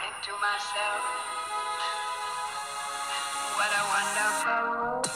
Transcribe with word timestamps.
think 0.00 0.14
to 0.22 0.32
myself, 0.40 1.02
what 3.56 3.70
a 3.70 3.82
wonderful 3.92 4.60
world. 4.70 5.06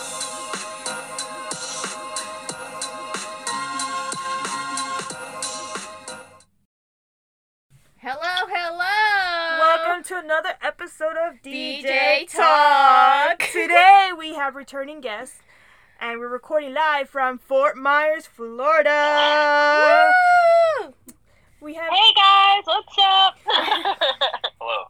Hello, 7.97 8.35
hello. 8.51 9.58
Welcome 9.58 10.04
to 10.04 10.19
another 10.19 10.54
episode 10.60 11.16
of 11.16 11.40
DJ, 11.42 11.82
DJ 11.82 12.30
Talk. 12.30 13.38
Talk. 13.38 13.48
Today 13.53 14.10
we 14.19 14.35
have 14.35 14.54
returning 14.54 15.01
guests, 15.01 15.38
and 15.98 16.20
we're 16.20 16.28
recording 16.28 16.74
live 16.74 17.09
from 17.09 17.38
Fort 17.38 17.78
Myers, 17.78 18.27
Florida. 18.27 20.12
Woo! 20.82 20.92
We 21.62 21.73
have 21.73 21.91
Hey 21.91 22.12
guys, 22.14 22.62
what's 22.66 22.98
up? 23.01 23.38
Hello. 24.60 24.84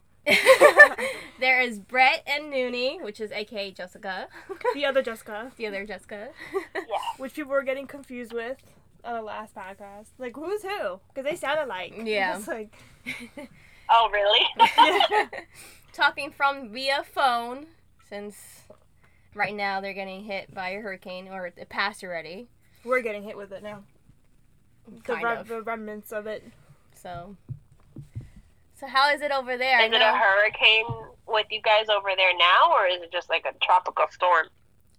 There 1.44 1.60
is 1.60 1.78
Brett 1.78 2.22
and 2.26 2.50
Noonie, 2.50 3.02
which 3.02 3.20
is 3.20 3.30
AKA 3.30 3.72
Jessica, 3.72 4.28
the 4.72 4.86
other 4.86 5.02
Jessica, 5.02 5.52
the 5.58 5.66
other 5.66 5.84
Jessica. 5.84 6.30
which 7.18 7.34
people 7.34 7.52
were 7.52 7.62
getting 7.62 7.86
confused 7.86 8.32
with 8.32 8.56
on 9.04 9.12
the 9.12 9.20
last 9.20 9.54
podcast. 9.54 10.06
Like, 10.18 10.34
who's 10.34 10.62
who? 10.62 11.00
Because 11.12 11.30
they 11.30 11.36
sound 11.36 11.60
alike. 11.60 11.92
Yeah. 12.04 12.38
It's 12.38 12.48
like, 12.48 12.74
oh 13.90 14.08
really? 14.10 14.40
yeah. 14.78 15.26
Talking 15.92 16.30
from 16.30 16.70
via 16.70 17.04
phone, 17.04 17.66
since 18.08 18.62
right 19.34 19.54
now 19.54 19.82
they're 19.82 19.92
getting 19.92 20.24
hit 20.24 20.54
by 20.54 20.70
a 20.70 20.80
hurricane, 20.80 21.28
or 21.28 21.48
it 21.48 21.68
passed 21.68 22.02
already. 22.02 22.48
we're 22.84 23.02
getting 23.02 23.22
hit 23.22 23.36
with 23.36 23.52
it 23.52 23.62
now. 23.62 23.82
The, 24.88 25.00
Kind 25.02 25.22
rem- 25.22 25.38
of. 25.40 25.48
the 25.48 25.60
remnants 25.60 26.10
of 26.10 26.26
it. 26.26 26.42
So, 26.94 27.36
so 28.80 28.86
how 28.86 29.10
is 29.12 29.20
it 29.20 29.30
over 29.30 29.58
there? 29.58 29.78
Is 29.80 29.84
I 29.84 29.86
Is 29.88 29.92
it 29.94 30.00
a 30.00 30.16
hurricane 30.16 30.86
with 31.26 31.46
you 31.50 31.60
guys 31.62 31.88
over 31.88 32.08
there 32.16 32.36
now, 32.36 32.72
or 32.72 32.86
is 32.86 33.02
it 33.02 33.12
just 33.12 33.28
like 33.30 33.44
a 33.48 33.54
tropical 33.64 34.06
storm? 34.10 34.46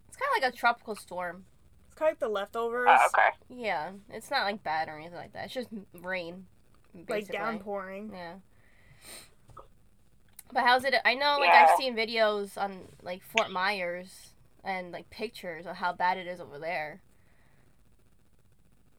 it's 0.08 0.18
kind 0.18 0.30
of 0.38 0.44
like 0.44 0.54
a 0.54 0.58
tropical 0.58 0.95
storm. 0.95 1.44
It's 1.88 1.95
kind 1.95 2.09
of 2.09 2.14
like 2.14 2.20
the 2.20 2.30
leftovers. 2.30 2.88
Oh, 2.90 3.08
okay. 3.08 3.30
Yeah, 3.64 3.92
it's 4.09 4.31
not 4.31 4.44
like 4.46 4.64
bad 4.64 4.88
or 4.88 4.98
anything 4.98 5.18
like 5.18 5.34
that. 5.34 5.46
It's 5.46 5.53
just 5.53 5.70
rain, 6.02 6.46
Like 7.09 7.28
downpouring. 7.28 8.12
Yeah. 8.14 8.36
But 10.53 10.64
how's 10.64 10.86
it? 10.86 10.96
I 11.03 11.16
know, 11.16 11.38
like 11.40 11.50
Yeah. 11.50 11.68
I've 11.70 11.78
seen 11.78 11.96
videos 11.96 12.58
on 12.58 12.88
like 13.02 13.23
Fort 13.23 13.52
Myers 13.52 14.31
and 14.64 14.92
like 14.92 15.09
pictures 15.09 15.66
of 15.66 15.76
how 15.76 15.92
bad 15.92 16.18
it 16.18 16.28
is 16.28 16.40
over 16.40 16.59
there. 16.59 17.02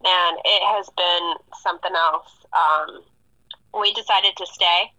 Man, 0.03 0.35
it 0.45 0.63
has 0.63 0.89
been 0.97 1.35
something 1.63 1.93
else. 1.95 2.45
Um, 2.53 3.03
we 3.81 3.93
decided 3.95 4.37
to 4.37 4.47
stay 4.47 4.93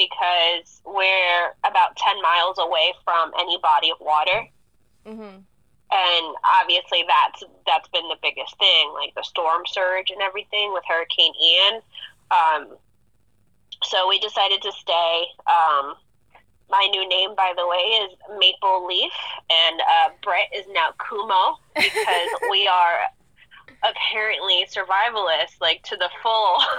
because 0.00 0.80
we're 0.86 1.46
about 1.64 1.94
ten 1.96 2.20
miles 2.22 2.56
away 2.58 2.94
from 3.04 3.32
any 3.38 3.58
body 3.62 3.90
of 3.90 3.98
water, 4.00 4.48
Mhm. 5.06 5.44
and 5.92 6.36
obviously 6.60 7.04
that's 7.06 7.42
that's 7.66 7.88
been 7.88 8.08
the 8.08 8.16
biggest 8.22 8.56
thing, 8.58 8.92
like 8.94 9.14
the 9.14 9.22
storm 9.22 9.62
surge 9.66 10.10
and 10.10 10.22
everything 10.22 10.72
with 10.72 10.84
Hurricane 10.88 11.34
Ian. 11.40 11.82
Um, 12.30 12.78
so 13.84 14.08
we 14.08 14.18
decided 14.20 14.62
to 14.62 14.72
stay. 14.72 15.24
Um, 15.46 15.96
my 16.70 16.86
new 16.92 17.06
name, 17.08 17.34
by 17.34 17.52
the 17.56 17.66
way, 17.66 17.76
is 18.04 18.10
Maple 18.38 18.86
Leaf, 18.86 19.12
and 19.50 19.80
uh, 19.80 20.10
Brett 20.22 20.48
is 20.54 20.66
now 20.70 20.90
Kumo 21.08 21.58
because 21.74 22.30
we 22.50 22.66
are 22.68 23.00
apparently 23.82 24.66
survivalists, 24.70 25.60
like 25.60 25.82
to 25.84 25.96
the 25.96 26.08
full. 26.22 26.58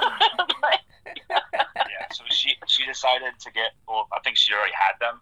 Yeah. 2.19 2.25
So 2.27 2.33
she 2.33 2.55
she 2.67 2.85
decided 2.85 3.33
to 3.39 3.51
get. 3.51 3.71
Well, 3.87 4.07
I 4.15 4.19
think 4.23 4.37
she 4.37 4.53
already 4.53 4.73
had 4.73 4.99
them, 4.99 5.21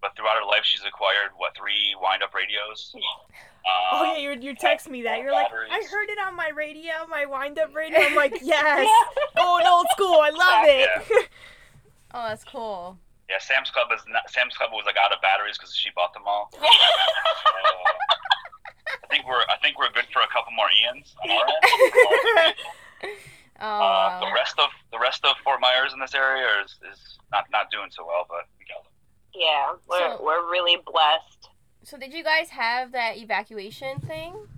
but 0.00 0.16
throughout 0.16 0.36
her 0.36 0.44
life, 0.46 0.64
she's 0.64 0.84
acquired 0.86 1.30
what 1.36 1.56
three 1.56 1.94
wind 2.00 2.22
up 2.22 2.34
radios. 2.34 2.94
Uh, 2.94 2.98
Oh 3.92 4.04
yeah, 4.14 4.18
you 4.18 4.40
you 4.40 4.54
text 4.56 4.88
me 4.90 5.02
that. 5.02 5.20
You're 5.20 5.30
like, 5.32 5.46
I 5.52 5.82
heard 5.90 6.08
it 6.08 6.18
on 6.18 6.34
my 6.34 6.48
radio, 6.48 6.92
my 7.08 7.26
wind 7.26 7.58
up 7.58 7.74
radio. 7.74 8.00
I'm 8.00 8.16
like, 8.16 8.38
yes, 8.42 8.88
oh, 8.88 9.08
going 9.36 9.66
old 9.66 9.86
school. 9.92 10.18
I 10.20 10.30
love 10.30 10.64
it. 10.66 11.28
Oh, 12.14 12.28
that's 12.28 12.44
cool. 12.44 12.98
Yeah. 13.30 13.38
Sam's 13.38 13.70
Club 13.70 13.88
is 13.94 14.02
not. 14.08 14.28
Sam's 14.28 14.54
Club 14.56 14.70
was 14.72 14.84
like 14.84 14.96
out 15.02 15.12
of 15.12 15.22
batteries 15.22 15.56
because 15.56 15.74
she 15.74 15.90
bought 15.94 16.12
them 16.12 16.24
all. 16.26 16.50
Uh, 16.54 16.66
I 19.04 19.06
think 19.08 19.26
we're 19.26 19.40
I 19.48 19.56
think 19.62 19.78
we're 19.78 19.90
good 19.92 20.06
for 20.12 20.20
a 20.22 20.28
couple 20.28 20.52
more 20.52 20.66
Ians 20.68 21.14
on 21.24 21.30
our 21.30 21.46
end. 22.44 22.54
Oh, 23.60 23.64
Uh, 23.66 24.20
the 24.20 24.32
rest 24.34 24.58
of 24.58 24.68
the 24.90 24.98
rest 24.98 25.24
of 25.24 25.36
Fort 25.44 25.60
Myers 25.60 25.92
in 25.92 26.00
this 26.00 26.14
area 26.14 26.46
is, 26.64 26.72
is 26.92 27.18
not 27.30 27.44
not 27.50 27.70
doing 27.70 27.90
so 27.90 28.04
well, 28.06 28.26
but 28.28 28.46
we 28.58 28.64
got 28.66 28.82
them. 28.84 28.92
yeah, 29.34 29.72
we're 29.86 30.16
So- 30.16 30.22
we're 30.22 30.50
really 30.50 30.76
blessed. 30.84 31.48
so 31.84 31.96
did 31.96 32.12
you 32.12 32.22
guys 32.24 32.50
have 32.50 32.92
that 32.92 33.16
evacuation 33.18 34.00
thing? 34.00 34.48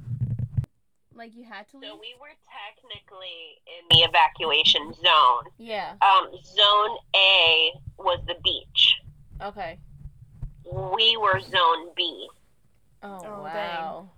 Like 1.16 1.34
you 1.34 1.44
had 1.44 1.68
to 1.70 1.78
leave? 1.78 1.90
So 1.90 1.96
we 1.96 2.14
were 2.20 2.34
technically 2.50 3.60
in 3.66 3.86
the 3.90 4.02
evacuation 4.04 4.92
zone. 4.94 5.44
yeah. 5.58 5.94
Um, 6.02 6.34
zone 6.42 6.98
A 7.14 7.72
was 7.98 8.18
the 8.26 8.34
beach. 8.42 8.96
Okay. 9.40 9.78
We 10.64 11.16
were 11.16 11.38
zone 11.40 11.92
B. 11.94 12.28
Oh, 13.02 13.20
Oh, 13.24 13.42
wow. 13.42 14.10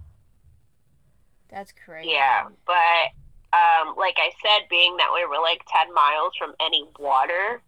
That's 1.49 1.73
crazy. 1.73 2.11
Yeah, 2.11 2.49
but 2.67 3.11
um, 3.53 3.95
like 3.97 4.17
I 4.19 4.31
said, 4.43 4.69
being 4.69 4.97
that 4.97 5.11
we 5.15 5.25
were 5.27 5.41
like 5.41 5.63
ten 5.69 5.93
miles 5.95 6.33
from 6.39 6.55
any 6.61 6.89
water, 6.99 7.63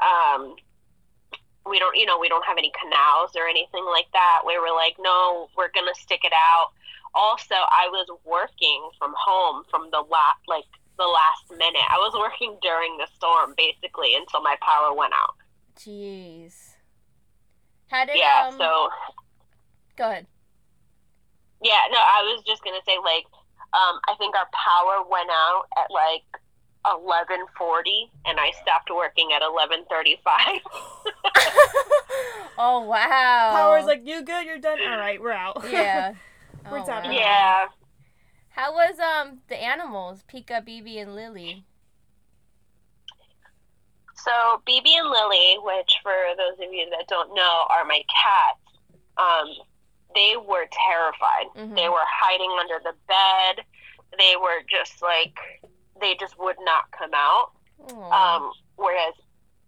um, 0.00 0.56
we 1.68 1.78
don't, 1.78 1.96
you 1.96 2.06
know, 2.06 2.18
we 2.18 2.28
don't 2.28 2.44
have 2.46 2.58
any 2.58 2.72
canals 2.80 3.32
or 3.36 3.46
anything 3.46 3.84
like 3.84 4.10
that. 4.12 4.42
We 4.46 4.58
were 4.58 4.74
like, 4.74 4.96
no, 4.98 5.48
we're 5.56 5.70
gonna 5.74 5.94
stick 5.94 6.20
it 6.24 6.32
out. 6.32 6.72
Also, 7.14 7.54
I 7.54 7.88
was 7.90 8.06
working 8.24 8.90
from 8.98 9.14
home 9.16 9.64
from 9.70 9.88
the 9.90 10.00
last, 10.00 10.40
like 10.46 10.68
the 10.98 11.04
last 11.04 11.50
minute. 11.50 11.86
I 11.88 11.98
was 11.98 12.14
working 12.18 12.56
during 12.62 12.96
the 12.96 13.06
storm, 13.14 13.54
basically, 13.56 14.14
until 14.14 14.42
my 14.42 14.56
power 14.60 14.94
went 14.94 15.12
out. 15.14 15.36
Jeez. 15.78 16.74
How 17.88 18.04
did 18.04 18.16
yeah, 18.16 18.48
um? 18.48 18.58
so 18.58 18.88
Go 19.96 20.10
ahead. 20.10 20.26
Yeah, 21.62 21.90
no, 21.90 21.98
I 21.98 22.22
was 22.22 22.44
just 22.46 22.62
gonna 22.62 22.84
say 22.86 22.98
like, 23.02 23.24
um, 23.74 24.00
I 24.08 24.14
think 24.18 24.34
our 24.36 24.46
power 24.52 25.04
went 25.10 25.30
out 25.30 25.64
at 25.76 25.90
like 25.90 26.24
eleven 26.86 27.44
forty, 27.56 28.10
and 28.24 28.38
I 28.40 28.50
stopped 28.62 28.90
working 28.94 29.30
at 29.34 29.42
eleven 29.42 29.84
thirty 29.90 30.16
five. 30.24 30.60
oh 32.58 32.80
wow. 32.82 33.50
Power's 33.52 33.84
like, 33.86 34.06
you 34.06 34.22
good? 34.22 34.46
You're 34.46 34.58
done. 34.58 34.78
All 34.88 34.98
right, 34.98 35.20
we're 35.20 35.32
out. 35.32 35.64
Yeah. 35.70 36.14
We're 36.70 36.80
Oh, 36.80 36.84
tapping 36.84 37.12
wow. 37.12 37.16
yeah, 37.16 37.66
How 38.50 38.72
was 38.74 38.98
um 38.98 39.38
the 39.48 39.56
animals, 39.56 40.22
Pika, 40.30 40.60
BB, 40.66 41.00
and 41.00 41.14
Lily? 41.14 41.64
so 44.14 44.60
BB 44.68 44.84
and 44.98 45.08
Lily, 45.08 45.56
which 45.62 45.94
for 46.02 46.12
those 46.36 46.58
of 46.66 46.72
you 46.72 46.86
that 46.90 47.06
don't 47.08 47.34
know 47.34 47.64
are 47.70 47.84
my 47.86 48.02
cats, 48.10 48.60
um, 49.16 49.46
they 50.14 50.36
were 50.36 50.66
terrified. 50.72 51.46
Mhm. 51.56 51.74
They 51.76 51.88
were 51.88 52.04
hiding 52.06 52.50
under 52.58 52.78
the 52.82 52.94
bed. 53.06 53.64
They 54.18 54.36
were 54.36 54.62
just 54.68 55.02
like 55.02 55.38
they 56.00 56.14
just 56.16 56.38
would 56.38 56.56
not 56.60 56.90
come 56.92 57.10
out. 57.14 57.52
Um, 58.12 58.52
whereas 58.76 59.14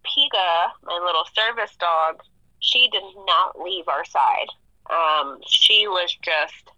Pika, 0.05 0.71
my 0.83 0.97
little 1.03 1.25
service 1.33 1.75
dog, 1.77 2.21
she 2.59 2.89
did 2.89 3.03
not 3.25 3.59
leave 3.59 3.87
our 3.87 4.05
side. 4.05 4.47
Um, 4.89 5.39
she 5.47 5.87
was 5.87 6.13
just, 6.21 6.71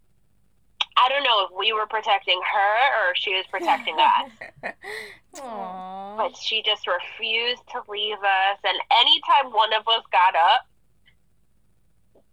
I 0.97 1.09
don't 1.09 1.24
know 1.24 1.45
if 1.45 1.51
we 1.57 1.72
were 1.74 1.88
protecting 1.88 2.40
her 2.41 3.09
or 3.09 3.16
she 3.16 3.34
was 3.35 3.45
protecting 3.50 3.97
us, 4.00 4.74
but 6.18 6.36
she 6.38 6.62
just 6.63 6.86
refused 6.88 7.63
to 7.71 7.81
leave 7.89 8.18
us. 8.18 8.60
And 8.63 8.77
anytime 8.92 9.51
one 9.54 9.74
of 9.74 9.88
us 9.88 10.04
got 10.12 10.36
up, 10.36 10.65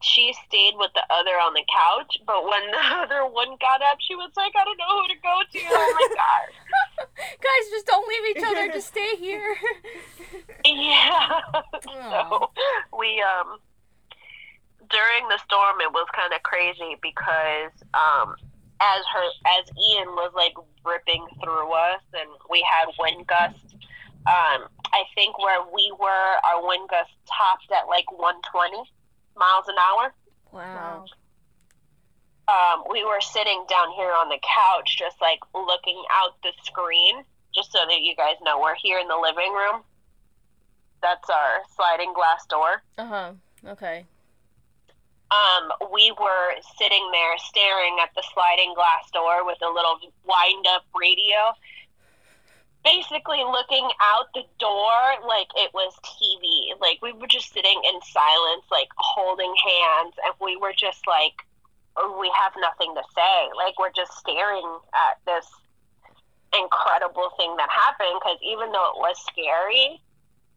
she 0.03 0.35
stayed 0.49 0.75
with 0.77 0.91
the 0.95 1.05
other 1.13 1.37
on 1.37 1.53
the 1.55 1.65
couch. 1.69 2.19
But 2.27 2.45
when 2.45 2.71
the 2.71 2.85
other 3.05 3.27
one 3.27 3.57
got 3.61 3.83
up, 3.83 3.99
she 4.01 4.15
was 4.17 4.31
like, 4.37 4.53
I 4.57 4.65
don't 4.65 4.79
know 4.79 5.03
who 5.03 5.09
to 5.09 5.21
go 5.23 5.37
to. 5.53 5.61
Oh 5.71 5.95
my 5.95 6.09
God. 6.17 7.07
Guys, 7.17 7.71
just 7.71 7.87
don't 7.87 8.07
leave 8.09 8.37
each 8.37 8.45
other. 8.45 8.73
Just 8.73 8.89
stay 8.95 9.17
here. 9.17 9.57
Yeah. 10.65 11.41
Aw. 11.89 12.29
so 12.31 12.51
we 12.97 13.23
um 13.23 13.59
during 14.91 15.29
the 15.29 15.39
storm 15.45 15.77
it 15.81 15.93
was 15.93 16.07
kind 16.15 16.33
of 16.35 16.43
crazy 16.43 16.97
because 17.01 17.71
um 17.95 18.35
as 18.81 19.03
her 19.13 19.27
as 19.59 19.65
Ian 19.77 20.09
was 20.19 20.33
like 20.35 20.55
ripping 20.85 21.27
through 21.43 21.71
us 21.73 22.03
and 22.15 22.29
we 22.51 22.65
had 22.69 22.91
wind 22.99 23.27
gusts 23.27 23.75
um 24.27 24.67
I 24.93 25.05
think 25.15 25.39
where 25.39 25.63
we 25.73 25.93
were 25.99 26.33
our 26.45 26.67
wind 26.67 26.89
gust 26.89 27.11
topped 27.27 27.71
at 27.71 27.87
like 27.89 28.11
120 28.11 28.91
miles 29.37 29.67
an 29.69 29.77
hour 29.79 30.15
wow. 30.53 31.05
um, 32.49 32.85
we 32.91 33.05
were 33.05 33.21
sitting 33.21 33.65
down 33.69 33.93
here 33.93 34.11
on 34.11 34.29
the 34.29 34.39
couch, 34.43 34.99
just 34.99 35.21
like 35.21 35.41
looking 35.55 36.03
out 36.11 36.35
the 36.43 36.51
screen, 36.65 37.23
just 37.55 37.73
so 37.73 37.79
that 37.87 38.01
you 38.01 38.15
guys 38.17 38.37
know, 38.43 38.61
we're 38.61 38.75
here 38.75 38.99
in 38.99 39.09
the 39.09 39.17
living 39.17 39.53
room. 39.53 39.83
That's 41.03 41.31
our 41.31 41.61
sliding 41.75 42.13
glass 42.13 42.45
door. 42.47 42.83
Uh 42.99 43.07
huh. 43.07 43.33
Okay. 43.67 44.05
Um, 45.31 45.71
we 45.93 46.13
were 46.19 46.51
sitting 46.77 47.09
there 47.13 47.39
staring 47.39 47.99
at 48.03 48.11
the 48.17 48.23
sliding 48.35 48.75
glass 48.75 49.09
door 49.13 49.47
with 49.47 49.59
a 49.63 49.71
little 49.73 49.99
wind 50.27 50.67
up 50.69 50.83
radio. 50.99 51.55
Basically, 52.83 53.45
looking 53.45 53.89
out 54.01 54.33
the 54.35 54.45
door 54.59 55.01
like 55.27 55.49
it 55.57 55.71
was 55.75 55.93
TV. 56.05 56.79
Like, 56.81 57.03
we 57.03 57.13
were 57.13 57.27
just 57.27 57.53
sitting 57.53 57.81
in 57.85 58.01
silence, 58.01 58.65
like 58.71 58.89
holding 58.97 59.53
hands, 59.57 60.15
and 60.25 60.35
we 60.41 60.57
were 60.57 60.73
just 60.73 61.07
like, 61.07 61.45
we 62.19 62.33
have 62.35 62.53
nothing 62.59 62.95
to 62.95 63.03
say. 63.15 63.37
Like, 63.57 63.79
we're 63.79 63.93
just 63.93 64.17
staring 64.17 64.65
at 64.95 65.21
this 65.27 65.47
incredible 66.57 67.31
thing 67.37 67.55
that 67.57 67.69
happened 67.71 68.19
because 68.19 68.39
even 68.43 68.73
though 68.73 68.91
it 68.95 68.99
was 68.99 69.17
scary, 69.29 70.01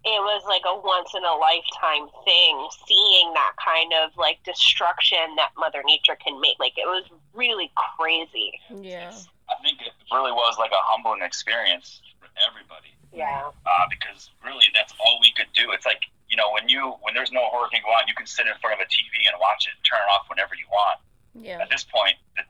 it 0.06 0.20
was 0.20 0.44
like 0.48 0.64
a 0.68 0.76
once 0.76 1.12
in 1.16 1.24
a 1.24 1.36
lifetime 1.36 2.12
thing 2.26 2.68
seeing 2.88 3.34
that 3.34 3.54
kind 3.64 3.94
of 4.04 4.12
like 4.18 4.44
destruction 4.44 5.36
that 5.38 5.52
mother 5.58 5.82
nature 5.86 6.18
can 6.20 6.40
make 6.42 6.60
like 6.60 6.78
it 6.78 6.88
was 6.88 7.06
really 7.34 7.72
crazy 7.76 8.52
Yeah. 8.70 9.12
I 9.50 9.56
think 9.64 9.80
it 9.82 9.94
really 10.12 10.32
was 10.32 10.56
like 10.60 10.72
a 10.72 10.84
humbling 10.84 11.22
experience 11.22 12.02
for 12.04 12.13
everybody. 12.42 12.92
yeah 13.14 13.50
uh, 13.66 13.86
because 13.90 14.30
really 14.44 14.66
that's 14.74 14.94
all 15.00 15.18
we 15.22 15.32
could 15.38 15.50
do. 15.54 15.72
It's 15.72 15.86
like 15.86 16.10
you 16.30 16.38
know 16.38 16.50
when 16.54 16.68
you 16.70 16.98
when 17.06 17.14
there's 17.14 17.32
no 17.32 17.46
hurricane 17.54 17.86
going 17.86 17.98
on, 18.02 18.08
you 18.10 18.18
can 18.18 18.26
sit 18.26 18.48
in 18.50 18.56
front 18.62 18.78
of 18.78 18.82
a 18.82 18.90
TV 18.90 19.26
and 19.30 19.38
watch 19.38 19.70
it 19.70 19.74
and 19.78 19.84
turn 19.86 20.02
it 20.02 20.10
off 20.10 20.26
whenever 20.30 20.58
you 20.58 20.66
want. 20.72 20.98
Yeah. 21.34 21.62
At 21.62 21.70
this 21.74 21.82
point, 21.86 22.14
the, 22.38 22.46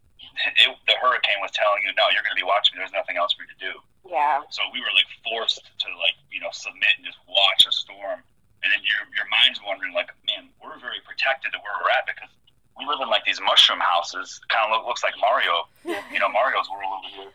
it, 0.60 0.68
the 0.88 0.96
hurricane 1.00 1.40
was 1.40 1.56
telling 1.56 1.88
you, 1.88 1.96
no, 1.96 2.12
you're 2.12 2.24
going 2.24 2.36
to 2.36 2.42
be 2.42 2.48
watching. 2.48 2.76
There's 2.76 2.92
nothing 2.92 3.16
else 3.16 3.32
for 3.32 3.48
you 3.48 3.52
to 3.56 3.60
do. 3.64 3.74
yeah 4.08 4.44
So 4.52 4.60
we 4.76 4.84
were 4.84 4.92
like 4.92 5.08
forced 5.24 5.64
to 5.64 5.88
like 6.00 6.18
you 6.32 6.40
know 6.44 6.52
submit 6.52 6.92
and 7.00 7.06
just 7.08 7.20
watch 7.28 7.64
a 7.68 7.72
storm, 7.72 8.24
and 8.64 8.68
then 8.72 8.82
your 8.84 9.04
your 9.16 9.28
mind's 9.32 9.60
wondering 9.64 9.92
like, 9.96 10.12
man, 10.28 10.52
we're 10.60 10.80
very 10.80 11.00
protected 11.04 11.56
at 11.56 11.60
where 11.64 11.76
we're 11.80 11.92
at 11.96 12.08
because 12.08 12.32
we 12.78 12.86
live 12.86 13.00
in 13.02 13.10
like 13.10 13.26
these 13.26 13.40
mushroom 13.42 13.80
houses. 13.80 14.42
Kind 14.50 14.72
of 14.72 14.78
look, 14.78 14.88
looks 14.88 15.04
like 15.04 15.14
Mario, 15.22 15.68
you 15.86 16.20
know, 16.20 16.30
Mario's 16.30 16.70
world 16.70 16.90
over 16.98 17.10
here. 17.14 17.32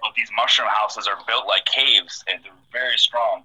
But 0.00 0.14
these 0.14 0.30
mushroom 0.36 0.68
houses 0.70 1.06
are 1.06 1.18
built 1.26 1.46
like 1.46 1.64
caves, 1.66 2.22
and 2.30 2.38
they're 2.44 2.62
very 2.70 2.98
strong, 2.98 3.42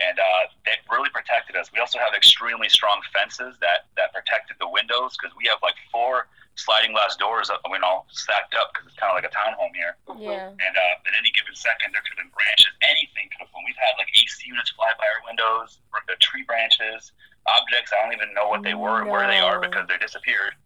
and 0.00 0.16
uh, 0.18 0.48
they 0.64 0.72
really 0.90 1.10
protected 1.10 1.56
us. 1.56 1.68
We 1.72 1.80
also 1.80 1.98
have 1.98 2.14
extremely 2.16 2.68
strong 2.68 3.00
fences 3.12 3.56
that 3.60 3.90
that 3.96 4.14
protected 4.14 4.56
the 4.60 4.68
windows 4.68 5.16
because 5.16 5.36
we 5.36 5.44
have 5.52 5.58
like 5.62 5.76
four 5.92 6.26
sliding 6.58 6.90
glass 6.90 7.14
doors, 7.14 7.50
uh, 7.50 7.58
you 7.70 7.78
know, 7.78 8.02
stacked 8.10 8.54
up 8.58 8.74
because 8.74 8.90
it's 8.90 8.98
kind 8.98 9.14
of 9.14 9.16
like 9.20 9.28
a 9.28 9.30
townhome 9.30 9.70
here. 9.78 9.94
Yeah. 10.18 10.50
And 10.50 10.74
uh, 10.74 11.06
at 11.06 11.14
any 11.14 11.30
given 11.30 11.54
second, 11.54 11.94
there 11.94 12.02
could 12.02 12.18
have 12.18 12.22
been 12.26 12.34
branches, 12.34 12.74
anything 12.82 13.30
could 13.30 13.46
have 13.46 13.50
flown. 13.54 13.62
We've 13.62 13.78
had 13.78 13.94
like 14.00 14.10
AC 14.16 14.42
units 14.42 14.74
fly 14.74 14.90
by 14.98 15.06
our 15.06 15.22
windows, 15.22 15.78
or 15.94 16.02
the 16.10 16.18
tree 16.18 16.42
branches, 16.42 17.12
objects. 17.46 17.94
I 17.94 18.02
don't 18.02 18.16
even 18.16 18.34
know 18.34 18.50
what 18.50 18.66
they 18.66 18.74
were, 18.74 19.04
and 19.04 19.08
where 19.12 19.28
they 19.30 19.38
are 19.38 19.62
because 19.62 19.86
they 19.86 20.00
disappeared. 20.02 20.58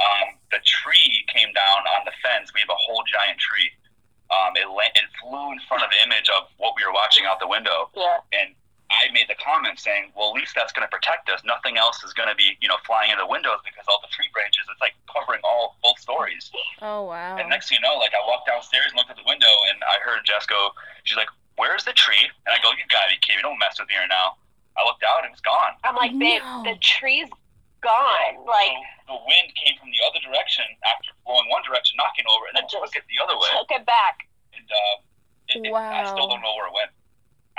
Um, 0.00 0.34
the 0.50 0.58
tree 0.66 1.24
came 1.30 1.52
down 1.54 1.80
on 1.98 2.02
the 2.04 2.12
fence. 2.22 2.50
We 2.54 2.60
have 2.60 2.70
a 2.70 2.78
whole 2.78 3.02
giant 3.06 3.38
tree. 3.38 3.70
Um, 4.32 4.56
it, 4.58 4.66
la- 4.66 4.90
it 4.98 5.06
flew 5.22 5.52
in 5.52 5.60
front 5.68 5.84
of 5.86 5.90
the 5.94 6.00
image 6.02 6.26
of 6.34 6.48
what 6.58 6.74
we 6.76 6.82
were 6.82 6.92
watching 6.92 7.24
out 7.26 7.38
the 7.38 7.46
window, 7.46 7.90
yeah 7.94 8.18
and 8.34 8.54
I 8.92 9.10
made 9.16 9.26
the 9.32 9.34
comment 9.40 9.80
saying, 9.80 10.12
"Well, 10.14 10.28
at 10.30 10.36
least 10.38 10.54
that's 10.54 10.70
going 10.72 10.84
to 10.86 10.92
protect 10.92 11.26
us. 11.32 11.40
Nothing 11.42 11.78
else 11.80 12.04
is 12.04 12.12
going 12.12 12.28
to 12.28 12.34
be, 12.36 12.54
you 12.60 12.68
know, 12.68 12.76
flying 12.86 13.10
in 13.10 13.18
the 13.18 13.26
windows 13.26 13.58
because 13.64 13.82
all 13.88 13.98
the 14.04 14.12
tree 14.12 14.28
branches. 14.32 14.60
It's 14.70 14.80
like 14.80 14.92
covering 15.10 15.40
all 15.42 15.76
both 15.82 15.98
stories." 15.98 16.50
Oh 16.82 17.04
wow. 17.08 17.36
And 17.40 17.48
next 17.48 17.68
thing 17.72 17.78
you 17.80 17.84
know, 17.86 17.96
like 17.98 18.12
I 18.12 18.20
walked 18.28 18.46
downstairs 18.46 18.92
and 18.92 18.96
looked 19.00 19.10
at 19.10 19.16
the 19.16 19.26
window, 19.26 19.50
and 19.72 19.80
I 19.88 19.98
heard 20.04 20.20
Jess 20.28 20.46
go. 20.46 20.70
She's 21.04 21.16
like, 21.16 21.32
"Where's 21.56 21.82
the 21.84 21.92
tree?" 21.96 22.28
And 22.46 22.52
I 22.54 22.60
go, 22.62 22.70
"You 22.76 22.84
gotta 22.92 23.08
be 23.10 23.18
kidding! 23.24 23.40
me. 23.40 23.48
Don't 23.48 23.58
mess 23.58 23.80
with 23.80 23.88
me 23.88 23.96
right 23.96 24.10
now." 24.10 24.36
I 24.76 24.84
looked 24.84 25.02
out 25.06 25.22
and 25.24 25.32
it's 25.32 25.40
gone. 25.42 25.78
i'm 25.84 25.94
like 25.96 26.10
babe 26.18 26.42
No. 26.42 26.62
the 26.66 26.74
tree's 26.82 27.28
gone 27.84 28.40
like 28.48 28.72
so 29.04 29.14
the 29.14 29.20
wind 29.28 29.52
came 29.60 29.76
from 29.76 29.92
the 29.92 30.00
other 30.08 30.18
direction 30.24 30.64
after 30.88 31.12
blowing 31.28 31.46
one 31.52 31.60
direction, 31.68 31.94
knocking 32.00 32.24
over, 32.24 32.48
and 32.48 32.56
then 32.56 32.64
Just 32.66 32.80
took 32.80 32.96
it 32.96 33.04
the 33.12 33.20
other 33.20 33.36
way. 33.36 33.52
took 33.52 33.68
it 33.70 33.84
back 33.84 34.24
And 34.56 34.64
uh, 34.64 34.96
it, 35.52 35.60
it, 35.68 35.72
I 35.76 36.08
still 36.08 36.24
don't 36.24 36.40
know 36.40 36.56
where 36.56 36.72
it 36.72 36.74
went. 36.74 36.90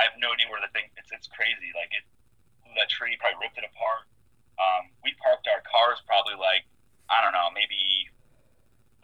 I 0.01 0.09
have 0.09 0.17
no 0.17 0.33
idea 0.33 0.49
where 0.49 0.59
the 0.59 0.73
thing. 0.73 0.89
It's 0.97 1.13
it's 1.13 1.29
crazy. 1.29 1.69
Like 1.77 1.93
it 1.93 2.03
blew 2.65 2.73
that 2.75 2.89
tree, 2.89 3.13
probably 3.21 3.37
ripped 3.45 3.61
it 3.61 3.63
apart. 3.69 4.09
Um, 4.57 4.89
we 5.05 5.13
parked 5.21 5.45
our 5.47 5.61
cars 5.69 6.01
probably 6.09 6.35
like 6.35 6.65
I 7.13 7.21
don't 7.21 7.31
know, 7.37 7.53
maybe 7.53 8.09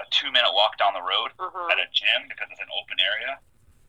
a 0.02 0.06
two 0.10 0.34
minute 0.34 0.50
walk 0.58 0.82
down 0.82 0.98
the 0.98 1.06
road 1.06 1.30
hmm 1.38 1.70
at 1.70 1.78
a 1.78 1.88
gym 1.94 2.26
because 2.26 2.50
it's 2.50 2.64
an 2.64 2.72
open 2.74 2.98
area. 2.98 3.38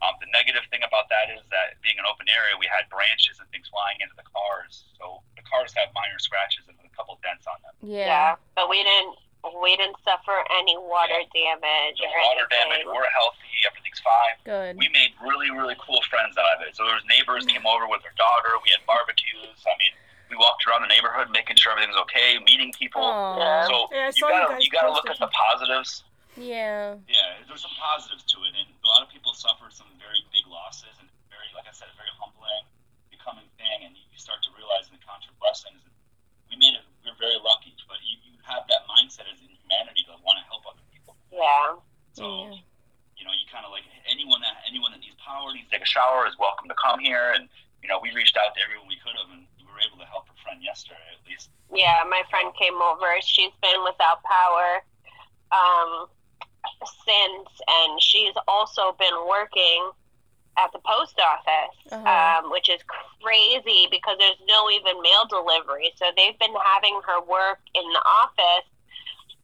Um, 0.03 0.19
the 0.19 0.27
negative 0.35 0.67
thing 0.67 0.83
about 0.83 1.07
that 1.15 1.31
is 1.31 1.47
that 1.55 1.79
being 1.79 1.95
an 1.95 2.05
open 2.11 2.27
area, 2.27 2.59
we 2.59 2.67
had 2.67 2.91
branches 2.91 3.39
and 3.39 3.47
things 3.55 3.71
flying 3.71 4.03
into 4.03 4.19
the 4.19 4.27
cars. 4.27 4.83
So 4.99 5.23
the 5.39 5.47
cars 5.47 5.71
have 5.79 5.95
minor 5.95 6.19
scratches 6.19 6.67
and 6.67 6.75
a 6.82 6.82
couple 6.97 7.19
dents 7.23 7.47
on 7.49 7.59
them. 7.65 7.75
yeah. 7.83 8.07
yeah 8.07 8.31
but 8.57 8.69
we 8.69 8.83
didn't 8.83 9.17
we 9.59 9.75
didn't 9.75 9.99
suffer 10.07 10.39
any 10.63 10.79
water 10.79 11.19
damage 11.35 11.99
No 11.99 12.07
or 12.07 12.15
water 12.31 12.47
anything. 12.47 12.79
damage. 12.79 12.87
We're 12.87 13.11
healthy. 13.11 13.51
Everything's 13.67 13.99
fine. 13.99 14.39
Good. 14.47 14.79
We 14.79 14.87
made 14.95 15.19
really, 15.19 15.51
really 15.51 15.75
cool 15.83 15.99
friends 16.07 16.39
out 16.39 16.63
of 16.63 16.63
it. 16.63 16.79
So 16.79 16.87
there 16.87 16.95
was 16.95 17.03
neighbors 17.11 17.43
came 17.51 17.67
over 17.67 17.91
with 17.91 18.07
their 18.07 18.15
daughter. 18.15 18.55
We 18.63 18.71
had 18.71 18.79
barbecues. 18.87 19.59
I 19.67 19.75
mean, 19.83 19.99
we 20.31 20.39
walked 20.39 20.63
around 20.71 20.87
the 20.87 20.93
neighborhood 20.95 21.35
making 21.35 21.59
sure 21.59 21.75
everything's 21.75 21.99
okay, 22.07 22.39
meeting 22.47 22.71
people. 22.79 23.03
Aw. 23.03 23.67
So 23.67 23.91
Yeah, 23.91 24.07
I 24.07 24.15
you 24.15 24.23
saw 24.23 24.31
you 24.31 24.39
gotta 24.39 24.55
guys 24.55 24.63
you 24.63 24.71
gotta 24.71 24.95
look 24.95 25.11
at 25.11 25.19
the 25.19 25.27
positives. 25.35 26.07
Yeah. 26.39 26.95
Yeah, 27.11 27.43
there's 27.51 27.67
some 27.67 27.75
positives 27.83 28.23
to 28.31 28.47
it, 28.47 28.55
and 28.55 28.71
a 28.71 28.87
lot 28.95 29.03
of 29.03 29.11
people 29.11 29.35
suffer 29.35 29.67
some 29.75 29.91
very 29.99 30.23
big 30.31 30.47
losses, 30.47 30.95
and 31.03 31.11
very, 31.35 31.51
like 31.59 31.67
I 31.67 31.75
said, 31.75 31.91
a 31.91 31.97
very 31.99 32.15
humbling, 32.15 32.63
becoming 33.11 33.51
thing, 33.59 33.91
and 33.91 33.99
you 33.99 34.19
start 34.23 34.39
to 34.47 34.55
realize 34.55 34.87
and 34.87 35.03
count 35.03 35.27
your 35.27 35.35
blessings. 35.43 35.83
And 36.53 36.61
we 36.61 36.69
made 36.69 36.77
it. 36.77 36.85
We're 37.01 37.17
very 37.17 37.41
lucky, 37.41 37.73
but 37.89 37.97
you, 38.05 38.21
you 38.29 38.37
have 38.45 38.69
that 38.69 38.85
mindset 38.85 39.25
as 39.33 39.41
in 39.41 39.49
humanity 39.65 40.05
to 40.05 40.13
want 40.21 40.37
to 40.37 40.45
help 40.53 40.69
other 40.69 40.85
people. 40.93 41.17
yeah 41.33 41.81
So 42.13 42.53
Yeah. 42.53 42.61
you 43.17 43.25
know, 43.25 43.33
you 43.33 43.49
kind 43.49 43.65
of 43.65 43.73
like 43.73 43.89
anyone 44.05 44.45
that 44.45 44.61
anyone 44.69 44.93
that 44.93 45.01
needs 45.01 45.17
power 45.17 45.49
needs 45.57 45.73
to 45.73 45.81
take 45.81 45.83
a 45.83 45.89
shower 45.89 46.29
is 46.29 46.37
welcome 46.37 46.69
to 46.69 46.77
come 46.77 47.01
here, 47.01 47.33
and 47.33 47.49
you 47.81 47.89
know, 47.89 47.99
we 48.05 48.13
reached 48.13 48.37
out 48.37 48.53
to 48.55 48.61
everyone 48.61 48.87
we 48.87 49.01
could 49.01 49.17
have, 49.17 49.33
and 49.33 49.49
we 49.57 49.65
were 49.65 49.81
able 49.81 49.97
to 49.99 50.07
help 50.13 50.29
a 50.29 50.37
friend 50.45 50.61
yesterday 50.63 51.01
at 51.17 51.25
least. 51.27 51.49
Yeah, 51.73 52.05
my 52.05 52.23
friend 52.29 52.53
came 52.55 52.77
over. 52.85 53.17
She's 53.25 53.51
been 53.65 53.81
without 53.83 54.21
power 54.23 54.85
um, 55.51 56.07
since, 57.07 57.49
and 57.67 57.97
she's 58.03 58.35
also 58.47 58.93
been 59.01 59.17
working 59.27 59.91
at 60.59 60.71
the 60.73 60.79
post 60.85 61.19
office, 61.19 61.77
Uh-huh. 61.91 62.43
um, 62.45 62.51
which 62.51 62.69
is 62.69 62.81
crazy 63.23 63.89
because 63.91 64.17
there's 64.19 64.41
no 64.49 64.71
even 64.71 65.01
mail 65.03 65.25
delivery. 65.29 65.93
So 65.97 66.07
they've 66.17 66.39
been 66.39 66.55
having 66.65 67.01
her 67.07 67.21
work 67.23 67.59
in 67.75 67.85
the 67.93 68.03
office 68.05 68.67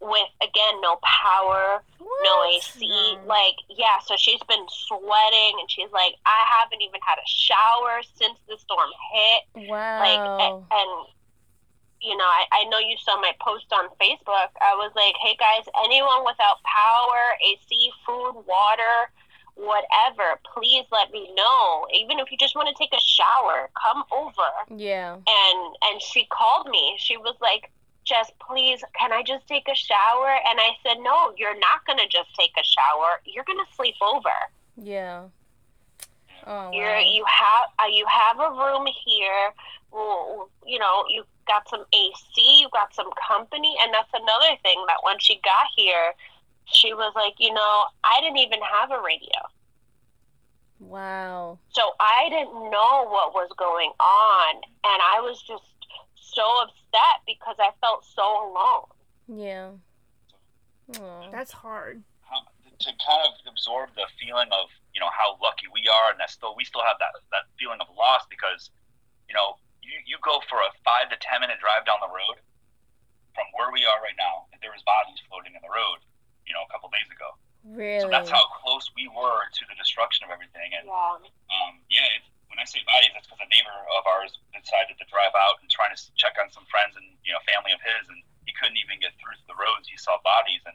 with 0.00 0.28
again 0.42 0.80
no 0.80 0.96
power, 1.02 1.82
no 1.98 2.36
What? 2.38 2.54
AC. 2.56 2.86
No. 2.86 3.22
Like, 3.26 3.56
yeah, 3.68 3.98
so 4.06 4.14
she's 4.16 4.42
been 4.48 4.64
sweating, 4.68 5.56
and 5.58 5.68
she's 5.70 5.90
like, 5.92 6.14
I 6.26 6.44
haven't 6.60 6.82
even 6.82 7.00
had 7.02 7.16
a 7.18 7.26
shower 7.26 8.00
since 8.14 8.38
the 8.48 8.56
storm 8.58 8.90
hit 9.12 9.68
Wow. 9.68 9.98
like 9.98 10.20
a- 10.20 10.74
and 10.76 11.06
you 12.00 12.16
know 12.16 12.24
I, 12.24 12.44
I 12.52 12.64
know 12.70 12.78
you 12.78 12.96
saw 13.02 13.20
my 13.20 13.32
post 13.40 13.66
on 13.72 13.88
facebook 14.00 14.50
i 14.62 14.72
was 14.78 14.92
like 14.94 15.16
hey 15.20 15.34
guys 15.34 15.66
anyone 15.84 16.24
without 16.24 16.62
power 16.62 17.22
ac 17.44 17.90
food 18.06 18.34
water 18.46 19.10
whatever 19.58 20.38
please 20.54 20.84
let 20.92 21.10
me 21.10 21.30
know. 21.34 21.86
Even 21.94 22.18
if 22.18 22.30
you 22.30 22.38
just 22.38 22.54
want 22.54 22.68
to 22.68 22.74
take 22.78 22.92
a 22.92 23.00
shower 23.00 23.68
come 23.80 24.04
over. 24.12 24.78
Yeah. 24.80 25.14
and 25.14 25.76
and 25.82 26.00
she 26.00 26.26
called 26.30 26.68
me. 26.68 26.94
She 26.98 27.16
was 27.16 27.34
like 27.40 27.70
just 28.04 28.32
please 28.38 28.82
can 28.98 29.12
i 29.12 29.22
just 29.22 29.46
take 29.46 29.68
a 29.68 29.74
shower? 29.74 30.30
And 30.48 30.58
i 30.60 30.70
said 30.82 30.96
no 31.02 31.34
you're 31.36 31.58
not 31.58 31.84
going 31.86 31.98
to 31.98 32.08
just 32.08 32.34
take 32.38 32.52
a 32.58 32.64
shower. 32.64 33.20
You're 33.24 33.44
going 33.44 33.58
to 33.58 33.74
sleep 33.74 33.96
over. 34.00 34.36
Yeah. 34.76 35.24
Oh 36.46 36.70
you're 36.72 37.00
you 37.00 37.24
have 37.26 37.68
uh, 37.80 37.90
you 37.90 38.06
have 38.08 38.38
a 38.38 38.50
room 38.50 38.86
here. 39.04 39.52
Well, 39.90 40.50
you 40.66 40.78
know, 40.78 41.04
you 41.08 41.24
got 41.46 41.68
some 41.68 41.84
AC, 41.94 42.60
you 42.60 42.68
got 42.72 42.94
some 42.94 43.08
company, 43.26 43.74
and 43.82 43.92
that's 43.92 44.12
another 44.12 44.54
thing 44.62 44.84
that 44.86 44.98
when 45.02 45.18
she 45.18 45.40
got 45.42 45.66
here, 45.74 46.12
she 46.72 46.92
was 46.94 47.12
like, 47.14 47.34
you 47.38 47.52
know, 47.52 47.84
I 48.04 48.20
didn't 48.20 48.38
even 48.38 48.60
have 48.62 48.90
a 48.90 49.00
radio, 49.00 49.40
Wow. 50.80 51.58
so 51.70 51.82
I 51.98 52.28
didn't 52.30 52.54
know 52.70 53.08
what 53.10 53.34
was 53.34 53.50
going 53.58 53.90
on, 53.98 54.54
and 54.56 55.00
I 55.02 55.20
was 55.20 55.42
just 55.42 55.64
so 56.14 56.44
upset 56.62 57.24
because 57.26 57.56
I 57.58 57.70
felt 57.80 58.04
so 58.04 58.22
alone. 58.22 58.86
Yeah. 59.26 59.70
Aw. 61.02 61.30
That's 61.30 61.50
hard. 61.52 62.02
How, 62.22 62.40
to 62.78 62.90
kind 62.94 63.22
of 63.26 63.32
absorb 63.50 63.90
the 63.96 64.06
feeling 64.22 64.48
of 64.54 64.70
you 64.94 65.00
know 65.00 65.10
how 65.12 65.36
lucky 65.42 65.66
we 65.72 65.84
are, 65.90 66.10
and 66.14 66.20
that 66.20 66.30
still 66.30 66.54
we 66.56 66.64
still 66.64 66.82
have 66.86 66.96
that 67.02 67.12
that 67.34 67.50
feeling 67.58 67.82
of 67.82 67.90
loss 67.98 68.22
because 68.30 68.70
you 69.28 69.34
know 69.34 69.58
you 69.82 69.98
you 70.06 70.16
go 70.22 70.40
for 70.48 70.62
a 70.62 70.70
five 70.86 71.10
to 71.10 71.18
ten 71.20 71.42
minute 71.42 71.58
drive 71.60 71.84
down 71.84 71.98
the 72.00 72.08
road 72.08 72.38
from 73.34 73.44
where 73.58 73.68
we 73.74 73.82
are 73.84 73.98
right 74.00 74.16
now, 74.16 74.46
and 74.54 74.62
there 74.62 74.70
was 74.72 74.80
bodies 74.86 75.18
floating 75.28 75.52
in 75.58 75.60
the 75.60 75.68
road, 75.74 76.00
you 76.48 76.56
know, 76.56 76.64
a 76.64 76.70
couple 76.72 76.88
days 76.88 77.06
ago. 77.12 77.36
Really? 77.68 78.00
So 78.00 78.08
that's 78.08 78.32
how 78.32 78.42
close 78.64 78.88
we 78.96 79.06
were 79.12 79.44
to 79.44 79.62
the 79.68 79.76
destruction 79.76 80.24
of 80.24 80.32
everything. 80.32 80.72
And 80.72 80.88
Yeah, 80.88 81.20
um, 81.52 81.84
yeah, 81.92 82.16
it, 82.16 82.24
when 82.48 82.58
when 82.58 82.66
I 82.66 82.66
say 82.66 82.82
bodies, 82.82 83.14
that's 83.14 83.30
because 83.30 83.38
a 83.38 83.50
neighbor 83.54 83.70
of 83.70 84.02
ours 84.10 84.34
decided 84.50 84.98
to 84.98 85.06
drive 85.06 85.30
out 85.38 85.62
and 85.62 85.70
trying 85.70 85.94
to 85.94 85.98
check 86.18 86.34
on 86.42 86.50
some 86.50 86.66
friends 86.66 86.98
and 86.98 87.06
you 87.22 87.30
know 87.30 87.38
family 87.46 87.70
of 87.70 87.78
his, 87.78 88.02
and 88.10 88.18
he 88.50 88.52
couldn't 88.58 88.74
even 88.82 88.98
get 88.98 89.14
through 89.22 89.38
to 89.38 89.46
the 89.46 89.54
roads. 89.54 89.86
He 89.86 89.94
saw 89.94 90.18
bodies, 90.26 90.66
and 90.66 90.74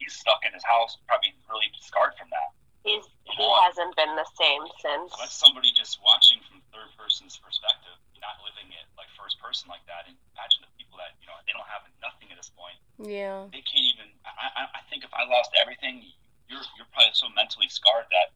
he's 0.00 0.16
stuck 0.16 0.40
in 0.48 0.56
his 0.56 0.64
house, 0.64 0.96
probably 1.04 1.36
really 1.44 1.68
scarred 1.84 2.16
from 2.16 2.32
that. 2.32 2.56
He's 2.88 3.04
he 3.28 3.44
hasn't 3.68 3.92
been 4.00 4.16
the 4.16 4.28
same 4.32 4.64
since. 4.80 5.12
So 5.12 5.20
that's 5.20 5.36
somebody 5.36 5.76
just 5.76 6.00
watching 6.00 6.40
from 6.48 6.64
third 6.72 6.88
person's 6.96 7.36
perspective, 7.36 8.00
not 8.24 8.40
living 8.40 8.72
it 8.72 8.88
like 8.96 9.12
first 9.20 9.36
person 9.36 9.68
like 9.68 9.84
that. 9.84 10.08
And 10.08 10.16
imagine 10.32 10.64
the 10.64 10.72
people 10.80 10.96
that 10.96 11.12
you 11.20 11.28
know 11.28 11.36
they 11.44 11.52
don't 11.52 11.68
have 11.68 11.84
nothing 12.00 12.32
at 12.32 12.40
this 12.40 12.48
point. 12.56 12.80
Yeah. 12.96 13.44
They 13.52 13.60
can't 13.60 13.84
even. 13.92 14.08
I, 14.24 14.64
I, 14.64 14.80
I 14.80 14.82
think 14.88 15.04
if 15.04 15.12
I 15.12 15.28
lost 15.28 15.52
everything, 15.60 16.00
you're 16.48 16.64
you're 16.80 16.88
probably 16.96 17.12
so 17.12 17.28
mentally 17.36 17.68
scarred 17.68 18.08
that 18.08 18.32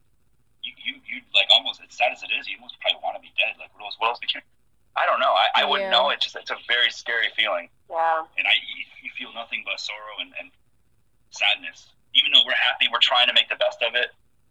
you 0.61 0.77
you 0.77 0.93
you 1.09 1.17
like 1.33 1.49
almost 1.49 1.81
as 1.81 1.89
sad 1.89 2.13
as 2.13 2.21
it 2.21 2.29
is, 2.29 2.45
you 2.45 2.61
almost 2.61 2.77
probably 2.85 3.01
want 3.01 3.17
to 3.17 3.23
be 3.25 3.33
dead. 3.33 3.57
Like 3.57 3.73
what 3.73 3.81
else? 3.89 3.97
What 3.97 4.13
else? 4.13 4.21
Can, 4.21 4.45
I 4.93 5.07
don't 5.09 5.21
know. 5.23 5.31
I, 5.33 5.63
I 5.63 5.63
wouldn't 5.65 5.89
Yeah. 5.89 5.97
know. 5.97 6.13
It's 6.13 6.21
just 6.29 6.37
it's 6.37 6.53
a 6.53 6.59
very 6.69 6.93
scary 6.93 7.33
feeling, 7.33 7.69
Yeah. 7.89 8.25
and 8.37 8.45
I 8.45 8.53
you, 8.61 8.85
you 9.01 9.09
feel 9.17 9.33
nothing 9.33 9.65
but 9.65 9.81
sorrow 9.81 10.21
and, 10.21 10.29
and 10.37 10.53
sadness. 11.33 11.89
Even 12.13 12.33
though 12.33 12.41
we're 12.45 12.57
happy, 12.57 12.89
we're 12.91 13.01
trying 13.03 13.27
to 13.29 13.33
make 13.37 13.47
the 13.49 13.55
best 13.61 13.81
of 13.85 13.93
it. 13.95 14.09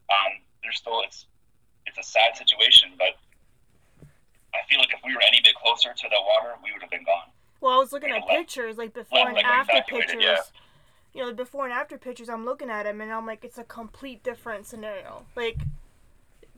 Um, 0.09 0.41
there's 0.63 0.79
still 0.79 1.03
it's 1.05 1.27
it's 1.87 1.99
a 1.99 2.07
sad 2.07 2.37
situation, 2.37 2.97
but 2.97 3.19
I 4.55 4.59
feel 4.69 4.79
like 4.81 4.93
if 4.93 5.01
we 5.05 5.15
were 5.15 5.23
any 5.29 5.41
bit 5.41 5.55
closer 5.55 5.93
to 5.93 6.09
the 6.09 6.17
water, 6.25 6.55
we 6.63 6.73
would 6.73 6.83
have 6.83 6.91
been 6.91 7.05
gone. 7.05 7.29
Well, 7.61 7.73
I 7.75 7.77
was 7.79 7.93
looking 7.93 8.11
at 8.11 8.23
Like- 8.23 8.29
pictures, 8.39 8.79
like 8.79 8.93
before 8.95 9.19
and 9.27 9.35
like 9.35 9.45
after 9.45 9.83
pictures. 9.87 10.23
yeah. 10.23 10.41
You 11.15 11.23
know, 11.23 11.29
the 11.29 11.35
before 11.35 11.65
and 11.65 11.73
after 11.73 11.99
pictures. 11.99 12.29
I'm 12.29 12.45
looking 12.45 12.71
at 12.71 12.85
them, 12.85 13.01
and 13.01 13.13
I'm 13.13 13.27
like, 13.27 13.45
it's 13.45 13.59
a 13.59 13.65
complete 13.65 14.23
different 14.23 14.67
scenario. 14.67 15.27
Like, 15.35 15.57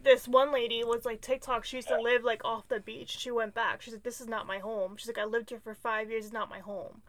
this 0.02 0.26
one 0.26 0.52
lady 0.52 0.82
was 0.84 1.04
like 1.04 1.20
TikTok. 1.20 1.64
She 1.64 1.76
used 1.76 1.88
to 1.88 2.00
live 2.00 2.24
like 2.24 2.44
off 2.44 2.68
the 2.68 2.80
beach. 2.80 3.10
She 3.18 3.30
went 3.30 3.54
back. 3.54 3.82
She's 3.82 3.94
like, 3.94 4.02
this 4.02 4.20
is 4.20 4.26
not 4.28 4.46
my 4.46 4.58
home. 4.58 4.96
She's 4.96 5.06
like, 5.08 5.18
I 5.18 5.24
lived 5.24 5.50
here 5.50 5.60
for 5.60 5.74
five 5.74 6.10
years. 6.10 6.24
It's 6.26 6.32
not 6.34 6.48
my 6.50 6.58
home. 6.60 7.02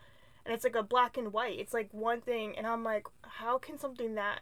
And 0.45 0.53
it's 0.53 0.63
like 0.63 0.75
a 0.75 0.83
black 0.83 1.17
and 1.17 1.31
white. 1.33 1.59
It's 1.59 1.73
like 1.73 1.89
one 1.91 2.21
thing, 2.21 2.57
and 2.57 2.65
I'm 2.65 2.83
like, 2.83 3.07
how 3.23 3.57
can 3.57 3.77
something 3.77 4.15
that? 4.15 4.41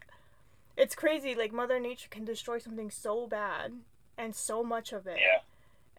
It's 0.78 0.96
crazy. 0.96 1.36
Like 1.36 1.52
Mother 1.52 1.80
Nature 1.80 2.08
can 2.10 2.26
destroy 2.26 2.60
something 2.60 2.90
so 2.92 3.28
bad, 3.28 3.74
and 4.18 4.36
so 4.36 4.64
much 4.64 4.94
of 4.94 5.08
it. 5.08 5.18
Yeah, 5.20 5.40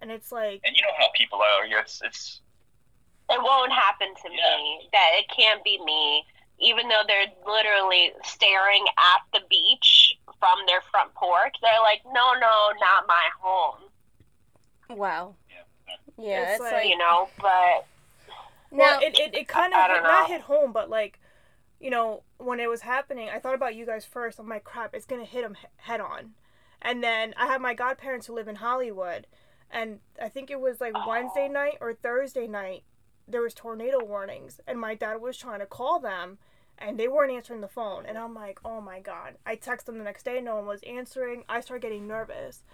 And 0.00 0.10
it's 0.10 0.32
like, 0.32 0.60
and 0.64 0.74
you 0.76 0.82
know 0.82 0.94
how 0.98 1.08
people 1.14 1.40
are. 1.40 1.66
yeah, 1.66 1.80
It's 1.80 2.00
it's 2.02 2.40
It 3.28 3.40
won't 3.42 3.72
happen 3.72 4.08
to 4.14 4.28
Yeah. 4.30 4.56
me. 4.56 4.88
That 4.92 5.10
it 5.18 5.26
can't 5.34 5.62
be 5.62 5.78
me. 5.84 6.24
Even 6.58 6.88
though 6.88 7.02
they're 7.06 7.26
literally 7.46 8.12
staring 8.24 8.84
at 8.98 9.22
the 9.32 9.40
beach 9.48 10.14
from 10.38 10.58
their 10.66 10.80
front 10.90 11.14
porch, 11.14 11.54
they're 11.62 11.80
like, 11.80 12.02
"No, 12.06 12.34
no, 12.34 12.72
not 12.80 13.06
my 13.06 13.28
home." 13.40 13.84
Wow. 14.88 15.34
yeah. 15.48 15.94
Yeah, 16.18 16.42
It's 16.42 16.50
it's, 16.52 16.60
like- 16.60 16.72
like, 16.72 16.88
You 16.88 16.98
know, 16.98 17.28
but 17.40 17.86
Well, 18.70 19.00
now. 19.00 19.06
it, 19.06 19.18
it, 19.18 19.34
it 19.34 19.48
kind 19.48 19.72
of 19.72 19.78
don't 19.86 19.94
hit, 19.96 20.02
not 20.02 20.28
hit 20.28 20.40
home, 20.42 20.72
but 20.72 20.90
like, 20.90 21.18
you 21.80 21.90
know, 21.90 22.22
when 22.38 22.60
it 22.60 22.68
was 22.68 22.82
happening, 22.82 23.28
I 23.30 23.38
thought 23.38 23.54
about 23.54 23.74
you 23.74 23.86
guys 23.86 24.04
first. 24.04 24.38
I'm 24.38 24.48
like, 24.48 24.64
crap, 24.64 24.94
it's 24.94 25.06
gonna 25.06 25.24
hit 25.24 25.42
them 25.42 25.56
head 25.76 26.00
on. 26.00 26.34
And 26.82 27.02
then 27.02 27.34
I 27.36 27.46
have 27.46 27.60
my 27.60 27.74
godparents 27.74 28.26
who 28.26 28.34
live 28.34 28.48
in 28.48 28.56
Hollywood, 28.56 29.26
and 29.70 30.00
I 30.20 30.28
think 30.28 30.50
it 30.50 30.60
was 30.60 30.80
like 30.80 30.94
Wednesday 31.06 31.48
night 31.48 31.78
or 31.80 31.94
Thursday 31.94 32.46
night. 32.46 32.82
There 33.28 33.42
was 33.42 33.54
tornado 33.54 34.04
warnings, 34.04 34.60
and 34.66 34.78
my 34.80 34.94
dad 34.94 35.20
was 35.20 35.36
trying 35.36 35.60
to 35.60 35.66
call 35.66 36.00
them, 36.00 36.38
and 36.78 36.98
they 36.98 37.06
weren't 37.06 37.32
answering 37.32 37.60
the 37.60 37.68
phone. 37.68 38.04
And 38.06 38.18
I'm 38.18 38.34
like, 38.34 38.58
oh 38.64 38.80
my 38.80 39.00
god! 39.00 39.36
I 39.46 39.54
text 39.54 39.86
them 39.86 39.98
the 39.98 40.04
next 40.04 40.24
day, 40.24 40.40
no 40.40 40.56
one 40.56 40.66
was 40.66 40.82
answering. 40.82 41.44
I 41.48 41.60
started 41.60 41.82
getting 41.82 42.06
nervous. 42.06 42.64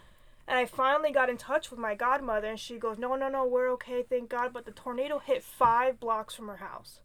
And 0.49 0.57
I 0.57 0.65
finally 0.65 1.11
got 1.11 1.29
in 1.29 1.37
touch 1.37 1.71
with 1.71 1.81
my 1.81 1.95
godmother, 1.95 2.49
and 2.49 2.59
she 2.59 2.79
goes, 2.79 2.99
No, 2.99 3.17
no, 3.17 3.29
no, 3.29 3.45
we're 3.45 3.71
okay, 3.73 4.03
thank 4.03 4.31
God. 4.31 4.53
But 4.53 4.65
the 4.65 4.71
tornado 4.71 5.19
hit 5.19 5.43
five 5.43 5.99
blocks 5.99 6.35
from 6.35 6.47
her 6.49 6.59
house. 6.59 7.01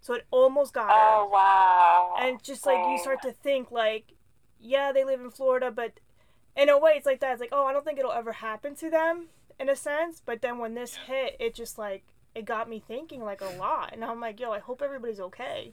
So 0.00 0.14
it 0.14 0.26
almost 0.32 0.74
got 0.74 0.88
her. 0.88 0.94
oh 0.94 1.28
wow. 1.32 2.16
And 2.18 2.42
just 2.42 2.66
like 2.66 2.78
you 2.90 2.98
start 2.98 3.22
to 3.22 3.32
think, 3.32 3.70
like, 3.70 4.14
yeah, 4.60 4.90
they 4.90 5.04
live 5.04 5.20
in 5.20 5.30
Florida, 5.30 5.70
but 5.70 6.00
in 6.56 6.68
a 6.68 6.78
way, 6.78 6.92
it's 6.96 7.06
like 7.06 7.20
that. 7.20 7.32
It's 7.32 7.40
like, 7.40 7.50
oh, 7.52 7.64
I 7.66 7.72
don't 7.72 7.84
think 7.84 7.98
it'll 7.98 8.12
ever 8.12 8.32
happen 8.32 8.74
to 8.76 8.90
them 8.90 9.26
in 9.58 9.68
a 9.68 9.76
sense. 9.76 10.20
But 10.24 10.42
then 10.42 10.58
when 10.58 10.74
this 10.74 10.94
hit, 11.06 11.36
it 11.40 11.54
just 11.54 11.78
like, 11.78 12.02
it 12.34 12.44
got 12.44 12.68
me 12.68 12.82
thinking 12.86 13.24
like 13.24 13.40
a 13.40 13.56
lot. 13.58 13.90
And 13.92 14.04
I'm 14.04 14.20
like, 14.20 14.40
yo, 14.40 14.52
I 14.52 14.58
hope 14.58 14.80
everybody's 14.82 15.20
okay. 15.20 15.72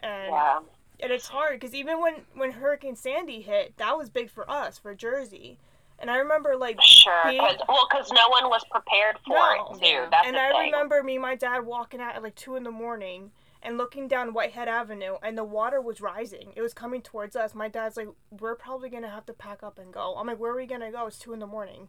And 0.00 0.30
yeah. 0.32 0.58
and 1.00 1.12
it's 1.12 1.28
hard 1.28 1.60
because 1.60 1.74
even 1.74 2.00
when 2.00 2.14
when 2.34 2.50
Hurricane 2.52 2.96
Sandy 2.96 3.40
hit, 3.42 3.76
that 3.76 3.96
was 3.96 4.10
big 4.10 4.30
for 4.30 4.48
us 4.50 4.78
for 4.78 4.94
Jersey, 4.96 5.58
and 6.00 6.10
I 6.10 6.16
remember 6.16 6.56
like 6.56 6.80
Sure, 6.82 7.12
being- 7.24 7.38
cause, 7.40 7.56
well, 7.68 7.86
because 7.88 8.10
no 8.10 8.28
one 8.28 8.48
was 8.50 8.64
prepared 8.68 9.16
for 9.24 9.36
No. 9.36 9.74
it 9.76 9.80
too. 9.80 10.06
That's 10.10 10.26
and 10.26 10.36
I 10.36 10.50
thing. 10.50 10.72
remember 10.72 11.02
me 11.04 11.14
and 11.14 11.22
my 11.22 11.36
dad 11.36 11.64
walking 11.64 12.00
out 12.00 12.16
at 12.16 12.22
like 12.24 12.34
two 12.34 12.56
in 12.56 12.64
the 12.64 12.72
morning 12.72 13.30
and 13.62 13.78
looking 13.78 14.08
down 14.08 14.34
Whitehead 14.34 14.68
Avenue, 14.68 15.16
and 15.22 15.38
the 15.38 15.44
water 15.44 15.80
was 15.80 16.00
rising. 16.00 16.52
It 16.56 16.62
was 16.62 16.74
coming 16.74 17.00
towards 17.00 17.36
us. 17.36 17.54
My 17.54 17.68
dad's 17.68 17.96
like, 17.96 18.08
"We're 18.30 18.56
probably 18.56 18.88
gonna 18.88 19.10
have 19.10 19.26
to 19.26 19.32
pack 19.32 19.62
up 19.62 19.78
and 19.78 19.92
go." 19.92 20.16
I'm 20.16 20.26
like, 20.26 20.38
"Where 20.38 20.52
are 20.52 20.56
we 20.56 20.66
gonna 20.66 20.90
go? 20.90 21.06
It's 21.06 21.18
two 21.18 21.32
in 21.32 21.38
the 21.38 21.46
morning. 21.46 21.88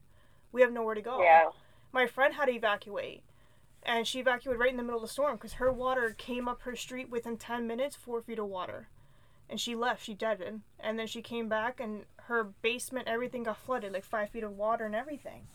We 0.52 0.62
have 0.62 0.72
nowhere 0.72 0.96
to 0.96 1.02
go." 1.02 1.22
Yeah. 1.22 1.50
My 1.92 2.08
friend 2.08 2.36
had 2.36 2.46
to 2.46 2.54
evacuate, 2.54 3.24
and 3.84 4.08
she 4.08 4.20
evacuated 4.20 4.60
right 4.60 4.72
in 4.72 4.78
the 4.78 4.84
middle 4.84 5.00
of 5.00 5.08
the 5.08 5.14
storm 5.14 5.36
because 5.36 5.54
her 5.54 5.72
water 5.72 6.14
came 6.18 6.48
up 6.48 6.62
her 6.62 6.76
street 6.76 7.10
within 7.10 7.38
ten 7.38 7.68
minutes, 7.68 7.96
four 7.96 8.22
feet 8.22 8.40
of 8.40 8.48
water, 8.48 8.90
and 9.50 9.60
she 9.60 9.76
left. 9.76 10.04
She 10.04 10.14
deaded, 10.14 10.62
and 10.80 10.98
then 11.00 11.08
she 11.08 11.22
came 11.22 11.50
back, 11.50 11.80
and 11.80 12.06
her 12.28 12.44
basement, 12.44 13.08
everything 13.08 13.44
got 13.44 13.58
flooded, 13.58 13.94
like 13.94 14.04
five 14.04 14.30
feet 14.30 14.44
of 14.44 14.58
water 14.58 14.86
and 14.86 14.96
everything. 14.96 15.48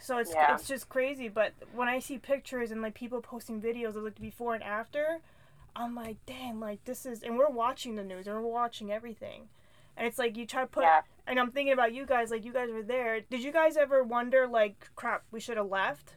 So 0.00 0.18
it's 0.18 0.32
Yeah. 0.34 0.54
it's 0.54 0.66
just 0.66 0.88
crazy. 0.88 1.28
But 1.28 1.52
when 1.72 1.88
I 1.88 1.98
see 1.98 2.18
pictures 2.18 2.70
and 2.70 2.82
like 2.82 2.94
people 2.94 3.20
posting 3.20 3.60
videos 3.60 3.96
of 3.96 4.02
like 4.02 4.14
the 4.16 4.20
before 4.22 4.54
and 4.54 4.64
after, 4.64 5.20
I'm 5.76 5.94
like, 5.94 6.16
damn, 6.26 6.58
like 6.58 6.84
this 6.84 7.06
is, 7.06 7.22
and 7.22 7.36
we're 7.38 7.48
watching 7.50 7.94
the 7.96 8.02
news 8.02 8.26
and 8.26 8.34
we're 8.36 8.42
watching 8.50 8.90
everything, 8.90 9.48
and 9.96 10.06
it's 10.06 10.18
like 10.18 10.36
you 10.36 10.46
try 10.46 10.62
to 10.62 10.66
put, 10.66 10.82
Yeah. 10.84 11.02
and 11.26 11.38
I'm 11.38 11.52
thinking 11.52 11.72
about 11.72 11.92
you 11.94 12.06
guys, 12.06 12.30
like 12.30 12.44
you 12.44 12.52
guys 12.52 12.70
were 12.70 12.82
there. 12.82 13.20
Did 13.20 13.42
you 13.44 13.52
guys 13.52 13.76
ever 13.76 14.02
wonder, 14.02 14.46
like, 14.48 14.90
crap, 14.96 15.22
we 15.30 15.38
should 15.38 15.56
have 15.58 15.68
left? 15.68 16.14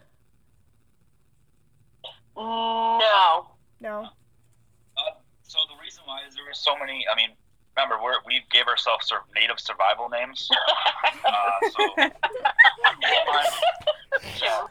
No. 2.35 3.47
No. 3.79 4.07
Uh, 4.97 5.01
so 5.43 5.59
the 5.69 5.79
reason 5.81 6.03
why 6.05 6.21
is 6.27 6.33
there 6.35 6.43
were 6.45 6.53
so 6.53 6.75
many. 6.77 7.05
I 7.11 7.15
mean, 7.15 7.29
remember 7.75 7.97
we're, 8.01 8.21
we 8.25 8.41
gave 8.53 8.69
ourselves 8.69 9.09
sort 9.09 9.25
of 9.25 9.27
native 9.33 9.59
survival 9.59 10.09
names. 10.09 10.49
Uh, 11.23 11.59
so 11.71 11.81
Sure. 14.35 14.67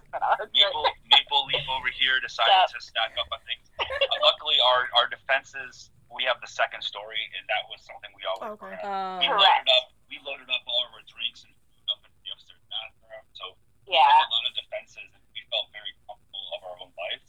Maple, 0.52 0.84
Maple 1.08 1.42
Leaf 1.48 1.64
over 1.72 1.88
here 1.96 2.20
decided 2.20 2.52
to 2.68 2.78
stack 2.82 3.14
up 3.16 3.24
on 3.32 3.40
things. 3.48 3.64
Uh, 3.80 4.16
luckily, 4.20 4.60
our, 4.60 4.84
our 5.00 5.06
defenses, 5.08 5.88
we 6.12 6.28
have 6.28 6.36
the 6.44 6.50
second 6.50 6.84
story, 6.84 7.18
and 7.38 7.42
that 7.48 7.64
was 7.72 7.80
something 7.88 8.10
we 8.12 8.20
always 8.28 8.52
Okay. 8.60 8.68
were 8.68 8.76
at. 8.76 8.84
Um, 8.84 9.24
We 9.24 9.28
Correct. 9.32 9.64
loaded 9.64 9.70
up. 9.72 9.86
We 10.12 10.16
loaded 10.28 10.48
up 10.52 10.62
all 10.68 10.82
of 10.88 10.92
our 10.92 11.04
drinks 11.08 11.40
and 11.48 11.52
food 11.72 11.88
up 11.88 12.04
in 12.04 12.12
the 12.20 12.30
upstairs 12.36 12.60
bathroom. 12.68 13.24
So 13.32 13.44
we 13.88 13.96
Yeah. 13.96 14.04
had 14.12 14.28
a 14.28 14.32
lot 14.34 14.44
of 14.44 14.52
defenses, 14.60 15.08
and 15.08 15.22
we 15.32 15.40
felt 15.48 15.72
very 15.72 15.92
comfortable 16.04 16.44
of 16.52 16.60
our 16.68 16.76
own 16.84 16.92
lives. 17.00 17.28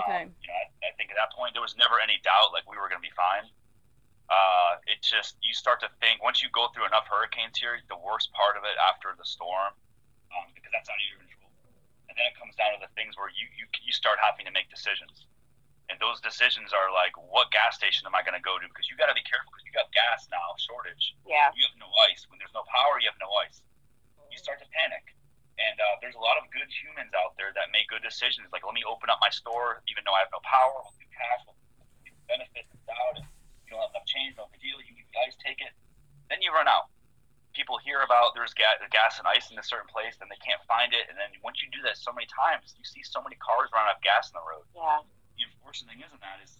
okay. 0.00 0.22
Um, 0.26 0.32
you 0.40 0.48
know, 0.48 0.56
I, 0.56 0.64
I 0.88 0.90
think 0.96 1.12
at 1.12 1.18
that 1.20 1.34
point 1.36 1.52
there 1.52 1.64
was 1.64 1.76
never 1.76 2.00
any 2.00 2.16
doubt 2.24 2.54
like 2.56 2.64
we 2.70 2.78
were 2.80 2.88
going 2.88 3.02
to 3.02 3.06
be 3.06 3.12
fine. 3.16 3.44
Uh, 4.32 4.69
it 5.00 5.08
just 5.08 5.40
you 5.40 5.56
start 5.56 5.80
to 5.80 5.88
think 6.04 6.20
once 6.20 6.44
you 6.44 6.52
go 6.52 6.68
through 6.76 6.84
enough 6.84 7.08
hurricanes 7.08 7.56
here, 7.56 7.80
the 7.88 7.96
worst 7.96 8.28
part 8.36 8.60
of 8.60 8.68
it 8.68 8.76
after 8.92 9.16
the 9.16 9.24
storm, 9.24 9.72
um, 10.36 10.52
because 10.52 10.68
that's 10.76 10.92
out 10.92 11.00
of 11.00 11.06
your 11.08 11.24
control, 11.24 11.48
and 12.12 12.14
then 12.20 12.28
it 12.28 12.36
comes 12.36 12.52
down 12.60 12.76
to 12.76 12.80
the 12.84 12.92
things 12.92 13.16
where 13.16 13.32
you 13.32 13.48
you, 13.56 13.64
you 13.80 13.96
start 13.96 14.20
having 14.20 14.44
to 14.44 14.52
make 14.52 14.68
decisions, 14.68 15.24
and 15.88 15.96
those 16.04 16.20
decisions 16.20 16.76
are 16.76 16.92
like, 16.92 17.16
what 17.16 17.48
gas 17.48 17.80
station 17.80 18.04
am 18.04 18.12
I 18.12 18.20
going 18.20 18.36
to 18.36 18.44
go 18.44 18.60
to? 18.60 18.66
Because 18.68 18.92
you 18.92 18.94
got 19.00 19.08
to 19.08 19.16
be 19.16 19.24
careful 19.24 19.48
because 19.56 19.64
you 19.64 19.72
got 19.72 19.88
gas 19.96 20.28
now 20.28 20.52
shortage. 20.60 21.16
Yeah. 21.24 21.48
You 21.56 21.64
have 21.64 21.80
no 21.80 21.88
ice. 22.06 22.28
When 22.28 22.36
there's 22.36 22.54
no 22.54 22.62
power, 22.68 23.00
you 23.00 23.08
have 23.08 23.18
no 23.18 23.32
ice. 23.42 23.64
You 24.28 24.36
start 24.36 24.60
to 24.60 24.68
panic. 24.70 25.16
And 25.58 25.76
uh, 25.76 25.98
there's 26.00 26.16
a 26.16 26.22
lot 26.22 26.38
of 26.40 26.48
good 26.54 26.70
humans 26.70 27.12
out 27.12 27.36
there 27.36 27.52
that 27.52 27.68
make 27.74 27.90
good 27.90 28.00
decisions. 28.00 28.48
Like, 28.48 28.64
let 28.64 28.72
me 28.72 28.86
open 28.86 29.10
up 29.12 29.20
my 29.20 29.28
store, 29.28 29.82
even 29.90 30.06
though 30.08 30.14
I 30.16 30.24
have 30.24 30.32
no 30.32 30.40
power. 30.40 30.72
We'll 30.78 30.96
do 30.96 31.10
cash. 31.10 31.42
We'll 31.44 31.58
do 32.06 32.14
benefit 32.30 32.64
out. 32.88 33.20
If 33.20 33.26
you 33.70 33.78
don't 33.78 33.86
have 33.86 33.94
enough 33.94 34.10
change, 34.10 34.34
no 34.34 34.50
big 34.50 34.58
deal. 34.58 34.82
You 34.82 34.90
need 34.98 35.06
the 35.14 35.22
ice, 35.22 35.38
take 35.38 35.62
it. 35.62 35.70
Then 36.26 36.42
you 36.42 36.50
run 36.50 36.66
out. 36.66 36.90
People 37.54 37.78
hear 37.78 38.02
about 38.02 38.34
there's 38.34 38.50
gas, 38.54 38.82
gas 38.90 39.22
and 39.22 39.26
ice 39.30 39.50
in 39.54 39.58
a 39.58 39.66
certain 39.66 39.86
place, 39.86 40.18
then 40.18 40.26
they 40.26 40.38
can't 40.42 40.62
find 40.66 40.90
it. 40.90 41.06
And 41.06 41.14
then 41.14 41.30
once 41.46 41.62
you 41.62 41.70
do 41.70 41.82
that 41.86 41.94
so 41.98 42.10
many 42.10 42.26
times, 42.30 42.74
you 42.74 42.82
see 42.82 43.06
so 43.06 43.22
many 43.22 43.38
cars 43.38 43.70
run 43.70 43.86
out 43.86 43.98
of 43.98 44.02
gas 44.02 44.30
on 44.34 44.42
the 44.42 44.46
road 44.46 44.66
Yeah. 44.74 45.02
the 45.38 45.46
unfortunate 45.46 45.94
thing 45.94 46.02
isn't 46.02 46.18
that 46.22 46.38
is, 46.42 46.58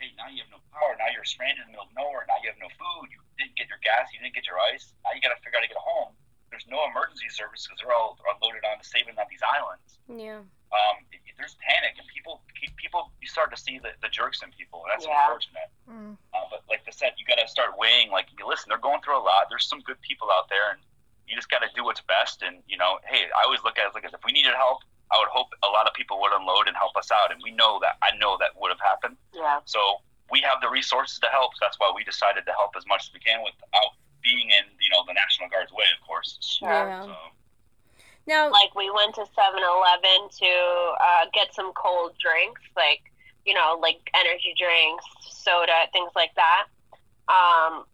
hey, 0.00 0.12
now 0.16 0.28
you 0.28 0.40
have 0.44 0.52
no 0.52 0.60
power. 0.72 0.92
Now 1.00 1.08
you're 1.12 1.24
stranded 1.28 1.64
in 1.64 1.72
the 1.72 1.76
middle 1.76 1.88
of 1.88 1.96
nowhere. 1.96 2.24
Now 2.28 2.36
you 2.44 2.48
have 2.52 2.60
no 2.60 2.68
food. 2.76 3.12
You 3.12 3.20
didn't 3.40 3.56
get 3.60 3.68
your 3.72 3.80
gas. 3.84 4.08
You 4.12 4.20
didn't 4.24 4.36
get 4.36 4.44
your 4.48 4.60
ice. 4.72 4.92
Now 5.04 5.12
you 5.16 5.20
got 5.20 5.32
to 5.36 5.40
figure 5.44 5.56
out 5.60 5.68
how 5.68 5.68
to 5.68 5.74
get 5.76 5.84
home. 5.84 6.12
There's 6.48 6.68
no 6.68 6.80
emergency 6.88 7.28
service 7.32 7.64
because 7.64 7.80
they're 7.80 7.92
all 7.96 8.16
are 8.24 8.36
loaded 8.40 8.64
on 8.68 8.76
to 8.80 8.84
saving 8.84 9.16
on 9.20 9.24
these 9.28 9.44
islands. 9.44 10.00
Yeah. 10.08 10.44
Um, 10.72 11.04
it- 11.12 11.20
it- 11.26 11.36
there's 11.36 11.54
panic 11.56 11.94
and 11.98 12.06
people, 12.08 12.42
keep- 12.60 12.74
people, 12.76 13.12
you 13.20 13.28
start 13.28 13.50
to 13.54 13.56
see 13.60 13.78
the, 13.78 13.92
the 14.00 14.08
jerks 14.08 14.42
in 14.42 14.50
people. 14.52 14.82
And 14.84 14.92
that's 14.92 15.06
Yeah. 15.06 15.20
unfortunate. 15.24 15.70
Mm. 15.88 16.16
Uh, 16.32 16.44
but 16.50 16.62
like 16.68 16.82
I 16.86 16.90
said, 16.90 17.14
you 17.18 17.24
got 17.26 17.36
to 17.38 17.46
start 17.48 17.76
weighing. 17.76 18.10
Like, 18.10 18.28
listen, 18.44 18.68
they're 18.68 18.78
going 18.78 19.02
through 19.02 19.18
a 19.18 19.24
lot. 19.24 19.48
There's 19.50 19.66
some 19.68 19.80
good 19.80 20.00
people 20.02 20.30
out 20.30 20.48
there, 20.48 20.70
and 20.72 20.80
you 21.26 21.36
just 21.36 21.50
got 21.50 21.60
to 21.60 21.68
do 21.74 21.84
what's 21.84 22.00
best. 22.02 22.42
And 22.42 22.62
you 22.66 22.76
know, 22.76 22.98
hey, 23.06 23.28
I 23.36 23.42
always 23.44 23.62
look 23.64 23.78
at 23.78 23.86
it 23.86 23.94
like 23.94 24.04
if 24.04 24.12
we 24.24 24.32
needed 24.32 24.54
help, 24.54 24.80
I 25.10 25.18
would 25.18 25.28
hope 25.28 25.52
a 25.62 25.68
lot 25.68 25.86
of 25.86 25.92
people 25.94 26.20
would 26.20 26.32
unload 26.32 26.68
and 26.68 26.76
help 26.76 26.96
us 26.96 27.10
out. 27.10 27.30
And 27.32 27.40
we 27.42 27.50
know 27.50 27.78
that 27.80 27.96
I 28.02 28.16
know 28.16 28.36
that 28.38 28.56
would 28.56 28.70
have 28.70 28.80
happened. 28.80 29.16
Yeah. 29.34 29.60
So 29.64 30.00
we 30.30 30.40
have 30.40 30.60
the 30.62 30.68
resources 30.70 31.18
to 31.20 31.28
help. 31.28 31.52
So 31.54 31.58
that's 31.60 31.78
why 31.78 31.92
we 31.94 32.02
decided 32.04 32.46
to 32.46 32.52
help 32.52 32.74
as 32.76 32.86
much 32.86 33.04
as 33.08 33.12
we 33.12 33.20
can 33.20 33.42
without 33.42 33.92
being 34.22 34.48
in 34.50 34.64
you 34.80 34.88
know 34.90 35.04
the 35.06 35.12
National 35.12 35.48
Guard's 35.48 35.72
way, 35.72 35.84
of 35.98 36.06
course. 36.06 36.38
Sure. 36.40 36.68
Yeah. 36.70 37.04
So 37.04 37.16
Now, 38.26 38.50
Like 38.50 38.74
we 38.74 38.90
went 38.90 39.14
to 39.16 39.22
7-Eleven 39.22 40.28
to 40.38 40.92
uh, 41.00 41.24
get 41.34 41.54
some 41.54 41.72
cold 41.74 42.12
drinks, 42.20 42.62
like 42.76 43.02
you 43.44 43.54
know, 43.54 43.78
like 43.80 43.98
energy 44.14 44.54
drinks, 44.56 45.04
soda, 45.20 45.90
things 45.92 46.12
like 46.14 46.30
that. 46.36 46.66
Um, 47.28 47.84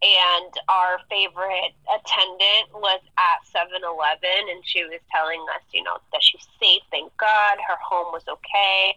and 0.00 0.52
our 0.68 1.00
favorite 1.10 1.74
attendant 1.90 2.70
was 2.72 3.00
at 3.18 3.42
7-Eleven, 3.50 4.48
and 4.48 4.62
she 4.64 4.84
was 4.84 5.00
telling 5.10 5.44
us, 5.56 5.62
you 5.72 5.82
know, 5.82 5.96
that 6.12 6.22
she's 6.22 6.46
safe. 6.60 6.82
Thank 6.90 7.16
God, 7.16 7.58
her 7.66 7.76
home 7.82 8.12
was 8.12 8.22
okay. 8.28 8.94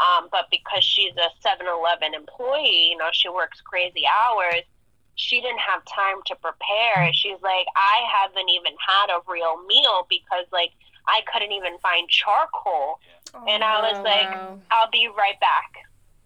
Um, 0.00 0.28
but 0.30 0.50
because 0.50 0.84
she's 0.84 1.14
a 1.16 1.30
7-Eleven 1.46 2.12
employee, 2.12 2.90
you 2.90 2.96
know, 2.98 3.08
she 3.12 3.30
works 3.30 3.62
crazy 3.62 4.04
hours. 4.04 4.64
She 5.16 5.40
didn't 5.40 5.60
have 5.60 5.84
time 5.84 6.22
to 6.26 6.34
prepare. 6.36 6.96
Mm-hmm. 6.96 7.12
She's 7.12 7.40
like, 7.42 7.66
I 7.76 8.02
haven't 8.10 8.48
even 8.48 8.72
had 8.86 9.14
a 9.14 9.20
real 9.30 9.62
meal 9.66 10.06
because, 10.10 10.46
like, 10.52 10.70
I 11.06 11.20
couldn't 11.32 11.52
even 11.52 11.78
find 11.78 12.08
charcoal. 12.08 12.98
Oh, 13.34 13.44
And 13.48 13.62
I 13.64 13.80
was 13.80 13.98
Oh, 13.98 14.02
like. 14.02 14.28
I'll 14.70 14.90
be 14.90 15.08
right 15.08 15.38
back. 15.40 15.72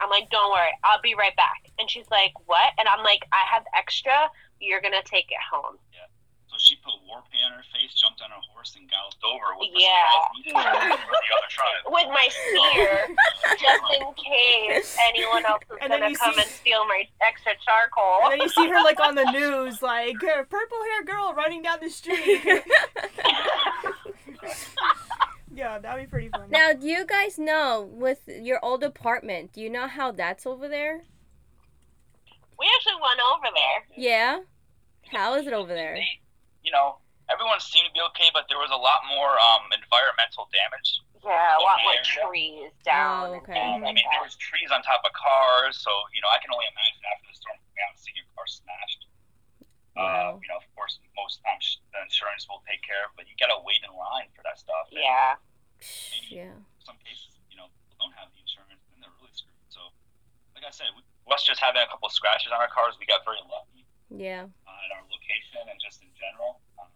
I'm 0.00 0.11
like, 0.11 0.30
don't 0.30 0.52
worry, 0.52 0.71
I'll 0.85 1.00
be 1.02 1.14
right 1.14 1.35
back. 1.35 1.71
And 1.80 1.90
she's 1.90 2.09
like, 2.11 2.33
what? 2.47 2.73
And 2.78 2.87
I'm 2.87 3.02
like, 3.02 3.25
I 3.33 3.42
have 3.52 3.64
extra. 3.76 4.30
You're 4.61 4.80
gonna 4.80 5.02
take 5.04 5.26
it 5.30 5.42
home. 5.50 5.76
So 6.49 6.57
she 6.59 6.76
put 6.83 6.97
war 7.07 7.23
paint 7.31 7.45
on 7.52 7.52
her 7.61 7.64
face, 7.73 7.93
jumped 7.95 8.21
on 8.25 8.31
a 8.33 8.40
horse, 8.52 8.75
and 8.76 8.88
galloped 8.88 9.21
over 9.23 9.52
with 9.61 9.69
the 9.73 9.81
Yeah. 9.85 10.09
supplies 10.45 10.85
needed 10.88 11.05
for 11.05 11.17
the 11.21 11.31
other 11.37 11.50
tribe. 11.52 11.83
with 11.93 12.09
my 12.09 12.26
spear, 12.33 13.09
just 13.61 13.83
in 14.00 14.05
case 14.17 14.97
anyone 15.09 15.45
else 15.47 15.62
is 15.71 15.76
And 15.81 15.90
gonna 15.93 16.14
come 16.17 16.35
see- 16.35 16.40
and 16.43 16.50
steal 16.50 16.85
my 16.87 17.05
extra 17.21 17.52
charcoal. 17.64 18.25
And 18.25 18.33
then 18.33 18.40
you 18.40 18.49
see 18.49 18.69
her 18.69 18.83
like 18.83 18.99
on 19.00 19.14
the 19.14 19.28
news, 19.33 19.83
like 19.83 20.17
purple 20.19 20.81
hair 20.90 21.05
girl 21.05 21.35
running 21.37 21.62
down 21.62 21.78
the 21.81 21.90
street. 21.90 22.43
yeah, 25.55 25.78
that'd 25.78 26.05
be 26.05 26.09
pretty 26.11 26.28
funny. 26.28 26.47
now, 26.50 26.73
do 26.73 26.87
you 26.87 27.05
guys 27.07 27.38
know 27.38 27.88
with 27.93 28.21
your 28.28 28.62
old 28.64 28.83
apartment? 28.85 29.52
Do 29.52 29.61
you 29.61 29.71
know 29.71 29.87
how 29.87 30.12
that's 30.12 30.47
over 30.47 30.69
there? 30.69 31.02
we 32.59 32.67
actually 32.75 33.00
went 33.00 33.21
over 33.35 33.47
there. 33.55 33.85
Yeah. 33.97 34.40
How 35.12 35.35
is 35.37 35.47
it 35.47 35.52
over 35.52 35.73
there? 35.73 35.95
They, 35.95 36.21
you 36.69 36.77
know, 36.77 37.01
everyone 37.33 37.57
seemed 37.65 37.89
to 37.89 37.95
be 37.97 38.05
okay, 38.13 38.29
but 38.37 38.45
there 38.53 38.61
was 38.61 38.69
a 38.69 38.77
lot 38.77 39.01
more 39.09 39.41
um, 39.41 39.65
environmental 39.73 40.53
damage. 40.53 41.01
Yeah, 41.25 41.57
a 41.57 41.65
lot 41.65 41.81
more 41.81 41.97
trees 42.05 42.77
down. 42.85 43.33
Oh, 43.33 43.41
and 43.41 43.41
okay. 43.41 43.57
things 43.57 43.81
Um, 43.81 43.89
I 43.89 43.97
mean, 43.97 44.05
there 44.13 44.21
was 44.21 44.37
trees 44.37 44.69
on 44.69 44.85
top 44.85 45.01
of 45.09 45.17
cars, 45.17 45.81
so 45.81 45.89
you 46.13 46.21
know, 46.21 46.29
I 46.29 46.37
can 46.45 46.53
only 46.53 46.69
imagine 46.69 47.01
after 47.09 47.33
the 47.33 47.37
storm, 47.41 47.57
coming 47.57 47.81
out 47.89 47.97
seeing 47.97 48.21
your 48.21 48.29
car 48.37 48.45
smashed. 48.45 49.09
Uh, 49.97 50.05
Wow. 50.05 50.39
you 50.45 50.47
know, 50.53 50.61
of 50.61 50.69
course, 50.77 51.01
most 51.17 51.41
times 51.43 51.81
the 51.91 51.99
insurance 52.05 52.45
will 52.47 52.61
take 52.69 52.85
care 52.85 53.09
of, 53.09 53.17
but 53.17 53.25
you 53.27 53.35
gotta 53.41 53.57
wait 53.65 53.81
in 53.81 53.91
line 53.97 54.29
for 54.37 54.45
that 54.45 54.61
stuff. 54.61 54.93
And 54.93 55.01
Yeah. 55.01 55.41
Yeah. 56.29 56.53
some 56.85 57.01
cases, 57.01 57.33
you 57.49 57.57
know, 57.57 57.73
people 57.81 57.97
don't 58.07 58.15
have 58.21 58.29
the 58.37 58.45
insurance, 58.45 58.85
and 58.93 59.01
they're 59.01 59.17
really 59.19 59.33
screwed. 59.33 59.57
So, 59.73 59.89
like 60.53 60.69
I 60.69 60.71
said, 60.71 60.93
we, 60.95 61.01
us 61.33 61.43
just 61.49 61.59
having 61.65 61.81
a 61.81 61.89
couple 61.89 62.07
of 62.07 62.15
scratches 62.15 62.53
on 62.53 62.61
our 62.61 62.71
cars, 62.71 62.95
we 63.01 63.09
got 63.11 63.25
very 63.25 63.41
lucky 63.49 63.88
Yeah. 64.11 64.49
uh, 64.49 64.81
in 64.88 64.91
our 64.97 65.05
location 65.12 65.62
and 65.69 65.79
just 65.81 66.00
in 66.00 66.09
general. 66.17 66.61
Um, 66.81 66.88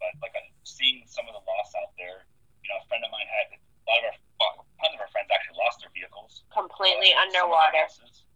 but 0.00 0.12
like 0.20 0.36
I, 0.36 0.44
seeing 0.68 1.04
some 1.08 1.24
of 1.28 1.32
the 1.32 1.42
loss 1.44 1.70
out 1.80 1.96
there, 1.96 2.28
you 2.62 2.68
know, 2.68 2.78
a 2.80 2.84
friend 2.88 3.00
of 3.04 3.10
mine 3.10 3.26
had 3.28 3.56
a 3.56 3.58
lot 3.88 4.00
of 4.04 4.12
our 4.12 4.16
well, 4.36 4.54
tons 4.82 4.92
of 4.92 5.00
our 5.00 5.08
friends 5.14 5.32
actually 5.32 5.56
lost 5.56 5.80
their 5.80 5.92
vehicles. 5.96 6.44
Completely 6.52 7.16
uh, 7.16 7.24
some 7.24 7.28
of 7.28 7.32
their 7.32 7.42
underwater. 7.48 7.80
houses. 7.88 8.28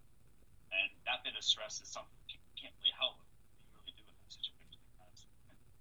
And 0.72 0.88
that 1.04 1.20
bit 1.26 1.36
of 1.36 1.44
stress 1.44 1.82
is 1.84 1.90
something 1.92 2.14
people 2.30 2.48
can't 2.56 2.72
really 2.80 2.94
help. 2.96 3.20
You 3.68 3.76
really 3.84 3.92
do 3.98 4.04
with 4.08 4.16
that 4.16 4.30
situation. 4.32 4.80
Because 4.96 5.20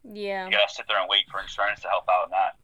Yeah. 0.03 0.49
You 0.49 0.51
gotta 0.59 0.67
sit 0.73 0.89
there 0.91 0.99
and 0.99 1.07
wait 1.07 1.23
for 1.31 1.39
insurance 1.39 1.79
to 1.85 1.89
help 1.93 2.03
out 2.11 2.27
in 2.27 2.35
that. 2.35 2.59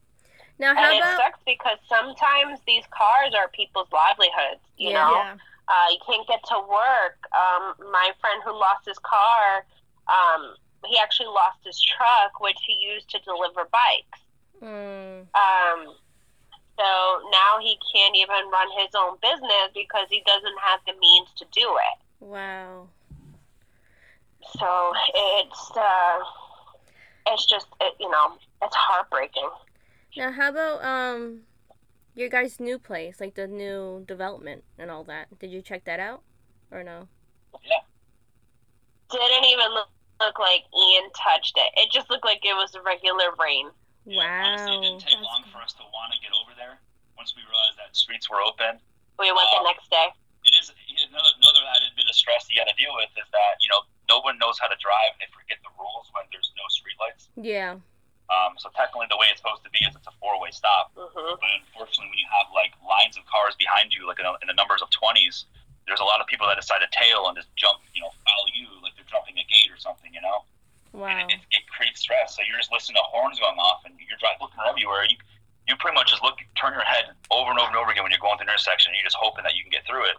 Now, 0.59 0.75
how 0.75 0.87
And 0.91 0.99
it 0.99 1.03
about 1.03 1.19
sucks 1.19 1.39
because 1.45 1.79
sometimes 1.87 2.59
these 2.67 2.83
cars 2.91 3.31
are 3.35 3.47
people's 3.55 3.91
livelihoods. 3.91 4.63
You 4.75 4.91
Yeah. 4.91 4.99
know, 4.99 5.11
yeah. 5.15 5.35
Uh, 5.67 5.87
you 5.91 5.97
can't 6.05 6.27
get 6.27 6.41
to 6.49 6.59
work. 6.59 7.17
Um, 7.33 7.73
my 7.91 8.11
friend 8.21 8.41
who 8.45 8.51
lost 8.51 8.85
his 8.85 8.99
car, 8.99 9.65
um, 10.07 10.55
he 10.85 10.97
actually 10.97 11.27
lost 11.27 11.57
his 11.65 11.81
truck, 11.81 12.39
which 12.39 12.57
he 12.67 12.73
used 12.85 13.09
to 13.09 13.19
deliver 13.19 13.67
bikes. 13.71 14.19
Mm, 14.61 15.25
Um, 15.33 15.95
so 16.77 17.29
now 17.31 17.59
he 17.61 17.77
can't 17.93 18.15
even 18.15 18.49
run 18.51 18.67
his 18.79 18.89
own 18.95 19.17
business 19.21 19.71
because 19.73 20.07
he 20.09 20.21
doesn't 20.25 20.59
have 20.61 20.79
the 20.85 20.93
means 20.99 21.29
to 21.37 21.45
do 21.51 21.77
it. 21.77 22.25
wow. 22.25 22.87
So 24.59 24.93
it's 25.15 25.71
uh, 25.75 26.19
it's 27.27 27.45
just 27.47 27.65
it, 27.81 27.95
you 27.99 28.09
know 28.09 28.33
it's 28.61 28.75
heartbreaking. 28.75 29.49
Now, 30.15 30.31
how 30.31 30.49
about 30.49 30.83
um, 30.85 31.41
your 32.15 32.29
guys' 32.29 32.59
new 32.59 32.79
place, 32.79 33.19
like 33.19 33.35
the 33.35 33.47
new 33.47 34.03
development 34.07 34.63
and 34.79 34.89
all 34.89 35.03
that? 35.05 35.37
Did 35.39 35.51
you 35.51 35.61
check 35.61 35.83
that 35.85 35.99
out, 35.99 36.23
or 36.71 36.83
no? 36.83 37.07
Didn't 39.11 39.45
even 39.45 39.69
look, 39.71 39.89
look 40.19 40.39
like 40.39 40.65
Ian 40.73 41.07
touched 41.13 41.55
it. 41.55 41.69
It 41.77 41.91
just 41.93 42.09
looked 42.09 42.25
like 42.25 42.41
it 42.43 42.57
was 42.57 42.73
a 42.73 42.81
regular 42.81 43.31
rain. 43.39 43.69
Yeah, 44.05 44.25
Honestly, 44.25 44.75
it 44.75 44.81
didn't 44.81 45.01
take 45.01 45.17
that's 45.17 45.25
long 45.29 45.41
cool. 45.45 45.53
for 45.53 45.61
us 45.61 45.73
to 45.77 45.85
want 45.93 46.09
to 46.13 46.19
get 46.21 46.33
over 46.41 46.53
there. 46.57 46.77
Once 47.17 47.33
we 47.37 47.41
realized 47.45 47.77
that 47.79 47.93
streets 47.95 48.29
were 48.29 48.41
open, 48.41 48.81
We 49.17 49.29
went 49.31 49.47
the 49.53 49.61
uh, 49.61 49.69
next 49.71 49.89
day. 49.89 50.09
it 50.45 50.53
is 50.57 50.69
another, 51.09 51.31
another 51.41 51.63
added 51.73 51.93
bit 51.95 52.05
of 52.09 52.13
stress 52.17 52.45
you 52.49 52.57
got 52.59 52.67
to 52.69 52.77
deal 52.77 52.91
with 52.97 53.09
is 53.17 53.25
that 53.29 53.53
you 53.61 53.69
know 53.71 53.81
no 54.09 54.21
one 54.21 54.37
knows 54.37 54.57
how 54.61 54.67
to 54.69 54.77
drive 54.77 55.15
and 55.17 55.21
they 55.25 55.29
forget 55.33 55.57
the 55.65 55.73
rules 55.79 56.09
when 56.13 56.25
there's 56.33 56.49
no 56.57 56.65
streetlights. 56.69 57.29
Yeah. 57.39 57.81
Um, 58.25 58.57
so 58.57 58.73
technically, 58.73 59.05
the 59.09 59.21
way 59.21 59.29
it's 59.29 59.37
supposed 59.37 59.61
to 59.61 59.69
be 59.69 59.85
is 59.85 59.93
it's 59.93 60.09
a 60.09 60.15
four-way 60.17 60.49
stop. 60.49 60.89
hmm 60.97 61.37
But 61.37 61.49
unfortunately, 61.61 62.09
when 62.09 62.17
you 62.21 62.29
have 62.33 62.49
like 62.57 62.73
lines 62.81 63.17
of 63.21 63.23
cars 63.29 63.53
behind 63.61 63.93
you, 63.93 64.09
like 64.09 64.17
in, 64.17 64.25
a, 64.25 64.33
in 64.41 64.49
the 64.49 64.57
numbers 64.57 64.81
of 64.81 64.89
twenties, 64.89 65.45
there's 65.85 66.01
a 66.01 66.07
lot 66.07 66.17
of 66.17 66.25
people 66.25 66.49
that 66.49 66.57
decide 66.57 66.81
to 66.81 66.89
tail 66.89 67.29
and 67.29 67.37
just 67.37 67.53
jump, 67.53 67.85
you 67.93 68.01
know, 68.01 68.09
follow 68.25 68.47
you 68.57 68.65
like 68.81 68.97
they're 68.97 69.05
jumping 69.05 69.37
a 69.37 69.45
gate 69.45 69.69
or 69.69 69.77
something, 69.77 70.09
you 70.09 70.21
know. 70.25 70.41
Wow. 70.97 71.13
And 71.13 71.29
it, 71.29 71.37
it 71.53 71.63
creates 71.69 72.01
stress. 72.01 72.33
So 72.33 72.41
you're 72.47 72.57
just 72.57 72.73
listening 72.73 72.97
to 72.97 73.05
horns 73.13 73.37
going 73.37 73.59
off, 73.61 73.85
and 73.85 73.93
you're 74.01 74.17
driving, 74.17 74.41
looking 74.41 74.57
everywhere. 74.65 75.05
You 75.05 75.17
you 75.69 75.73
pretty 75.77 75.97
much 75.97 76.09
just 76.09 76.21
look, 76.25 76.37
turn 76.57 76.73
your 76.73 76.85
head 76.85 77.13
over 77.33 77.49
and 77.49 77.57
over 77.61 77.69
and 77.73 77.77
over 77.77 77.89
again 77.89 78.05
when 78.05 78.13
you're 78.13 78.21
going 78.21 78.37
through 78.37 78.49
an 78.49 78.53
intersection. 78.53 78.93
And 78.93 78.97
you're 78.97 79.09
just 79.09 79.17
hoping 79.17 79.41
that 79.45 79.57
you 79.57 79.65
can 79.65 79.73
get 79.73 79.81
through 79.85 80.05
it. 80.13 80.17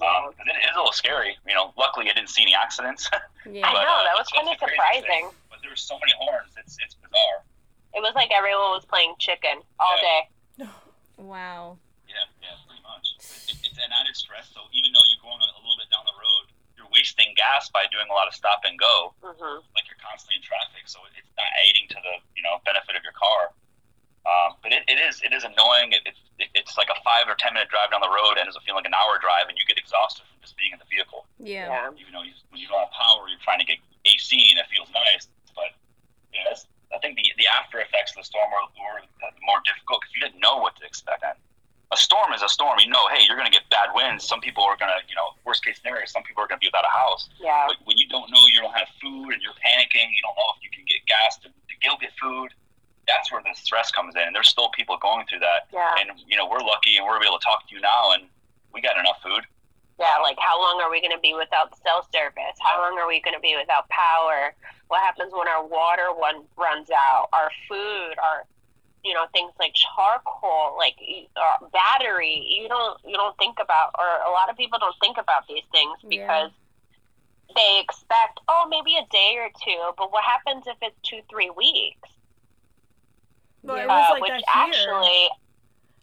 Um, 0.00 0.32
it 0.36 0.52
is 0.52 0.72
a 0.76 0.80
little 0.80 0.92
scary. 0.96 1.36
You 1.48 1.52
know, 1.56 1.72
luckily 1.76 2.08
I 2.08 2.16
didn't 2.16 2.28
see 2.32 2.42
any 2.48 2.56
accidents. 2.56 3.08
Yeah. 3.48 3.64
I 3.64 3.72
know 3.72 3.80
uh, 3.80 4.04
that 4.04 4.20
was 4.20 4.28
kind 4.28 4.44
of 4.44 4.52
it's 4.52 4.60
a 4.60 4.68
crazy 4.68 4.76
surprising. 4.76 5.32
thing. 5.32 5.48
but 5.48 5.64
were 5.64 5.72
so 5.74 5.96
many 5.96 6.12
horns. 6.20 6.52
It's 6.60 6.76
it's 6.84 6.92
bizarre. 6.92 7.40
It 8.00 8.08
was 8.08 8.16
like 8.16 8.32
everyone 8.32 8.72
was 8.72 8.88
playing 8.88 9.12
chicken 9.20 9.60
all 9.76 9.92
Yeah. 10.00 10.08
day. 10.08 10.20
Wow. 11.20 11.76
Yeah, 12.08 12.24
yeah, 12.40 12.56
pretty 12.64 12.80
much. 12.80 13.12
It, 13.44 13.60
it's 13.60 13.76
an 13.76 13.92
added 13.92 14.16
stress. 14.16 14.48
So 14.56 14.64
even 14.72 14.88
though 14.88 15.04
you're 15.12 15.20
going 15.20 15.36
a 15.36 15.52
little 15.60 15.76
bit 15.76 15.92
down 15.92 16.08
the 16.08 16.16
road, 16.16 16.48
you're 16.80 16.88
wasting 16.88 17.36
gas 17.36 17.68
by 17.68 17.84
doing 17.92 18.08
a 18.08 18.14
lot 18.16 18.24
of 18.24 18.32
stop 18.32 18.64
and 18.64 18.80
go. 18.80 19.12
hmm 19.20 19.60
Like 19.76 19.84
you're 19.84 20.00
constantly 20.00 20.40
in 20.40 20.44
traffic, 20.48 20.88
so 20.88 21.04
it- 21.12 21.20
it's 21.20 21.28
not 21.36 21.44
aiding 21.68 21.92
to 21.92 21.98
the 22.00 22.24
you 22.32 22.40
know 22.40 22.56
benefit 22.64 22.96
of 22.96 23.04
your 23.04 23.12
car. 23.12 23.52
Um, 24.24 24.56
but 24.64 24.72
it, 24.72 24.80
it 24.88 24.96
is 24.96 25.20
it 25.20 25.36
is 25.36 25.44
annoying. 25.44 25.92
It, 25.92 26.08
it, 26.40 26.48
it's 26.56 26.80
like 26.80 26.88
a 26.88 26.96
five 27.04 27.28
or 27.28 27.36
ten 27.36 27.52
minute 27.52 27.68
drive 27.68 27.92
down 27.92 28.00
the 28.00 28.08
road, 28.08 28.40
and 28.40 28.48
it's 28.48 28.56
feeling 28.64 28.80
like 28.80 28.88
an 28.88 28.96
hour 28.96 29.20
drive, 29.20 29.52
and 29.52 29.60
you 29.60 29.64
get 29.68 29.76
exhausted 29.76 30.24
from 30.24 30.40
just 30.40 30.56
being 30.56 30.72
in 30.72 30.80
the 30.80 30.88
vehicle. 30.88 31.28
Yeah. 31.36 31.68
Yeah. 31.68 32.00
Even 32.00 32.16
though 32.16 32.24
you, 32.24 32.32
when 32.48 32.64
you 32.64 32.68
don't 32.72 32.80
have 32.80 32.96
power, 32.96 33.28
you're 33.28 33.44
trying 33.44 33.60
to 33.60 33.68
get 33.68 33.76
AC, 34.08 34.32
and 34.48 34.56
it 34.56 34.64
feels 34.72 34.88
nice. 34.96 35.28
But 35.52 35.76
yeah, 36.32 36.48
that's, 36.48 36.64
I 36.92 36.98
think 37.00 37.16
the 37.20 37.24
the 37.40 37.46
after 37.48 37.80
effects 37.80 38.12
of 38.16 38.24
the 38.24 38.28
storm 38.28 38.48
were, 38.52 38.66
were 38.80 39.00
more 39.46 39.60
difficult 39.64 40.02
because 40.04 40.12
you 40.16 40.20
didn't 40.26 40.40
know 40.42 40.58
what 40.60 40.76
to 40.80 40.84
expect. 40.84 41.24
And 41.24 41.38
a 41.90 41.96
storm 41.96 42.30
is 42.36 42.42
a 42.44 42.48
storm. 42.52 42.76
You 42.78 42.92
know, 42.92 43.00
hey, 43.16 43.24
you're 43.24 43.40
going 43.40 43.48
to 43.50 43.54
get 43.56 43.64
bad 43.72 43.88
winds. 43.96 44.22
Some 44.28 44.38
people 44.44 44.62
are 44.68 44.76
going 44.76 44.92
to, 44.92 45.00
you 45.08 45.16
know, 45.16 45.32
worst 45.48 45.64
case 45.64 45.80
scenario, 45.80 46.04
some 46.06 46.22
people 46.28 46.44
are 46.44 46.46
going 46.50 46.60
to 46.60 46.62
be 46.62 46.68
without 46.68 46.84
a 46.86 46.92
house. 46.92 47.30
Yeah. 47.40 47.66
But 47.72 47.80
when 47.88 47.96
you 47.96 48.04
don't 48.12 48.28
know, 48.30 48.42
you 48.52 48.60
don't 48.60 48.74
have 48.76 48.86
food, 49.00 49.32
and 49.32 49.40
you're 49.40 49.56
panicking. 49.64 50.12
You 50.12 50.20
don't 50.22 50.36
know 50.36 50.50
if 50.54 50.60
you 50.62 50.68
can 50.70 50.84
get 50.84 51.00
gas 51.08 51.40
to, 51.42 51.48
to 51.48 51.74
go 51.80 51.96
get 51.98 52.12
food. 52.20 52.52
That's 53.08 53.32
where 53.32 53.42
the 53.42 53.50
stress 53.58 53.90
comes 53.90 54.14
in. 54.14 54.22
And 54.22 54.34
there's 54.34 54.46
still 54.50 54.70
people 54.70 54.94
going 55.02 55.26
through 55.26 55.40
that. 55.42 55.66
Yeah. 55.74 55.98
And 55.98 56.14
you 56.30 56.36
know, 56.38 56.46
we're 56.46 56.62
lucky, 56.62 56.94
and 56.98 57.06
we're 57.06 57.18
able 57.22 57.38
to 57.38 57.44
talk 57.44 57.66
to 57.66 57.74
you 57.74 57.80
now, 57.80 58.14
and 58.14 58.26
we 58.74 58.80
got 58.82 58.98
enough 58.98 59.18
food. 59.22 59.42
Yeah, 59.98 60.16
like 60.22 60.38
how 60.38 60.58
long 60.62 60.80
are 60.80 60.90
we 60.90 61.00
going 61.02 61.12
to 61.14 61.20
be 61.22 61.34
without 61.34 61.74
cell 61.82 62.06
service? 62.14 62.56
How 62.62 62.80
long 62.82 62.98
are 62.98 63.06
we 63.06 63.20
going 63.20 63.34
to 63.34 63.40
be 63.42 63.54
without 63.58 63.86
power? 63.90 64.54
What 64.88 65.02
happens 65.02 65.30
when 65.34 65.46
our 65.46 65.62
water 65.66 66.08
one 66.14 66.42
runs 66.56 66.88
out? 66.90 67.28
Our 67.34 67.50
food, 67.68 68.14
our 68.22 68.46
you 69.04 69.12
know 69.14 69.26
things 69.32 69.52
like 69.60 69.72
charcoal, 69.74 70.74
like 70.78 70.96
uh, 71.36 71.66
battery. 71.72 72.40
You 72.48 72.68
don't 72.68 72.98
you 73.04 73.14
don't 73.16 73.36
think 73.38 73.58
about, 73.60 73.94
or 73.98 74.08
a 74.26 74.29
lot 74.40 74.50
of 74.50 74.56
people 74.56 74.78
don't 74.78 74.94
think 75.00 75.18
about 75.18 75.46
these 75.48 75.64
things 75.72 75.96
Yeah. 76.02 76.08
because 76.08 76.50
they 77.54 77.80
expect, 77.80 78.40
oh, 78.48 78.66
maybe 78.70 78.96
a 78.96 79.06
day 79.10 79.36
or 79.36 79.50
two, 79.64 79.92
but 79.98 80.12
what 80.12 80.24
happens 80.24 80.64
if 80.66 80.76
it's 80.82 80.96
two, 81.02 81.20
three 81.28 81.50
weeks? 81.50 82.08
It 83.64 83.68
Yeah. 83.68 83.86
was 83.86 84.06
Uh, 84.08 84.12
like 84.14 84.22
which 84.22 84.30
that 84.30 84.44
here. 84.54 84.72
actually, 84.72 85.28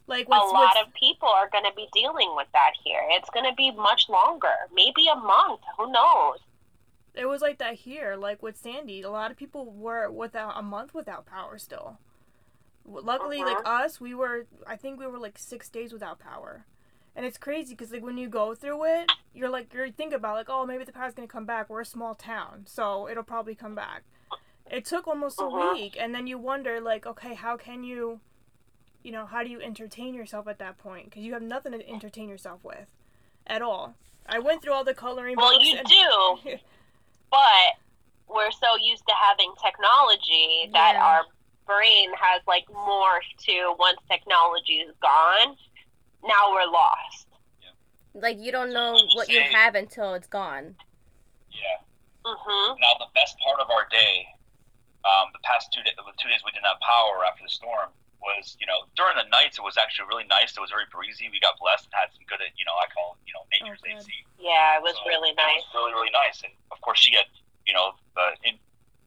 like 0.08 0.28
a 0.28 0.32
lot 0.32 0.54
what's, 0.54 0.82
of 0.82 0.94
people 0.94 1.28
are 1.30 1.50
going 1.50 1.64
to 1.66 1.74
be 1.76 1.88
dealing 1.94 2.36
with 2.36 2.48
that 2.54 2.74
here. 2.84 3.04
It's 3.12 3.30
going 3.32 3.46
to 3.46 3.56
be 3.56 3.72
much 3.72 4.08
longer, 4.10 4.56
maybe 4.74 5.08
a 5.08 5.16
month. 5.16 5.62
Who 5.78 5.92
knows? 5.92 6.40
it 7.16 7.26
was 7.28 7.42
like 7.42 7.58
that 7.58 7.74
here. 7.74 8.16
Like 8.16 8.44
with 8.44 8.58
Sandy, 8.58 9.02
a 9.02 9.10
lot 9.10 9.32
of 9.32 9.38
people 9.38 9.66
were 9.66 10.12
without 10.12 10.54
a 10.56 10.62
month 10.62 10.94
without 10.94 11.26
power 11.26 11.58
still. 11.58 11.98
Luckily, 12.86 13.40
like 13.40 13.58
Uh-huh. 13.66 13.86
us, 13.86 14.00
we 14.00 14.14
were. 14.14 14.46
I 14.68 14.76
think 14.76 15.00
we 15.00 15.08
were 15.08 15.18
like 15.18 15.38
six 15.40 15.68
days 15.68 15.92
without 15.92 16.20
power, 16.20 16.66
and 17.18 17.26
it's 17.26 17.38
crazy 17.38 17.74
because 17.74 17.92
like 17.92 18.04
when 18.04 18.18
you 18.18 18.30
go 18.30 18.54
through 18.56 18.86
it, 18.86 19.12
you're 19.34 19.50
like 19.50 19.74
you're 19.74 19.90
think 19.90 20.14
about 20.14 20.36
like 20.36 20.48
oh 20.50 20.66
maybe 20.66 20.86
the 20.86 20.94
power's 20.94 21.14
gonna 21.14 21.28
come 21.28 21.46
back. 21.46 21.70
We're 21.70 21.82
a 21.82 21.86
small 21.86 22.16
town, 22.16 22.64
so 22.68 23.10
it'll 23.10 23.24
probably 23.24 23.56
come 23.56 23.76
back. 23.76 24.04
It 24.70 24.86
took 24.86 25.08
almost 25.08 25.40
a 25.42 25.46
Uh-huh. 25.46 25.74
week, 25.74 25.98
and 26.00 26.14
then 26.16 26.28
you 26.28 26.38
wonder 26.38 26.80
like 26.80 27.06
okay 27.06 27.34
how 27.34 27.58
can 27.58 27.84
you, 27.84 28.22
you 29.04 29.12
know 29.12 29.26
how 29.26 29.44
do 29.44 29.50
you 29.50 29.60
entertain 29.60 30.14
yourself 30.14 30.48
at 30.48 30.60
that 30.60 30.78
point 30.78 31.06
because 31.06 31.24
you 31.24 31.34
have 31.34 31.42
nothing 31.42 31.72
to 31.74 31.90
entertain 31.90 32.30
yourself 32.30 32.64
with, 32.64 32.88
at 33.48 33.62
all. 33.62 33.96
I 34.30 34.40
went 34.40 34.62
through 34.62 34.74
all 34.74 34.84
the 34.84 34.94
coloring 34.94 35.36
Well, 35.38 35.62
you 35.64 35.78
and- 35.78 35.88
do, 35.88 36.58
but 37.32 37.70
we're 38.28 38.52
so 38.52 38.76
used 38.82 39.06
to 39.08 39.14
having 39.20 39.54
technology 39.64 40.70
that 40.74 40.94
Yeah. 40.96 41.04
our 41.06 41.22
brain 41.66 42.10
has 42.20 42.42
like 42.46 42.66
morphed 42.68 43.38
to 43.46 43.74
once 43.80 44.00
technology 44.12 44.80
is 44.88 44.94
gone, 45.02 45.56
now 46.24 46.52
we're 46.54 46.70
lost. 46.72 47.28
Like 48.18 48.42
you 48.42 48.52
don't 48.52 48.74
know 48.74 48.98
I 48.98 49.02
will 49.06 49.14
what 49.14 49.30
you 49.30 49.42
have 49.42 49.76
until 49.76 50.14
it's 50.18 50.26
gone. 50.26 50.74
Yeah. 51.54 51.78
Mm-hmm. 52.26 52.82
Now 52.82 52.94
the 52.98 53.14
best 53.14 53.38
part 53.46 53.62
of 53.62 53.70
our 53.70 53.86
day, 53.94 54.26
um, 55.06 55.30
the 55.38 55.44
past 55.46 55.70
two 55.70 55.86
days, 55.86 55.94
the 55.96 56.04
two 56.18 56.26
days 56.28 56.42
we 56.42 56.50
didn't 56.50 56.66
have 56.66 56.82
power 56.82 57.22
after 57.30 57.46
the 57.46 57.54
storm 57.54 57.94
was, 58.18 58.58
you 58.58 58.66
know, 58.66 58.90
during 58.98 59.14
the 59.22 59.30
nights 59.30 59.62
it 59.62 59.66
was 59.66 59.78
actually 59.78 60.10
really 60.10 60.26
nice. 60.26 60.58
It 60.58 60.60
was 60.60 60.74
very 60.74 60.90
breezy. 60.90 61.30
We 61.30 61.38
got 61.38 61.62
blessed 61.62 61.86
and 61.86 61.94
had 61.94 62.10
some 62.18 62.26
good, 62.26 62.42
you 62.58 62.66
know, 62.66 62.74
I 62.82 62.90
call 62.90 63.16
it, 63.16 63.22
you 63.30 63.38
know, 63.38 63.46
nature's 63.54 63.80
good. 63.86 64.02
AC. 64.02 64.10
Yeah, 64.42 64.82
it 64.82 64.84
was 64.84 64.98
So 64.98 65.06
really 65.06 65.32
It 65.32 65.38
nice. 65.38 65.62
was 65.70 65.78
really, 65.78 65.94
really 65.94 66.14
nice. 66.18 66.42
And 66.42 66.50
of 66.74 66.82
course, 66.82 66.98
she 66.98 67.14
had, 67.14 67.30
you 67.70 67.78
know, 67.78 67.94
the 68.18 68.34
in, 68.50 68.58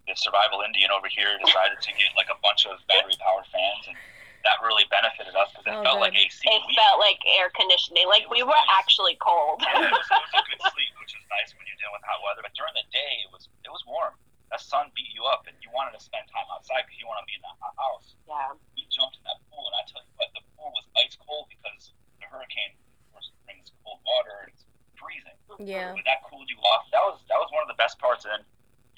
the 0.07 0.15
survival 0.15 0.63
Indian 0.63 0.95
over 0.95 1.11
here 1.11 1.35
decided 1.43 1.83
to 1.83 1.91
get 1.99 2.15
like 2.15 2.31
a 2.31 2.39
bunch 2.43 2.65
of 2.71 2.79
battery 2.87 3.15
powered 3.19 3.47
fans, 3.51 3.91
and 3.91 3.99
that 4.45 4.59
really 4.65 4.85
benefited 4.89 5.35
us 5.37 5.49
because 5.53 5.67
it 5.69 5.75
Oh, 5.77 5.83
felt 5.85 5.99
good. 6.01 6.13
like 6.13 6.17
AC. 6.17 6.41
It 6.49 6.63
We- 6.67 6.75
felt 6.77 6.99
like 7.01 7.19
air 7.39 7.51
conditioning. 7.53 8.09
Like 8.09 8.29
we 8.31 8.43
were 8.43 8.63
actually 8.81 9.17
cold. 9.21 9.61
yeah, 9.63 9.85
it, 9.85 9.93
was, 9.93 10.07
it 10.07 10.21
was 10.21 10.35
a 10.35 10.45
good 10.49 10.61
sleep, 10.75 10.93
which 11.01 11.13
was 11.17 11.25
nice 11.31 11.53
when 11.57 11.65
you're 11.69 11.77
dealing 11.81 11.95
with 11.97 12.05
hot 12.09 12.21
weather. 12.25 12.43
But 12.45 12.55
during 12.57 12.73
the 12.77 12.87
day, 12.93 13.13
it 13.25 13.31
was 13.33 13.49
it 13.65 13.71
was 13.73 13.83
warm. 13.87 14.15
That 14.51 14.59
sun 14.59 14.91
beat 14.99 15.13
you 15.15 15.23
up, 15.31 15.47
and 15.47 15.55
you 15.63 15.71
wanted 15.71 15.95
to 15.95 16.03
spend 16.03 16.27
time 16.27 16.49
outside 16.51 16.83
because 16.89 16.99
you 16.99 17.07
want 17.07 17.23
to 17.23 17.27
be 17.31 17.39
in 17.39 17.43
that 17.47 17.55
hot 17.63 17.77
house. 17.79 18.19
yeah. 18.27 18.51
We 18.75 18.83
jumped 18.91 19.15
in 19.15 19.23
that 19.31 19.39
pool, 19.47 19.63
and 19.71 19.75
I 19.79 19.83
tell 19.87 20.03
you 20.03 20.11
what, 20.19 20.27
the 20.35 20.43
pool 20.59 20.75
was 20.75 20.83
ice 20.99 21.15
cold 21.23 21.47
because 21.47 21.95
the 22.19 22.27
hurricane, 22.27 22.75
of 22.75 23.07
course, 23.15 23.31
brings 23.47 23.71
cold 23.87 24.03
water 24.03 24.43
and 24.43 24.51
it's 24.51 24.67
freezing. 24.99 25.39
Yeah. 25.63 25.95
But 25.95 26.03
that 26.03 26.27
cooled 26.27 26.51
you 26.51 26.59
off. 26.75 26.91
That 26.91 27.05
was 27.07 27.23
that 27.31 27.39
was 27.39 27.47
one 27.55 27.63
of 27.63 27.71
the 27.71 27.79
best 27.79 28.03
parts. 28.03 28.27
And 28.27 28.43
then 28.43 28.43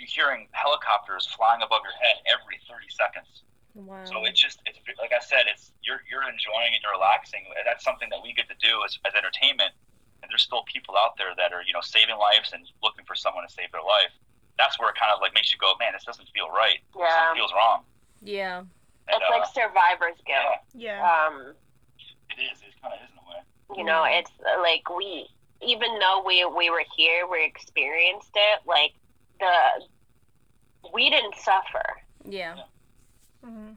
you 0.00 0.08
hearing 0.08 0.48
helicopters 0.56 1.28
flying 1.36 1.60
above 1.60 1.84
your 1.84 1.92
head 2.00 2.16
every 2.32 2.56
30 2.64 2.88
seconds. 2.88 3.44
Wow. 3.74 4.04
So 4.04 4.24
it's 4.24 4.40
just 4.40 4.60
it's 4.66 4.78
like 5.00 5.12
I 5.12 5.20
said, 5.24 5.48
it's 5.48 5.72
you're 5.82 6.02
you're 6.10 6.22
enjoying 6.28 6.72
and 6.76 6.80
you're 6.82 6.92
relaxing. 6.92 7.44
That's 7.64 7.82
something 7.84 8.08
that 8.10 8.20
we 8.22 8.32
get 8.36 8.48
to 8.52 8.58
do 8.60 8.82
as, 8.84 8.98
as 9.08 9.14
entertainment. 9.16 9.72
And 10.22 10.30
there's 10.30 10.42
still 10.44 10.62
people 10.70 10.94
out 11.00 11.16
there 11.16 11.32
that 11.36 11.52
are 11.52 11.62
you 11.64 11.72
know 11.72 11.80
saving 11.80 12.16
lives 12.20 12.52
and 12.52 12.62
looking 12.82 13.04
for 13.08 13.14
someone 13.16 13.46
to 13.48 13.52
save 13.52 13.72
their 13.72 13.80
life. 13.82 14.12
That's 14.60 14.78
where 14.78 14.90
it 14.92 14.96
kind 15.00 15.10
of 15.14 15.20
like 15.24 15.32
makes 15.34 15.50
you 15.52 15.58
go, 15.58 15.72
man, 15.80 15.92
this 15.96 16.04
doesn't 16.04 16.28
feel 16.36 16.48
right. 16.52 16.78
Yeah. 16.92 17.08
Something 17.08 17.40
feels 17.40 17.52
wrong. 17.56 17.82
yeah. 18.20 18.58
And, 19.08 19.18
It's 19.18 19.30
like 19.32 19.42
uh, 19.42 19.56
survivor's 19.56 20.20
guilt. 20.28 20.62
yeah, 20.76 21.00
yeah. 21.00 21.26
Um, 21.26 21.54
it 22.30 22.38
is. 22.40 22.60
It 22.62 22.70
kind 22.80 22.94
of 22.94 23.00
is 23.02 23.10
in 23.10 23.18
a 23.18 23.26
way. 23.26 23.40
you 23.76 23.82
know, 23.84 24.04
it's 24.06 24.30
uh, 24.46 24.60
like 24.62 24.84
we, 24.94 25.26
even 25.60 25.98
though 25.98 26.22
we 26.24 26.44
we 26.44 26.70
were 26.70 26.84
here, 26.94 27.26
we 27.26 27.44
experienced 27.44 28.30
it. 28.36 28.60
Like 28.64 28.92
the, 29.40 29.50
we 30.94 31.10
didn't 31.10 31.34
suffer. 31.36 31.82
Yeah. 32.28 32.54
Hmm 33.42 33.74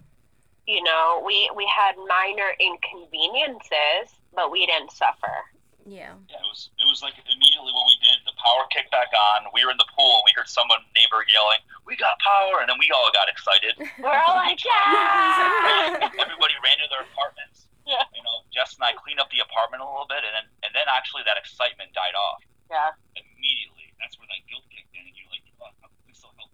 You 0.66 0.82
know, 0.84 1.22
we 1.26 1.50
we 1.56 1.66
had 1.70 1.96
minor 2.08 2.50
inconveniences, 2.60 4.14
but 4.34 4.52
we 4.52 4.66
didn't 4.66 4.92
suffer. 4.92 5.46
Yeah. 5.86 6.18
Yeah, 6.26 6.42
it 6.42 6.50
was 6.50 6.74
it 6.82 6.88
was 6.90 7.06
like 7.06 7.14
immediately 7.30 7.70
what 7.70 7.86
we 7.86 7.94
did. 8.02 8.18
The 8.26 8.34
power 8.42 8.66
kicked 8.74 8.90
back 8.90 9.14
on. 9.14 9.46
We 9.54 9.62
were 9.62 9.70
in 9.70 9.78
the 9.78 9.86
pool. 9.94 10.22
and 10.22 10.26
We 10.26 10.34
heard 10.34 10.50
someone 10.50 10.82
neighbor 10.98 11.22
yelling, 11.30 11.62
"We 11.86 11.94
got 11.94 12.18
power!" 12.26 12.66
And 12.66 12.68
then 12.70 12.82
we 12.82 12.90
all 12.90 13.14
got 13.14 13.30
excited. 13.30 13.78
We're 14.02 14.10
all 14.26 14.34
like, 14.42 14.58
yeah. 14.66 16.10
Everybody 16.26 16.58
ran 16.66 16.82
to 16.82 16.90
their 16.90 17.06
apartments. 17.06 17.70
Yeah. 17.86 18.02
You 18.18 18.26
know, 18.26 18.42
Jess 18.50 18.74
and 18.82 18.84
I 18.90 18.98
cleaned 18.98 19.22
up 19.22 19.30
the 19.30 19.46
apartment 19.46 19.86
a 19.86 19.88
little 19.90 20.10
bit, 20.10 20.26
and 20.26 20.34
then 20.34 20.46
and 20.66 20.72
then 20.74 20.90
actually 20.90 21.22
that 21.30 21.38
excitement 21.38 21.94
died 21.94 22.18
off 22.18 22.42
Yeah. 22.74 22.98
immediately. 23.14 23.94
That's 24.02 24.18
where 24.18 24.26
that 24.26 24.42
guilt 24.50 24.66
kicked 24.74 24.90
in, 24.98 25.06
and 25.06 25.14
you're 25.14 25.30
like, 25.30 25.46
oh, 25.62 25.70
how 25.86 25.86
can 25.94 26.02
we 26.10 26.18
still 26.18 26.34
help? 26.34 26.50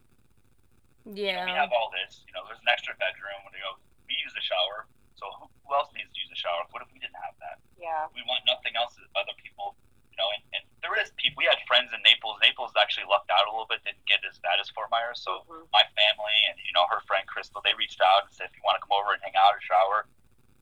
We 1.06 1.26
have 1.56 1.72
all 1.74 1.90
this. 1.92 2.22
You 2.28 2.34
know, 2.34 2.46
there's 2.48 2.62
an 2.62 2.70
extra 2.70 2.94
bedroom. 3.02 3.42
When 3.46 3.54
you 3.58 3.64
go, 3.66 3.78
we 4.08 4.14
use 4.22 4.34
the 4.38 4.44
shower. 4.44 4.86
So 5.18 5.30
who, 5.38 5.46
who 5.66 5.70
else 5.74 5.90
needs 5.94 6.10
to 6.14 6.18
use 6.22 6.30
the 6.30 6.38
shower? 6.40 6.66
What 6.74 6.82
if 6.86 6.90
we 6.94 7.00
didn't 7.02 7.18
have 7.22 7.34
that? 7.42 7.58
Yeah. 7.82 8.06
we 8.14 8.22
want 8.30 8.46
nothing 8.46 8.78
else 8.78 8.94
other 9.18 9.34
people, 9.42 9.74
you 10.14 10.18
know, 10.22 10.30
and, 10.38 10.42
and 10.54 10.64
there 10.86 10.94
is 11.02 11.10
people, 11.18 11.42
we 11.42 11.50
had 11.50 11.58
friends 11.66 11.90
in 11.90 11.98
Naples. 12.06 12.38
Naples 12.46 12.70
actually 12.78 13.10
lucked 13.10 13.34
out 13.34 13.50
a 13.50 13.52
little 13.54 13.66
bit, 13.66 13.82
didn't 13.82 14.06
get 14.06 14.22
as 14.22 14.38
bad 14.46 14.62
as 14.62 14.70
Fort 14.70 14.94
Myers. 14.94 15.18
So 15.18 15.42
Mhm. 15.50 15.66
my 15.74 15.82
family 15.98 16.38
and, 16.50 16.62
you 16.62 16.70
know, 16.78 16.86
her 16.94 17.02
friend 17.10 17.26
Crystal, 17.26 17.58
they 17.66 17.74
reached 17.74 17.98
out 18.06 18.30
and 18.30 18.32
said, 18.34 18.50
if 18.50 18.54
you 18.54 18.62
want 18.62 18.78
to 18.78 18.84
come 18.86 18.94
over 18.94 19.18
and 19.18 19.22
hang 19.26 19.34
out 19.34 19.58
or 19.58 19.62
shower, 19.66 20.06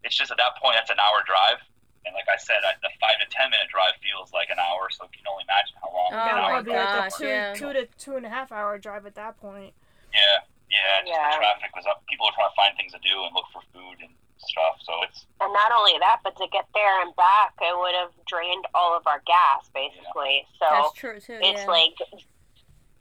it's 0.08 0.16
just 0.16 0.32
at 0.32 0.40
that 0.40 0.56
point, 0.64 0.80
that's 0.80 0.92
an 0.92 1.00
hour 1.04 1.20
drive. 1.28 1.60
And 2.08 2.16
like 2.16 2.32
I 2.32 2.40
said, 2.40 2.64
I- 2.64 2.80
the 2.80 2.88
five 3.04 3.20
to 3.20 3.28
10 3.28 3.52
minute 3.52 3.68
drive 3.68 4.00
feels 4.00 4.32
like 4.32 4.48
an 4.48 4.60
hour. 4.64 4.88
So 4.96 5.04
you 5.12 5.20
can 5.20 5.28
only 5.28 5.44
imagine 5.44 5.76
how 5.84 5.92
long. 5.92 6.08
Oh 6.16 6.16
an 6.16 6.24
would 6.24 6.36
my 6.36 6.40
hour 6.40 6.50
probably 6.64 6.72
be 6.72 6.80
like 6.80 6.88
a 6.88 7.00
gosh, 7.04 7.16
two, 7.20 7.28
yeah. 7.28 7.52
two 7.54 7.72
to 7.76 7.84
two 8.00 8.16
and 8.16 8.24
a 8.26 8.32
half 8.32 8.52
hour 8.56 8.80
drive 8.80 9.04
at 9.04 9.16
that 9.20 9.36
point. 9.44 9.76
Yeah. 10.16 10.48
Yeah. 10.72 11.04
Just 11.04 11.12
Yeah. 11.12 11.36
the 11.36 11.44
traffic 11.44 11.76
was 11.76 11.84
up. 11.86 12.00
People 12.08 12.32
were 12.32 12.36
trying 12.40 12.48
to 12.50 12.56
find 12.56 12.72
things 12.80 12.96
to 12.96 13.02
do 13.04 13.12
and 13.28 13.36
look 13.36 13.52
for 13.52 13.60
food 13.76 14.00
and 14.00 14.16
stuff. 14.40 14.80
So 14.82 15.04
it's, 15.04 15.28
And 15.42 15.52
not 15.52 15.72
only 15.76 16.00
that, 16.00 16.22
but 16.24 16.38
to 16.38 16.48
get 16.48 16.66
there 16.74 17.02
and 17.04 17.14
back, 17.18 17.54
it 17.60 17.78
would 17.78 17.94
have 17.96 18.12
drained 18.26 18.66
all 18.74 18.96
of 18.96 19.06
our 19.06 19.20
gas, 19.28 19.68
basically. 19.76 20.48
So 20.58 20.66
That's 20.72 20.94
true 21.12 21.20
too. 21.20 21.40
it's 21.42 21.62
yeah. 21.62 21.68
like, 21.68 21.96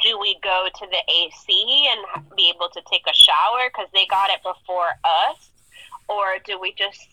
do 0.02 0.18
we 0.18 0.38
go 0.42 0.68
to 0.74 0.86
the 0.86 1.12
AC 1.12 1.88
and 1.90 2.26
be 2.36 2.52
able 2.54 2.68
to 2.68 2.80
take 2.90 3.02
a 3.08 3.14
shower 3.14 3.68
because 3.68 3.88
they 3.92 4.06
got 4.06 4.30
it 4.30 4.40
before 4.42 4.94
us, 5.04 5.50
or 6.08 6.38
do 6.44 6.58
we 6.60 6.72
just, 6.74 7.08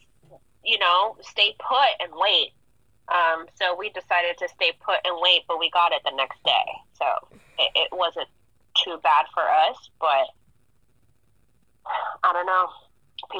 you 0.63 0.77
know, 0.79 1.17
stay 1.21 1.55
put 1.59 1.89
and 1.99 2.11
wait? 2.15 2.51
Um, 3.07 3.45
so 3.55 3.75
we 3.75 3.89
decided 3.89 4.37
to 4.39 4.47
stay 4.49 4.73
put 4.83 4.97
and 5.05 5.17
wait, 5.21 5.41
but 5.47 5.59
we 5.59 5.69
got 5.69 5.91
it 5.91 6.01
the 6.03 6.15
next 6.15 6.41
day. 6.43 6.67
So 6.97 7.05
it, 7.59 7.71
it 7.75 7.89
wasn't 7.91 8.27
too 8.83 8.97
bad 9.03 9.25
for 9.33 9.43
us, 9.43 9.89
but 9.99 10.29
I 12.23 12.33
don't 12.33 12.45
know. 12.45 12.69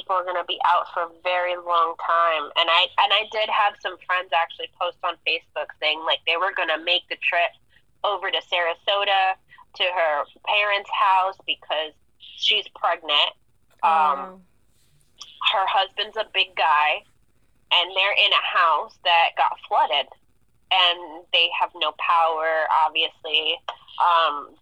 People 0.06 0.22
are 0.22 0.24
going 0.24 0.38
to 0.38 0.46
be 0.46 0.60
out 0.70 0.86
for 0.94 1.02
a 1.04 1.10
very 1.24 1.56
long 1.58 1.96
time, 1.98 2.46
and 2.62 2.70
I 2.70 2.86
and 3.02 3.10
I 3.12 3.26
did 3.32 3.50
have 3.50 3.74
some 3.82 3.98
friends 4.06 4.30
actually 4.38 4.70
post 4.80 4.98
on 5.04 5.16
Facebook 5.26 5.74
saying 5.82 5.98
like 6.06 6.20
they 6.28 6.38
were 6.38 6.54
going 6.54 6.70
to 6.70 6.78
make 6.86 7.10
the 7.10 7.18
trip 7.26 7.50
over 8.04 8.30
to 8.30 8.38
Sarasota 8.38 9.34
to 9.34 9.84
her 9.84 10.24
parents' 10.46 10.92
house 10.94 11.38
because 11.48 11.94
she's 12.38 12.66
pregnant. 12.76 13.34
Um, 13.82 13.90
Oh. 13.90 14.42
her 15.54 15.66
husband's 15.66 16.18
a 16.18 16.26
big 16.34 16.56
guy, 16.56 17.02
and 17.74 17.92
they're 17.96 18.14
in 18.26 18.32
a 18.32 18.46
house 18.46 18.94
that 19.04 19.30
got 19.38 19.58
flooded, 19.68 20.06
and 20.72 21.26
they 21.34 21.50
have 21.60 21.72
no 21.76 21.94
power. 21.98 22.68
Obviously, 22.86 23.58
um, 23.98 24.54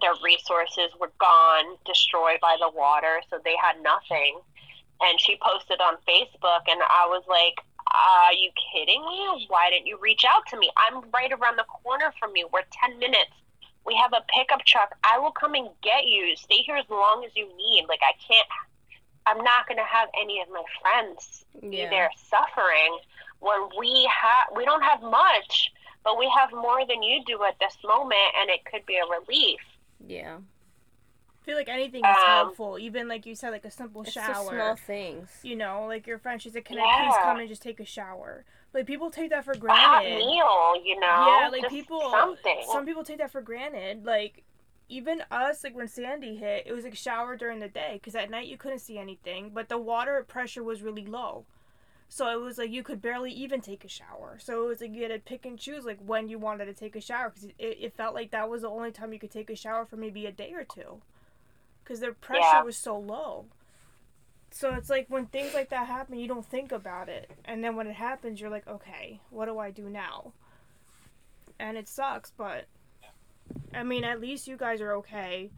their 0.00 0.14
resources 0.24 0.90
were 0.98 1.12
gone, 1.20 1.76
destroyed 1.86 2.40
by 2.40 2.56
the 2.60 2.68
water, 2.70 3.22
so 3.30 3.38
they 3.44 3.54
had 3.62 3.80
nothing. 3.82 4.40
And 5.00 5.20
she 5.20 5.38
posted 5.40 5.80
on 5.80 5.94
Facebook, 6.08 6.62
and 6.66 6.80
I 6.82 7.06
was 7.06 7.22
like, 7.28 7.60
"Are 7.94 8.32
you 8.32 8.50
kidding 8.72 9.04
me? 9.06 9.46
Why 9.48 9.70
didn't 9.70 9.86
you 9.86 9.98
reach 10.00 10.24
out 10.28 10.46
to 10.48 10.58
me? 10.58 10.70
I'm 10.76 11.02
right 11.12 11.32
around 11.32 11.56
the 11.56 11.64
corner 11.64 12.12
from 12.18 12.32
you. 12.34 12.48
We're 12.52 12.66
ten 12.72 12.98
minutes." 12.98 13.30
We 13.84 13.94
have 13.94 14.12
a 14.12 14.22
pickup 14.36 14.64
truck. 14.66 14.94
I 15.02 15.18
will 15.18 15.30
come 15.30 15.54
and 15.54 15.68
get 15.82 16.06
you. 16.06 16.36
Stay 16.36 16.56
here 16.66 16.76
as 16.76 16.84
long 16.90 17.24
as 17.24 17.30
you 17.34 17.46
need. 17.56 17.86
Like 17.88 18.00
I 18.02 18.12
can't 18.26 18.46
I'm 19.28 19.42
not 19.44 19.66
going 19.68 19.76
to 19.78 19.84
have 19.84 20.08
any 20.18 20.40
of 20.40 20.48
my 20.48 20.62
friends 20.80 21.44
be 21.60 21.78
Yeah. 21.78 21.90
there 21.90 22.10
suffering 22.30 22.98
when 23.40 23.68
we 23.78 24.04
have 24.10 24.56
we 24.56 24.64
don't 24.64 24.82
have 24.82 25.02
much, 25.02 25.70
but 26.02 26.18
we 26.18 26.28
have 26.36 26.50
more 26.52 26.84
than 26.86 27.02
you 27.02 27.22
do 27.24 27.42
at 27.44 27.58
this 27.60 27.76
moment, 27.84 28.34
and 28.40 28.50
it 28.50 28.64
could 28.64 28.84
be 28.86 28.96
a 28.96 29.06
relief. 29.06 29.60
Yeah. 30.06 30.38
Feel 31.48 31.56
like 31.56 31.68
anything 31.70 32.04
is 32.04 32.16
Um, 32.16 32.24
helpful, 32.26 32.78
even 32.78 33.08
like 33.08 33.24
you 33.24 33.34
said, 33.34 33.50
like 33.50 33.64
a 33.64 33.70
simple 33.70 34.02
It's 34.02 34.12
shower. 34.12 34.26
just 34.28 34.48
small 34.48 34.76
things. 34.76 35.30
You 35.42 35.56
know, 35.56 35.86
like 35.86 36.06
your 36.06 36.18
friend, 36.18 36.42
she's 36.42 36.54
like, 36.54 36.66
"Can 36.66 36.78
I 36.78 36.82
please 37.06 37.16
come 37.22 37.38
and 37.38 37.48
just 37.48 37.62
take 37.62 37.80
a 37.80 37.86
shower?" 37.86 38.44
Like 38.74 38.84
people 38.86 39.10
take 39.10 39.30
that 39.30 39.46
for 39.46 39.52
A 39.52 39.54
hot 39.54 40.02
granted. 40.02 40.18
meal, 40.18 40.74
you 40.84 41.00
know. 41.00 41.38
Yeah, 41.40 41.48
like 41.50 41.62
Just 41.62 41.74
people. 41.74 42.10
Something. 42.10 42.58
Some 42.70 42.84
people 42.84 43.02
take 43.02 43.16
that 43.18 43.30
for 43.30 43.40
granted. 43.40 44.04
Like 44.04 44.44
even 44.90 45.22
us, 45.30 45.64
like 45.64 45.74
when 45.74 45.88
Sandy 45.88 46.36
hit, 46.36 46.64
it 46.66 46.72
was 46.72 46.84
like 46.84 46.94
shower 46.94 47.34
during 47.34 47.60
the 47.60 47.68
day 47.68 47.92
because 47.94 48.14
at 48.14 48.30
night 48.30 48.46
you 48.46 48.58
couldn't 48.58 48.80
see 48.80 48.98
anything, 48.98 49.50
but 49.54 49.70
the 49.70 49.78
water 49.78 50.22
pressure 50.28 50.62
was 50.62 50.82
really 50.82 51.06
low. 51.06 51.46
So 52.10 52.26
it 52.30 52.40
was 52.42 52.58
like 52.58 52.70
you 52.70 52.82
could 52.82 53.00
barely 53.00 53.32
even 53.32 53.62
take 53.62 53.84
a 53.84 53.88
shower. 53.88 54.36
So 54.38 54.62
it 54.64 54.66
was 54.66 54.80
like 54.82 54.92
you 54.94 55.02
had 55.02 55.12
to 55.12 55.18
pick 55.18 55.46
and 55.46 55.58
choose 55.58 55.84
like 55.86 55.98
when 56.04 56.28
you 56.28 56.38
wanted 56.38 56.66
to 56.66 56.74
take 56.74 56.94
a 56.94 57.00
shower 57.00 57.30
because 57.30 57.44
it, 57.58 57.78
it 57.80 57.94
felt 57.96 58.14
like 58.14 58.30
that 58.32 58.48
was 58.50 58.62
the 58.62 58.68
only 58.70 58.90
time 58.92 59.12
you 59.14 59.18
could 59.18 59.30
take 59.30 59.48
a 59.50 59.56
shower 59.56 59.86
for 59.86 59.96
maybe 59.96 60.24
a 60.26 60.32
day 60.32 60.52
or 60.52 60.64
two, 60.64 61.00
because 61.88 62.00
their 62.00 62.12
pressure 62.12 62.40
Yeah. 62.42 62.62
was 62.62 62.76
so 62.76 62.98
low. 62.98 63.46
So 64.50 64.74
it's 64.74 64.90
like 64.90 65.06
when 65.08 65.26
things 65.26 65.54
like 65.54 65.70
that 65.70 65.86
happen, 65.86 66.18
you 66.18 66.28
don't 66.28 66.44
think 66.44 66.70
about 66.70 67.08
it, 67.08 67.30
and 67.44 67.64
then 67.64 67.76
when 67.76 67.86
it 67.86 67.94
happens, 67.94 68.40
you're 68.40 68.50
like, 68.50 68.66
okay, 68.66 69.20
what 69.30 69.46
do 69.46 69.58
I 69.58 69.70
do 69.70 69.88
now? 69.88 70.32
And 71.58 71.76
it 71.76 71.88
sucks, 71.88 72.30
but 72.30 72.66
I 73.74 73.82
mean, 73.82 74.04
at 74.04 74.20
least 74.20 74.46
you 74.48 74.56
guys 74.56 74.80
are 74.80 74.92
okay. 74.96 75.50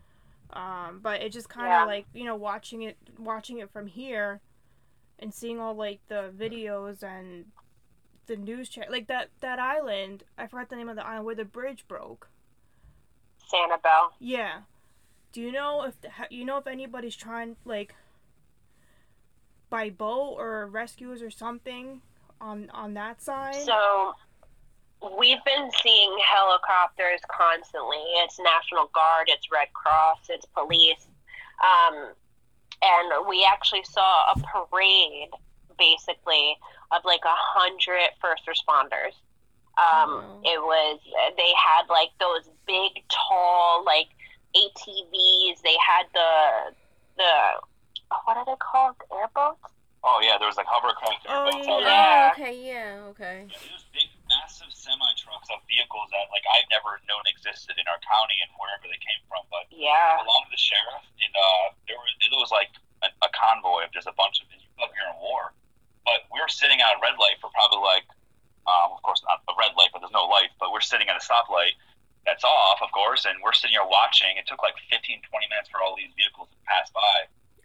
Um, 0.53 0.99
but 1.01 1.23
it 1.23 1.31
just 1.33 1.49
kind 1.49 1.67
of 1.67 1.71
Yeah. 1.73 1.85
like 1.85 2.07
you 2.13 2.25
know 2.25 2.35
watching 2.37 2.83
it, 2.83 2.97
watching 3.19 3.59
it 3.59 3.71
from 3.71 3.87
here, 3.87 4.41
and 5.19 5.33
seeing 5.33 5.61
all 5.61 5.75
like 5.75 6.01
the 6.09 6.33
videos 6.37 7.03
and 7.03 7.47
the 8.27 8.37
news 8.37 8.69
chat, 8.69 8.91
like 8.91 9.07
that 9.09 9.31
that 9.41 9.59
island. 9.59 10.25
I 10.39 10.47
forgot 10.47 10.69
the 10.69 10.77
name 10.77 10.89
of 10.89 10.97
the 10.97 11.07
island 11.07 11.27
where 11.27 11.35
the 11.37 11.45
bridge 11.45 11.87
broke. 11.87 12.29
Sanibel. 13.53 14.11
Yeah. 14.19 14.61
Do 15.33 15.41
you 15.41 15.53
know 15.53 15.85
if 15.85 16.01
the, 16.01 16.09
you 16.31 16.45
know 16.45 16.59
if 16.59 16.67
anybody's 16.67 17.17
trying 17.17 17.57
like 17.65 17.95
by 19.69 19.91
boat 19.91 20.37
or 20.39 20.67
rescues 20.67 21.23
or 21.23 21.31
something 21.31 22.03
on 22.41 22.69
on 22.71 22.95
that 22.95 23.23
side? 23.23 23.63
So 23.65 24.13
we've 25.19 25.43
been 25.45 25.71
seeing 25.83 26.17
helicopters 26.25 27.21
constantly. 27.31 28.03
It's 28.25 28.39
National 28.39 28.91
Guard, 28.93 29.29
it's 29.29 29.47
Red 29.51 29.73
Cross, 29.73 30.19
it's 30.29 30.47
police. 30.47 31.07
Um, 31.63 32.13
and 32.83 33.29
we 33.29 33.47
actually 33.51 33.85
saw 33.85 34.33
a 34.33 34.41
parade 34.41 35.31
basically 35.79 36.57
of 36.93 37.03
like 37.05 37.21
a 37.25 37.37
hundred 37.37 38.11
first 38.21 38.43
responders. 38.47 39.15
Um, 39.79 40.11
Wow. 40.11 40.41
It 40.45 40.61
was, 40.61 41.01
they 41.37 41.53
had 41.57 41.89
like 41.89 42.11
those 42.19 42.49
big, 42.67 43.03
tall, 43.09 43.85
like 43.85 44.09
ATVs. 44.57 45.63
They 45.63 45.77
had 45.81 46.07
the, 46.13 46.75
the, 47.17 47.33
what 48.25 48.37
are 48.37 48.45
they 48.47 48.59
called? 48.59 48.97
Airboats? 49.13 49.63
Oh 50.01 50.17
yeah, 50.25 50.41
there 50.41 50.49
was 50.49 50.57
like 50.57 50.65
hovercraft. 50.71 51.29
Oh, 51.29 51.45
airboats, 51.45 51.69
yeah. 51.69 51.77
Oh, 51.77 51.81
Yeah. 51.85 52.33
okay, 52.33 52.55
yeah, 52.57 53.11
okay. 53.13 53.39
Yeah, 53.53 53.61
there's 53.69 53.85
big, 53.93 54.09
massive 54.33 54.73
semi 54.73 55.11
trucks 55.21 55.53
of 55.53 55.61
vehicles 55.69 56.09
that 56.17 56.25
like 56.33 56.41
I've 56.57 56.65
never 56.73 56.97
known 57.05 57.21
existed 57.29 57.77
in 57.77 57.85
our 57.85 58.01
county 58.01 58.37
and 58.41 58.49
wherever 58.57 58.89
they 58.89 58.97
came 58.97 59.21
from, 59.29 59.45
but 59.53 59.69
Yeah. 59.69 60.17
along 60.17 60.25
belonged 60.25 60.49
to 60.49 60.53
the 60.57 60.63
sheriff, 60.63 61.05
and 61.21 61.33
uh, 61.37 61.65
there 61.85 62.01
was 62.01 62.11
it 62.25 62.33
was 62.33 62.49
like 62.49 62.73
a, 63.05 63.13
a 63.21 63.29
convoy 63.37 63.85
of 63.85 63.93
just 63.93 64.09
a 64.09 64.17
bunch 64.17 64.41
of 64.41 64.49
you 64.49 64.65
feel 64.73 64.89
like 64.89 64.97
you're 64.97 65.13
in 65.13 65.21
war. 65.21 65.53
But 66.09 66.25
we 66.33 66.41
were 66.41 66.49
sitting 66.49 66.81
at 66.81 66.97
a 66.97 66.99
red 67.05 67.21
light 67.21 67.37
for 67.45 67.53
probably 67.53 67.85
like, 67.85 68.09
um, 68.65 68.97
of 68.97 69.05
course 69.05 69.21
not 69.29 69.45
a 69.53 69.55
red 69.61 69.77
light, 69.77 69.93
but 69.93 70.01
there's 70.01 70.17
no 70.17 70.25
light. 70.25 70.49
But 70.57 70.73
we're 70.73 70.81
sitting 70.81 71.13
at 71.13 71.17
a 71.21 71.21
stoplight 71.21 71.77
that's 72.27 72.45
off, 72.45 72.79
of 72.85 72.93
course, 72.93 73.25
and 73.25 73.35
we're 73.43 73.53
sitting 73.57 73.75
here 73.75 73.87
watching. 73.87 74.37
It 74.37 74.47
took 74.47 74.61
like 74.63 74.77
15, 74.93 75.21
20 75.25 75.49
minutes 75.49 75.69
for 75.73 75.81
all 75.81 75.97
these 75.97 76.13
vehicles 76.17 76.49
to 76.53 76.59
pass 76.69 76.89
by. 76.93 77.17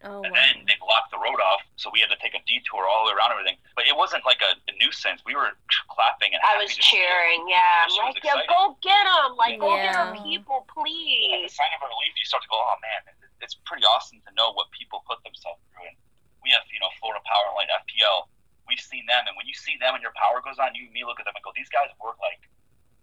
Oh, 0.05 0.21
And 0.21 0.29
wow. 0.31 0.37
then 0.37 0.63
they 0.69 0.77
blocked 0.77 1.09
the 1.09 1.17
road 1.17 1.41
off, 1.41 1.65
so 1.81 1.89
we 1.89 1.97
had 1.99 2.13
to 2.13 2.19
take 2.21 2.37
a 2.37 2.43
detour 2.45 2.85
all 2.85 3.03
the 3.03 3.11
way 3.11 3.15
around 3.17 3.33
everything. 3.33 3.57
But 3.73 3.89
it 3.89 3.95
wasn't 3.97 4.21
like 4.21 4.37
a, 4.45 4.53
a 4.69 4.73
nuisance. 4.77 5.25
We 5.25 5.33
were 5.33 5.49
clapping 5.89 6.29
and 6.35 6.39
I 6.45 6.61
was 6.61 6.71
to 6.71 6.77
see 6.77 6.93
cheering, 6.93 7.41
yeah. 7.49 7.89
I'm 7.89 8.13
like, 8.13 8.21
yeah, 8.21 8.37
go 8.45 8.77
get 8.85 9.01
them. 9.07 9.33
Like, 9.35 9.57
go 9.57 9.73
get 9.81 9.91
Yeah. 9.97 10.05
our 10.05 10.13
people, 10.21 10.61
As 10.61 10.69
a 10.69 10.73
please. 10.77 11.51
sign 11.57 11.71
of 11.73 11.81
relief, 11.89 12.13
you 12.21 12.25
start 12.27 12.45
to 12.45 12.51
go, 12.53 12.59
oh 12.59 12.77
man, 12.85 13.01
it's 13.41 13.57
pretty 13.65 13.81
awesome 13.87 14.21
to 14.29 14.31
know 14.37 14.53
what 14.53 14.69
people 14.71 15.01
put 15.09 15.19
themselves 15.25 15.57
through. 15.73 15.89
And 15.89 15.97
we 16.45 16.53
have, 16.53 16.63
you 16.69 16.77
know, 16.79 16.91
Florida 17.01 17.19
Power 17.25 17.49
Line, 17.57 17.67
FPL. 17.89 18.29
We've 18.69 18.81
seen 18.81 19.05
them, 19.09 19.25
and 19.29 19.33
when 19.37 19.45
you 19.49 19.53
see 19.57 19.77
them 19.81 19.93
and 19.97 20.01
your 20.05 20.13
power 20.17 20.37
goes 20.41 20.57
on, 20.61 20.73
you 20.77 20.85
me 20.93 21.01
look 21.05 21.17
at 21.21 21.25
them 21.25 21.33
and 21.37 21.41
go, 21.45 21.53
these 21.57 21.69
guys 21.73 21.89
work 22.01 22.17
like 22.21 22.41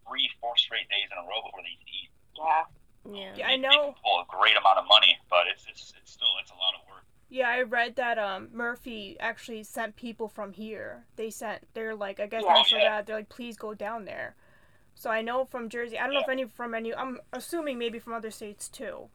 three, 0.08 0.28
four 0.40 0.56
straight 0.56 0.88
days 0.88 1.08
in 1.10 1.18
a 1.18 1.22
row 1.28 1.40
before 1.44 1.60
they 1.62 1.76
eat. 1.86 2.10
Yeah. 2.36 2.64
yeah. 3.12 3.32
Yeah, 3.36 3.48
I 3.48 3.56
know. 3.56 3.70
They 3.70 4.00
pull 4.04 4.20
a 4.20 4.26
great 4.28 4.56
amount 4.56 4.78
of 4.78 4.84
money, 4.88 5.18
but 5.30 5.46
it's 5.52 5.64
it's, 5.68 5.92
it's 6.00 6.12
still 6.12 6.28
it's 6.40 6.50
a 6.50 6.54
lot 6.54 6.74
of 6.80 6.86
work. 6.88 7.04
Yeah, 7.28 7.48
I 7.48 7.62
read 7.62 7.96
that 7.96 8.18
um 8.18 8.48
Murphy 8.52 9.16
actually 9.20 9.62
sent 9.62 9.96
people 9.96 10.28
from 10.28 10.52
here. 10.52 11.04
They 11.16 11.30
sent 11.30 11.66
they're 11.74 11.94
like 11.94 12.20
I 12.20 12.26
guess 12.26 12.42
Yeah. 12.46 12.56
after 12.56 12.78
Yeah. 12.78 12.88
that 12.90 13.06
they're 13.06 13.16
like 13.16 13.28
please 13.28 13.56
go 13.56 13.74
down 13.74 14.04
there. 14.04 14.36
So 14.94 15.10
I 15.10 15.22
know 15.22 15.44
from 15.44 15.68
Jersey. 15.68 15.98
I 15.98 16.04
don't 16.04 16.14
know 16.14 16.20
if 16.20 16.28
any 16.28 16.44
from 16.44 16.74
any. 16.74 16.94
I'm 16.94 17.18
assuming 17.32 17.78
maybe 17.78 17.98
from 17.98 18.12
other 18.12 18.30
states 18.30 18.68
too. 18.68 19.08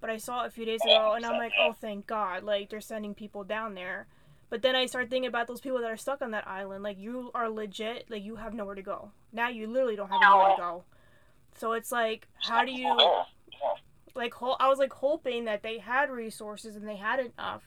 But 0.00 0.10
I 0.10 0.16
saw 0.16 0.42
it 0.42 0.48
a 0.48 0.50
few 0.50 0.64
days 0.64 0.82
ago 0.84 1.12
and 1.12 1.24
I'm 1.24 1.38
like, 1.38 1.52
oh 1.58 1.72
thank 1.72 2.06
God, 2.06 2.42
like 2.42 2.68
they're 2.70 2.80
sending 2.80 3.14
people 3.14 3.44
down 3.44 3.74
there. 3.74 4.06
But 4.52 4.60
then 4.60 4.76
I 4.76 4.84
start 4.84 5.08
thinking 5.08 5.28
about 5.30 5.46
those 5.46 5.62
people 5.62 5.80
that 5.80 5.90
are 5.90 5.96
stuck 5.96 6.20
on 6.20 6.32
that 6.32 6.46
island. 6.46 6.82
Like 6.84 6.98
you 6.98 7.30
are 7.34 7.48
legit, 7.48 8.10
like 8.10 8.22
you 8.22 8.36
have 8.36 8.52
nowhere 8.52 8.74
to 8.74 8.82
go. 8.82 9.10
Now 9.32 9.48
you 9.48 9.66
literally 9.66 9.96
don't 9.96 10.10
have 10.10 10.20
anywhere 10.22 10.50
to 10.56 10.60
go. 10.60 10.84
So 11.56 11.72
it's 11.72 11.90
like, 11.90 12.28
how 12.42 12.62
do 12.62 12.70
you? 12.70 12.94
Like 14.14 14.34
ho- 14.34 14.56
I 14.60 14.68
was 14.68 14.78
like 14.78 14.92
hoping 14.92 15.46
that 15.46 15.62
they 15.62 15.78
had 15.78 16.10
resources 16.10 16.76
and 16.76 16.86
they 16.86 16.96
had 16.96 17.18
enough. 17.18 17.62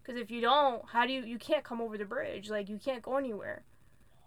Because 0.00 0.20
if 0.20 0.30
you 0.30 0.40
don't, 0.40 0.84
how 0.92 1.04
do 1.04 1.12
you 1.12 1.22
you 1.24 1.36
can't 1.36 1.64
come 1.64 1.80
over 1.80 1.98
the 1.98 2.04
bridge? 2.04 2.48
Like 2.48 2.68
you 2.68 2.78
can't 2.78 3.02
go 3.02 3.16
anywhere. 3.16 3.64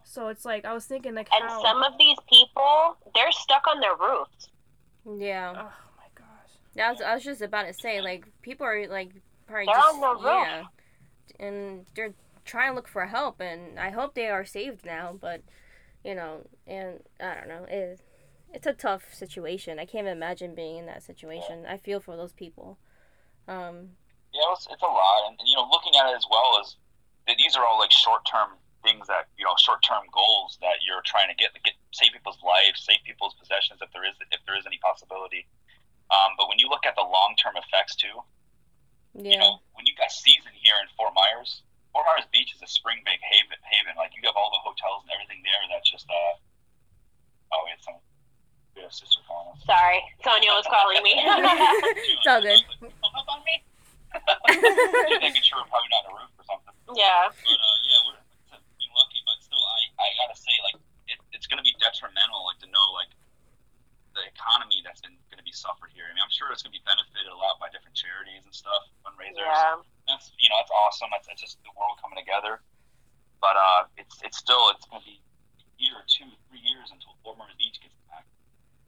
So 0.03 0.27
it's 0.27 0.43
like 0.43 0.65
I 0.65 0.73
was 0.73 0.83
thinking 0.83 1.15
like 1.15 1.29
And 1.31 1.49
how. 1.49 1.61
some 1.63 1.83
of 1.83 1.93
these 1.97 2.17
people, 2.29 2.97
they're 3.15 3.31
stuck 3.31 3.63
on 3.65 3.79
their 3.79 3.95
roofs. 3.95 4.49
Yeah. 5.05 5.53
oh 5.55 5.71
my 5.97 6.09
gosh. 6.15 6.51
That 6.75 6.91
was, 6.91 7.01
I 7.01 7.13
was 7.15 7.23
just 7.23 7.41
about 7.41 7.67
to 7.67 7.73
say, 7.73 8.01
like, 8.01 8.25
people 8.41 8.65
are, 8.65 8.87
like, 8.89 9.11
probably 9.47 9.67
They're 9.67 9.75
just. 9.75 9.95
on 9.95 10.01
the 10.01 10.13
roof. 10.15 10.47
Yeah. 10.47 10.63
And 11.39 11.85
they're 11.95 12.13
trying 12.45 12.71
to 12.71 12.75
look 12.75 12.87
for 12.87 13.05
help, 13.05 13.39
and 13.41 13.79
I 13.79 13.89
hope 13.89 14.13
they 14.13 14.27
are 14.27 14.45
saved 14.45 14.85
now, 14.85 15.17
but, 15.19 15.41
you 16.03 16.15
know, 16.15 16.45
and 16.67 16.99
I 17.19 17.35
don't 17.35 17.47
know. 17.47 17.65
It, 17.67 18.01
it's 18.53 18.67
a 18.67 18.73
tough 18.73 19.13
situation. 19.13 19.79
I 19.79 19.85
can't 19.85 20.07
imagine 20.07 20.55
being 20.55 20.77
in 20.77 20.85
that 20.85 21.03
situation. 21.03 21.65
I 21.67 21.77
feel 21.77 21.99
for 21.99 22.15
those 22.15 22.33
people. 22.33 22.77
Um, 23.47 23.97
Yeah, 24.33 24.49
it's, 24.53 24.67
it's 24.69 24.81
a 24.81 24.85
lot, 24.85 25.29
and, 25.29 25.37
and 25.39 25.47
you 25.47 25.55
know, 25.55 25.67
looking 25.69 25.93
at 25.99 26.09
it 26.09 26.15
as 26.15 26.25
well 26.29 26.59
as 26.61 26.77
these 27.27 27.55
are 27.55 27.65
all 27.65 27.79
like 27.79 27.91
short-term 27.91 28.57
things 28.83 29.07
that 29.07 29.31
you 29.39 29.45
know, 29.45 29.55
short-term 29.57 30.03
goals 30.11 30.59
that 30.59 30.83
you're 30.83 31.01
trying 31.05 31.29
to 31.29 31.37
get, 31.39 31.55
to 31.55 31.61
get 31.63 31.73
save 31.95 32.11
people's 32.11 32.41
lives, 32.43 32.83
save 32.83 32.99
people's 33.07 33.33
possessions 33.39 33.79
if 33.79 33.87
there 33.93 34.03
is 34.03 34.17
if 34.31 34.41
there 34.45 34.57
is 34.59 34.65
any 34.67 34.77
possibility. 34.83 35.47
Um, 36.11 36.35
but 36.37 36.49
when 36.49 36.59
you 36.59 36.67
look 36.67 36.85
at 36.85 36.95
the 36.99 37.05
long-term 37.05 37.55
effects 37.55 37.95
too, 37.95 38.21
you 39.13 39.37
yeah. 39.37 39.41
know, 39.41 39.61
when 39.77 39.85
you've 39.85 39.97
got 39.97 40.09
season 40.09 40.49
here 40.57 40.73
in 40.81 40.89
Fort 40.97 41.13
Myers, 41.13 41.61
Fort 41.93 42.09
Myers 42.09 42.25
Beach 42.33 42.49
is 42.57 42.61
a 42.65 42.69
spring 42.69 43.05
break 43.05 43.21
haven. 43.21 43.61
Haven, 43.61 43.93
like 43.97 44.17
you 44.17 44.25
have 44.25 44.33
all 44.33 44.49
the 44.49 44.61
hotels 44.65 45.05
and 45.05 45.13
everything 45.13 45.45
there. 45.45 45.61
That's 45.69 45.85
just 45.85 46.09
uh, 46.09 46.33
oh, 47.53 47.61
we 47.65 47.69
had 47.77 47.81
some, 47.85 47.97
we 48.73 48.81
have 48.81 48.89
a 48.89 48.93
sister 48.93 49.21
calling 49.29 49.53
us. 49.53 49.61
Sorry, 49.69 50.01
Sonia 50.25 50.51
was 50.57 50.65
calling 50.65 51.01
me. 51.05 51.13
It's 52.17 52.25
all 52.25 52.41
good. 52.41 52.61
Come 52.81 53.13
up 53.13 53.29
on 53.29 53.45
me. 53.45 53.61
Just 55.09 55.21
making 55.25 55.41
sure 55.41 55.57
we're 55.57 55.69
probably 55.73 55.89
not 55.89 56.05
on 56.05 56.13
a 56.13 56.21
roof 56.21 56.33
or 56.37 56.45
something. 56.45 56.73
yeah. 56.93 57.29
But 57.33 57.57
uh, 57.57 57.77
yeah, 57.85 57.99
we're 58.09 58.21
being 58.77 58.93
lucky, 58.93 59.19
but 59.25 59.37
still, 59.41 59.61
I, 59.61 59.79
I 59.97 60.07
gotta 60.21 60.37
say, 60.37 60.53
like, 60.69 60.77
it, 61.09 61.17
it's 61.33 61.49
gonna 61.49 61.65
be 61.65 61.73
detrimental, 61.81 62.45
like, 62.45 62.61
to 62.61 62.69
know, 62.69 62.87
like, 62.93 63.09
the 64.13 64.21
economy 64.29 64.85
that's 64.85 65.01
gonna 65.01 65.17
be 65.53 65.61
suffered 65.61 65.93
here. 65.93 66.09
I 66.09 66.17
mean, 66.17 66.25
I'm 66.25 66.33
sure 66.33 66.49
it's 66.49 66.65
gonna 66.65 66.73
be 66.73 66.81
benefited 66.81 67.29
a 67.29 67.37
lot 67.37 67.61
by 67.61 67.69
different 67.69 67.93
charities 67.93 68.41
and 68.41 68.49
stuff, 68.49 68.89
fundraisers. 69.05 69.37
Yeah. 69.45 69.77
That's 70.09 70.33
you 70.41 70.49
know, 70.49 70.57
that's 70.57 70.73
awesome. 70.73 71.13
That's, 71.13 71.29
that's 71.29 71.37
just 71.45 71.61
the 71.61 71.69
world 71.77 72.01
coming 72.01 72.17
together. 72.17 72.65
But 73.37 73.53
uh, 73.53 73.85
it's 74.01 74.17
it's 74.25 74.41
still 74.41 74.73
it's 74.73 74.89
gonna 74.89 75.05
be 75.05 75.21
a 75.21 75.65
year 75.77 75.93
or 75.93 76.05
two, 76.09 76.25
three 76.49 76.63
years 76.65 76.89
until 76.89 77.13
Fort 77.21 77.37
Myers 77.37 77.53
Beach 77.61 77.77
gets 77.77 77.93
back. 78.09 78.25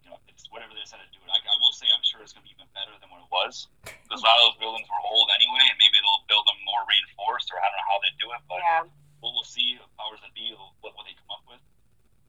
You 0.02 0.10
know, 0.10 0.18
it's 0.26 0.50
whatever 0.50 0.74
they 0.74 0.82
said 0.90 0.98
to 1.06 1.10
do 1.14 1.22
it. 1.22 1.30
I, 1.30 1.38
I 1.38 1.56
will 1.62 1.76
say, 1.78 1.86
I'm 1.94 2.02
sure 2.02 2.26
it's 2.26 2.34
gonna 2.34 2.50
be 2.50 2.58
even 2.58 2.66
better 2.74 2.98
than 2.98 3.14
what 3.14 3.22
it 3.22 3.30
was. 3.30 3.70
Because 3.86 4.20
a 4.22 4.26
lot 4.26 4.42
of 4.42 4.58
those 4.58 4.60
buildings 4.66 4.90
were 4.90 5.02
old 5.06 5.30
anyway, 5.38 5.70
and 5.70 5.78
maybe 5.78 6.02
they'll 6.02 6.26
build 6.26 6.50
them 6.50 6.58
more 6.66 6.82
reinforced, 6.90 7.54
or 7.54 7.62
I 7.62 7.70
don't 7.70 7.78
know 7.78 7.90
how 7.94 8.00
they 8.02 8.14
do 8.18 8.28
it, 8.34 8.42
but 8.50 8.60
Yeah. 8.66 8.82
we'll, 9.22 9.38
we'll 9.38 9.46
see 9.46 9.78
powers 10.02 10.18
that 10.26 10.34
be 10.34 10.50
what, 10.82 10.98
what 10.98 11.06
they 11.06 11.14
come 11.14 11.30
up 11.38 11.46
with. 11.46 11.62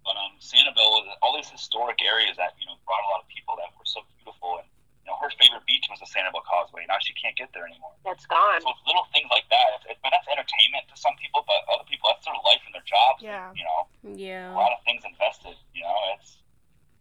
But 0.07 0.15
um, 0.15 0.39
Sanibel, 0.39 1.03
all 1.21 1.35
these 1.35 1.51
historic 1.51 1.99
areas 1.99 2.39
that 2.39 2.55
you 2.63 2.67
know 2.71 2.79
brought 2.87 3.03
a 3.03 3.11
lot 3.11 3.21
of 3.21 3.29
people 3.29 3.59
that 3.59 3.75
were 3.75 3.85
so 3.85 4.07
beautiful, 4.15 4.63
and 4.63 4.69
you 5.03 5.11
know 5.11 5.19
her 5.19 5.29
favorite 5.35 5.67
beach 5.67 5.83
was 5.91 5.99
the 5.99 6.07
Sanibel 6.07 6.47
Causeway. 6.47 6.87
Now 6.87 7.03
she 7.03 7.11
can't 7.19 7.35
get 7.35 7.51
there 7.51 7.67
anymore. 7.67 7.91
It's 8.07 8.25
gone. 8.31 8.63
So 8.63 8.71
little 8.87 9.11
things 9.11 9.27
like 9.35 9.51
that. 9.51 9.83
It's, 9.83 9.87
it's, 9.91 10.01
but 10.07 10.15
that's 10.15 10.31
entertainment 10.31 10.87
to 10.89 10.97
some 10.97 11.19
people, 11.19 11.43
but 11.43 11.59
other 11.75 11.83
people 11.91 12.07
that's 12.15 12.23
their 12.23 12.39
life 12.47 12.63
and 12.65 12.73
their 12.73 12.87
jobs. 12.87 13.19
Yeah. 13.19 13.51
You 13.59 13.67
know, 13.67 13.81
Yeah. 14.15 14.55
a 14.55 14.59
lot 14.59 14.71
of 14.71 14.79
things 14.87 15.03
invested. 15.03 15.59
You 15.75 15.83
know, 15.83 15.99
it's 16.15 16.39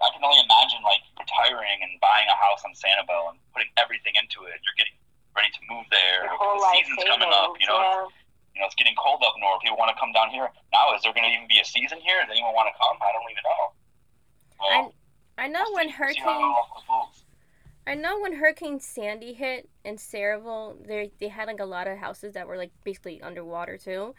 I 0.01 0.09
can 0.11 0.25
only 0.25 0.41
imagine 0.41 0.81
like 0.81 1.05
retiring 1.15 1.79
and 1.85 1.95
buying 2.01 2.27
a 2.27 2.35
house 2.41 2.65
on 2.65 2.73
Sanibel 2.75 3.31
and 3.31 3.37
putting 3.53 3.69
everything 3.77 4.17
into 4.17 4.43
it. 4.49 4.59
You're 4.65 4.75
getting 4.81 4.97
ready 5.37 5.53
to 5.55 5.61
move 5.69 5.85
there. 5.93 6.25
Your 6.25 6.35
whole 6.41 6.57
the 6.57 6.65
life 6.67 6.81
season's 6.81 7.05
savings. 7.05 7.21
coming 7.21 7.31
up. 7.31 7.53
You 7.61 7.69
know, 7.69 7.79
yeah. 7.79 8.03
you 8.55 8.59
know, 8.59 8.67
it's 8.67 8.75
getting 8.75 8.97
cold 8.99 9.23
up 9.23 9.37
north. 9.39 9.61
People 9.63 9.77
want 9.79 9.93
to 9.93 9.99
come 10.01 10.11
down 10.11 10.33
here. 10.33 10.49
Now, 10.85 10.95
is 10.95 11.01
there 11.03 11.13
going 11.13 11.23
to 11.23 11.29
even 11.35 11.47
be 11.47 11.59
a 11.59 11.65
season 11.65 11.99
here? 12.01 12.15
Does 12.21 12.31
anyone 12.31 12.53
want 12.53 12.69
to 12.73 12.77
come? 12.77 12.97
I 13.01 13.11
don't 13.11 13.31
even 13.31 13.43
know. 13.43 13.71
Well, 14.59 14.93
I 15.37 15.47
know 15.47 15.63
when 15.73 15.87
we'll 15.87 16.09
see 16.13 16.19
how 16.19 16.39
it 16.39 16.45
hurricane. 16.87 17.05
I 17.87 17.93
know 17.93 18.19
when 18.19 18.33
Hurricane 18.33 18.79
Sandy 18.79 19.33
hit 19.33 19.69
in 19.83 19.97
Sayreville, 19.97 20.87
they 20.87 21.11
they 21.19 21.27
had 21.27 21.47
like 21.47 21.59
a 21.59 21.65
lot 21.65 21.87
of 21.87 21.97
houses 21.99 22.33
that 22.33 22.47
were 22.47 22.57
like 22.57 22.71
basically 22.83 23.21
underwater 23.21 23.77
too, 23.77 24.15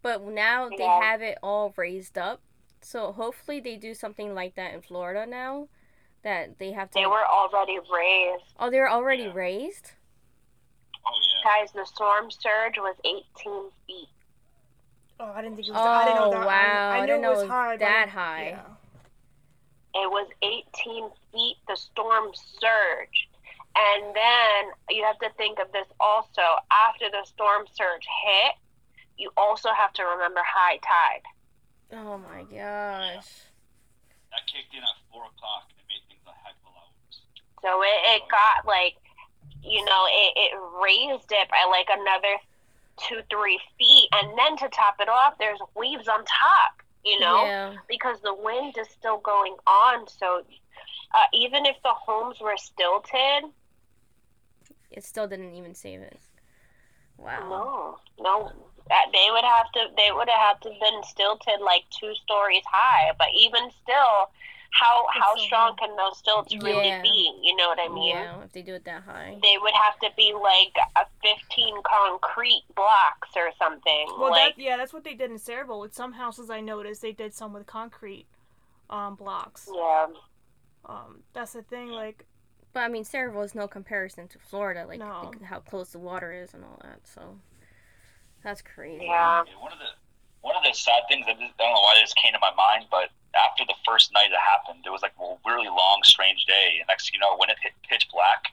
but 0.00 0.22
now 0.22 0.70
they 0.70 0.84
have 0.84 1.20
it 1.20 1.36
all 1.42 1.74
raised 1.76 2.16
up. 2.16 2.40
So 2.80 3.12
hopefully 3.12 3.60
they 3.60 3.76
do 3.76 3.92
something 3.92 4.34
like 4.34 4.54
that 4.54 4.72
in 4.72 4.80
Florida 4.80 5.26
now, 5.26 5.68
that 6.22 6.58
they 6.58 6.72
have 6.72 6.90
to. 6.90 6.98
They 6.98 7.06
were 7.06 7.26
already 7.26 7.78
raised. 7.92 8.54
oh, 8.58 8.70
they're 8.70 8.88
already 8.88 9.24
Yeah. 9.24 9.34
raised. 9.34 9.92
Oh 11.06 11.10
yeah. 11.44 11.60
Guys, 11.60 11.72
the 11.72 11.84
storm 11.84 12.30
surge 12.30 12.78
was 12.78 12.96
18 13.04 13.70
feet. 13.86 14.08
Oh, 15.20 15.32
I 15.34 15.42
didn't 15.42 15.56
think 15.56 15.68
it 15.68 15.72
was. 15.72 15.80
I 15.80 16.04
didn't 16.06 16.20
know 16.20 16.26
Oh, 16.28 16.30
that. 16.30 16.46
wow. 16.46 16.90
I, 16.90 16.96
I 16.96 17.00
knew 17.00 17.06
didn't 17.06 17.24
it 17.24 17.28
was 17.28 17.36
know 17.36 17.40
it 17.40 17.44
was 17.44 17.50
high. 17.50 17.72
but 17.74 17.80
that 17.80 18.06
I- 18.08 18.10
high. 18.10 18.46
Yeah. 18.56 20.02
It 20.02 20.08
was 20.10 20.28
18 20.42 21.10
feet, 21.32 21.56
the 21.66 21.76
storm 21.76 22.30
surge. 22.34 23.28
And 23.76 24.14
then 24.14 24.60
you 24.90 25.02
have 25.04 25.18
to 25.18 25.30
think 25.36 25.58
of 25.58 25.70
this 25.72 25.86
also. 25.98 26.42
After 26.70 27.10
the 27.10 27.24
storm 27.26 27.66
surge 27.74 28.06
hit, 28.24 28.54
you 29.18 29.30
also 29.36 29.68
have 29.76 29.92
to 29.94 30.04
remember 30.04 30.40
high 30.46 30.78
tide. 30.78 31.22
Oh 31.92 32.18
my 32.18 32.42
gosh. 32.44 33.26
That 34.30 34.46
kicked 34.46 34.72
in 34.74 34.78
at 34.82 34.94
four 35.10 35.26
o'clock 35.26 35.66
and 35.74 35.82
made 35.90 36.02
things 36.06 36.22
a 36.26 36.30
heck 36.38 36.54
of 36.62 36.70
a 36.70 36.74
lot 36.74 36.90
worse. 37.02 37.18
So 37.62 37.82
it, 37.82 37.98
it 38.14 38.22
got 38.30 38.62
like, 38.66 38.94
you 39.62 39.84
know, 39.84 40.06
it, 40.06 40.32
it 40.38 40.52
raised 40.78 41.30
it 41.34 41.48
by 41.50 41.66
like 41.68 41.90
another 41.90 42.38
two, 43.08 43.20
three 43.30 43.58
feet. 43.78 44.08
And 44.12 44.36
then 44.38 44.56
to 44.58 44.68
top 44.68 44.96
it 45.00 45.08
off, 45.08 45.34
there's 45.38 45.58
waves 45.74 46.08
on 46.08 46.20
top, 46.20 46.82
you 47.04 47.18
know? 47.20 47.44
Yeah. 47.44 47.74
because 47.88 48.20
the 48.20 48.34
wind 48.34 48.74
is 48.78 48.88
still 48.90 49.18
going 49.18 49.56
on. 49.66 50.06
So 50.08 50.42
uh, 51.14 51.26
even 51.32 51.66
if 51.66 51.76
the 51.82 51.92
homes 51.92 52.36
were 52.40 52.56
stilted, 52.56 53.50
It 54.90 55.04
still 55.04 55.26
didn't 55.28 55.54
even 55.54 55.74
save 55.74 56.00
it. 56.02 56.20
Wow. 57.18 57.98
no, 58.18 58.24
no, 58.24 58.52
they 59.12 59.28
would 59.30 59.44
have 59.44 59.70
to 59.72 59.80
they 59.96 60.10
would 60.10 60.28
have 60.28 60.56
had 60.56 60.62
to 60.62 60.70
been 60.70 61.02
stilted 61.04 61.60
like 61.60 61.84
two 61.90 62.14
stories 62.24 62.62
high. 62.66 63.12
But 63.18 63.28
even 63.38 63.70
still, 63.82 64.30
how 64.72 65.06
how 65.12 65.34
so 65.36 65.42
strong 65.42 65.76
can 65.76 65.94
those 65.96 66.18
stilts 66.18 66.54
really 66.62 66.86
Yeah. 66.88 67.02
be? 67.02 67.38
You 67.42 67.56
know 67.56 67.68
what 67.68 67.78
I 67.80 67.88
mean? 67.88 68.08
Yeah, 68.16 68.42
if 68.44 68.52
they 68.52 68.62
do 68.62 68.74
it 68.74 68.84
that 68.84 69.02
high. 69.02 69.38
They 69.42 69.56
would 69.60 69.74
have 69.74 69.98
to 70.00 70.10
be 70.16 70.32
like 70.32 70.74
a 70.96 71.06
fifteen 71.22 71.74
concrete 71.82 72.62
blocks 72.76 73.30
or 73.36 73.50
something. 73.58 74.06
Well, 74.18 74.30
like 74.30 74.56
that 74.56 74.62
yeah, 74.62 74.76
that's 74.76 74.92
what 74.92 75.04
they 75.04 75.14
did 75.14 75.30
in 75.30 75.38
Sayreville. 75.38 75.80
With 75.80 75.94
some 75.94 76.12
houses, 76.12 76.50
I 76.50 76.60
noticed 76.60 77.02
they 77.02 77.12
did 77.12 77.34
some 77.34 77.52
with 77.52 77.66
concrete 77.66 78.26
um, 78.88 79.14
blocks. 79.16 79.68
yeah, 79.72 80.06
Um, 80.84 81.22
that's 81.32 81.52
the 81.52 81.62
thing. 81.62 81.88
Like, 81.88 82.26
But 82.72 82.80
I 82.80 82.88
mean, 82.88 83.04
Sayreville 83.04 83.44
is 83.44 83.54
no 83.54 83.68
comparison 83.68 84.28
to 84.28 84.38
Florida, 84.38 84.84
like, 84.86 84.98
No. 85.00 85.30
like 85.32 85.42
how 85.42 85.60
close 85.60 85.90
the 85.92 85.98
water 85.98 86.32
is 86.32 86.54
and 86.54 86.64
all 86.64 86.78
that. 86.82 87.06
So 87.06 87.38
that's 88.42 88.62
crazy. 88.62 89.04
yeah. 89.04 89.44
Yeah, 89.46 89.62
one 89.62 89.72
of 89.72 89.78
the 89.78 89.86
one 90.42 90.56
of 90.56 90.62
the 90.64 90.72
sad 90.72 91.02
things 91.08 91.26
I, 91.28 91.32
just, 91.32 91.42
I 91.42 91.64
don't 91.64 91.74
know 91.74 91.80
why 91.80 91.98
this 92.00 92.14
came 92.14 92.32
to 92.32 92.38
my 92.40 92.52
mind, 92.56 92.86
but 92.90 93.10
after 93.38 93.64
the 93.64 93.76
first 93.86 94.12
night 94.12 94.30
it 94.34 94.38
happened, 94.42 94.82
it 94.86 94.90
was 94.90 95.02
like 95.02 95.14
a 95.20 95.28
really 95.46 95.68
long, 95.70 96.00
strange 96.02 96.44
day. 96.46 96.78
And 96.82 96.86
next 96.88 97.12
you 97.14 97.18
know, 97.20 97.36
when 97.38 97.50
it 97.50 97.56
hit 97.62 97.72
pitch 97.88 98.08
black, 98.10 98.50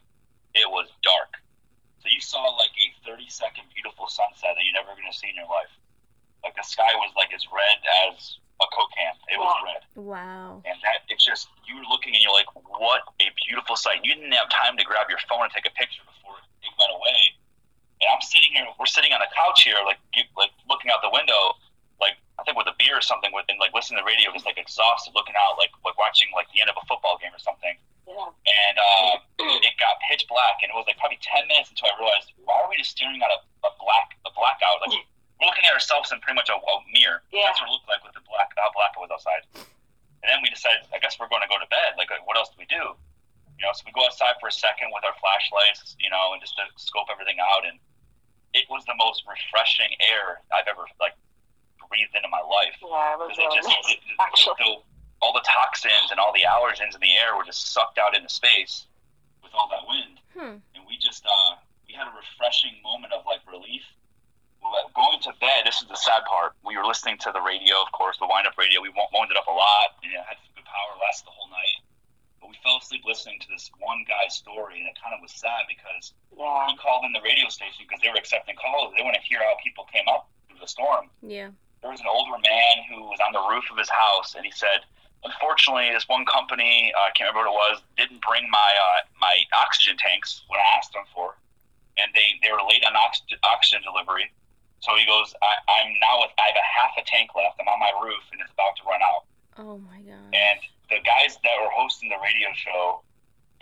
it 0.54 0.70
was 0.70 0.88
dark. 1.02 1.34
So 2.02 2.10
you 2.14 2.22
saw 2.22 2.42
like 2.58 2.72
a 2.78 2.88
thirty 3.06 3.30
second 3.30 3.66
beautiful 3.74 4.08
sunset 4.08 4.54
that 4.54 4.64
you're 4.64 4.78
never 4.78 4.94
going 4.94 5.10
to 5.10 5.18
see 5.18 5.30
in 5.30 5.36
your 5.38 5.50
life. 5.50 5.72
Like 6.46 6.54
the 6.56 6.64
sky 6.64 6.90
was 7.02 7.10
like 7.18 7.34
as 7.34 7.42
red 7.50 7.78
as 8.10 8.38
a 8.62 8.66
coke 8.74 8.90
can. 8.94 9.14
It 9.34 9.38
was 9.38 9.50
Wow. 9.50 9.66
red, 9.66 9.82
Wow. 9.98 10.50
and 10.66 10.78
that 10.86 11.06
it's 11.10 11.26
just 11.26 11.50
you 11.66 11.78
were 11.78 11.86
looking 11.90 12.14
and 12.14 12.22
you're 12.22 12.34
like, 12.34 12.50
what 12.54 13.02
a 13.22 13.28
beautiful 13.50 13.76
sight. 13.76 14.02
You 14.06 14.14
didn't 14.14 14.34
have 14.34 14.50
time 14.50 14.78
to 14.78 14.86
grab 14.86 15.10
your 15.10 15.22
phone 15.30 15.46
and 15.46 15.54
take 15.54 15.66
a 15.70 15.74
picture 15.78 16.02
before 16.06 16.38
it 16.62 16.74
went 16.78 16.94
away. 16.94 17.34
And 18.02 18.08
I'm 18.14 18.22
sitting 18.22 18.54
here, 18.54 18.66
we're 18.78 18.86
sitting 18.90 19.10
on 19.14 19.20
the 19.22 19.30
couch 19.34 19.66
here, 19.66 19.78
like 19.86 19.98
like 20.38 20.54
looking 20.70 20.90
out 20.94 21.02
the 21.02 21.10
window, 21.14 21.58
like 21.58 21.67
I 22.38 22.46
think 22.46 22.56
with 22.56 22.70
a 22.70 22.78
beer 22.78 22.98
or 22.98 23.02
something, 23.02 23.34
with 23.34 23.50
and 23.50 23.58
like 23.58 23.74
listening 23.74 23.98
to 23.98 24.06
the 24.06 24.10
radio, 24.10 24.30
just 24.30 24.46
like 24.46 24.62
exhausted, 24.62 25.18
looking 25.18 25.34
out, 25.38 25.58
like 25.58 25.74
like 25.82 25.98
watching 25.98 26.30
like 26.38 26.48
the 26.54 26.62
end 26.62 26.70
of 26.70 26.78
a 26.78 26.86
football 26.86 27.18
game 27.18 27.34
or 27.34 27.42
something. 27.42 27.74
Yeah. 28.06 28.32
And 28.32 28.76
uh, 28.80 29.20
it 29.68 29.76
got 29.82 30.00
pitch 30.08 30.30
black, 30.32 30.64
and 30.64 30.72
it 30.72 30.76
was 30.78 30.88
like 30.88 30.96
probably 31.02 31.20
ten 31.20 31.44
minutes 31.50 31.74
until 31.74 31.92
I 31.92 31.98
realized, 32.00 32.32
why 32.46 32.62
are 32.62 32.70
we 32.70 32.80
just 32.80 32.96
staring 32.96 33.20
at 33.20 33.32
a, 33.34 33.40
a 33.68 33.72
black 33.82 34.16
a 34.24 34.32
blackout? 34.32 34.80
Like 34.86 35.02
we're 35.42 35.50
looking 35.50 35.66
at 35.66 35.74
ourselves 35.74 36.14
in 36.14 36.22
pretty 36.22 36.38
much 36.38 36.48
a, 36.48 36.56
a 36.56 36.76
mirror. 36.94 37.26
Yeah. 37.34 37.50
That's 37.50 37.60
what 37.60 37.68
it 37.70 37.74
looked 37.74 37.90
like 37.90 38.02
with 38.06 38.14
the 38.14 38.24
black 38.24 38.54
how 38.56 38.70
black 38.72 38.94
it 38.94 39.02
was 39.02 39.12
outside. 39.12 39.44
And 40.26 40.28
then 40.30 40.42
we 40.42 40.50
decided, 40.50 40.82
I 40.90 40.98
guess 40.98 41.22
we're 41.22 41.30
going 41.30 41.46
to 41.46 41.52
go 41.52 41.62
to 41.62 41.70
bed. 41.70 41.94
Like, 41.94 42.10
what 42.26 42.36
else 42.36 42.50
do 42.50 42.58
we 42.58 42.66
do? 42.66 42.98
You 43.58 43.64
know, 43.66 43.70
so 43.74 43.86
we 43.86 43.94
go 43.94 44.02
outside 44.06 44.38
for 44.42 44.50
a 44.50 44.56
second 44.56 44.90
with 44.90 45.06
our 45.06 45.14
flashlights, 45.22 45.94
you 46.02 46.10
know, 46.10 46.34
and 46.34 46.42
just 46.42 46.58
to 46.58 46.66
scope 46.78 47.10
everything 47.10 47.38
out. 47.38 47.70
And 47.70 47.78
it 48.58 48.66
was 48.70 48.82
the 48.90 48.98
most 48.98 49.26
refreshing 49.30 49.94
air 50.02 50.42
I've 50.50 50.66
ever 50.66 50.90
like 50.98 51.14
breathed 51.90 52.14
into 52.16 52.28
my 52.30 52.42
life. 52.44 52.76
Yeah, 52.82 53.14
it 53.14 53.20
was 53.20 53.32
Because 53.36 53.40
it 53.40 53.44
really 53.44 53.58
just, 53.58 53.90
it, 53.92 54.00
it- 54.04 54.20
actually. 54.20 54.56
the- 54.60 54.84
all 55.20 55.34
the 55.34 55.42
toxins 55.50 56.14
and 56.14 56.20
all 56.22 56.30
the 56.32 56.46
allergens 56.46 56.94
in 56.94 57.02
the 57.02 57.10
air 57.18 57.34
were 57.36 57.44
just 57.44 57.74
sucked 57.74 57.98
out 57.98 58.14
into 58.16 58.30
space 58.30 58.86
with 59.42 59.50
all 59.58 59.66
that 59.74 59.82
wind. 59.90 60.22
Hmm. 60.38 60.62
And 60.78 60.86
we 60.86 60.94
just, 61.02 61.26
uh, 61.26 61.58
we 61.90 61.98
had 61.98 62.06
a 62.06 62.14
refreshing 62.14 62.78
moment 62.86 63.14
of 63.18 63.26
like 63.26 63.42
relief. 63.50 63.82
Going 64.94 65.18
to 65.26 65.34
bed, 65.42 65.64
this 65.66 65.82
is 65.82 65.88
the 65.88 65.96
sad 65.98 66.22
part. 66.30 66.54
We 66.66 66.76
were 66.78 66.84
listening 66.86 67.18
to 67.26 67.32
the 67.32 67.40
radio, 67.42 67.82
of 67.82 67.90
course, 67.94 68.18
the 68.22 68.28
wind 68.28 68.46
up 68.46 68.58
radio. 68.62 68.82
We 68.82 68.90
wound 68.94 69.32
it 69.32 69.38
up 69.38 69.48
a 69.48 69.54
lot 69.54 69.96
and 70.04 70.12
it 70.12 70.18
had 70.22 70.38
some 70.44 70.54
good 70.58 70.66
power, 70.70 70.92
lasted 71.02 71.26
the 71.30 71.34
whole 71.34 71.50
night. 71.50 71.82
But 72.42 72.50
we 72.54 72.58
fell 72.62 72.78
asleep 72.78 73.02
listening 73.06 73.40
to 73.42 73.48
this 73.50 73.70
one 73.82 74.06
guy's 74.06 74.36
story, 74.38 74.78
and 74.78 74.86
it 74.90 74.98
kind 75.02 75.14
of 75.18 75.22
was 75.26 75.32
sad 75.34 75.66
because 75.70 76.14
Yeah. 76.36 76.68
he 76.70 76.78
called 76.78 77.06
in 77.06 77.14
the 77.14 77.22
radio 77.26 77.50
station 77.50 77.86
because 77.90 78.02
they 78.06 78.10
were 78.14 78.18
accepting 78.22 78.54
calls. 78.58 78.94
They 78.98 79.02
want 79.02 79.16
to 79.18 79.26
hear 79.26 79.42
how 79.42 79.58
people 79.64 79.86
came 79.90 80.06
up 80.10 80.30
through 80.50 80.60
the 80.62 80.68
storm. 80.70 81.10
Yeah. 81.26 81.50
There 81.82 81.92
was 81.92 82.02
an 82.02 82.10
older 82.10 82.38
man 82.42 82.76
who 82.90 83.04
was 83.06 83.20
on 83.22 83.34
the 83.34 83.44
roof 83.50 83.66
of 83.72 83.78
his 83.78 83.90
house, 83.90 84.36
and 84.36 84.46
he 84.46 84.52
said, 84.52 84.82
"Unfortunately, 85.24 85.90
this 85.94 86.08
one 86.08 86.26
company, 86.26 86.92
uh, 86.98 87.08
I 87.08 87.12
can't 87.12 87.30
remember 87.30 87.52
what 87.52 87.54
it 87.54 87.78
was, 87.78 87.82
didn't 87.98 88.22
bring 88.22 88.50
my 88.50 88.72
uh, 88.76 89.06
my 89.22 89.44
oxygen 89.56 89.98
tanks 89.98 90.44
when 90.48 90.60
I 90.60 90.68
asked 90.78 90.94
them 90.94 91.06
for, 91.14 91.38
and 91.98 92.12
they, 92.14 92.38
they 92.42 92.52
were 92.52 92.66
late 92.66 92.84
on 92.86 92.96
oxygen, 92.96 93.38
oxygen 93.44 93.84
delivery. 93.84 94.32
So 94.80 94.96
he 94.96 95.06
goes, 95.06 95.34
I, 95.42 95.54
I'm 95.82 95.94
now 96.02 96.22
with 96.22 96.34
I 96.38 96.54
have 96.54 96.58
a 96.58 96.68
half 96.68 96.94
a 96.98 97.04
tank 97.06 97.34
left. 97.36 97.58
I'm 97.62 97.68
on 97.68 97.80
my 97.80 97.94
roof, 98.02 98.24
and 98.32 98.42
it's 98.42 98.52
about 98.54 98.78
to 98.78 98.84
run 98.86 99.02
out. 99.02 99.24
Oh 99.58 99.78
my 99.80 100.02
god. 100.02 100.34
And 100.34 100.60
the 100.90 101.02
guys 101.02 101.38
that 101.42 101.56
were 101.62 101.74
hosting 101.74 102.10
the 102.10 102.22
radio 102.22 102.50
show, 102.54 103.02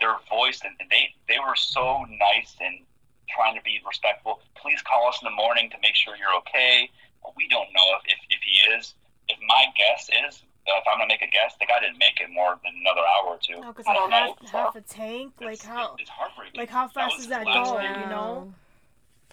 their 0.00 0.16
voice 0.28 0.60
and 0.64 0.76
they 0.90 1.14
they 1.28 1.38
were 1.38 1.56
so 1.56 2.04
nice 2.20 2.54
and 2.60 2.84
trying 3.28 3.56
to 3.56 3.62
be 3.62 3.80
respectful. 3.86 4.40
Please 4.54 4.80
call 4.82 5.08
us 5.08 5.18
in 5.22 5.26
the 5.26 5.34
morning 5.34 5.70
to 5.70 5.76
make 5.82 5.96
sure 5.96 6.16
you're 6.16 6.36
okay. 6.44 6.90
We 7.36 7.48
don't 7.48 7.68
know 7.74 7.86
if, 7.98 8.12
if, 8.12 8.18
if 8.30 8.40
he 8.42 8.54
is. 8.76 8.94
If 9.28 9.38
my 9.48 9.66
guess 9.74 10.08
is, 10.08 10.42
uh, 10.70 10.78
if 10.78 10.84
I'm 10.86 10.98
gonna 10.98 11.08
make 11.08 11.22
a 11.22 11.26
guess, 11.30 11.54
the 11.58 11.66
guy 11.66 11.80
didn't 11.80 11.98
make 11.98 12.20
it 12.20 12.30
more 12.30 12.58
than 12.62 12.72
another 12.80 13.02
hour 13.02 13.34
or 13.34 13.38
two. 13.42 13.58
no, 13.60 13.72
because 13.72 13.86
I 13.86 13.92
like 13.92 13.98
don't 13.98 14.12
half, 14.12 14.28
know, 14.42 14.48
half 14.50 14.76
a 14.76 14.80
tank, 14.82 15.34
like 15.40 15.58
It's- 15.58 15.66
how, 15.66 15.96
it's 15.98 16.10
heartbreaking. 16.10 16.58
like 16.60 16.70
how 16.70 16.86
fast 16.88 17.16
was 17.18 17.26
does 17.26 17.30
that 17.34 17.44
the 17.44 17.50
last 17.50 17.70
go? 17.70 17.78
thing- 17.78 18.00
You 18.02 18.06
know? 18.06 18.54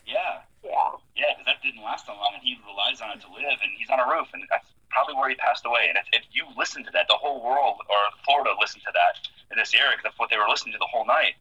Yeah, 0.05 0.41
Yeah. 0.63 0.91
yeah, 1.15 1.25
because 1.31 1.45
that 1.45 1.61
didn't 1.61 1.83
last 1.83 2.07
that 2.07 2.17
long, 2.17 2.33
and 2.33 2.43
he 2.43 2.57
relies 2.67 2.99
on 3.01 3.11
it 3.11 3.21
to 3.21 3.29
live, 3.31 3.57
and 3.61 3.71
he's 3.77 3.89
on 3.89 3.99
a 3.99 4.07
roof, 4.09 4.27
and 4.33 4.43
that's 4.49 4.67
probably 4.89 5.13
where 5.15 5.29
he 5.29 5.35
passed 5.35 5.65
away. 5.65 5.87
And 5.89 5.97
if, 5.97 6.05
if 6.13 6.23
you 6.31 6.45
listen 6.57 6.83
to 6.85 6.91
that, 6.91 7.07
the 7.07 7.15
whole 7.15 7.41
world 7.41 7.79
or 7.89 7.97
Florida 8.25 8.53
listened 8.59 8.83
to 8.85 8.91
that 8.93 9.15
in 9.51 9.57
this 9.57 9.73
area, 9.73 9.93
'cause 9.95 10.03
that's 10.03 10.19
what 10.19 10.29
they 10.29 10.37
were 10.37 10.49
listening 10.49 10.73
to 10.73 10.79
the 10.79 10.87
whole 10.87 11.05
night. 11.05 11.35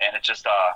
And 0.00 0.16
it's 0.16 0.26
just, 0.26 0.46
uh, 0.46 0.72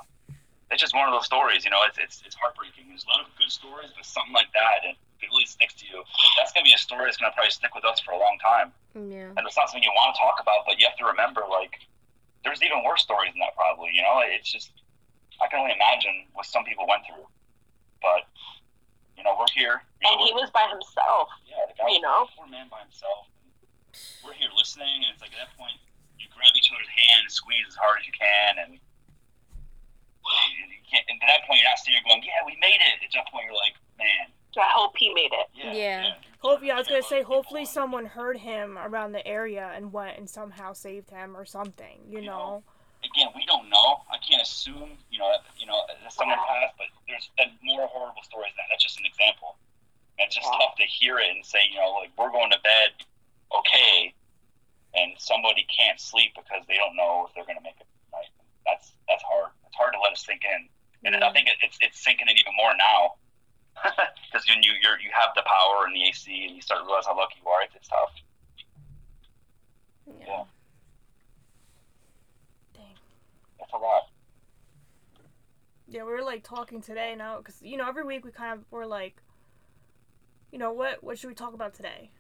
it's 0.73 0.81
just 0.81 0.97
one 0.97 1.07
of 1.07 1.13
those 1.13 1.29
stories, 1.29 1.65
you 1.65 1.71
know. 1.71 1.85
It's 1.87 1.99
it's, 2.01 2.23
it's 2.25 2.35
heartbreaking. 2.35 2.89
There's 2.89 3.05
a 3.05 3.11
lot 3.13 3.21
of 3.21 3.29
good 3.37 3.53
stories, 3.53 3.93
but 3.95 4.05
something 4.09 4.33
like 4.33 4.49
that, 4.57 4.83
and 4.89 4.97
it 4.97 5.29
really 5.29 5.45
sticks 5.45 5.77
to 5.81 5.87
you. 5.87 6.03
That's 6.41 6.51
gonna 6.51 6.65
be 6.65 6.73
a 6.73 6.81
story 6.81 7.07
that's 7.07 7.21
gonna 7.21 7.37
probably 7.37 7.53
stick 7.53 7.77
with 7.77 7.85
us 7.85 8.01
for 8.01 8.17
a 8.17 8.19
long 8.19 8.41
time. 8.41 8.73
Yeah. 8.97 9.33
And 9.37 9.41
it's 9.45 9.57
not 9.57 9.69
something 9.69 9.85
you 9.85 9.93
want 9.93 10.17
to 10.17 10.19
talk 10.21 10.41
about, 10.41 10.65
but 10.65 10.81
you 10.81 10.89
have 10.89 10.97
to 11.01 11.07
remember, 11.09 11.45
like, 11.49 11.77
there's 12.45 12.61
even 12.65 12.85
worse 12.85 13.05
stories 13.05 13.33
than 13.33 13.41
that, 13.41 13.55
probably. 13.57 13.93
You 13.95 14.03
know, 14.03 14.21
it's 14.25 14.51
just, 14.51 14.73
I 15.41 15.49
can 15.49 15.61
only 15.61 15.73
imagine 15.73 16.29
what 16.37 16.45
some 16.45 16.65
people 16.65 16.85
went 16.85 17.05
through. 17.09 17.25
But, 18.05 18.29
you 19.17 19.23
know, 19.25 19.33
we're 19.39 19.49
here. 19.55 19.81
You 20.03 20.13
And 20.13 20.21
know, 20.21 20.27
he 20.29 20.33
was 20.37 20.51
by 20.53 20.69
himself, 20.69 21.31
yeah, 21.49 21.65
the 21.71 21.77
guy 21.79 21.89
you 21.89 22.03
was 22.03 22.05
know? 22.05 22.21
poor 22.37 22.49
man 22.51 22.69
by 22.69 22.85
himself. 22.85 23.31
We're 24.21 24.37
here 24.37 24.53
listening, 24.53 25.09
and 25.09 25.13
it's 25.13 25.23
like 25.25 25.33
at 25.33 25.49
that 25.49 25.53
point, 25.57 25.77
you 26.21 26.29
grab 26.33 26.53
each 26.53 26.69
other's 26.69 26.89
hand 26.89 27.25
and 27.25 27.33
squeeze 27.33 27.65
as 27.69 27.77
hard 27.81 28.01
as 28.01 28.05
you 28.05 28.13
can, 28.13 28.53
and 28.61 28.69
you 28.77 28.81
you 28.81 28.81
can't, 28.81 28.92
and 30.93 31.23
at 31.23 31.27
that 31.27 31.47
point, 31.47 31.61
you're 31.61 31.69
not 31.71 31.79
sitting 31.79 31.95
here 31.95 32.03
going, 32.07 32.23
"Yeah, 32.23 32.45
we 32.47 32.57
made 32.61 32.81
it." 32.81 33.03
At 33.05 33.11
that 33.13 33.29
point, 33.33 33.45
you're 33.47 33.55
like, 33.55 33.75
"Man, 33.99 34.33
So 34.53 34.61
I 34.61 34.69
hope 34.69 34.97
he 34.97 35.13
made 35.15 35.33
it. 35.33 35.49
yeah, 35.55 35.73
Yeah. 35.73 36.03
yeah." 36.03 36.15
Hope, 36.41 36.63
yeah, 36.63 36.75
I 36.75 36.79
was 36.79 36.89
gonna 36.89 37.03
say, 37.03 37.23
hopefully 37.23 37.65
someone 37.65 38.05
heard 38.07 38.39
him 38.39 38.77
around 38.79 39.13
the 39.13 39.27
area 39.27 39.71
and 39.75 39.93
went 39.93 40.19
and 40.19 40.29
somehow 40.29 40.73
saved 40.73 41.11
him 41.11 41.37
or 41.37 41.45
something. 41.45 42.05
You 42.09 42.21
You 42.21 42.27
know. 42.27 42.63
Again, 43.05 43.29
we 43.35 43.45
don't 43.47 43.69
know. 43.69 44.05
I 44.11 44.19
can't 44.19 44.43
assume. 44.43 44.97
You 45.11 45.19
know, 45.19 45.31
that, 45.33 45.43
you 45.59 45.67
know, 45.67 45.83
that 45.89 46.13
someone 46.13 46.39
passed, 46.39 46.75
but 46.79 46.87
there's 47.09 47.31
been 47.37 47.51
more 47.63 47.87
horrible 47.89 48.23
stories 48.23 48.53
than 48.53 48.57
that. 48.59 48.67
That's 48.71 48.83
just 48.85 48.99
an 48.99 49.07
example. 49.07 49.57
And 50.19 50.27
it's 50.27 50.37
just 50.37 50.47
Yeah. 50.47 50.59
tough 50.59 50.77
to 50.77 50.85
hear 50.85 51.19
it 51.19 51.31
and 51.31 51.45
say, 51.45 51.65
you 51.67 51.79
know, 51.81 51.91
like 51.95 52.11
we're 52.17 52.31
going 52.31 52.51
to 52.53 52.59
bed, 52.61 52.93
okay, 53.51 54.15
and 54.95 55.19
somebody 55.21 55.65
can't 55.65 55.99
sleep 55.99 56.35
because 56.37 56.65
they 56.67 56.77
don't 56.77 56.95
know 56.95 57.27
if 57.27 57.35
they're 57.35 57.45
going 57.45 57.57
to 57.59 57.63
make 57.63 57.81
it 57.81 57.87
tonight. 58.11 58.31
That's 58.67 58.93
that's 59.09 59.23
hard. 59.25 59.51
It's 59.73 59.81
hard 59.81 59.97
to 59.97 60.01
let 60.05 60.13
it 60.13 60.21
sink 60.21 60.45
in, 60.45 60.69
and 61.09 61.25
I 61.25 61.33
think 61.33 61.49
it, 61.49 61.57
it's 61.65 61.79
it's 61.81 62.05
sinking 62.05 62.29
in 62.29 62.37
even 62.37 62.53
more 62.61 62.77
now 62.77 63.17
because 64.29 64.47
when 64.49 64.63
you 64.63 64.73
you're, 64.83 65.01
you 65.01 65.09
have 65.13 65.31
the 65.35 65.43
power 65.49 65.87
and 65.87 65.97
the 65.97 66.03
AC 66.05 66.29
and 66.47 66.57
you 66.57 66.61
start 66.61 66.81
to 66.81 66.85
realize 66.85 67.07
how 67.07 67.17
lucky 67.17 67.41
you 67.43 67.49
are, 67.49 67.63
it's, 67.63 67.75
it's 67.75 67.89
tough. 67.89 68.13
Yeah. 70.07 70.45
Dang. 72.75 72.85
That's 73.59 73.73
a 73.73 73.77
lot. 73.77 74.13
Yeah, 75.89 76.05
we 76.05 76.13
were 76.13 76.23
like 76.23 76.43
talking 76.43 76.81
today 76.81 77.15
now 77.17 77.39
because 77.39 77.57
you 77.63 77.77
know 77.77 77.89
every 77.89 78.05
week 78.05 78.25
we 78.25 78.31
kind 78.31 78.53
of 78.59 78.65
were 78.71 78.87
like, 78.87 79.17
you 80.51 80.59
know 80.59 80.73
what 80.73 81.03
what 81.03 81.19
should 81.19 81.29
we 81.29 81.35
talk 81.35 81.55
about 81.55 81.75
today, 81.75 82.11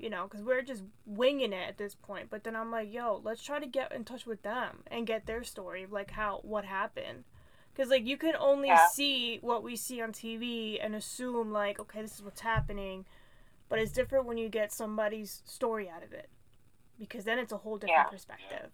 you 0.00 0.10
know 0.10 0.24
because 0.24 0.42
we're 0.44 0.62
just 0.62 0.82
winging 1.06 1.52
it 1.52 1.68
at 1.68 1.78
this 1.78 1.94
point. 1.94 2.30
But 2.30 2.44
then 2.44 2.56
I'm 2.56 2.70
like, 2.70 2.92
yo, 2.92 3.20
let's 3.22 3.42
try 3.42 3.58
to 3.60 3.66
get 3.66 3.92
in 3.92 4.04
touch 4.04 4.26
with 4.26 4.42
them 4.42 4.78
and 4.90 5.06
get 5.06 5.26
their 5.26 5.44
story 5.44 5.86
like 5.90 6.12
how 6.12 6.40
what 6.42 6.64
happened, 6.64 7.24
because 7.72 7.90
like 7.90 8.06
you 8.06 8.16
can 8.16 8.34
only 8.36 8.68
Yeah. 8.68 8.86
see 8.88 9.38
what 9.42 9.62
we 9.62 9.76
see 9.76 10.00
on 10.00 10.12
TV 10.12 10.78
and 10.82 10.94
assume 10.94 11.52
like 11.52 11.78
okay 11.80 12.02
this 12.02 12.14
is 12.16 12.22
what's 12.22 12.40
happening, 12.40 13.04
but 13.68 13.78
it's 13.78 13.92
different 13.92 14.26
when 14.26 14.38
you 14.38 14.48
get 14.48 14.72
somebody's 14.72 15.42
story 15.44 15.88
out 15.88 16.02
of 16.02 16.12
it, 16.12 16.28
because 16.98 17.24
then 17.24 17.38
it's 17.38 17.52
a 17.52 17.58
whole 17.58 17.76
different 17.78 17.98
Yeah. 17.98 18.10
perspective 18.10 18.70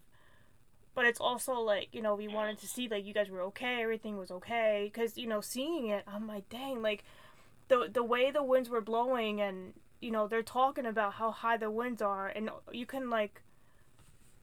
but 0.95 1.05
it's 1.05 1.19
also 1.19 1.53
like 1.59 1.89
you 1.91 2.01
know 2.01 2.15
we 2.15 2.27
wanted 2.27 2.57
to 2.57 2.67
see 2.67 2.87
like 2.87 3.05
you 3.05 3.13
guys 3.13 3.29
were 3.29 3.41
okay 3.41 3.83
everything 3.83 4.17
was 4.17 4.31
okay 4.31 4.89
because 4.91 5.17
you 5.17 5.27
know 5.27 5.41
seeing 5.41 5.87
it 5.89 6.03
i'm 6.07 6.27
like 6.27 6.47
dang 6.49 6.81
like 6.81 7.03
the 7.67 7.87
the 7.91 8.03
way 8.03 8.31
the 8.31 8.43
winds 8.43 8.69
were 8.69 8.81
blowing 8.81 9.39
and 9.41 9.73
you 9.99 10.11
know 10.11 10.27
they're 10.27 10.43
talking 10.43 10.85
about 10.85 11.13
how 11.13 11.31
high 11.31 11.57
the 11.57 11.69
winds 11.71 12.01
are 12.01 12.27
and 12.27 12.49
you 12.71 12.85
can 12.85 13.09
like 13.09 13.41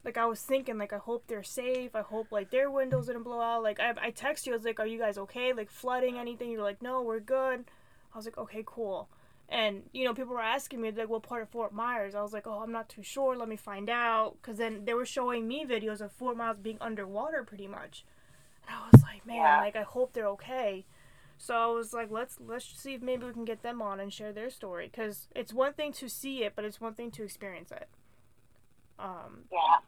like 0.05 0.17
i 0.19 0.27
was 0.27 0.41
thinking 0.41 0.79
like 0.79 0.93
i 0.93 0.99
hope 0.99 1.25
they're 1.27 1.43
safe 1.43 1.95
i 1.95 2.03
hope 2.03 2.31
like 2.31 2.51
their 2.51 2.71
windows 2.71 3.07
didn't 3.07 3.23
blow 3.23 3.41
out 3.41 3.63
like 3.63 3.81
i, 3.81 3.95
I 4.01 4.11
text 4.11 4.47
you 4.47 4.53
i 4.53 4.57
was 4.57 4.65
like 4.65 4.81
are 4.81 4.87
you 4.87 4.99
guys 4.99 5.19
okay? 5.19 5.53
Like 5.53 5.71
flooding 5.71 6.19
anything? 6.19 6.51
You're 6.51 6.63
like 6.63 6.83
no 6.83 7.03
we're 7.03 7.21
good. 7.21 7.65
I 8.13 8.17
was 8.17 8.27
like 8.27 8.39
okay 8.39 8.63
cool. 8.67 9.09
And 9.49 9.83
you 9.93 10.05
know 10.05 10.15
people 10.15 10.35
were 10.35 10.41
asking 10.41 10.81
me 10.81 10.91
like 10.91 11.09
what 11.09 11.23
part 11.23 11.43
of 11.43 11.49
fort 11.51 11.73
myers? 11.73 12.15
I 12.15 12.23
was 12.23 12.33
like 12.33 12.47
oh 12.47 12.61
i'm 12.63 12.73
not 12.73 12.89
too 12.89 13.03
sure 13.03 13.37
let 13.37 13.49
me 13.49 13.57
find 13.57 13.89
out. 13.89 14.37
Because 14.41 14.59
then 14.59 14.85
they 14.85 14.95
were 14.95 15.07
showing 15.07 15.47
me 15.49 15.65
videos 15.65 16.01
of 16.01 16.13
fort 16.13 16.37
myers 16.37 16.57
being 16.61 16.79
underwater 16.81 17.45
pretty 17.45 17.67
much. 17.69 18.05
And 18.69 18.77
i 18.77 18.89
was 18.93 19.03
like 19.03 19.27
man 19.27 19.37
Yeah. 19.37 19.59
like 19.61 19.77
i 19.77 19.83
hope 19.83 20.13
they're 20.13 20.29
okay 20.29 20.85
so 21.45 21.55
i 21.55 21.67
was 21.67 21.93
like 21.93 22.11
let's 22.11 22.39
let's 22.41 22.65
see 22.65 22.95
if 22.95 23.03
maybe 23.03 23.27
we 23.27 23.33
can 23.33 23.45
get 23.45 23.63
them 23.63 23.83
on 23.83 24.01
and 24.01 24.13
share 24.13 24.33
their 24.33 24.49
story 24.51 24.89
because 24.91 25.29
it's 25.35 25.53
one 25.53 25.73
thing 25.73 25.93
to 25.93 26.09
see 26.09 26.43
it 26.45 26.53
but 26.57 26.65
it's 26.65 26.81
one 26.81 26.95
thing 26.95 27.11
to 27.11 27.23
experience 27.23 27.71
it 27.71 27.89
um 28.99 29.45
Yeah. 29.53 29.79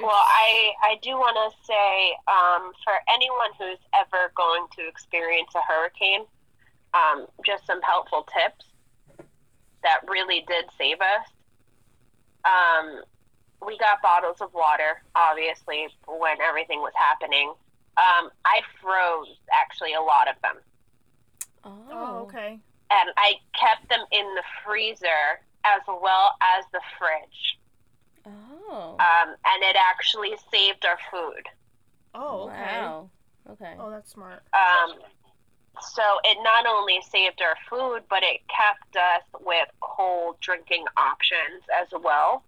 Well, 0.00 0.10
I 0.10 0.72
I 0.82 0.96
do 1.02 1.10
want 1.10 1.36
to 1.36 1.66
say 1.66 2.16
um, 2.26 2.72
for 2.82 2.94
anyone 3.12 3.52
who's 3.58 3.78
ever 3.94 4.32
going 4.34 4.64
to 4.78 4.88
experience 4.88 5.50
a 5.54 5.60
hurricane, 5.70 6.24
um, 6.94 7.26
just 7.44 7.66
some 7.66 7.82
helpful 7.82 8.26
tips 8.32 8.64
that 9.82 10.00
really 10.08 10.44
did 10.48 10.64
save 10.78 10.96
us. 11.00 11.28
Um, 12.44 13.02
we 13.66 13.76
got 13.78 14.00
bottles 14.02 14.40
of 14.40 14.54
water, 14.54 15.02
obviously, 15.14 15.88
when 16.08 16.40
everything 16.40 16.80
was 16.80 16.94
happening. 16.96 17.52
Um, 17.96 18.30
I 18.44 18.60
froze 18.80 19.36
actually 19.52 19.92
a 19.94 20.00
lot 20.00 20.28
of 20.28 20.36
them, 20.42 20.56
Oh. 21.64 21.84
oh 21.90 22.16
okay 22.24 22.58
and 22.94 23.10
I 23.16 23.34
kept 23.58 23.88
them 23.88 24.04
in 24.10 24.34
the 24.34 24.42
freezer 24.64 25.40
as 25.64 25.80
well 25.86 26.34
as 26.42 26.64
the 26.72 26.80
fridge. 26.98 27.58
Oh. 28.26 28.96
Um, 29.00 29.28
and 29.46 29.62
it 29.62 29.76
actually 29.76 30.32
saved 30.52 30.84
our 30.84 30.98
food. 31.10 31.46
oh 32.14 32.48
okay 32.50 32.80
Wow. 32.82 33.10
Okay. 33.50 33.74
oh 33.78 33.90
that's 33.90 34.10
smart 34.10 34.42
Um, 34.52 34.96
so 35.80 36.02
it 36.24 36.36
not 36.42 36.66
only 36.66 37.00
saved 37.10 37.40
our 37.40 37.56
food, 37.70 38.02
but 38.10 38.22
it 38.22 38.40
kept 38.48 38.94
us 38.96 39.22
with 39.40 39.68
cold 39.80 40.36
drinking 40.40 40.84
options 40.98 41.62
as 41.80 41.88
well. 42.02 42.44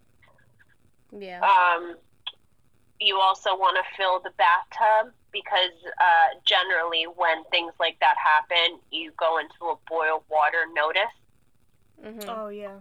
Yeah. 1.17 1.41
Um, 1.41 1.95
you 3.05 3.19
also 3.19 3.51
want 3.55 3.77
to 3.77 3.83
fill 3.95 4.19
the 4.19 4.31
bathtub 4.37 5.13
because 5.31 5.75
uh, 5.99 6.39
generally, 6.45 7.05
when 7.15 7.43
things 7.45 7.73
like 7.79 7.99
that 7.99 8.15
happen, 8.17 8.79
you 8.91 9.11
go 9.17 9.37
into 9.37 9.65
a 9.65 9.75
boil 9.87 10.23
water 10.29 10.65
notice. 10.73 11.01
Mm-hmm. 12.03 12.29
oh 12.29 12.49
yeah 12.49 12.79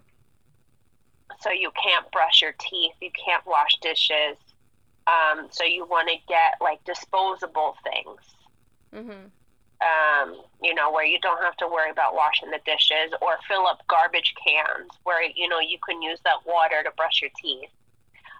So 1.40 1.50
you 1.50 1.70
can't 1.80 2.10
brush 2.10 2.42
your 2.42 2.54
teeth, 2.58 2.94
you 3.00 3.10
can't 3.12 3.44
wash 3.46 3.76
dishes. 3.80 4.36
Um, 5.06 5.48
so 5.50 5.64
you 5.64 5.84
want 5.86 6.08
to 6.08 6.16
get 6.26 6.56
like 6.60 6.82
disposable 6.84 7.76
things. 7.84 8.20
Mm-hmm. 8.94 9.26
um, 9.82 10.40
you 10.62 10.72
know, 10.74 10.92
where 10.92 11.04
you 11.04 11.18
don't 11.20 11.42
have 11.42 11.56
to 11.56 11.66
worry 11.66 11.90
about 11.90 12.14
washing 12.14 12.50
the 12.50 12.60
dishes 12.64 13.12
or 13.20 13.36
fill 13.48 13.66
up 13.66 13.82
garbage 13.88 14.32
cans 14.46 14.90
where, 15.02 15.22
you 15.22 15.48
know, 15.48 15.58
you 15.58 15.78
can 15.86 16.00
use 16.00 16.20
that 16.24 16.46
water 16.46 16.82
to 16.84 16.90
brush 16.96 17.20
your 17.20 17.30
teeth 17.42 17.70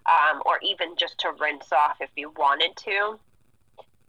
um, 0.07 0.43
or 0.45 0.59
even 0.63 0.97
just 0.97 1.19
to 1.19 1.33
rinse 1.41 1.73
off 1.73 1.97
if 2.01 2.11
you 2.17 2.33
wanted 2.37 2.77
to. 2.77 3.19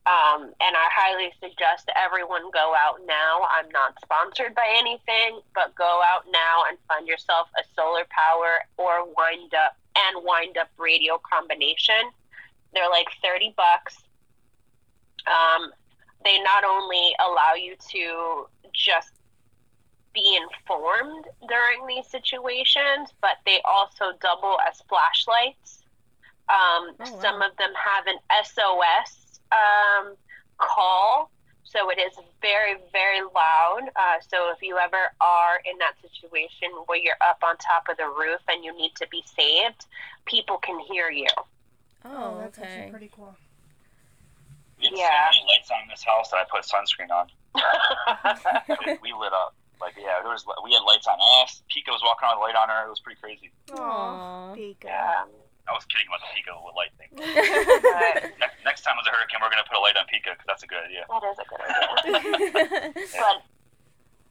Um, 0.05 0.53
and 0.61 0.75
I 0.77 0.87
highly 0.93 1.31
suggest 1.41 1.89
everyone 1.95 2.51
go 2.51 2.73
out 2.77 2.99
now. 3.07 3.47
I'm 3.49 3.69
not 3.69 3.99
sponsored 4.03 4.53
by 4.53 4.67
anything, 4.77 5.41
but 5.55 5.73
go 5.73 6.01
out 6.13 6.25
now 6.31 6.63
and 6.69 6.77
find 6.87 7.07
yourself 7.07 7.47
a 7.57 7.63
solar 7.75 8.05
power 8.11 8.59
or 8.77 9.05
wind 9.05 9.53
up 9.55 9.75
and 9.95 10.23
wind 10.23 10.57
up 10.57 10.69
radio 10.77 11.19
combination. 11.27 12.11
They're 12.73 12.89
like 12.89 13.07
30 13.23 13.55
bucks. 13.57 13.97
Um, 15.25 15.71
they 16.23 16.39
not 16.41 16.63
only 16.63 17.15
allow 17.19 17.53
you 17.55 17.75
to 17.89 18.47
just 18.73 19.11
be 20.13 20.37
informed 20.41 21.25
during 21.47 21.87
these 21.87 22.07
situations, 22.07 23.09
but 23.21 23.37
they 23.45 23.59
also 23.65 24.13
double 24.21 24.57
as 24.67 24.81
flashlights. 24.87 25.84
Um, 26.49 26.95
Oh, 26.99 27.13
wow. 27.13 27.19
Some 27.21 27.41
of 27.41 27.55
them 27.57 27.71
have 27.73 28.05
an 28.07 28.17
SOS 28.43 29.39
um, 29.51 30.15
call, 30.57 31.31
so 31.63 31.89
it 31.89 31.97
is 31.99 32.13
very, 32.41 32.75
very 32.91 33.21
loud. 33.21 33.89
Uh, 33.95 34.17
so 34.27 34.51
if 34.55 34.61
you 34.61 34.77
ever 34.77 35.11
are 35.21 35.59
in 35.65 35.77
that 35.79 35.93
situation 36.01 36.69
where 36.85 36.97
you're 36.99 37.17
up 37.27 37.39
on 37.43 37.57
top 37.57 37.89
of 37.89 37.97
the 37.97 38.05
roof 38.05 38.41
and 38.47 38.63
you 38.63 38.75
need 38.77 38.91
to 38.95 39.07
be 39.09 39.23
saved, 39.35 39.85
people 40.25 40.57
can 40.57 40.79
hear 40.79 41.09
you. 41.09 41.27
Oh, 42.05 42.37
that's 42.39 42.59
okay. 42.59 42.67
actually 42.67 42.91
pretty 42.91 43.11
cool 43.15 43.35
We 44.79 44.85
had 44.85 44.93
Yeah. 44.95 45.09
so 45.31 45.37
many 45.41 45.45
lights 45.57 45.71
on 45.71 45.87
this 45.89 46.03
house 46.03 46.29
that 46.29 46.37
I 46.37 46.43
put 46.45 46.61
sunscreen 46.63 47.09
on. 47.09 47.27
we 49.01 49.11
lit 49.13 49.33
up. 49.33 49.55
Like 49.81 49.95
yeah, 49.97 50.21
there 50.21 50.31
was 50.31 50.45
we 50.63 50.71
had 50.73 50.83
lights 50.83 51.07
on 51.07 51.17
us. 51.41 51.61
Pika 51.69 51.89
was 51.91 52.01
walking 52.03 52.27
around 52.27 52.39
with 52.39 52.43
a 52.43 52.45
light 52.47 52.55
on 52.55 52.69
her. 52.69 52.85
It 52.85 52.89
was 52.89 52.99
pretty 53.01 53.19
crazy. 53.19 53.51
Aw. 53.73 54.53
Pika. 54.55 54.85
Um, 55.23 55.29
I 55.67 55.73
was 55.73 55.85
kidding 55.89 56.05
about 56.05 56.21
the 56.21 56.29
Pika 56.33 56.53
with 56.61 56.75
light 56.77 56.93
thing. 56.97 57.09
next, 58.39 58.57
next 58.63 58.81
time 58.85 58.95
with 58.97 59.09
a 59.09 59.13
hurricane, 59.15 59.41
we're 59.41 59.49
gonna 59.49 59.65
put 59.65 59.77
a 59.77 59.81
light 59.81 59.97
on 59.97 60.05
Pika 60.05 60.37
because 60.37 60.45
that's 60.45 60.63
a 60.63 60.69
good 60.69 60.83
idea. 60.85 61.05
that 61.09 61.25
is 61.25 61.39
a 61.41 61.47
good 61.49 61.61
idea. 61.65 62.93
but 63.21 63.41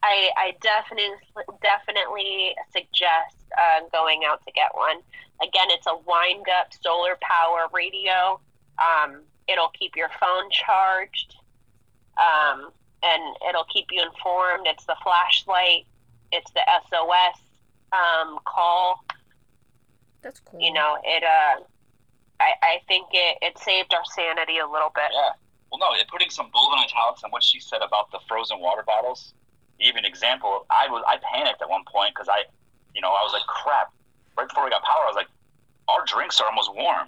I, 0.05 0.29
I 0.37 0.55
definitely 0.61 1.17
definitely 1.61 2.55
suggest 2.71 3.35
uh, 3.57 3.87
going 3.91 4.21
out 4.25 4.45
to 4.45 4.51
get 4.51 4.69
one. 4.73 4.97
Again, 5.41 5.67
it's 5.69 5.87
a 5.87 5.97
wind 6.07 6.45
up 6.47 6.71
solar 6.79 7.17
power 7.21 7.67
radio. 7.73 8.39
Um, 8.79 9.21
it'll 9.47 9.71
keep 9.77 9.95
your 9.95 10.09
phone 10.19 10.49
charged, 10.51 11.35
um, 12.17 12.71
and 13.03 13.35
it'll 13.49 13.65
keep 13.65 13.87
you 13.91 14.01
informed. 14.03 14.67
It's 14.67 14.85
the 14.85 14.95
flashlight. 15.03 15.85
It's 16.31 16.51
the 16.51 16.61
SOS 16.89 17.39
um, 17.91 18.39
call. 18.45 19.03
That's 20.25 20.41
cool. 20.41 20.59
You 20.59 20.73
know, 20.73 20.97
it. 21.05 21.23
Uh, 21.23 21.61
I, 22.41 22.51
I 22.65 22.75
think 22.89 23.07
it, 23.13 23.37
it 23.45 23.57
saved 23.59 23.93
our 23.93 24.03
sanity 24.17 24.57
a 24.57 24.67
little 24.67 24.89
bit. 24.89 25.13
Yeah. 25.13 25.37
Well, 25.71 25.79
no, 25.79 25.93
it 25.95 26.09
putting 26.09 26.33
some 26.33 26.49
bold 26.51 26.73
in 26.73 26.79
italics 26.83 27.23
on 27.23 27.29
what 27.29 27.43
she 27.43 27.61
said 27.61 27.85
about 27.85 28.11
the 28.11 28.19
frozen 28.27 28.59
water 28.59 28.81
bottles. 28.81 29.33
Even 29.79 30.03
example, 30.03 30.65
I 30.73 30.89
was 30.89 31.05
I 31.07 31.21
panicked 31.21 31.61
at 31.61 31.69
one 31.69 31.85
point 31.85 32.15
because 32.15 32.27
I, 32.27 32.49
you 32.95 33.01
know, 33.01 33.13
I 33.13 33.21
was 33.21 33.33
like, 33.37 33.45
crap. 33.45 33.93
Right 34.35 34.49
before 34.49 34.65
we 34.65 34.69
got 34.73 34.83
power, 34.83 35.05
I 35.05 35.07
was 35.07 35.15
like, 35.15 35.31
our 35.87 36.03
drinks 36.03 36.41
are 36.41 36.47
almost 36.49 36.73
warm, 36.73 37.07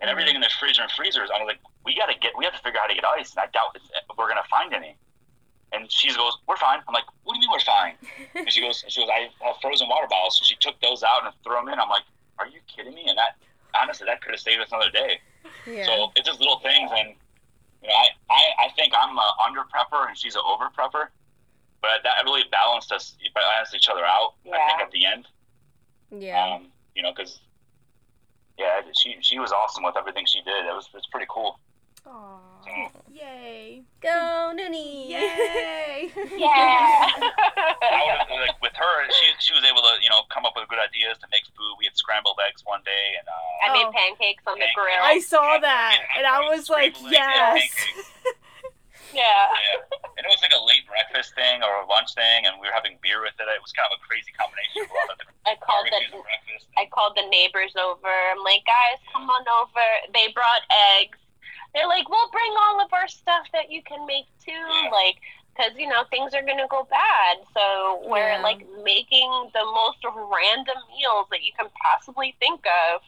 and 0.00 0.10
everything 0.10 0.34
in 0.34 0.40
the 0.40 0.50
fridge 0.58 0.80
and 0.80 0.90
freezers. 0.90 1.28
I 1.30 1.38
was 1.38 1.46
like, 1.46 1.60
we 1.84 1.94
gotta 1.94 2.18
get, 2.18 2.32
we 2.34 2.44
have 2.44 2.54
to 2.54 2.62
figure 2.64 2.80
out 2.80 2.88
how 2.88 2.94
to 2.94 2.98
get 2.98 3.04
ice, 3.04 3.30
and 3.36 3.44
I 3.44 3.46
doubt 3.52 3.76
it's, 3.76 3.86
we're 4.16 4.26
gonna 4.26 4.48
find 4.50 4.72
any. 4.72 4.96
And 5.72 5.90
she 5.90 6.08
goes, 6.14 6.36
we're 6.48 6.56
fine. 6.56 6.80
I'm 6.88 6.94
like, 6.94 7.06
what 7.22 7.34
do 7.34 7.40
you 7.40 7.46
mean 7.46 7.52
we're 7.52 7.60
fine? 7.60 7.94
And 8.34 8.50
she 8.50 8.60
goes, 8.60 8.84
she 8.88 9.00
goes, 9.00 9.08
I 9.12 9.28
have 9.44 9.56
frozen 9.62 9.88
water 9.88 10.06
bottles. 10.08 10.38
So 10.38 10.44
she 10.44 10.56
took 10.56 10.80
those 10.80 11.02
out 11.02 11.24
and 11.24 11.32
threw 11.44 11.54
them 11.54 11.68
in. 11.68 11.78
I'm 11.78 11.88
like, 11.88 12.04
are 12.42 12.48
you 12.48 12.60
kidding 12.66 12.94
me? 12.94 13.04
And 13.08 13.16
that, 13.18 13.36
honestly, 13.80 14.06
that 14.06 14.22
could 14.22 14.32
have 14.32 14.40
saved 14.40 14.60
us 14.60 14.68
another 14.72 14.90
day. 14.90 15.20
Yeah. 15.66 15.86
So 15.86 16.12
it's 16.16 16.26
just 16.26 16.40
little 16.40 16.58
things, 16.58 16.90
and 16.94 17.14
you 17.82 17.88
know, 17.88 17.94
I, 17.94 18.06
I, 18.30 18.66
I 18.66 18.68
think 18.76 18.92
I'm 18.96 19.16
a 19.16 19.28
under 19.46 19.60
prepper 19.60 20.08
and 20.08 20.16
she's 20.16 20.34
an 20.34 20.42
over 20.46 20.66
prepper, 20.66 21.08
but 21.80 22.02
that 22.04 22.24
really 22.24 22.42
balanced 22.50 22.92
us, 22.92 23.16
balanced 23.34 23.74
each 23.74 23.88
other 23.88 24.04
out. 24.04 24.34
I 24.46 24.68
think 24.68 24.80
at 24.80 24.90
the 24.90 25.04
end, 25.06 25.26
yeah. 26.10 26.54
um, 26.54 26.66
you 26.94 27.02
know, 27.02 27.12
because 27.14 27.40
yeah, 28.58 28.80
she 28.96 29.16
she 29.20 29.38
was 29.38 29.52
awesome 29.52 29.84
with 29.84 29.96
everything 29.96 30.26
she 30.26 30.40
did. 30.42 30.66
It 30.66 30.74
was 30.74 30.88
it's 30.94 31.06
pretty 31.06 31.26
cool. 31.28 31.58
Aw. 32.06 32.38
So, 32.64 32.70
Yay. 33.12 33.82
Go 34.00 34.52
Noonie. 34.54 35.10
Yay. 35.10 36.10
Yeah. 36.38 37.10
I 37.82 38.26
was, 38.30 38.48
like 38.48 38.58
with 38.62 38.74
her, 38.74 38.94
she 39.10 39.26
she 39.38 39.52
was 39.54 39.62
able 39.66 39.82
to 39.82 39.94
you 40.02 40.10
know 40.10 40.22
come 40.32 40.46
up 40.46 40.54
with 40.56 40.68
good 40.68 40.78
ideas 40.82 41.18
to 41.22 41.26
make 41.30 41.42
food. 41.54 41.74
We 41.78 41.86
had 41.86 41.96
scrambled 41.96 42.38
eggs 42.46 42.62
one 42.64 42.82
day, 42.86 43.06
and 43.18 43.26
uh, 43.28 43.66
I 43.66 43.66
made 43.74 43.86
Oh. 43.86 43.92
pancakes 43.94 44.42
on 44.46 44.58
the 44.58 44.66
grill. 44.74 45.02
I 45.02 45.18
saw 45.20 45.58
that 45.58 45.98
and 46.18 46.26
I 46.26 46.40
was 46.50 46.70
like, 46.70 46.94
Scrambled 46.96 47.14
eggs 47.14 47.74
and 47.78 47.96
yes. 47.98 48.34
yeah. 49.12 49.46
Yeah, 49.52 50.08
and 50.16 50.22
it 50.24 50.30
was 50.32 50.40
like 50.40 50.56
a 50.56 50.62
late 50.64 50.88
breakfast 50.88 51.34
thing 51.36 51.60
or 51.62 51.84
a 51.84 51.86
lunch 51.86 52.14
thing, 52.16 52.46
and 52.48 52.56
we 52.62 52.66
were 52.66 52.72
having 52.72 52.96
beer 53.04 53.20
with 53.20 53.36
it. 53.36 53.44
It 53.44 53.60
was 53.60 53.70
kind 53.76 53.84
of 53.92 53.98
a 53.98 54.02
crazy 54.08 54.32
combination 54.32 54.88
of 54.88 54.90
a 54.90 54.96
lot 55.04 55.12
of 55.12 55.16
different 55.20 55.36
I 55.44 55.54
called 55.60 55.84
the 55.90 56.00
breakfast. 56.16 56.64
I 56.80 56.84
called 56.88 57.12
the 57.18 57.26
neighbors 57.28 57.76
over. 57.76 58.08
I'm 58.08 58.40
like, 58.40 58.64
guys, 58.64 58.96
come 59.12 59.28
on 59.28 59.44
over. 59.60 59.84
They 60.16 60.32
brought 60.32 60.64
eggs. 60.96 61.18
They're 61.74 61.88
like, 61.88 62.08
we'll 62.08 62.30
bring 62.30 62.52
all 62.68 62.80
of 62.84 62.92
our 62.92 63.08
stuff 63.08 63.46
that 63.52 63.70
you 63.70 63.82
can 63.82 64.04
make 64.06 64.26
too. 64.44 64.52
Yeah. 64.52 64.90
Like, 64.92 65.16
because, 65.56 65.72
you 65.76 65.88
know, 65.88 66.04
things 66.10 66.32
are 66.34 66.42
going 66.42 66.58
to 66.58 66.66
go 66.70 66.86
bad. 66.90 67.38
So 67.54 68.02
we're 68.08 68.36
Yeah. 68.36 68.42
like 68.42 68.64
making 68.84 69.28
the 69.52 69.64
most 69.64 69.98
random 70.04 70.76
meals 70.96 71.26
that 71.30 71.42
you 71.42 71.52
can 71.58 71.68
possibly 71.80 72.34
think 72.40 72.64
of. 72.66 73.00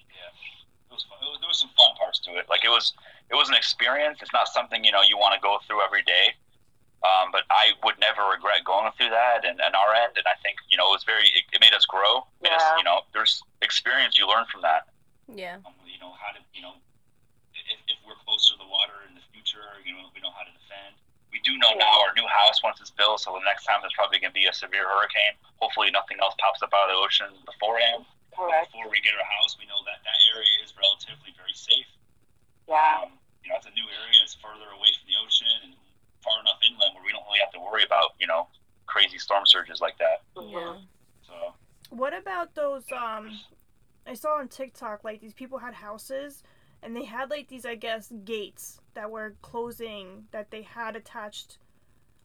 it 0.91 0.93
was, 0.93 1.05
fun. 1.09 1.19
It 1.23 1.29
was 1.31 1.39
there 1.41 1.49
was 1.49 1.59
some 1.61 1.71
fun 1.77 1.97
parts 1.97 2.21
to 2.21 2.37
it. 2.37 2.49
Like 2.49 2.65
it 2.65 2.69
was 2.71 2.93
it 3.31 3.35
was 3.35 3.49
an 3.49 3.55
experience. 3.55 4.19
It's 4.23 4.33
not 4.33 4.49
something 4.49 4.85
you 4.85 4.93
know 4.93 5.03
you 5.03 5.17
want 5.19 5.35
to 5.35 5.41
go 5.41 5.59
through 5.67 5.81
every 5.83 6.03
day. 6.03 6.35
Um, 7.05 7.29
but 7.33 7.43
I 7.51 7.73
would 7.85 7.99
never 8.01 8.25
regret 8.33 8.65
going 8.65 8.89
through 8.97 9.11
that 9.11 9.45
and, 9.45 9.61
and 9.61 9.75
our 9.77 9.93
end. 9.93 10.13
And 10.17 10.25
I 10.25 10.37
think 10.43 10.57
you 10.71 10.77
know 10.79 10.89
it 10.89 11.01
was 11.01 11.05
very 11.05 11.27
it, 11.35 11.45
it 11.53 11.61
made 11.61 11.75
us 11.75 11.85
grow. 11.85 12.25
Made 12.41 12.53
us, 12.53 12.63
Yeah. 12.63 12.77
you 12.79 12.85
know, 12.85 13.01
there's 13.13 13.43
experience 13.61 14.19
you 14.19 14.29
learn 14.29 14.45
from 14.53 14.63
that. 14.63 14.89
Yeah. 15.29 15.57
Um, 15.67 15.73
you 15.85 15.99
know 15.99 16.13
how 16.21 16.33
to 16.33 16.41
you 16.55 16.63
know 16.63 16.75
if, 17.75 17.81
if 17.91 17.99
we're 18.07 18.19
closer 18.23 18.55
to 18.55 18.59
the 18.63 18.71
water 18.71 19.03
in 19.11 19.19
the 19.19 19.25
future, 19.35 19.63
you 19.83 19.93
know 19.99 20.07
we 20.15 20.23
know 20.23 20.31
how 20.31 20.47
to 20.47 20.55
defend. 20.55 20.95
We 21.35 21.43
do 21.43 21.59
know 21.59 21.75
now 21.75 22.07
our 22.07 22.15
new 22.15 22.27
house 22.31 22.63
once 22.63 22.79
it's 22.79 22.95
built, 22.95 23.19
so 23.19 23.35
the 23.35 23.43
next 23.43 23.67
time 23.67 23.83
there's 23.83 23.95
probably 23.99 24.23
going 24.23 24.31
to 24.31 24.39
be 24.39 24.47
a 24.47 24.55
severe 24.55 24.87
hurricane. 24.87 25.35
Hopefully 25.59 25.91
nothing 25.91 26.23
else 26.23 26.39
pops 26.39 26.63
up 26.63 26.71
out 26.71 26.87
of 26.87 26.95
the 26.95 26.99
ocean 27.03 27.35
beforehand. 27.43 28.07
Correct. 28.31 28.71
Before 28.71 28.87
we 28.87 29.03
get 29.03 29.19
our 29.19 29.27
house, 29.43 29.59
we 29.59 29.67
know 29.67 29.83
that 29.83 29.99
that 30.07 30.19
area 30.31 30.55
is 30.63 30.71
relatively 30.79 31.35
very 31.35 31.55
safe. 31.55 31.91
Yeah. 32.71 33.03
Um, 33.03 33.19
you 33.43 33.51
know, 33.51 33.59
it's 33.59 33.67
a 33.67 33.75
new 33.75 33.87
area. 33.87 34.19
It's 34.23 34.39
further 34.39 34.67
away 34.75 34.91
from 34.95 35.07
the 35.11 35.19
ocean 35.23 35.71
and 35.71 35.73
far 36.25 36.41
enough 36.41 36.59
inland 36.65 36.95
where 36.95 37.05
we 37.05 37.13
don't 37.13 37.23
really 37.27 37.43
have 37.45 37.53
to 37.53 37.61
worry 37.61 37.85
about 37.85 38.17
you 38.19 38.27
know 38.27 38.49
crazy 38.87 39.19
storm 39.19 39.45
surges 39.45 39.81
like 39.81 39.99
that. 39.99 40.23
Yeah. 40.39 40.79
So 41.27 41.35
What 41.91 42.15
about 42.17 42.55
those 42.55 42.85
um 42.93 43.39
I 44.07 44.15
saw 44.15 44.39
on 44.39 44.49
TikTok 44.49 45.05
like 45.05 45.21
these 45.21 45.35
people 45.35 45.59
had 45.59 45.75
houses 45.75 46.43
and 46.85 46.95
they 46.95 47.05
had 47.05 47.31
like 47.31 47.49
these 47.49 47.65
I 47.67 47.75
guess 47.75 48.13
gates 48.25 48.81
that 48.95 49.11
were 49.11 49.35
closing 49.43 50.27
that 50.31 50.51
they 50.51 50.63
had 50.63 50.95
attached 50.95 51.59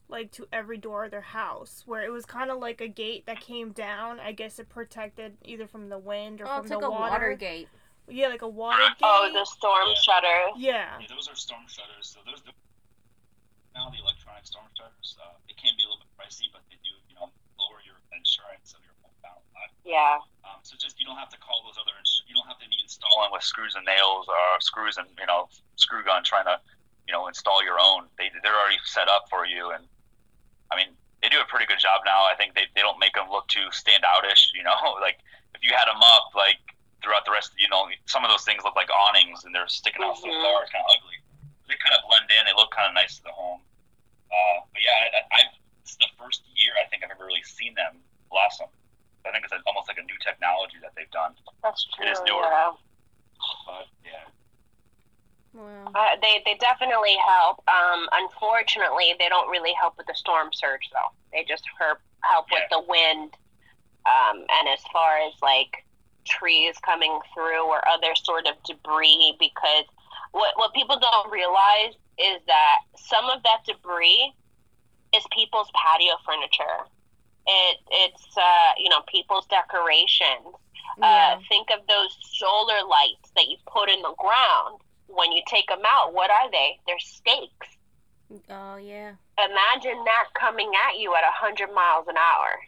like 0.08 0.30
to 0.32 0.46
every 0.52 0.76
door 0.76 1.04
of 1.06 1.10
their 1.12 1.20
house 1.20 1.82
where 1.86 2.02
it 2.02 2.10
was 2.10 2.26
kind 2.26 2.50
of 2.50 2.58
like 2.58 2.80
a 2.80 2.88
gate 2.88 3.26
that 3.26 3.40
came 3.40 3.70
down. 3.72 4.18
I 4.20 4.32
guess 4.32 4.58
it 4.58 4.68
protected 4.68 5.36
either 5.44 5.66
from 5.66 5.88
the 5.88 5.98
wind 5.98 6.40
or 6.40 6.46
Oh, 6.46 6.56
from 6.56 6.64
it's 6.66 6.70
like 6.74 6.80
the 6.80 6.86
a 6.86 6.90
water. 6.90 7.10
water 7.12 7.34
gate. 7.34 7.68
Yeah, 8.08 8.26
like 8.28 8.42
a 8.42 8.48
water 8.48 8.82
gate. 8.82 9.02
Oh, 9.06 9.30
the 9.32 9.44
storm 9.46 9.86
Yeah. 9.88 9.94
shutter. 10.02 10.38
Yeah. 10.58 10.98
yeah, 11.00 11.06
those 11.08 11.28
are 11.28 11.36
storm 11.36 11.62
shutters. 11.68 12.10
So 12.10 12.18
those 12.26 12.42
now 13.74 13.88
the 13.88 14.02
electronic 14.02 14.44
storm 14.46 14.66
shutters. 14.76 15.16
Uh, 15.22 15.30
they 15.46 15.54
can 15.54 15.72
be 15.78 15.84
a 15.84 15.86
little 15.86 16.02
bit 16.02 16.10
pricey, 16.18 16.50
but 16.52 16.62
they 16.70 16.76
do 16.82 16.90
you 17.08 17.14
know 17.14 17.30
lower 17.58 17.78
your 17.86 17.94
insurance 18.10 18.74
of 18.74 18.82
your 18.82 18.89
home 19.60 19.70
down 19.84 20.00
a 20.00 20.16
lot. 20.16 20.24
Yeah. 20.24 20.48
Um, 20.48 20.58
so 20.62 20.76
just 20.80 20.98
you 20.98 21.04
don't 21.06 21.18
have 21.18 21.28
to 21.30 21.38
call 21.38 21.60
those 21.66 21.76
other. 21.76 21.92
Ins- 21.98 22.22
you 22.26 22.34
don't 22.34 22.46
have 22.48 22.58
to 22.58 22.68
be 22.68 22.76
installing 22.82 23.30
with 23.32 23.42
screws 23.42 23.74
and 23.76 23.84
nails 23.84 24.26
or 24.28 24.60
screws 24.60 24.96
and 24.96 25.06
you 25.18 25.26
know 25.26 25.48
screw 25.76 26.02
gun 26.04 26.24
trying 26.24 26.44
to 26.48 26.60
you 27.06 27.12
know 27.12 27.26
install 27.28 27.62
your 27.64 27.76
own. 27.80 28.06
They 28.18 28.30
they're 28.42 28.56
already 28.56 28.80
set 28.84 29.08
up 29.08 29.28
for 29.28 29.44
you, 29.46 29.70
and 29.72 29.84
I 30.72 30.76
mean 30.76 30.96
they 31.22 31.28
do 31.28 31.40
a 31.40 31.48
pretty 31.48 31.66
good 31.68 31.78
job 31.78 32.00
now. 32.08 32.24
I 32.24 32.32
think 32.34 32.54
they, 32.56 32.64
they 32.74 32.80
don't 32.80 32.98
make 32.98 33.12
them 33.12 33.28
look 33.28 33.46
too 33.48 33.68
stand 33.72 34.02
outish. 34.04 34.50
You 34.56 34.64
know, 34.64 34.74
like 35.04 35.20
if 35.54 35.60
you 35.62 35.76
had 35.76 35.84
them 35.90 36.00
up 36.16 36.32
like 36.34 36.58
throughout 37.04 37.24
the 37.24 37.32
rest, 37.32 37.52
of, 37.52 37.60
you 37.60 37.68
know, 37.68 37.88
some 38.04 38.24
of 38.24 38.30
those 38.32 38.44
things 38.44 38.60
look 38.64 38.76
like 38.76 38.88
awnings 38.92 39.44
and 39.44 39.54
they're 39.54 39.68
sticking 39.68 40.04
out 40.04 40.16
so 40.20 40.28
Mhm. 40.28 40.36
far. 40.44 40.62
It's 40.64 40.72
kind 40.72 40.84
of 40.84 40.92
ugly. 41.00 41.16
They 41.68 41.76
kind 41.80 41.96
of 41.96 42.04
blend 42.08 42.28
in. 42.28 42.44
They 42.44 42.52
look 42.52 42.68
kind 42.76 42.88
of 42.88 42.94
nice 42.94 43.16
to 43.16 43.24
the 43.24 43.32
home. 43.32 43.60
Uh, 44.28 44.58
but 44.68 44.80
yeah, 44.84 44.92
I, 44.92 45.06
I, 45.08 45.20
I've, 45.40 45.52
it's 45.80 45.96
the 45.96 46.12
first 46.20 46.44
year 46.60 46.76
I 46.76 46.84
think 46.92 47.00
I've 47.04 47.10
ever 47.10 47.24
really 47.24 47.40
seen 47.42 47.72
them 47.72 48.04
blossom. 48.28 48.68
I 49.26 49.32
think 49.32 49.44
it's 49.44 49.52
almost 49.66 49.88
like 49.88 49.98
a 49.98 50.06
new 50.06 50.16
technology 50.24 50.76
that 50.82 50.92
they've 50.96 51.10
done. 51.10 51.34
That's 51.62 51.86
true. 51.92 52.06
It 52.06 52.10
is 52.12 52.20
newer. 52.26 52.40
Yeah. 52.42 52.72
But 53.66 53.86
yeah, 54.04 54.28
Wow. 55.52 55.90
Uh, 55.94 56.16
they 56.22 56.42
they 56.44 56.54
definitely 56.60 57.16
help. 57.26 57.62
Um, 57.68 58.08
unfortunately, 58.12 59.14
they 59.18 59.28
don't 59.28 59.50
really 59.50 59.72
help 59.74 59.98
with 59.98 60.06
the 60.06 60.14
storm 60.14 60.50
surge, 60.52 60.88
though. 60.92 61.10
They 61.32 61.44
just 61.44 61.64
help 61.78 61.98
help 62.22 62.46
with 62.50 62.62
the 62.70 62.80
wind. 62.86 63.34
Um, 64.06 64.38
and 64.38 64.68
as 64.68 64.80
far 64.92 65.18
as 65.26 65.34
like 65.42 65.84
trees 66.24 66.76
coming 66.84 67.18
through 67.34 67.64
or 67.66 67.86
other 67.88 68.14
sort 68.14 68.46
of 68.46 68.54
debris, 68.64 69.36
because 69.40 69.84
what 70.32 70.56
what 70.56 70.72
people 70.72 70.98
don't 71.00 71.30
realize 71.32 71.94
is 72.18 72.40
that 72.46 72.78
some 72.96 73.24
of 73.26 73.42
that 73.42 73.64
debris 73.66 74.32
is 75.16 75.24
people's 75.32 75.70
patio 75.74 76.14
furniture. 76.24 76.86
It 77.52 77.78
it's 77.90 78.36
uh, 78.36 78.72
you 78.78 78.88
know 78.88 79.00
people's 79.08 79.46
decorations. 79.46 80.54
Yeah. 80.98 81.36
Uh, 81.36 81.40
think 81.48 81.68
of 81.76 81.86
those 81.88 82.16
solar 82.38 82.82
lights 82.86 83.30
that 83.36 83.46
you 83.48 83.56
put 83.66 83.88
in 83.90 84.00
the 84.02 84.14
ground. 84.18 84.80
When 85.08 85.32
you 85.32 85.42
take 85.48 85.66
them 85.66 85.82
out, 85.86 86.14
what 86.14 86.30
are 86.30 86.50
they? 86.50 86.78
They're 86.86 86.98
stakes. 87.00 87.68
Oh 88.48 88.76
yeah. 88.76 89.12
Imagine 89.38 90.04
that 90.04 90.26
coming 90.38 90.70
at 90.88 90.98
you 91.00 91.14
at 91.14 91.22
100 91.22 91.74
miles 91.74 92.06
an 92.08 92.16
hour. 92.16 92.60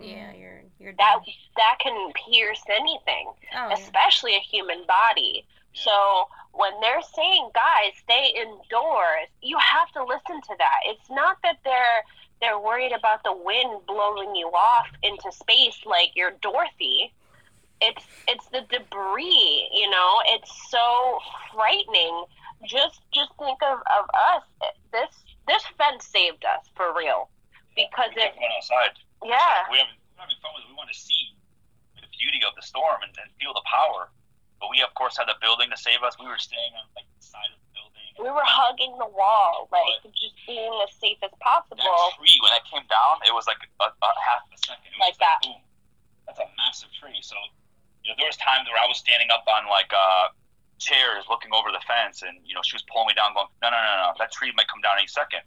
Yeah. 0.00 0.32
You're 0.32 0.62
you're 0.78 0.92
That 0.94 1.16
done. 1.24 1.34
that 1.56 1.76
can 1.80 2.12
pierce 2.30 2.62
anything, 2.70 3.30
Oh 3.54 3.68
yeah. 3.68 3.74
especially 3.74 4.34
a 4.36 4.40
human 4.40 4.84
body. 4.86 5.46
So 5.74 6.28
when 6.52 6.72
they're 6.80 7.02
saying, 7.14 7.50
"Guys, 7.54 7.92
stay 8.02 8.32
indoors," 8.34 9.28
you 9.42 9.56
have 9.58 9.90
to 9.92 10.02
listen 10.04 10.40
to 10.40 10.54
that. 10.58 10.78
It's 10.86 11.08
not 11.10 11.36
that 11.42 11.58
they're 11.64 12.02
they're 12.40 12.58
worried 12.58 12.92
about 12.92 13.22
the 13.24 13.34
wind 13.34 13.86
blowing 13.86 14.34
you 14.36 14.48
off 14.48 14.86
into 15.02 15.30
space 15.32 15.78
like 15.84 16.12
you're 16.14 16.32
Dorothy. 16.42 17.12
It's 17.80 18.04
it's 18.26 18.46
the 18.50 18.62
debris, 18.70 19.70
you 19.72 19.90
know. 19.90 20.22
It's 20.26 20.50
so 20.70 21.18
frightening. 21.54 22.24
Just 22.66 23.00
just 23.12 23.30
think 23.38 23.58
of, 23.62 23.78
of 23.78 24.04
us. 24.34 24.42
This 24.92 25.14
this 25.46 25.62
fence 25.78 26.06
saved 26.06 26.44
us 26.44 26.66
for 26.74 26.94
real. 26.94 27.30
Because 27.74 28.10
we 28.14 28.22
if 28.22 28.34
kept 28.34 28.38
going 28.38 28.54
outside. 28.58 28.94
yeah, 29.22 29.70
we 29.70 29.78
haven't 29.78 29.98
we're 30.14 30.26
having 30.26 30.38
fun 30.42 30.50
with 30.58 30.66
it. 30.66 30.70
We 30.70 30.74
want 30.74 30.90
to 30.90 30.98
see 30.98 31.38
the 31.94 32.10
beauty 32.10 32.42
of 32.42 32.54
the 32.58 32.66
storm 32.66 33.02
and, 33.06 33.14
and 33.22 33.30
feel 33.38 33.54
the 33.54 33.66
power. 33.66 34.10
But 34.58 34.74
we 34.74 34.82
of 34.82 34.90
course 34.98 35.14
had 35.14 35.30
the 35.30 35.38
building 35.38 35.70
to 35.70 35.78
save 35.78 36.02
us. 36.02 36.18
We 36.18 36.26
were 36.26 36.42
staying 36.42 36.74
on 36.74 36.86
like 36.98 37.06
the 37.14 37.22
side 37.22 37.50
of. 37.54 37.62
We 38.18 38.28
were 38.30 38.44
hugging 38.44 38.92
the 38.98 39.06
wall, 39.08 39.68
like 39.70 40.02
just 40.14 40.34
being 40.46 40.70
as 40.82 40.90
safe 40.98 41.18
as 41.22 41.30
possible. 41.40 41.78
that 41.78 42.18
tree 42.18 42.38
when 42.42 42.52
it 42.54 42.64
came 42.66 42.84
down, 42.90 43.22
it 43.26 43.32
was 43.34 43.46
like 43.46 43.58
a, 43.62 43.86
a 43.88 44.10
half 44.22 44.42
a 44.50 44.58
second. 44.58 44.90
It 44.90 44.98
was 44.98 45.14
Like 45.14 45.18
that. 45.22 45.38
Boom. 45.42 45.62
That's 46.26 46.40
a 46.42 46.48
massive 46.58 46.90
tree. 46.98 47.18
So 47.22 47.36
you 48.04 48.10
know, 48.12 48.16
there 48.18 48.28
was 48.28 48.36
times 48.36 48.68
where 48.68 48.78
I 48.80 48.86
was 48.86 48.98
standing 49.00 49.28
up 49.30 49.44
on 49.48 49.68
like 49.70 49.90
uh, 49.94 50.34
chairs, 50.78 51.24
looking 51.30 51.50
over 51.54 51.70
the 51.70 51.82
fence, 51.86 52.22
and 52.22 52.36
you 52.44 52.54
know, 52.54 52.62
she 52.66 52.74
was 52.76 52.84
pulling 52.90 53.08
me 53.10 53.14
down, 53.14 53.34
going, 53.34 53.48
"No, 53.62 53.70
no, 53.70 53.78
no, 53.78 53.94
no, 54.08 54.08
that 54.18 54.30
tree 54.32 54.52
might 54.56 54.68
come 54.68 54.80
down 54.82 54.98
any 54.98 55.08
second. 55.08 55.42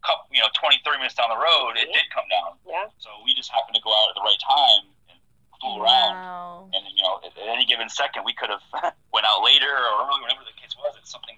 Couple, 0.00 0.32
you 0.32 0.40
know, 0.40 0.48
20, 0.56 0.80
30 0.80 0.96
minutes 0.96 1.12
down 1.12 1.28
the 1.28 1.36
road, 1.36 1.76
it 1.76 1.84
did 1.92 2.08
come 2.08 2.24
down. 2.32 2.56
Yeah. 2.64 2.88
So 2.96 3.12
we 3.20 3.36
just 3.36 3.52
happened 3.52 3.76
to 3.76 3.84
go 3.84 3.92
out 3.92 4.08
at 4.08 4.16
the 4.16 4.24
right 4.24 4.40
time 4.40 4.88
and 5.12 5.18
fool 5.60 5.76
around. 5.84 6.16
Wow. 6.16 6.72
And 6.72 6.80
you 6.88 7.04
know, 7.04 7.20
at, 7.20 7.36
at 7.36 7.48
any 7.52 7.68
given 7.68 7.92
second, 7.92 8.24
we 8.24 8.32
could 8.32 8.48
have 8.48 8.64
went 9.12 9.28
out 9.28 9.44
later 9.44 9.68
or 9.68 10.08
early, 10.08 10.24
whatever 10.24 10.40
the 10.48 10.56
case 10.56 10.72
was. 10.80 10.96
It's 10.96 11.12
something, 11.12 11.36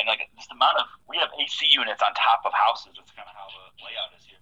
and 0.00 0.08
like 0.08 0.24
just 0.40 0.48
the 0.48 0.56
amount 0.56 0.80
of 0.80 0.88
we 1.04 1.20
have 1.20 1.28
AC 1.36 1.68
units 1.68 2.00
on 2.00 2.16
top 2.16 2.40
of 2.48 2.52
houses. 2.56 2.96
That's 2.96 3.12
kind 3.12 3.28
of 3.28 3.36
how 3.36 3.52
the 3.52 3.84
layout 3.84 4.16
is 4.16 4.24
here. 4.24 4.40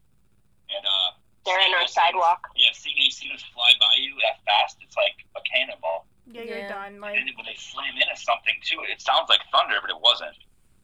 And 0.71 0.87
uh, 0.87 1.19
They're 1.43 1.59
in 1.59 1.75
our 1.75 1.83
those 1.83 1.91
things- 1.91 2.15
sidewalk. 2.15 2.47
Yeah, 2.55 2.71
seeing 2.73 2.95
AC 3.03 3.27
units 3.27 3.43
fly 3.51 3.75
by 3.83 3.99
you 3.99 4.15
that 4.23 4.39
fast, 4.47 4.79
it's 4.81 4.95
like 4.95 5.19
a 5.35 5.43
cannonball. 5.43 6.07
Yeah, 6.31 6.47
you're 6.47 6.63
Yeah. 6.63 6.71
done. 6.71 7.03
Like 7.03 7.19
then 7.19 7.27
when 7.35 7.45
they 7.51 7.59
slam 7.59 7.91
into 7.99 8.15
something 8.17 8.55
too, 8.63 8.79
it 8.87 9.03
sounds 9.03 9.27
like 9.29 9.43
thunder, 9.51 9.83
but 9.83 9.91
it 9.91 9.99
wasn't. 9.99 10.37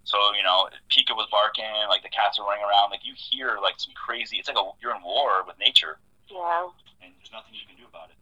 So 0.03 0.16
you 0.35 0.43
know, 0.43 0.68
Pika 0.91 1.14
was 1.16 1.29
barking, 1.31 1.64
like 1.89 2.03
the 2.03 2.11
cats 2.12 2.37
were 2.37 2.45
running 2.45 2.64
around. 2.66 2.91
Like 2.91 3.07
you 3.07 3.14
hear 3.16 3.57
like 3.62 3.79
some 3.79 3.95
crazy. 3.95 4.37
It's 4.43 4.49
like 4.51 4.59
a 4.59 4.66
you're 4.83 4.93
in 4.97 5.01
war 5.07 5.45
with 5.47 5.57
nature, 5.62 6.01
Yeah. 6.29 6.68
and 7.01 7.14
there's 7.16 7.33
nothing 7.33 7.55
you 7.55 7.64
can 7.64 7.77
do 7.79 7.87
about 7.89 8.11
it. 8.11 8.16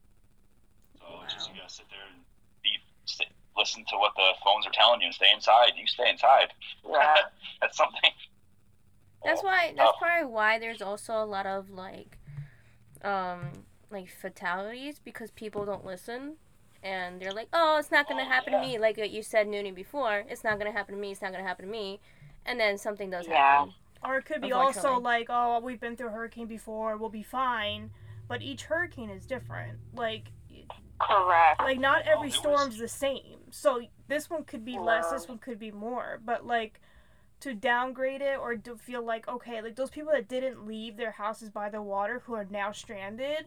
So 0.98 1.06
it's 1.24 1.34
just 1.34 1.48
you 1.50 1.56
gotta 1.58 1.70
sit 1.70 1.86
there 1.90 2.02
and 2.10 2.22
be 2.62 2.78
sit, 3.06 3.30
listen 3.56 3.84
to 3.88 3.96
what 3.96 4.12
the 4.16 4.30
phones 4.44 4.66
are 4.66 4.70
telling 4.72 5.00
you 5.00 5.06
and 5.06 5.14
stay 5.14 5.30
inside. 5.34 5.72
You 5.76 5.86
stay 5.86 6.08
inside. 6.10 6.52
Yeah. 6.88 7.14
That's 7.60 7.76
something. 7.76 8.10
That's 9.24 9.40
Oh, 9.42 9.46
why. 9.46 9.72
That's 9.76 9.90
tough. 9.90 9.98
probably 10.00 10.26
why 10.32 10.58
there's 10.58 10.82
also 10.82 11.14
a 11.14 11.24
lot 11.24 11.46
of 11.46 11.70
like, 11.70 12.18
um, 13.02 13.50
like 13.90 14.08
fatalities 14.10 14.98
because 14.98 15.30
people 15.30 15.64
don't 15.64 15.84
listen, 15.84 16.36
and 16.82 17.20
they're 17.20 17.32
like, 17.32 17.48
"Oh, 17.52 17.76
it's 17.78 17.90
not 17.90 18.08
gonna 18.08 18.22
Oh, 18.22 18.28
happen 18.28 18.52
yeah. 18.52 18.60
to 18.60 18.66
me." 18.66 18.78
Like 18.78 18.96
you 18.98 19.22
said, 19.22 19.46
Noonie 19.46 19.74
before, 19.74 20.24
it's 20.28 20.42
not 20.44 20.58
gonna 20.58 20.72
happen 20.72 20.94
to 20.94 21.00
me. 21.00 21.12
It's 21.12 21.22
not 21.22 21.30
gonna 21.32 21.44
happen 21.44 21.66
to 21.66 21.70
me, 21.70 22.00
and 22.46 22.58
then 22.58 22.78
something 22.78 23.10
does 23.10 23.26
Yeah. 23.28 23.36
happen. 23.58 23.74
Or 24.04 24.16
it 24.18 24.24
could 24.24 24.40
be 24.40 24.50
also 24.50 24.98
like, 24.98 25.28
oh, 25.30 25.60
we've 25.60 25.78
been 25.78 25.94
through 25.96 26.08
a 26.08 26.10
hurricane 26.10 26.48
before, 26.48 26.96
we'll 26.96 27.08
be 27.08 27.22
fine. 27.22 27.92
But 28.26 28.42
each 28.42 28.64
hurricane 28.64 29.10
is 29.10 29.24
different. 29.26 29.78
Like, 29.94 30.32
Correct. 31.02 31.60
like 31.60 31.78
not 31.78 32.02
Oh, 32.06 32.12
every 32.12 32.30
there 32.30 32.38
storm's 32.38 32.78
the 32.78 32.88
same. 32.88 33.38
So 33.50 33.82
this 34.08 34.30
one 34.30 34.44
could 34.44 34.64
be 34.64 34.78
less, 34.78 35.10
this 35.10 35.28
one 35.28 35.38
could 35.38 35.58
be 35.58 35.70
more. 35.70 36.20
But 36.24 36.46
like, 36.46 36.80
to 37.40 37.54
downgrade 37.54 38.22
it 38.22 38.38
or 38.38 38.56
to 38.56 38.76
feel 38.76 39.04
like 39.04 39.28
okay, 39.28 39.60
like 39.62 39.76
those 39.76 39.90
people 39.90 40.12
that 40.12 40.28
didn't 40.28 40.66
leave 40.66 40.96
their 40.96 41.12
houses 41.12 41.50
by 41.50 41.68
the 41.68 41.82
water 41.82 42.22
who 42.24 42.34
are 42.34 42.46
now 42.48 42.72
stranded. 42.72 43.46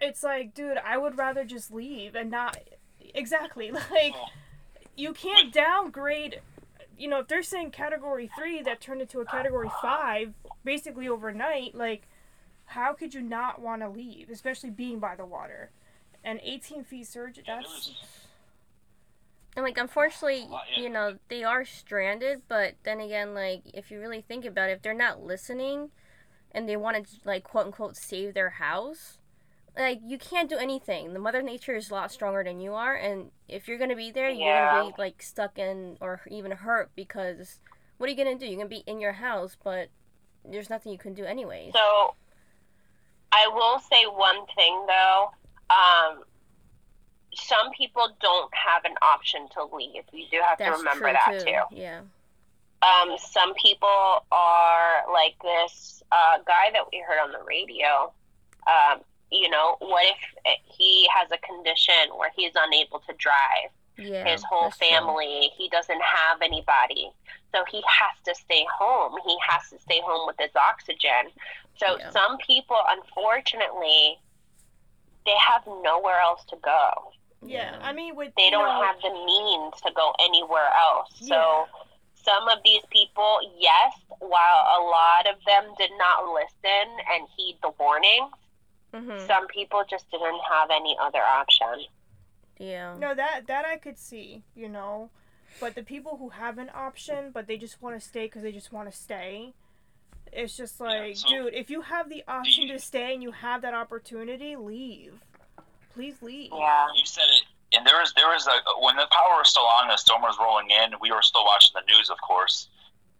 It's 0.00 0.22
like, 0.22 0.54
dude, 0.54 0.76
I 0.76 0.98
would 0.98 1.16
rather 1.16 1.44
just 1.44 1.72
leave 1.72 2.14
and 2.14 2.30
not. 2.30 2.58
Exactly, 3.14 3.70
like 3.72 4.14
Well, 4.14 4.30
you 4.96 5.12
can't 5.12 5.52
downgrade 5.52 6.40
you 6.98 7.08
know 7.08 7.20
if 7.20 7.28
they're 7.28 7.42
saying 7.42 7.70
category 7.70 8.30
3 8.36 8.62
that 8.62 8.80
turned 8.80 9.00
into 9.00 9.20
a 9.20 9.24
category 9.24 9.70
5 9.82 10.32
basically 10.64 11.08
overnight 11.08 11.74
like 11.74 12.08
how 12.64 12.94
could 12.94 13.14
you 13.14 13.20
not 13.20 13.60
want 13.60 13.82
to 13.82 13.88
leave 13.88 14.30
especially 14.30 14.70
being 14.70 14.98
by 14.98 15.14
the 15.14 15.24
water 15.24 15.70
and 16.26 16.40
18 16.42 16.84
feet 16.84 17.06
surge 17.06 17.38
Yeah, 17.38 17.60
that's 17.62 17.90
And 19.56 19.64
like, 19.64 19.78
unfortunately, 19.78 20.46
you 20.76 20.90
know, 20.90 21.16
they 21.28 21.44
are 21.44 21.64
stranded. 21.64 22.42
But 22.48 22.74
then 22.82 23.00
again, 23.00 23.32
like, 23.32 23.62
if 23.72 23.90
you 23.90 24.00
really 24.00 24.20
think 24.20 24.44
about 24.44 24.68
it, 24.68 24.72
if 24.72 24.82
they're 24.82 24.92
not 24.92 25.22
listening, 25.22 25.90
and 26.50 26.68
they 26.68 26.76
want 26.76 27.06
to 27.06 27.16
like 27.24 27.44
quote 27.44 27.66
unquote 27.66 27.96
save 27.96 28.34
their 28.34 28.50
house, 28.50 29.18
like 29.78 30.00
you 30.04 30.18
can't 30.18 30.48
do 30.48 30.56
anything. 30.56 31.12
The 31.12 31.18
Mother 31.18 31.42
Nature 31.42 31.76
is 31.76 31.90
a 31.90 31.94
lot 31.94 32.10
stronger 32.10 32.42
than 32.42 32.60
you 32.60 32.74
are, 32.74 32.94
and 32.94 33.30
if 33.48 33.68
you're 33.68 33.78
gonna 33.78 33.96
be 33.96 34.10
there, 34.10 34.30
you're 34.30 34.54
gonna 34.54 34.90
be 34.90 34.94
like 34.98 35.22
stuck 35.22 35.58
in 35.58 35.98
or 36.00 36.22
even 36.28 36.50
hurt 36.50 36.90
because 36.96 37.60
what 37.98 38.08
are 38.08 38.12
you 38.12 38.16
gonna 38.16 38.38
do? 38.38 38.46
You're 38.46 38.56
gonna 38.56 38.68
be 38.68 38.84
in 38.86 39.00
your 39.00 39.12
house, 39.12 39.56
but 39.62 39.88
there's 40.44 40.70
nothing 40.70 40.92
you 40.92 40.98
can 40.98 41.14
do 41.14 41.24
anyways. 41.24 41.72
So, 41.72 42.14
I 43.32 43.48
will 43.52 43.78
say 43.78 44.04
one 44.04 44.46
thing 44.56 44.86
though. 44.86 45.32
Um, 45.70 46.22
some 47.34 47.70
people 47.76 48.08
don't 48.20 48.50
have 48.54 48.84
an 48.84 48.96
option 49.02 49.46
to 49.54 49.64
leave. 49.76 50.04
You 50.12 50.24
do 50.30 50.40
have 50.42 50.58
to 50.58 50.70
remember 50.70 51.12
that 51.12 51.40
too. 51.40 51.44
too. 51.44 51.60
Yeah. 51.70 52.00
Um, 52.82 53.16
some 53.18 53.52
people 53.54 54.24
are 54.32 55.02
like 55.12 55.34
this 55.42 56.02
uh, 56.12 56.38
guy 56.46 56.70
that 56.72 56.84
we 56.92 57.02
heard 57.06 57.18
on 57.22 57.32
the 57.32 57.44
radio. 57.46 58.12
Um, 58.66 59.00
you 59.30 59.50
know, 59.50 59.76
what 59.80 60.04
if 60.06 60.60
he 60.64 61.08
has 61.14 61.28
a 61.32 61.38
condition 61.38 61.94
where 62.16 62.30
he's 62.36 62.52
unable 62.56 63.00
to 63.00 63.12
drive? 63.18 63.70
Yeah. 63.98 64.30
his 64.30 64.44
whole 64.44 64.64
that's 64.64 64.76
true. 64.76 64.88
family. 64.88 65.50
He 65.56 65.70
doesn't 65.70 66.00
have 66.02 66.42
anybody. 66.42 67.10
So 67.54 67.64
he 67.70 67.78
has 67.86 68.14
to 68.26 68.34
stay 68.34 68.66
home. 68.78 69.14
He 69.26 69.34
has 69.48 69.70
to 69.70 69.78
stay 69.80 70.02
home 70.04 70.26
with 70.26 70.36
his 70.38 70.50
oxygen. 70.54 71.32
So 71.76 71.96
Yeah. 71.98 72.10
some 72.10 72.36
people, 72.36 72.76
unfortunately, 72.90 74.18
they 75.26 75.36
have 75.50 75.62
nowhere 75.82 76.18
else 76.20 76.42
to 76.52 76.56
go. 76.62 77.12
yeah 77.42 77.76
i 77.82 77.92
mean 77.92 78.16
with 78.16 78.32
They 78.36 78.48
don't 78.50 78.64
know, 78.64 78.82
have 78.86 78.96
the 79.02 79.10
means 79.32 79.74
to 79.84 79.90
go 79.94 80.06
anywhere 80.28 80.70
else. 80.88 81.10
So 81.32 81.66
some 82.28 82.48
of 82.48 82.58
these 82.64 82.82
people, 82.90 83.38
yes, 83.58 83.92
while 84.18 84.60
a 84.78 84.80
lot 84.96 85.24
of 85.32 85.36
them 85.46 85.64
did 85.78 85.92
not 86.04 86.18
listen 86.38 86.86
and 87.12 87.20
heed 87.36 87.56
the 87.62 87.70
warnings, 87.78 88.32
Mhm. 88.94 89.26
some 89.26 89.46
people 89.48 89.84
just 89.88 90.10
didn't 90.10 90.40
have 90.50 90.70
any 90.70 90.96
other 91.06 91.22
option. 91.40 91.86
Yeah. 92.58 92.96
no 92.98 93.14
that 93.14 93.46
that 93.48 93.64
i 93.66 93.76
could 93.76 93.98
see 93.98 94.42
you 94.54 94.66
know 94.76 95.10
but 95.60 95.74
the 95.74 95.82
people 95.82 96.16
who 96.16 96.30
have 96.30 96.56
an 96.56 96.70
option 96.74 97.30
but 97.30 97.46
they 97.46 97.58
just 97.58 97.82
want 97.82 98.00
to 98.00 98.06
stay 98.12 98.24
because 98.26 98.42
they 98.42 98.52
just 98.60 98.72
want 98.72 98.90
to 98.90 98.96
stay 98.96 99.52
it's 100.36 100.56
just 100.56 100.80
like 100.80 101.16
so- 101.16 101.28
dude 101.28 101.54
if 101.54 101.70
you 101.70 101.80
have 101.82 102.08
the 102.08 102.22
option 102.28 102.68
to 102.68 102.78
stay 102.78 103.14
and 103.14 103.22
you 103.22 103.32
have 103.32 103.62
that 103.62 103.74
opportunity 103.74 104.54
leave 104.56 105.14
please 105.94 106.20
leave 106.22 106.50
Yeah. 106.52 106.86
You 106.94 107.06
said 107.06 107.24
it, 107.28 107.42
and 107.76 107.86
there 107.86 107.96
was 107.98 108.12
there 108.14 108.28
was 108.28 108.46
a 108.46 108.56
when 108.84 108.96
the 108.96 109.08
power 109.10 109.38
was 109.40 109.48
still 109.50 109.64
on, 109.66 109.84
and 109.88 109.92
the 109.92 109.96
storm 109.96 110.22
was 110.22 110.36
rolling 110.38 110.68
in. 110.70 110.92
We 111.00 111.10
were 111.10 111.22
still 111.22 111.44
watching 111.44 111.72
the 111.74 111.82
news, 111.92 112.10
of 112.10 112.18
course, 112.20 112.68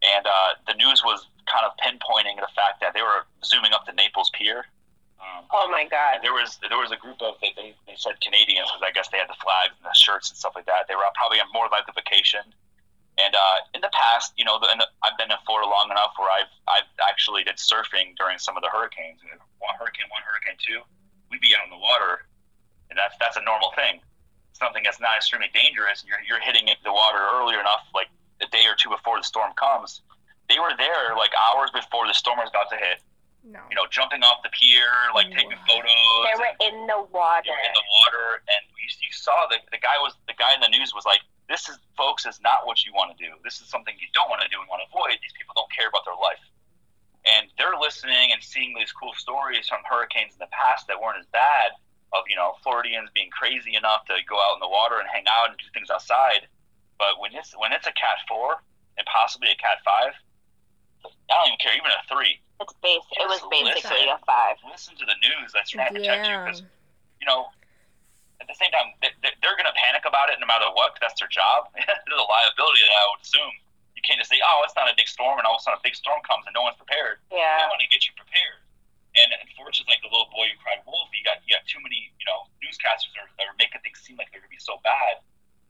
and 0.02 0.24
uh, 0.26 0.54
the 0.68 0.74
news 0.74 1.02
was 1.04 1.26
kind 1.50 1.64
of 1.66 1.72
pinpointing 1.82 2.36
the 2.36 2.46
fact 2.54 2.80
that 2.80 2.92
they 2.94 3.00
were 3.02 3.24
zooming 3.44 3.72
up 3.72 3.86
to 3.86 3.92
Naples 3.92 4.30
Pier. 4.34 4.66
Um, 5.18 5.44
Oh 5.50 5.68
my 5.72 5.84
God. 5.88 6.16
and 6.16 6.22
there 6.24 6.32
was 6.36 6.58
there 6.68 6.76
was 6.78 6.92
a 6.92 6.96
group 7.00 7.16
of 7.22 7.34
they, 7.40 7.52
they, 7.56 7.74
they 7.88 7.96
said 7.96 8.20
Canadians 8.20 8.68
because 8.70 8.84
I 8.86 8.92
guess 8.92 9.08
they 9.08 9.18
had 9.18 9.28
the 9.32 9.40
flags 9.42 9.72
and 9.80 9.88
the 9.88 9.96
shirts 9.98 10.28
and 10.30 10.36
stuff 10.36 10.52
like 10.54 10.66
that. 10.66 10.86
They 10.86 10.94
were 10.94 11.08
probably 11.16 11.40
on 11.40 11.48
more 11.56 11.66
like 11.72 11.88
a 11.88 11.92
vacation. 11.96 12.44
And 13.16 13.32
uh, 13.32 13.56
in 13.72 13.80
the 13.80 13.88
past, 13.96 14.36
you 14.36 14.44
know, 14.44 14.60
the, 14.60 14.68
I've 15.00 15.16
been 15.16 15.32
in 15.32 15.40
Florida 15.48 15.64
long 15.64 15.88
enough 15.90 16.12
where 16.20 16.28
I've 16.28 16.52
I've 16.68 16.88
actually 17.08 17.44
did 17.48 17.56
surfing 17.56 18.12
during 18.20 18.36
some 18.36 18.56
of 18.56 18.62
the 18.62 18.68
hurricanes. 18.68 19.24
One 19.58 19.72
hurricane, 19.80 20.04
one 20.12 20.20
hurricane 20.20 20.60
two, 20.60 20.84
we'd 21.32 21.40
be 21.40 21.56
out 21.56 21.64
in 21.64 21.72
the 21.72 21.80
water, 21.80 22.28
and 22.92 22.96
that's 23.00 23.16
that's 23.16 23.40
a 23.40 23.44
normal 23.48 23.72
thing. 23.72 24.04
Something 24.52 24.84
that's 24.84 25.00
not 25.00 25.16
extremely 25.16 25.48
dangerous, 25.56 26.04
and 26.04 26.12
you're 26.12 26.20
you're 26.28 26.44
hitting 26.44 26.68
the 26.68 26.92
water 26.92 27.24
earlier 27.40 27.56
enough, 27.60 27.88
like 27.96 28.12
a 28.44 28.48
day 28.52 28.68
or 28.68 28.76
two 28.76 28.92
before 28.92 29.16
the 29.16 29.24
storm 29.24 29.56
comes. 29.56 30.04
They 30.52 30.60
were 30.60 30.76
there 30.76 31.16
like 31.16 31.32
hours 31.50 31.72
before 31.72 32.04
the 32.04 32.12
storm 32.14 32.36
was 32.36 32.52
about 32.52 32.68
to 32.68 32.76
hit. 32.76 33.00
no 33.42 33.64
You 33.72 33.80
know, 33.80 33.88
jumping 33.88 34.20
off 34.28 34.44
the 34.44 34.52
pier, 34.52 34.92
like 35.16 35.32
taking 35.32 35.56
Wow. 35.56 35.64
photos. 35.72 36.20
They 36.28 36.36
were 36.36 36.52
in 36.68 36.76
the 36.84 37.00
water. 37.08 37.48
they 37.48 37.56
were 37.56 37.64
in 37.64 37.72
the 37.72 37.86
water, 38.04 38.44
and 38.44 38.60
you, 38.76 38.88
you 38.92 39.12
saw 39.16 39.48
the 39.48 39.56
the 39.72 39.80
guy 39.80 39.96
was 40.04 40.12
the 40.28 40.36
guy 40.36 40.52
in 40.52 40.60
the 40.60 40.68
news 40.68 40.92
was 40.92 41.08
like, 41.08 41.24
"This 41.48 41.68
is, 41.68 41.78
folks, 41.96 42.26
is 42.26 42.40
not 42.40 42.66
what 42.66 42.84
you 42.84 42.92
want 42.92 43.16
to 43.16 43.18
do. 43.18 43.30
This 43.44 43.60
is 43.60 43.68
something 43.68 43.94
you 43.98 44.08
don't 44.12 44.28
want 44.28 44.42
to 44.42 44.48
do 44.48 44.60
and 44.60 44.68
want 44.68 44.82
to 44.82 44.88
avoid. 44.90 45.18
These 45.22 45.36
people 45.38 45.54
don't 45.56 45.70
care 45.72 45.88
about 45.88 46.04
their 46.04 46.18
life." 46.18 46.42
And 47.26 47.50
they're 47.58 47.74
listening 47.74 48.30
and 48.30 48.42
seeing 48.42 48.74
these 48.74 48.92
cool 48.92 49.14
stories 49.18 49.66
from 49.66 49.82
hurricanes 49.82 50.34
in 50.34 50.38
the 50.38 50.52
past 50.54 50.86
that 50.86 51.02
weren't 51.02 51.18
as 51.18 51.26
bad 51.34 51.74
of 52.14 52.22
you 52.28 52.36
know 52.36 52.54
Floridians 52.62 53.10
being 53.14 53.30
crazy 53.30 53.74
enough 53.74 54.06
to 54.06 54.14
go 54.28 54.38
out 54.38 54.54
in 54.54 54.60
the 54.60 54.70
water 54.70 54.98
and 54.98 55.08
hang 55.10 55.24
out 55.26 55.50
and 55.50 55.58
do 55.58 55.66
things 55.74 55.90
outside. 55.90 56.46
But 56.98 57.18
when 57.20 57.34
it's 57.34 57.52
when 57.58 57.72
it's 57.72 57.86
a 57.86 57.94
Cat 57.94 58.22
four 58.28 58.62
and 58.96 59.04
possibly 59.06 59.50
a 59.50 59.58
Cat 59.58 59.82
five, 59.84 60.14
I 61.04 61.34
don't 61.34 61.48
even 61.50 61.60
care, 61.60 61.74
even 61.74 61.90
a 61.90 62.02
three. 62.08 62.40
It's 62.60 62.72
base. 62.80 63.04
It 63.18 63.28
was 63.28 63.42
basically 63.50 64.06
listen. 64.06 64.16
a 64.16 64.18
five. 64.24 64.56
Listen 64.64 64.96
to 64.96 65.04
the 65.04 65.18
news 65.20 65.52
that's 65.52 65.70
trying 65.70 65.92
to 65.92 66.00
protect 66.00 66.26
you 66.26 66.38
because 66.38 66.62
you 67.20 67.26
know, 67.26 67.46
at 68.40 68.46
the 68.46 68.54
same 68.54 68.70
time, 68.70 68.92
they- 69.00 69.14
they- 69.22 69.34
they're 69.40 69.56
going 69.56 69.66
to 69.68 69.76
panic 69.80 70.04
about 70.04 70.28
it 70.30 70.38
no 70.40 70.46
matter 70.46 70.68
what 70.72 70.92
'cause 70.92 71.00
that's 71.00 71.18
their 71.20 71.28
job. 71.28 71.70
There's 71.74 72.20
a 72.20 72.28
liability 72.28 72.82
that 72.82 72.92
I 72.92 73.04
would 73.10 73.20
assume. 73.22 73.52
You 73.96 74.02
can't 74.02 74.18
just 74.20 74.28
say, 74.30 74.40
oh, 74.44 74.60
it's 74.64 74.76
not 74.76 74.88
a 74.90 74.94
big 74.94 75.08
storm, 75.08 75.38
and 75.38 75.46
all 75.48 75.56
of 75.56 75.60
a 75.60 75.62
sudden 75.64 75.78
a 75.80 75.82
big 75.82 75.96
storm 75.96 76.20
comes 76.22 76.44
and 76.46 76.52
no 76.54 76.62
one's 76.62 76.76
prepared. 76.76 77.20
Yeah. 77.32 77.58
They 77.58 77.66
want 77.68 77.80
to 77.80 77.88
get 77.88 78.04
you 78.06 78.12
prepared. 78.14 78.60
And 79.16 79.32
unfortunately, 79.40 79.94
like 79.96 80.02
the 80.04 80.12
little 80.12 80.28
boy 80.28 80.52
who 80.52 80.56
cried 80.60 80.84
wolf, 80.84 81.08
you 81.16 81.24
got 81.24 81.40
you 81.48 81.56
got 81.56 81.64
too 81.64 81.80
many, 81.80 82.12
you 82.20 82.26
know, 82.28 82.44
newscasters 82.60 83.08
that 83.16 83.24
are, 83.24 83.30
that 83.40 83.46
are 83.48 83.56
making 83.56 83.80
things 83.80 83.98
seem 84.04 84.16
like 84.20 84.28
they're 84.30 84.44
going 84.44 84.52
to 84.52 84.56
be 84.56 84.60
so 84.60 84.76
bad. 84.84 85.24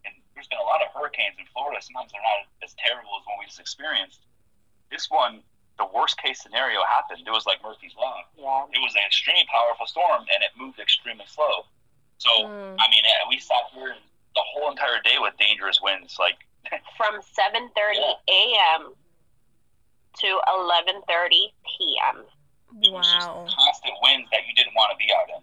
And 0.05 0.15
there's 0.35 0.49
been 0.51 0.59
a 0.59 0.67
lot 0.67 0.83
of 0.83 0.91
hurricanes 0.91 1.39
in 1.39 1.47
Florida. 1.55 1.79
Sometimes 1.81 2.11
they're 2.11 2.23
not 2.27 2.51
as 2.67 2.75
terrible 2.75 3.15
as 3.15 3.23
one 3.27 3.39
we 3.39 3.47
just 3.47 3.61
experienced. 3.63 4.27
This 4.91 5.07
one, 5.09 5.45
the 5.79 5.87
worst 5.87 6.19
case 6.19 6.43
scenario 6.43 6.83
happened. 6.91 7.23
It 7.23 7.31
was 7.31 7.47
like 7.47 7.63
Murphy's 7.63 7.95
Law 7.95 8.25
Yeah. 8.35 8.67
it 8.75 8.83
was 8.83 8.95
an 8.99 9.03
extremely 9.07 9.47
powerful 9.47 9.87
storm 9.87 10.27
and 10.35 10.43
it 10.43 10.51
moved 10.59 10.81
extremely 10.81 11.27
slow. 11.27 11.67
So 12.19 12.31
Mm. 12.49 12.77
I 12.81 12.89
mean, 12.91 13.05
uh, 13.05 13.29
we 13.29 13.39
sat 13.39 13.65
here 13.73 13.95
the 14.35 14.43
whole 14.53 14.71
entire 14.71 15.01
day 15.03 15.17
with 15.19 15.37
dangerous 15.39 15.81
winds. 15.81 16.17
Like 16.19 16.47
From 16.97 17.21
7:30 17.23 18.17
a.m. 18.29 18.95
to 20.19 20.41
11:30 20.49 21.53
p.m. 21.65 22.25
it 22.83 22.91
was 22.93 23.07
just 23.07 23.29
constant 23.29 23.95
winds 24.03 24.29
that 24.33 24.47
you 24.47 24.55
didn't 24.55 24.75
want 24.75 24.91
to 24.91 24.97
be 24.97 25.13
out 25.15 25.29
in. 25.31 25.43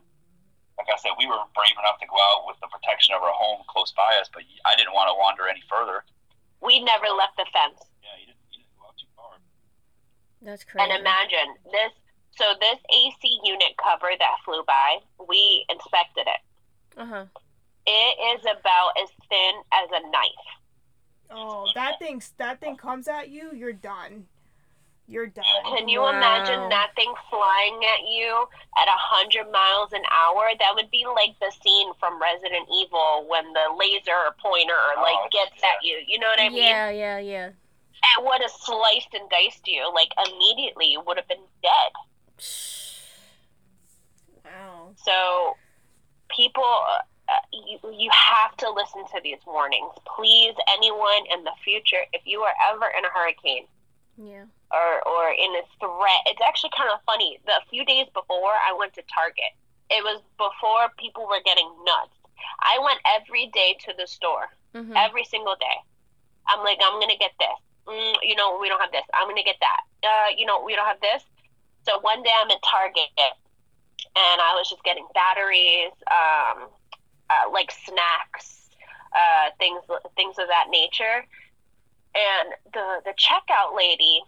Like 0.77 0.89
I 0.89 0.97
said, 0.97 1.11
we 1.17 1.27
were 1.27 1.39
brave 1.55 1.77
enough 1.79 1.99
to 2.01 2.07
go 2.07 2.17
out 2.33 2.47
with 2.47 2.57
the 2.59 2.67
protection 2.67 3.13
of 3.15 3.21
our 3.21 3.31
home 3.31 3.61
close 3.69 3.93
by 3.93 4.17
us, 4.19 4.27
but 4.33 4.43
I 4.65 4.75
didn't 4.75 4.93
want 4.93 5.07
to 5.09 5.15
wander 5.15 5.47
any 5.47 5.61
further. 5.69 6.03
We 6.61 6.81
never 6.81 7.07
left 7.13 7.37
the 7.37 7.45
fence. 7.53 7.79
Yeah, 8.01 8.17
you 8.19 8.25
didn't, 8.33 8.41
you 8.51 8.65
didn't 8.65 8.75
go 8.81 8.89
out 8.89 8.97
too 8.97 9.07
far. 9.15 9.37
That's 10.41 10.63
crazy. 10.65 10.81
And 10.81 10.99
imagine 10.99 11.55
this. 11.71 11.93
So 12.35 12.45
this 12.59 12.81
AC 12.89 13.21
unit 13.45 13.77
cover 13.77 14.09
that 14.17 14.35
flew 14.43 14.63
by, 14.65 14.97
we 15.29 15.63
inspected 15.69 16.25
it. 16.25 16.41
Uh 16.97 17.05
huh. 17.05 17.25
It 17.85 18.39
is 18.39 18.45
about 18.45 18.91
as 19.01 19.09
thin 19.29 19.53
as 19.73 19.89
a 19.91 20.09
knife. 20.09 20.47
Oh, 21.29 21.67
that 21.75 21.99
thing 21.99 22.21
that 22.37 22.59
thing 22.59 22.77
comes 22.77 23.07
at 23.07 23.29
you, 23.29 23.51
you're 23.53 23.73
done. 23.73 24.25
You're 25.07 25.27
done. 25.27 25.43
Can 25.65 25.89
you 25.89 25.99
Wow. 26.01 26.15
imagine 26.15 26.69
that 26.69 26.91
thing 26.95 27.13
flying 27.29 27.81
at 27.83 28.07
you 28.07 28.45
at 28.77 28.87
a 28.87 28.95
hundred 28.97 29.51
miles 29.51 29.91
an 29.91 30.03
hour? 30.09 30.47
That 30.59 30.75
would 30.75 30.89
be 30.91 31.05
like 31.05 31.35
the 31.41 31.51
scene 31.61 31.91
from 31.99 32.21
Resident 32.21 32.67
Evil 32.71 33.25
when 33.27 33.51
the 33.51 33.75
laser 33.77 34.31
pointer 34.39 34.79
like 35.01 35.19
Oh, 35.19 35.27
gets 35.31 35.61
at 35.63 35.83
you. 35.83 35.99
You 36.07 36.19
know 36.19 36.27
what 36.27 36.39
I 36.39 36.49
mean? 36.49 36.63
yeah, 36.63 36.89
yeah, 36.89 37.17
yeah. 37.19 37.49
It 38.17 38.23
would 38.23 38.41
have 38.41 38.51
sliced 38.51 39.13
and 39.13 39.29
diced 39.29 39.67
you 39.67 39.91
like 39.93 40.11
immediately. 40.27 40.85
You 40.87 41.01
would 41.05 41.17
have 41.17 41.27
been 41.27 41.45
dead. 41.61 41.91
Wow. 44.45 44.91
So, 44.95 45.57
people, 46.35 46.63
uh, 46.65 47.33
you, 47.51 47.77
you 47.93 48.09
have 48.11 48.55
to 48.57 48.69
listen 48.69 49.05
to 49.13 49.21
these 49.23 49.39
warnings. 49.45 49.93
Please, 50.15 50.53
anyone 50.73 51.23
in 51.31 51.43
the 51.43 51.53
future, 51.63 52.03
if 52.13 52.21
you 52.25 52.41
are 52.41 52.53
ever 52.71 52.85
in 52.97 53.05
a 53.05 53.09
hurricane 53.13 53.65
Yeah. 54.17 54.45
or, 54.71 54.91
or 55.07 55.29
in 55.31 55.51
a 55.55 55.63
threat, 55.79 56.21
it's 56.27 56.41
actually 56.45 56.71
kind 56.75 56.89
of 56.91 56.99
funny. 57.05 57.39
The 57.45 57.61
few 57.69 57.85
days 57.85 58.07
before, 58.13 58.51
I 58.53 58.73
went 58.77 58.93
to 58.95 59.03
Target. 59.13 59.53
It 59.89 60.03
was 60.03 60.21
before 60.37 60.89
people 60.97 61.27
were 61.27 61.41
getting 61.45 61.69
nuts. 61.85 62.15
I 62.59 62.79
went 62.83 62.99
every 63.17 63.47
day 63.53 63.77
to 63.85 63.93
the 63.97 64.07
store, 64.07 64.49
hmm 64.75 64.93
every 64.97 65.23
single 65.23 65.55
day. 65.59 65.77
I'm 66.49 66.59
like, 66.65 66.79
I'm 66.83 66.99
going 66.99 67.13
to 67.13 67.17
get 67.17 67.31
this. 67.39 67.57
Mm, 67.87 68.15
you 68.23 68.35
know, 68.35 68.57
we 68.59 68.67
don't 68.67 68.81
have 68.81 68.91
this. 68.91 69.05
I'm 69.13 69.25
going 69.27 69.37
to 69.39 69.43
get 69.43 69.55
that. 69.61 69.81
Uh, 70.03 70.29
you 70.37 70.45
know, 70.45 70.61
we 70.63 70.75
don't 70.75 70.85
have 70.85 70.99
this. 70.99 71.23
So 71.87 71.99
one 72.01 72.23
day 72.23 72.31
I'm 72.35 72.49
at 72.51 72.59
Target 72.63 73.07
and 74.15 74.41
I 74.41 74.53
was 74.55 74.69
just 74.69 74.83
getting 74.83 75.07
batteries, 75.13 75.91
um, 76.11 76.69
uh, 77.29 77.49
like 77.51 77.71
snacks, 77.71 78.69
uh, 79.13 79.49
things 79.57 79.81
things 80.15 80.37
of 80.37 80.47
that 80.47 80.67
nature. 80.69 81.25
And 82.13 82.53
the 82.73 83.01
the 83.05 83.13
checkout 83.17 83.75
lady 83.75 84.21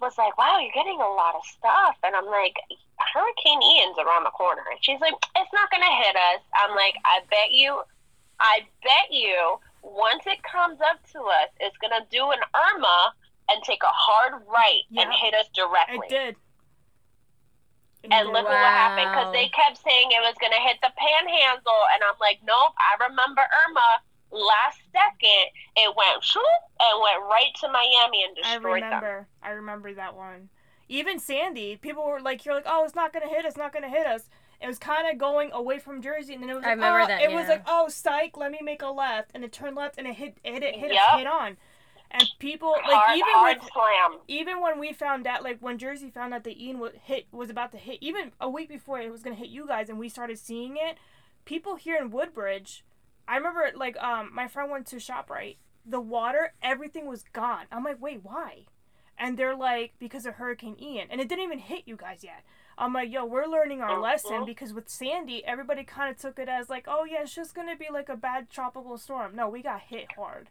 was 0.00 0.16
like, 0.18 0.36
"Wow, 0.36 0.58
you're 0.58 0.72
getting 0.72 1.00
a 1.00 1.08
lot 1.08 1.34
of 1.34 1.44
stuff." 1.44 1.96
And 2.02 2.14
I'm 2.14 2.26
like, 2.26 2.56
"Hurricane 3.12 3.62
Ian's 3.62 3.98
around 3.98 4.24
the 4.24 4.30
corner." 4.30 4.62
And 4.70 4.78
she's 4.84 5.00
like, 5.00 5.14
"It's 5.36 5.52
not 5.52 5.70
gonna 5.70 5.94
hit 6.04 6.16
us." 6.16 6.40
I'm 6.56 6.74
like, 6.76 6.94
"I 7.04 7.20
bet 7.30 7.52
you, 7.52 7.82
I 8.38 8.66
bet 8.82 9.10
you, 9.10 9.58
once 9.82 10.26
it 10.26 10.42
comes 10.42 10.80
up 10.82 10.98
to 11.12 11.20
us, 11.24 11.48
it's 11.60 11.76
gonna 11.78 12.06
do 12.10 12.30
an 12.30 12.40
Irma." 12.54 13.14
And 13.52 13.64
take 13.64 13.82
a 13.82 13.88
hard 13.88 14.46
right 14.46 14.82
and 14.96 15.12
hit 15.12 15.34
us 15.34 15.48
directly. 15.52 16.06
It 16.06 16.08
did. 16.08 16.36
It 18.02 18.12
And 18.12 18.26
did. 18.28 18.32
look 18.32 18.46
at 18.48 18.50
what 18.50 18.72
happened 18.72 19.10
because 19.12 19.32
they 19.32 19.48
kept 19.48 19.76
saying 19.82 20.08
it 20.10 20.20
was 20.24 20.34
going 20.40 20.52
to 20.52 20.60
hit 20.64 20.78
the 20.80 20.90
panhandle, 20.96 21.82
and 21.94 22.00
I'm 22.02 22.18
like, 22.20 22.40
nope. 22.44 22.72
I 22.78 23.04
remember 23.08 23.42
Irma. 23.42 24.00
Last 24.32 24.78
second, 24.92 25.50
it 25.76 25.94
went 25.96 26.22
shoop 26.22 26.44
and 26.78 27.02
went 27.02 27.20
right 27.28 27.50
to 27.62 27.68
Miami 27.68 28.22
and 28.22 28.36
I 28.44 28.54
destroyed 28.54 28.82
them. 28.82 28.92
remember. 29.02 29.28
I 29.42 29.50
remember 29.50 29.92
that 29.94 30.14
one. 30.14 30.48
Even 30.88 31.18
Sandy, 31.18 31.76
people 31.76 32.06
were 32.06 32.20
like, 32.20 32.44
"You're 32.44 32.54
like, 32.54 32.64
oh, 32.66 32.84
it's 32.84 32.94
not 32.94 33.12
gonna 33.12 33.28
hit 33.28 33.44
us, 33.44 33.56
not 33.56 33.72
gonna 33.72 33.88
hit 33.88 34.06
us." 34.06 34.30
It 34.60 34.68
was 34.68 34.78
kind 34.78 35.08
of 35.08 35.18
going 35.18 35.50
away 35.52 35.80
from 35.80 36.00
Jersey, 36.00 36.34
and 36.34 36.42
then 36.44 36.50
it 36.50 36.54
was 36.54 36.62
I 36.64 36.68
like, 36.68 36.76
remember 36.76 37.00
oh, 37.00 37.06
that, 37.08 37.22
it 37.22 37.32
was 37.32 37.48
like, 37.48 37.62
oh, 37.66 37.88
psych, 37.88 38.36
let 38.36 38.52
me 38.52 38.60
make 38.62 38.82
a 38.82 38.88
left, 38.90 39.30
and 39.34 39.42
it 39.42 39.52
turned 39.52 39.74
left, 39.74 39.98
and 39.98 40.06
it 40.06 40.14
hit, 40.14 40.38
it 40.44 40.52
hit, 40.52 40.62
it 40.62 40.74
hit, 40.76 40.92
Yep. 40.92 41.02
us 41.12 41.18
hit 41.18 41.26
on, 41.26 41.56
and 42.10 42.24
people 42.38 42.70
like 42.70 42.82
hard, 42.84 43.16
even 43.18 43.28
hard 43.32 43.58
with 43.60 43.70
slam. 43.72 44.18
even 44.28 44.60
when 44.60 44.78
we 44.78 44.92
found 44.92 45.26
out, 45.26 45.42
like 45.44 45.58
when 45.60 45.78
Jersey 45.78 46.10
found 46.10 46.34
out 46.34 46.44
that 46.44 46.56
Ian 46.60 46.78
was 46.78 46.92
hit 47.04 47.26
was 47.32 47.50
about 47.50 47.72
to 47.72 47.78
hit, 47.78 47.98
even 48.00 48.32
a 48.40 48.48
week 48.48 48.68
before 48.68 49.00
it 49.00 49.10
was 49.12 49.22
gonna 49.22 49.36
hit 49.36 49.48
you 49.48 49.66
guys, 49.66 49.88
and 49.88 49.98
we 49.98 50.08
started 50.08 50.38
seeing 50.38 50.76
it. 50.76 50.98
People 51.44 51.76
here 51.76 51.96
in 51.96 52.10
Woodbridge, 52.10 52.84
I 53.28 53.36
remember 53.36 53.70
like 53.74 53.96
um 54.02 54.30
my 54.32 54.48
friend 54.48 54.70
went 54.70 54.86
to 54.88 54.96
Shoprite. 54.96 55.56
The 55.86 56.00
water, 56.00 56.52
everything 56.62 57.06
was 57.06 57.24
gone. 57.32 57.64
I'm 57.72 57.84
like, 57.84 58.00
wait, 58.00 58.20
why? 58.22 58.66
And 59.18 59.36
they're 59.38 59.56
like, 59.56 59.92
because 59.98 60.24
of 60.26 60.34
Hurricane 60.34 60.76
Ian, 60.80 61.08
and 61.10 61.20
it 61.20 61.28
didn't 61.28 61.44
even 61.44 61.58
hit 61.58 61.82
you 61.86 61.96
guys 61.96 62.22
yet. 62.24 62.42
I'm 62.78 62.94
like, 62.94 63.12
yo, 63.12 63.26
we're 63.26 63.46
learning 63.46 63.82
our 63.82 64.00
lesson 64.00 64.30
Mhm. 64.42 64.46
because 64.46 64.72
with 64.72 64.88
Sandy, 64.88 65.44
everybody 65.44 65.84
kind 65.84 66.10
of 66.10 66.16
took 66.18 66.38
it 66.38 66.48
as 66.48 66.70
like, 66.70 66.86
oh 66.88 67.04
yeah, 67.04 67.20
it's 67.22 67.34
just 67.34 67.54
gonna 67.54 67.76
be 67.76 67.88
like 67.92 68.08
a 68.08 68.16
bad 68.16 68.48
tropical 68.50 68.96
storm. 68.96 69.36
No, 69.36 69.48
we 69.48 69.62
got 69.62 69.80
hit 69.82 70.12
hard. 70.16 70.48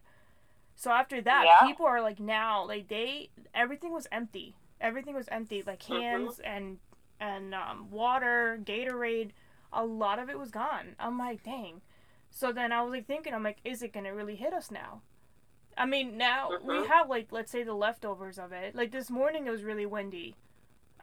So 0.80 0.90
after 0.90 1.20
that, 1.20 1.44
Yeah. 1.44 1.66
people 1.66 1.84
are 1.84 2.00
like 2.00 2.18
now, 2.20 2.64
like 2.66 2.88
they, 2.88 3.28
everything 3.54 3.92
was 3.92 4.06
empty. 4.10 4.56
Everything 4.80 5.14
was 5.14 5.28
empty, 5.28 5.62
like 5.62 5.78
cans 5.80 6.40
and 6.40 6.78
and 7.20 7.54
um, 7.54 7.90
water, 7.90 8.58
Gatorade. 8.64 9.32
A 9.74 9.84
lot 9.84 10.18
of 10.18 10.30
it 10.30 10.38
was 10.38 10.50
gone. 10.50 10.96
I'm 10.98 11.18
like, 11.18 11.42
dang. 11.42 11.82
So 12.30 12.50
then 12.50 12.72
I 12.72 12.80
was 12.80 12.92
like 12.92 13.06
thinking, 13.06 13.34
I'm 13.34 13.42
like, 13.42 13.58
is 13.62 13.82
it 13.82 13.92
gonna 13.92 14.14
really 14.14 14.36
hit 14.36 14.54
us 14.54 14.70
now? 14.70 15.02
I 15.76 15.84
mean, 15.84 16.16
now 16.16 16.48
we 16.62 16.76
Mhm. 16.76 16.86
have 16.86 17.10
like 17.10 17.30
let's 17.30 17.52
say 17.52 17.62
the 17.62 17.74
leftovers 17.74 18.38
of 18.38 18.50
it. 18.52 18.74
Like 18.74 18.90
this 18.90 19.10
morning, 19.10 19.46
it 19.46 19.50
was 19.50 19.62
really 19.64 19.84
windy, 19.84 20.34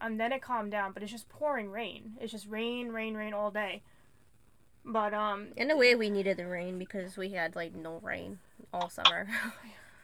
and 0.01 0.19
then 0.19 0.31
it 0.31 0.41
calmed 0.41 0.71
down. 0.71 0.91
But 0.91 1.03
it's 1.03 1.11
just 1.11 1.29
pouring 1.29 1.69
rain. 1.69 2.17
It's 2.19 2.31
just 2.31 2.47
rain, 2.47 2.89
rain, 2.89 3.13
rain 3.15 3.31
all 3.35 3.51
day. 3.51 3.83
But 4.89 5.13
um, 5.13 5.49
In 5.57 5.69
a 5.69 5.75
way, 5.75 5.95
we 5.95 6.09
needed 6.09 6.37
the 6.37 6.47
rain 6.47 6.79
because 6.79 7.17
we 7.17 7.29
had 7.29 7.55
like 7.55 7.75
no 7.75 7.99
rain 8.01 8.39
all 8.73 8.89
summer. 8.89 9.27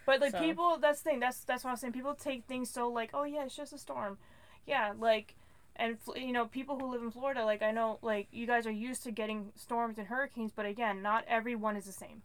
But 0.06 0.20
like 0.20 0.32
So- 0.34 0.40
people, 0.42 0.78
that's 0.82 1.00
the 1.02 1.12
thing. 1.12 1.20
That's 1.22 1.46
that's 1.46 1.64
what 1.64 1.72
I'm 1.72 1.78
saying. 1.78 1.94
People 1.94 2.14
take 2.14 2.44
things 2.44 2.70
so 2.70 2.90
like, 2.90 3.12
oh 3.14 3.24
yeah, 3.24 3.46
it's 3.46 3.56
just 3.56 3.72
a 3.72 3.78
storm. 3.78 4.18
Yeah, 4.68 4.92
like, 5.00 5.36
and 5.78 5.98
you 6.18 6.34
know, 6.34 6.46
people 6.48 6.78
who 6.78 6.88
live 6.92 7.02
in 7.02 7.10
Florida, 7.12 7.46
like 7.46 7.62
I 7.62 7.72
know, 7.72 8.00
like 8.02 8.28
you 8.34 8.46
guys 8.46 8.68
are 8.68 8.72
used 8.72 9.04
to 9.04 9.12
getting 9.12 9.54
storms 9.56 9.98
and 9.98 10.08
hurricanes, 10.08 10.52
but 10.54 10.66
again, 10.66 11.02
not 11.02 11.24
everyone 11.30 11.78
is 11.78 11.86
the 11.86 11.94
same. 11.94 12.22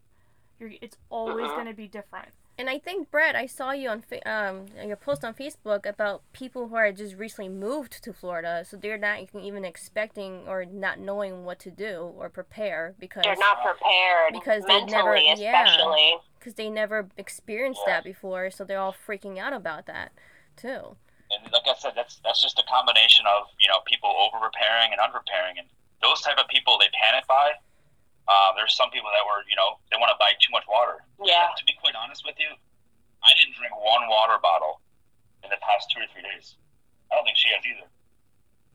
You're, 0.59 0.73
it's 0.81 0.97
always 1.09 1.47
Mhm. 1.47 1.57
gonna 1.57 1.73
be 1.73 1.87
different. 1.87 2.31
And 2.59 2.69
I 2.69 2.79
think 2.79 3.11
Brett, 3.11 3.37
I 3.37 3.47
saw 3.47 3.71
you 3.71 3.89
on 3.89 4.03
um 4.27 4.67
your 4.85 4.97
post 4.97 5.25
on 5.25 5.33
Facebook 5.35 5.87
about 5.87 6.23
people 6.33 6.69
who 6.69 6.75
are 6.77 6.91
just 6.93 7.15
recently 7.17 7.49
moved 7.49 8.03
to 8.03 8.13
Florida, 8.13 8.65
so 8.69 8.77
they're 8.77 8.99
not 8.99 9.21
even 9.41 9.65
expecting 9.65 10.43
or 10.49 10.65
not 10.65 10.99
knowing 10.99 11.45
what 11.45 11.59
to 11.61 11.71
do 11.71 12.13
or 12.19 12.29
prepare 12.29 12.95
because 12.99 13.23
They're 13.25 13.37
not 13.37 13.63
prepared 13.63 14.33
Because 14.33 14.65
they 14.65 14.81
mentally, 14.85 15.27
never- 15.29 15.41
yeah. 15.41 15.65
especially. 15.65 16.17
because 16.39 16.55
they 16.55 16.69
never 16.69 17.09
experienced 17.17 17.81
Yeah. 17.87 17.95
that 17.95 18.05
before, 18.05 18.51
so 18.51 18.65
they're 18.65 18.81
all 18.81 18.95
freaking 19.07 19.39
out 19.39 19.53
about 19.53 19.87
that 19.87 20.13
too. 20.57 20.97
And 21.31 21.53
like 21.53 21.67
I 21.69 21.75
said, 21.79 21.93
that's 21.95 22.17
that's 22.25 22.43
just 22.43 22.59
a 22.59 22.65
combination 22.65 23.25
of 23.27 23.49
you 23.61 23.69
know 23.69 23.81
people 23.87 24.11
over 24.11 24.39
preparing 24.45 24.93
and 24.93 25.01
under 25.01 25.19
preparing, 25.19 25.59
and 25.59 25.69
those 26.03 26.21
type 26.23 26.39
of 26.39 26.49
people 26.49 26.79
they 26.79 26.89
panic 27.03 27.27
buy. 27.29 27.53
Um, 28.29 28.53
there's 28.61 28.77
some 28.77 28.93
people 28.93 29.09
that 29.09 29.25
were 29.25 29.41
you 29.49 29.57
know 29.57 29.81
they 29.89 29.97
want 29.97 30.13
to 30.13 30.19
buy 30.21 30.37
too 30.39 30.53
much 30.53 30.69
water. 30.69 31.01
Yeah. 31.25 31.49
To 31.57 31.65
be 31.65 31.73
quite 31.81 31.97
honest 31.97 32.23
with 32.29 32.37
you, 32.37 32.53
I 33.25 33.33
didn't 33.41 33.57
drink 33.57 33.73
one 33.73 34.05
water 34.13 34.37
bottle 34.41 34.85
in 35.43 35.49
the 35.49 35.61
past 35.65 35.89
two 35.89 36.05
or 36.05 36.09
three 36.13 36.23
days. 36.23 36.55
I 37.09 37.17
don't 37.17 37.25
think 37.25 37.41
she 37.41 37.49
has 37.57 37.65
either. 37.65 37.89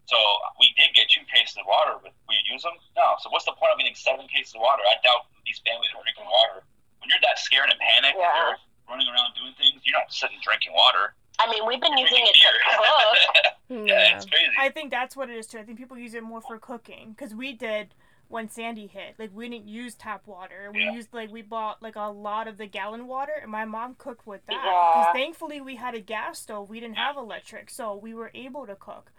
So 0.09 0.17
we 0.59 0.73
did 0.75 0.91
get 0.97 1.07
two 1.07 1.23
cases 1.31 1.55
of 1.55 1.63
water, 1.69 1.95
but 2.01 2.11
we 2.27 2.35
use 2.51 2.65
them? 2.65 2.75
No. 2.97 3.15
So 3.23 3.29
what's 3.31 3.45
the 3.47 3.55
point 3.55 3.71
of 3.71 3.79
getting 3.79 3.95
seven 3.95 4.27
cases 4.27 4.51
of 4.57 4.61
water? 4.65 4.83
I 4.83 4.99
doubt 5.05 5.31
these 5.47 5.61
families 5.63 5.93
are 5.95 6.01
drinking 6.03 6.27
water. 6.27 6.65
When 6.99 7.07
you're 7.07 7.21
that 7.23 7.39
scared 7.39 7.69
and 7.71 7.79
panicked, 7.79 8.19
Yeah. 8.19 8.27
you're 8.35 8.57
running 8.89 9.07
around 9.07 9.31
doing 9.37 9.53
things. 9.55 9.79
You're 9.87 9.95
not 9.95 10.11
sitting 10.11 10.41
drinking 10.43 10.73
water. 10.75 11.15
I 11.39 11.47
mean, 11.47 11.63
we've 11.63 11.79
been 11.79 11.95
You're 11.95 12.09
using 12.09 12.25
it 12.25 12.35
drinking 12.35 12.41
to 12.41 13.79
beer. 13.79 13.79
cook. 13.79 13.87
yeah, 13.87 13.95
Yeah. 14.11 14.15
it's 14.19 14.25
crazy. 14.27 14.51
I 14.59 14.69
think 14.75 14.91
that's 14.91 15.15
what 15.15 15.29
it 15.29 15.37
is 15.39 15.47
too. 15.47 15.59
I 15.59 15.63
think 15.63 15.77
people 15.79 15.95
use 15.97 16.13
it 16.17 16.23
more 16.25 16.41
for 16.41 16.59
cooking 16.59 17.15
because 17.15 17.31
we 17.33 17.53
did 17.53 17.95
when 18.33 18.49
Sandy 18.49 18.87
hit. 18.89 19.13
Like 19.21 19.29
we 19.31 19.47
didn't 19.47 19.67
use 19.69 19.93
tap 19.93 20.25
water. 20.25 20.71
We 20.73 20.81
Yeah. 20.83 20.93
used 20.97 21.13
like 21.13 21.29
we 21.29 21.43
bought 21.45 21.83
like 21.85 21.95
a 21.95 22.09
lot 22.09 22.47
of 22.49 22.57
the 22.57 22.65
gallon 22.65 23.05
water, 23.05 23.37
and 23.39 23.51
my 23.51 23.63
mom 23.63 23.93
cooked 23.93 24.25
with 24.25 24.41
that. 24.49 24.57
Yeah. 24.57 24.89
Because 24.89 25.13
thankfully 25.13 25.61
we 25.61 25.75
had 25.77 25.93
a 25.93 26.01
gas 26.01 26.39
stove. 26.41 26.67
We 26.67 26.79
didn't 26.81 26.97
have 26.97 27.15
electric, 27.15 27.69
so 27.69 27.93
we 27.93 28.13
were 28.17 28.31
able 28.33 28.65
to 28.65 28.73
cook. 28.75 29.11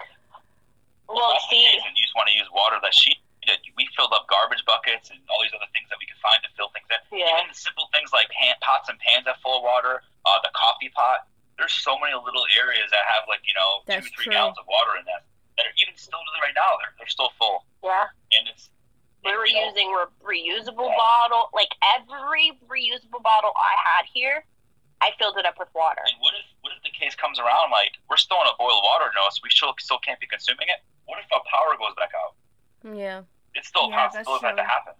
Well, 1.09 1.31
That's 1.31 1.47
see, 1.49 1.63
and 1.63 1.95
you 1.95 2.03
just 2.03 2.17
want 2.19 2.27
to 2.29 2.35
use 2.35 2.51
water 2.51 2.77
that 2.83 2.93
she 2.93 3.15
did. 3.47 3.61
We 3.79 3.87
filled 3.95 4.11
up 4.13 4.27
garbage 4.27 4.65
buckets 4.67 5.11
and 5.15 5.21
all 5.31 5.39
these 5.47 5.55
other 5.55 5.71
things 5.71 5.87
that 5.95 5.99
we 6.03 6.07
could 6.11 6.19
find 6.19 6.43
to 6.43 6.51
fill 6.59 6.75
things 6.75 6.91
in. 6.91 7.19
Yeah. 7.23 7.39
Even 7.39 7.55
simple 7.55 7.87
things 7.95 8.11
like 8.11 8.27
pan, 8.35 8.57
pots 8.67 8.89
and 8.91 8.99
pans 8.99 9.31
that 9.31 9.39
full 9.47 9.59
of 9.59 9.63
water, 9.63 10.03
uh, 10.27 10.39
the 10.43 10.51
coffee 10.59 10.91
pot. 10.91 11.31
There's 11.55 11.71
so 11.87 11.95
many 12.03 12.19
little 12.19 12.47
areas 12.59 12.91
that 12.91 13.07
have 13.15 13.31
like 13.31 13.47
you 13.47 13.55
know 13.55 13.71
That's 13.87 14.11
two, 14.11 14.27
three 14.27 14.27
true. 14.27 14.43
gallons 14.43 14.59
of 14.59 14.67
water 14.67 14.99
in 14.99 15.07
them 15.07 15.23
that 15.55 15.71
are 15.71 15.77
even 15.79 15.95
still 15.95 16.19
to 16.19 16.31
the 16.35 16.43
right 16.43 16.57
now. 16.59 16.75
They're 16.83 16.95
they're 16.99 17.15
still 17.15 17.31
full, 17.39 17.63
yeah. 17.85 18.11
and 18.35 18.51
it's 18.51 18.75
We 19.25 19.33
were 19.37 19.47
using 19.49 19.89
re- 19.93 20.13
reusable 20.53 20.93
bottle. 20.97 21.49
Like 21.55 21.73
every 21.97 22.53
reusable 22.69 23.23
bottle 23.23 23.53
I 23.57 23.73
had 23.81 24.05
here, 24.13 24.45
I 25.01 25.11
filled 25.19 25.39
it 25.39 25.47
up 25.47 25.59
with 25.59 25.69
water. 25.75 26.03
And 26.05 26.17
what 26.21 26.35
if 26.37 26.45
what 26.61 26.73
if 26.77 26.83
the 26.85 26.93
case 26.93 27.15
comes 27.15 27.39
around 27.41 27.71
like 27.73 27.97
we're 28.09 28.21
still 28.21 28.39
in 28.45 28.49
a 28.49 28.57
boil 28.59 28.81
water 28.85 29.09
notice, 29.17 29.41
we 29.43 29.49
still 29.51 29.73
still 29.81 29.99
can't 30.05 30.21
be 30.21 30.27
consuming 30.29 30.69
it? 30.69 30.85
What 31.07 31.19
if 31.21 31.27
our 31.33 31.41
power 31.49 31.73
goes 31.81 31.97
back 31.97 32.13
out? 32.13 32.33
Yeah. 32.85 33.23
It's 33.55 33.69
still 33.69 33.89
Yeah, 33.89 34.09
a 34.09 34.13
that's 34.13 34.29
for 34.29 34.39
that 34.43 34.57
to 34.57 34.65
happen. 34.65 34.93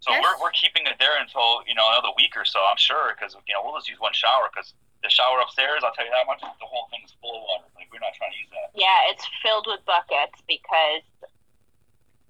So 0.00 0.10
Yes. 0.12 0.20
we're, 0.20 0.36
we're 0.48 0.52
keeping 0.56 0.84
it 0.86 0.96
there 1.00 1.16
until 1.22 1.62
you 1.70 1.74
know 1.74 1.86
another 1.94 2.10
week 2.18 2.34
or 2.36 2.44
so. 2.44 2.60
I'm 2.66 2.76
sure 2.82 3.14
because 3.14 3.36
you 3.46 3.54
know 3.54 3.62
we'll 3.62 3.78
just 3.78 3.88
use 3.88 4.00
one 4.02 4.12
shower 4.12 4.50
because 4.52 4.74
the 5.02 5.08
shower 5.10 5.38
upstairs. 5.40 5.82
I'll 5.86 5.94
tell 5.94 6.04
you 6.04 6.12
that 6.12 6.26
much. 6.26 6.40
The 6.42 6.66
whole 6.66 6.88
thing 6.90 7.00
is 7.06 7.14
full 7.22 7.36
of 7.38 7.42
water. 7.46 7.68
Like 7.78 7.88
we're 7.94 8.02
not 8.02 8.12
trying 8.18 8.32
to 8.34 8.38
use 8.42 8.50
that. 8.52 8.74
Yeah, 8.74 9.10
it's 9.14 9.24
filled 9.42 9.66
with 9.70 9.84
buckets 9.86 10.40
because 10.48 11.04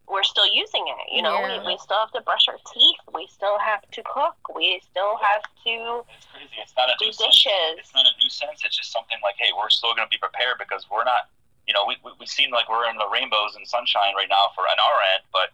we're 0.09 0.23
still 0.23 0.47
using 0.47 0.85
it. 0.87 1.13
You 1.13 1.23
know, 1.23 1.39
Yeah. 1.41 1.61
we, 1.65 1.73
we 1.75 1.79
still 1.79 1.99
have 1.99 2.13
to 2.13 2.21
brush 2.21 2.47
our 2.49 2.59
teeth. 2.73 3.01
We 3.15 3.27
still 3.27 3.59
have 3.59 3.83
to 3.91 4.03
cook. 4.05 4.37
We 4.55 4.81
still 4.91 5.17
have 5.17 5.43
to 5.65 6.05
It's 6.17 6.27
crazy. 6.29 6.57
It's 6.61 6.75
not 6.77 6.91
a 6.91 6.95
do 6.99 7.07
nuisance. 7.07 7.25
dishes. 7.45 7.79
It's 7.81 7.95
not 7.95 8.05
a 8.05 8.13
nuisance. 8.23 8.61
It's 8.65 8.77
just 8.77 8.93
something 8.93 9.17
like, 9.23 9.37
hey, 9.39 9.51
we're 9.57 9.71
still 9.71 9.95
going 9.95 10.07
to 10.07 10.11
be 10.13 10.19
prepared 10.21 10.59
because 10.59 10.87
we're 10.91 11.05
not. 11.05 11.31
You 11.67 11.73
know, 11.73 11.87
we, 11.89 11.97
we, 12.05 12.13
we 12.21 12.27
seem 12.27 12.51
like 12.53 12.69
we're 12.69 12.85
in 12.91 12.97
the 13.01 13.09
rainbows 13.09 13.57
and 13.57 13.67
sunshine 13.67 14.13
right 14.15 14.29
now 14.29 14.53
for 14.55 14.69
on 14.69 14.77
our 14.79 14.99
end, 15.17 15.25
but 15.33 15.49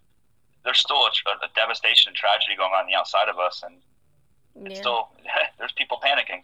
there's 0.64 0.80
still 0.80 1.06
a, 1.06 1.10
tr- 1.14 1.38
a 1.44 1.48
devastation 1.54 2.10
and 2.10 2.16
tragedy 2.16 2.56
going 2.56 2.72
on, 2.74 2.82
on 2.82 2.86
the 2.90 2.94
outside 2.98 3.28
of 3.28 3.38
us, 3.38 3.62
and 3.62 3.78
it's 4.66 4.74
Yeah. 4.74 4.80
still 4.82 5.08
there's 5.58 5.70
people 5.72 6.00
panicking. 6.02 6.42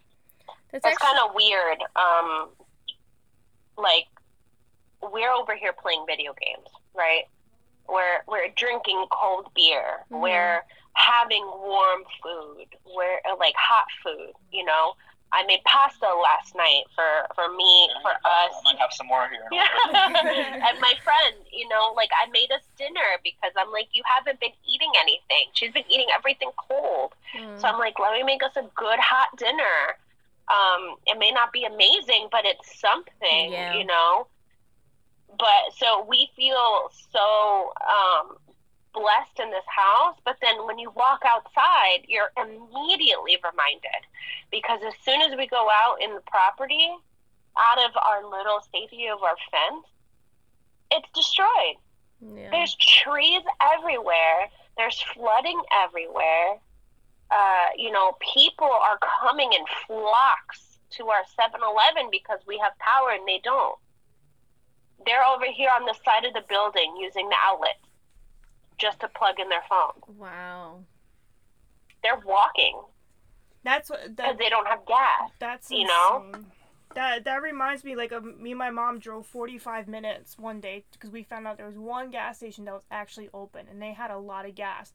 That's 0.71 0.85
That's 0.85 0.95
actually 0.95 1.19
kind 1.19 1.19
of 1.29 1.35
weird. 1.35 1.79
Um, 1.99 2.49
like 3.77 4.07
we're 5.03 5.33
over 5.33 5.57
here 5.57 5.73
playing 5.73 6.05
video 6.07 6.33
games, 6.41 6.69
right? 6.95 7.25
We're 7.89 8.23
we're 8.27 8.49
drinking 8.57 9.07
cold 9.11 9.49
beer. 9.55 10.05
Mhm. 10.11 10.21
We're 10.21 10.63
having 10.95 11.45
warm 11.45 12.05
food. 12.23 12.67
We're 12.87 13.21
uh, 13.31 13.37
like 13.39 13.55
hot 13.57 13.87
food. 14.03 14.33
You 14.51 14.65
know, 14.65 14.95
I 15.33 15.45
made 15.47 15.63
pasta 15.65 16.07
last 16.07 16.55
night 16.55 16.85
for 16.95 17.27
for 17.35 17.55
me 17.55 17.89
for 18.03 18.11
us. 18.13 18.53
I 18.55 18.61
might 18.65 18.79
have 18.79 18.93
some 18.93 19.07
more 19.09 19.29
here. 19.29 19.47
Yeah. 19.53 19.67
and 20.69 20.81
my 20.81 20.95
friend, 21.05 21.35
you 21.53 21.69
know, 21.69 21.93
like 21.97 22.11
I 22.23 22.31
made 22.31 22.51
us 22.53 22.63
dinner 22.79 23.19
because 23.23 23.53
I'm 23.57 23.71
like, 23.73 23.89
you 23.93 24.03
haven't 24.07 24.41
been 24.41 24.55
eating 24.67 24.93
anything. 25.01 25.51
She's 25.55 25.73
been 25.73 25.85
eating 25.91 26.07
everything 26.17 26.51
cold. 26.57 27.13
Mm. 27.39 27.61
So 27.61 27.69
I'm 27.69 27.79
like, 27.79 27.99
let 27.99 28.13
me 28.13 28.23
make 28.23 28.43
us 28.43 28.57
a 28.57 28.63
good 28.75 28.99
hot 28.99 29.29
dinner. 29.37 29.97
Um, 30.49 30.95
it 31.07 31.19
may 31.19 31.33
not 31.33 31.53
be 31.53 31.65
amazing, 31.65 32.29
but 32.31 32.45
it's 32.45 32.79
something, 32.81 33.53
Yeah. 33.53 33.75
you 33.75 33.85
know. 33.85 34.29
But 35.29 35.75
so 35.77 36.07
we 36.09 36.31
feel 36.37 36.91
so 37.13 37.73
um, 37.87 38.37
blessed 38.95 39.39
in 39.41 39.51
this 39.51 39.67
house, 39.69 40.17
but 40.25 40.37
then 40.41 40.67
when 40.67 40.79
you 40.79 40.91
walk 40.97 41.23
outside, 41.27 42.07
you're 42.09 42.33
immediately 42.37 43.37
reminded 43.45 44.03
because 44.51 44.81
as 44.87 44.95
soon 45.05 45.21
as 45.21 45.37
we 45.37 45.47
go 45.47 45.69
out 45.71 45.99
in 46.03 46.15
the 46.15 46.23
property, 46.23 46.89
out 47.59 47.79
of 47.79 47.97
our 47.97 48.25
little 48.25 48.61
safety 48.73 49.07
of 49.09 49.23
our 49.23 49.37
fence, 49.51 49.87
it's 50.91 51.09
destroyed. 51.15 51.77
yeah. 52.35 52.51
There's 52.51 52.75
trees 52.77 53.43
everywhere. 53.61 54.49
There's 54.77 55.01
flooding 55.15 55.61
everywhere. 55.85 56.59
Uh, 57.31 57.67
you 57.77 57.91
know, 57.91 58.17
people 58.35 58.71
are 58.71 58.99
coming 59.21 59.53
in 59.53 59.65
flocks 59.87 60.79
to 60.91 61.09
our 61.09 61.25
7 61.35 61.61
Eleven 61.61 62.09
because 62.11 62.39
we 62.47 62.59
have 62.59 62.73
power 62.79 63.11
and 63.11 63.27
they 63.27 63.41
don't. 63.43 63.79
They're 65.05 65.25
over 65.25 65.45
here 65.53 65.71
on 65.79 65.85
the 65.85 65.95
side 66.05 66.25
of 66.25 66.33
the 66.35 66.43
building 66.49 66.97
using 67.01 67.29
the 67.29 67.37
outlet 67.45 67.77
just 68.79 69.01
to 69.01 69.09
plug 69.09 69.39
in 69.41 69.49
their 69.49 69.63
phone. 69.69 70.17
Wow. 70.19 70.81
They're 72.03 72.21
walking 72.25 72.81
That's 73.65 73.91
what 73.91 74.01
because 74.03 74.17
that, 74.17 74.39
they 74.39 74.49
don't 74.49 74.67
have 74.67 74.87
gas. 74.87 75.31
that's 75.39 75.71
you 75.71 75.87
know? 75.87 76.27
That 76.95 77.25
that 77.25 77.43
reminds 77.43 77.85
me 77.85 77.95
like 77.97 78.13
of 78.13 78.25
me 78.25 78.53
and 78.53 78.59
my 78.59 78.71
mom 78.71 78.99
drove 78.99 79.27
45 79.27 79.87
minutes 79.89 80.39
one 80.39 80.61
day 80.61 80.85
because 80.93 81.11
we 81.11 81.23
found 81.23 81.47
out 81.47 81.57
there 81.59 81.67
was 81.67 81.77
one 81.77 82.11
gas 82.11 82.39
station 82.39 82.65
that 82.65 82.75
was 82.75 82.85
actually 82.91 83.29
open 83.35 83.67
and 83.71 83.83
they 83.83 83.93
had 83.93 84.11
a 84.11 84.19
lot 84.19 84.47
of 84.47 84.55
gas. 84.55 84.93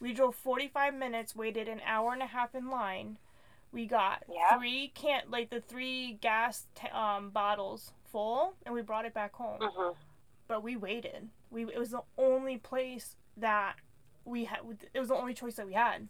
We 0.00 0.12
drove 0.12 0.34
45 0.34 0.94
minutes, 0.94 1.36
waited 1.36 1.68
an 1.68 1.80
hour 1.86 2.12
and 2.12 2.22
a 2.22 2.26
half 2.26 2.54
in 2.54 2.70
line. 2.70 3.18
We 3.70 3.86
got 3.86 4.22
Yeah. 4.32 4.56
three 4.58 4.88
can't 4.94 5.30
like 5.30 5.50
the 5.50 5.60
three 5.60 6.14
gas 6.20 6.66
t- 6.74 6.88
um, 6.88 7.30
bottles 7.30 7.92
full 8.12 8.52
and 8.64 8.74
we 8.74 8.82
brought 8.82 9.04
it 9.06 9.14
back 9.14 9.34
home. 9.34 9.58
hmm 9.60 9.90
But 10.46 10.62
we 10.62 10.76
waited. 10.76 11.30
We 11.50 11.62
it 11.64 11.78
was 11.78 11.90
the 11.90 12.02
only 12.18 12.58
place 12.58 13.16
that 13.36 13.76
we 14.24 14.44
had. 14.44 14.60
It 14.94 15.00
was 15.00 15.08
the 15.08 15.14
only 15.16 15.34
choice 15.34 15.56
that 15.56 15.66
we 15.66 15.72
had, 15.72 16.08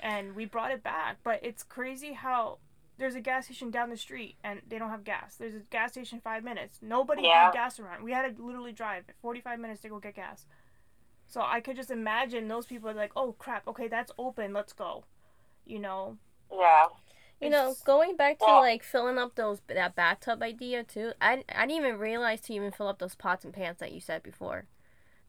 and 0.00 0.34
we 0.34 0.44
brought 0.44 0.70
it 0.72 0.82
back. 0.82 1.18
But 1.22 1.40
it's 1.42 1.62
crazy 1.62 2.12
how 2.12 2.58
there's 2.98 3.14
a 3.14 3.20
gas 3.20 3.44
station 3.44 3.70
down 3.70 3.90
the 3.90 3.96
street 3.96 4.34
and 4.42 4.60
they 4.68 4.76
don't 4.76 4.90
have 4.90 5.04
gas. 5.04 5.36
There's 5.36 5.54
a 5.54 5.60
gas 5.70 5.92
station 5.92 6.20
five 6.20 6.42
minutes. 6.42 6.80
Nobody 6.82 7.22
Yeah. 7.22 7.44
had 7.44 7.52
gas 7.52 7.78
around. 7.78 8.02
We 8.02 8.10
had 8.12 8.36
to 8.36 8.42
literally 8.44 8.72
drive 8.72 9.04
45 9.22 9.60
minutes 9.60 9.80
to 9.82 9.88
go 9.88 10.00
get 10.00 10.16
gas. 10.16 10.46
So 11.28 11.40
I 11.42 11.60
could 11.60 11.76
just 11.76 11.92
imagine 11.92 12.48
those 12.48 12.66
people 12.66 12.88
are 12.90 12.94
like, 12.94 13.12
"Oh 13.14 13.32
crap! 13.32 13.68
Okay, 13.68 13.86
that's 13.86 14.10
open. 14.18 14.52
Let's 14.52 14.72
go." 14.72 15.04
You 15.64 15.78
know. 15.78 16.16
Yeah. 16.50 16.86
You 17.40 17.50
know, 17.50 17.76
going 17.84 18.16
back 18.16 18.38
to 18.40 18.54
like 18.56 18.82
filling 18.82 19.18
up 19.18 19.34
those 19.36 19.60
that 19.68 19.94
bathtub 19.94 20.42
idea 20.42 20.84
too. 20.84 21.12
I 21.20 21.44
I 21.48 21.66
didn't 21.66 21.84
even 21.84 21.98
realize 21.98 22.40
to 22.42 22.54
even 22.54 22.72
fill 22.72 22.88
up 22.88 22.98
those 22.98 23.14
pots 23.14 23.44
and 23.44 23.54
pans 23.54 23.78
that 23.78 23.92
you 23.92 24.00
said 24.00 24.22
before. 24.22 24.66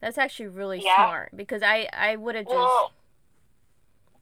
That's 0.01 0.17
actually 0.17 0.47
really 0.49 0.81
Yeah. 0.81 0.95
smart 0.95 1.31
because 1.35 1.63
I 1.63 1.89
I 1.93 2.15
would 2.17 2.35
have 2.35 2.47
just 2.47 2.53
Well, 2.53 2.91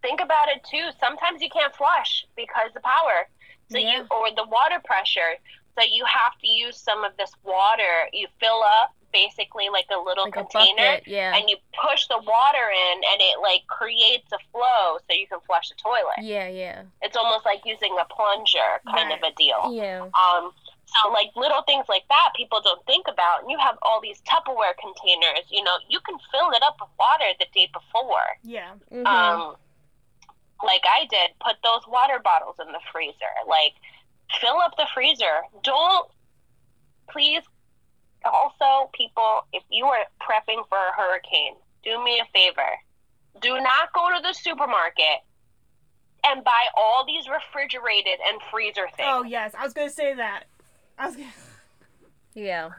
think 0.01 0.21
about 0.21 0.49
it 0.49 0.63
too. 0.69 0.89
Sometimes 0.99 1.41
you 1.41 1.49
can't 1.49 1.75
flush 1.75 2.25
because 2.35 2.71
the 2.73 2.81
power, 2.81 3.27
so 3.69 3.77
Yeah. 3.77 3.91
you 3.99 4.05
or 4.11 4.31
the 4.35 4.45
water 4.47 4.79
pressure. 4.83 5.37
So 5.77 5.83
you 5.85 6.05
have 6.05 6.37
to 6.39 6.47
use 6.47 6.77
some 6.77 7.03
of 7.03 7.15
this 7.17 7.31
water. 7.43 8.09
You 8.13 8.27
fill 8.39 8.63
up 8.63 8.95
basically 9.13 9.69
like 9.69 9.85
a 9.93 9.97
little 9.99 10.25
like 10.25 10.35
a 10.35 10.43
container, 10.43 10.97
bucket. 11.01 11.07
Yeah. 11.07 11.35
and 11.35 11.49
you 11.49 11.57
push 11.81 12.07
the 12.07 12.17
water 12.17 12.67
in, 12.69 12.95
and 13.11 13.19
it 13.21 13.39
like 13.41 13.65
creates 13.67 14.31
a 14.33 14.37
flow 14.51 14.97
so 14.99 15.15
you 15.15 15.27
can 15.27 15.39
flush 15.47 15.69
the 15.69 15.75
toilet. 15.75 16.19
yeah, 16.21 16.47
yeah, 16.47 16.83
It's 17.01 17.15
almost 17.17 17.45
like 17.45 17.61
using 17.65 17.95
a 17.99 18.05
plunger 18.05 18.81
kind 18.85 19.11
of 19.13 19.19
a 19.23 19.33
deal. 19.37 19.71
yeah. 19.73 20.01
Um, 20.13 20.51
so 21.03 21.09
like 21.11 21.31
little 21.35 21.61
things 21.63 21.85
like 21.89 22.03
that, 22.09 22.29
people 22.35 22.61
don't 22.63 22.83
think 22.85 23.07
about. 23.09 23.41
And 23.41 23.51
you 23.51 23.57
have 23.59 23.77
all 23.81 23.99
these 24.01 24.21
Tupperware 24.21 24.71
containers. 24.79 25.43
You 25.49 25.63
know, 25.63 25.75
you 25.89 25.99
can 25.99 26.17
fill 26.31 26.49
it 26.51 26.63
up 26.63 26.77
with 26.79 26.89
water 26.97 27.25
the 27.39 27.45
day 27.53 27.69
before. 27.73 28.27
Yeah. 28.43 28.71
Mhm. 28.93 29.05
Um, 29.05 29.55
like 30.63 30.81
I 30.87 31.05
did, 31.09 31.31
put 31.43 31.57
those 31.63 31.81
water 31.87 32.19
bottles 32.23 32.55
in 32.65 32.71
the 32.71 32.79
freezer. 32.91 33.33
Like, 33.47 33.73
fill 34.41 34.57
up 34.59 34.75
the 34.77 34.87
freezer. 34.93 35.43
Don't, 35.61 36.09
please. 37.09 37.43
Also, 38.27 38.89
people, 38.93 39.45
if 39.53 39.63
you 39.69 39.85
are 39.85 40.05
prepping 40.21 40.67
for 40.69 40.77
a 40.77 40.93
hurricane, 40.95 41.55
do 41.83 42.03
me 42.03 42.19
a 42.19 42.25
favor. 42.33 42.69
Do 43.41 43.53
not 43.61 43.93
go 43.93 44.09
to 44.15 44.21
the 44.21 44.33
supermarket 44.33 45.21
and 46.25 46.43
buy 46.43 46.63
all 46.75 47.05
these 47.05 47.27
refrigerated 47.29 48.19
and 48.31 48.41
freezer 48.51 48.87
things. 48.95 49.07
Oh 49.11 49.23
yes, 49.23 49.53
I 49.57 49.63
was 49.63 49.73
gonna 49.73 49.89
say 49.89 50.13
that. 50.15 50.43
I 50.97 51.05
was 51.07 51.15
gonna. 51.15 51.29
yeah. 52.33 52.69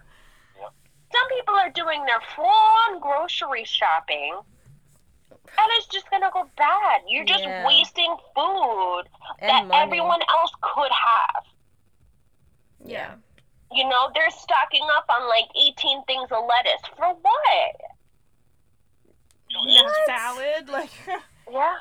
Some 1.10 1.28
people 1.36 1.54
are 1.54 1.70
doing 1.70 2.04
their 2.04 2.20
full-on 2.36 3.00
grocery 3.00 3.64
shopping, 3.64 4.34
and 5.30 5.66
it's 5.78 5.86
just 5.86 6.10
gonna 6.10 6.30
go 6.32 6.46
bad. 6.56 7.00
You're 7.08 7.24
just 7.24 7.44
Yeah. 7.44 7.66
wasting 7.66 8.14
food 8.34 9.04
that 9.40 9.66
money. 9.66 9.80
everyone 9.80 10.20
else 10.28 10.50
could 10.60 10.90
have. 10.92 11.44
Yeah. 12.84 13.14
You 13.72 13.88
know, 13.88 14.10
they're 14.14 14.30
stocking 14.30 14.86
up 14.96 15.04
on 15.10 15.28
like 15.28 15.44
18 15.56 16.04
things 16.04 16.28
of 16.32 16.44
lettuce. 16.48 16.82
For 16.96 17.14
what? 17.14 17.74
You 19.48 19.56
know, 19.56 19.64
Yeah. 19.66 19.80
eggs, 19.82 19.98
Salad 20.06 20.68
like. 20.68 20.90
Yeah. 21.50 21.76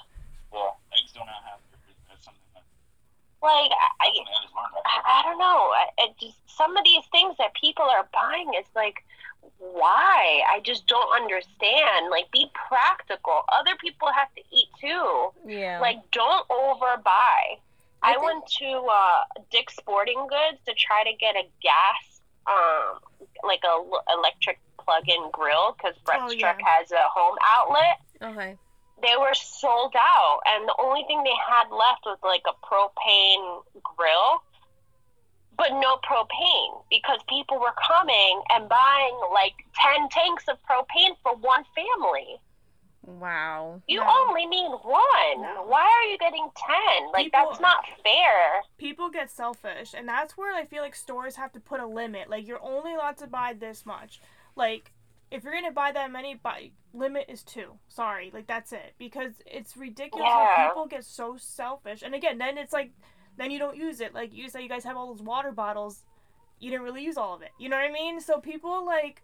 well, 0.51 0.77
eggs 0.93 1.11
don't 1.13 1.27
have 1.27 1.59
to 1.59 1.77
that's 2.07 2.23
something 2.23 2.39
that 2.55 2.63
Like, 3.41 3.71
I, 3.71 4.07
I. 4.07 4.09
I, 4.85 5.19
I 5.19 5.23
don't 5.23 5.37
know. 5.37 5.45
I, 5.75 5.85
I 5.99 6.07
just 6.19 6.37
some 6.57 6.75
of 6.77 6.83
these 6.83 7.03
things 7.11 7.35
that 7.37 7.53
people 7.59 7.83
are 7.85 8.07
buying 8.13 8.51
is 8.59 8.65
like, 8.75 9.03
why? 9.59 10.41
I 10.49 10.59
just 10.61 10.87
don't 10.87 11.13
understand. 11.15 12.09
Like, 12.09 12.31
be 12.31 12.49
practical. 12.67 13.43
Other 13.51 13.75
people 13.79 14.09
have 14.15 14.33
to 14.35 14.41
eat 14.51 14.67
too. 14.79 15.29
Yeah. 15.45 15.79
Like, 15.79 15.97
don't 16.11 16.47
overbuy. 16.49 17.59
I 18.07 18.11
I, 18.11 18.13
think- 18.13 18.23
went 18.25 18.47
to 18.59 18.69
uh, 18.89 19.19
Dick's 19.51 19.75
Sporting 19.75 20.27
Goods 20.27 20.59
to 20.67 20.73
try 20.73 21.03
to 21.03 21.13
get 21.19 21.35
a 21.35 21.43
gas, 21.61 22.21
um, 22.47 22.99
like 23.43 23.61
a 23.65 23.75
l- 23.83 24.03
electric 24.17 24.59
plug-in 24.83 25.29
grill 25.31 25.75
because 25.77 25.97
Brett's 26.05 26.23
Oh, 26.25 26.31
yeah. 26.31 26.39
truck 26.53 26.59
has 26.65 26.91
a 26.91 27.03
home 27.13 27.35
outlet. 27.43 27.97
okay. 28.23 28.57
They 29.01 29.13
were 29.19 29.33
sold 29.35 29.93
out, 29.95 30.39
and 30.47 30.67
the 30.67 30.73
only 30.79 31.03
thing 31.07 31.21
they 31.23 31.37
had 31.47 31.69
left 31.69 32.01
was 32.05 32.17
like 32.23 32.41
a 32.49 32.55
propane 32.65 33.61
grill, 33.83 34.41
but 35.55 35.69
no 35.73 35.97
propane 35.97 36.83
because 36.89 37.19
people 37.29 37.59
were 37.59 37.73
coming 37.87 38.41
and 38.49 38.67
buying 38.69 39.15
like 39.33 39.53
ten 39.75 40.09
tanks 40.09 40.45
of 40.47 40.57
propane 40.69 41.15
for 41.21 41.35
one 41.35 41.63
family. 41.75 42.39
Wow. 43.07 43.81
You 43.87 44.01
No. 44.01 44.27
only 44.27 44.45
need 44.45 44.67
one. 44.67 45.41
No. 45.41 45.63
Why 45.65 45.81
are 45.81 46.03
you 46.11 46.17
getting 46.17 46.49
ten? 46.55 47.11
Like 47.13 47.25
People- 47.27 47.47
that's 47.49 47.59
not 47.61 47.85
fair. 48.03 48.61
people 48.77 49.09
get 49.09 49.29
selfish 49.31 49.93
and 49.95 50.07
that's 50.07 50.37
where 50.37 50.53
i 50.53 50.63
feel 50.65 50.83
like 50.83 50.93
stores 50.95 51.35
have 51.37 51.51
to 51.51 51.59
put 51.59 51.79
a 51.79 51.85
limit 51.85 52.29
like 52.29 52.45
you're 52.47 52.61
only 52.61 52.93
allowed 52.93 53.17
to 53.17 53.25
buy 53.27 53.53
this 53.53 53.85
much 53.85 54.21
like 54.55 54.91
if 55.31 55.43
you're 55.43 55.53
gonna 55.53 55.71
buy 55.71 55.91
that 55.91 56.11
many 56.11 56.35
buy 56.35 56.69
limit 56.93 57.25
is 57.27 57.43
two 57.43 57.73
sorry 57.87 58.29
like 58.33 58.45
that's 58.45 58.71
it 58.71 58.93
because 58.99 59.33
it's 59.45 59.75
ridiculous 59.77 60.27
how 60.29 60.67
people 60.67 60.85
get 60.85 61.03
so 61.03 61.35
selfish 61.37 62.01
and 62.03 62.13
again 62.13 62.37
then 62.37 62.57
it's 62.57 62.73
like 62.73 62.91
then 63.37 63.49
you 63.51 63.57
don't 63.59 63.77
use 63.77 63.99
it 63.99 64.13
like 64.13 64.33
you 64.33 64.47
say 64.49 64.61
you 64.61 64.69
guys 64.69 64.83
have 64.83 64.95
all 64.97 65.07
those 65.13 65.23
water 65.23 65.51
bottles 65.51 66.03
you 66.59 66.69
didn't 66.69 66.85
really 66.85 67.03
use 67.03 67.17
all 67.17 67.33
of 67.33 67.41
it 67.41 67.51
you 67.57 67.67
know 67.69 67.77
what 67.77 67.85
i 67.89 67.91
mean 67.91 68.19
so 68.21 68.39
people 68.39 68.85
like 68.85 69.23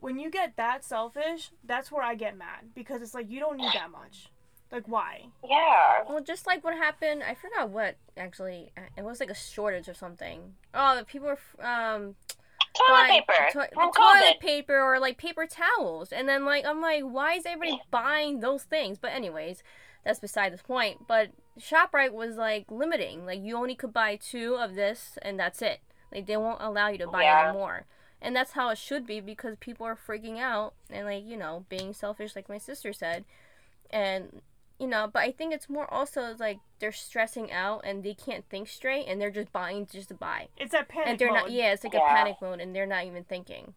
when 0.00 0.18
you 0.18 0.30
get 0.30 0.56
that 0.56 0.84
selfish, 0.84 1.50
that's 1.64 1.90
where 1.92 2.02
I 2.02 2.14
get 2.14 2.36
mad 2.36 2.70
because 2.74 3.02
it's 3.02 3.14
like 3.14 3.30
you 3.30 3.38
don't 3.40 3.56
need 3.58 3.72
that 3.74 3.90
much. 3.90 4.28
Like 4.72 4.86
why? 4.86 5.26
Yeah. 5.48 6.04
Well, 6.08 6.20
just 6.22 6.46
like 6.46 6.62
what 6.64 6.74
happened, 6.76 7.22
I 7.22 7.34
forgot 7.34 7.70
what 7.70 7.96
actually. 8.16 8.72
uh, 8.76 8.82
It 8.96 9.04
was 9.04 9.18
like 9.20 9.30
a 9.30 9.34
shortage 9.34 9.88
or 9.88 9.94
something. 9.94 10.54
Oh, 10.74 10.96
the 10.96 11.04
people 11.04 11.28
were 11.28 11.64
um 11.66 12.14
Toilet 12.72 13.08
paper. 13.08 13.32
to- 13.52 13.68
From 13.74 13.90
toilet 13.92 14.36
COVID. 14.36 14.40
paper 14.40 14.80
or 14.80 15.00
like 15.00 15.18
paper 15.18 15.44
towels, 15.46 16.12
and 16.12 16.28
then 16.28 16.44
like 16.44 16.64
I'm 16.64 16.80
like, 16.80 17.02
why 17.02 17.34
is 17.34 17.44
everybody 17.46 17.80
buying 17.90 18.40
those 18.40 18.62
things? 18.62 18.96
But 18.96 19.10
anyways, 19.12 19.62
that's 20.04 20.20
beside 20.20 20.52
the 20.56 20.62
point. 20.62 21.06
But 21.08 21.30
Shoprite 21.58 22.12
was 22.12 22.36
like 22.36 22.70
limiting, 22.70 23.26
like 23.26 23.40
you 23.42 23.56
only 23.56 23.74
could 23.74 23.92
buy 23.92 24.16
two 24.16 24.54
of 24.54 24.76
this, 24.76 25.18
and 25.20 25.38
that's 25.38 25.60
it. 25.62 25.80
Like 26.14 26.26
they 26.26 26.36
won't 26.36 26.62
allow 26.62 26.88
you 26.88 26.98
to 26.98 27.08
buy 27.08 27.24
Yeah. 27.24 27.48
any 27.48 27.58
more. 27.58 27.86
And 28.22 28.36
that's 28.36 28.52
how 28.52 28.68
it 28.70 28.78
should 28.78 29.06
be 29.06 29.20
because 29.20 29.56
people 29.60 29.86
are 29.86 29.96
freaking 29.96 30.38
out 30.38 30.74
and 30.90 31.06
like 31.06 31.24
you 31.26 31.36
know 31.36 31.64
being 31.68 31.94
selfish, 31.94 32.36
like 32.36 32.48
my 32.48 32.58
sister 32.58 32.92
said, 32.92 33.24
and 33.90 34.42
you 34.78 34.86
know. 34.86 35.08
But 35.12 35.22
I 35.22 35.30
think 35.32 35.54
it's 35.54 35.68
more 35.70 35.92
also 35.92 36.34
like 36.38 36.58
they're 36.80 36.92
stressing 36.92 37.50
out 37.50 37.80
and 37.84 38.02
they 38.02 38.14
can't 38.14 38.44
think 38.50 38.68
straight, 38.68 39.06
and 39.06 39.20
they're 39.20 39.30
just 39.30 39.52
buying 39.52 39.86
just 39.90 40.08
to 40.08 40.14
buy 40.14 40.48
It's 40.58 40.74
a 40.74 40.82
panic 40.82 41.08
and 41.08 41.18
they're 41.18 41.28
mode. 41.28 41.36
not 41.36 41.50
yeah 41.50 41.72
it's 41.72 41.84
like 41.84 41.94
a 41.94 41.98
panic 42.00 42.36
mode 42.42 42.60
and 42.60 42.74
they're 42.74 42.86
not 42.86 43.04
even 43.06 43.24
thinking 43.24 43.74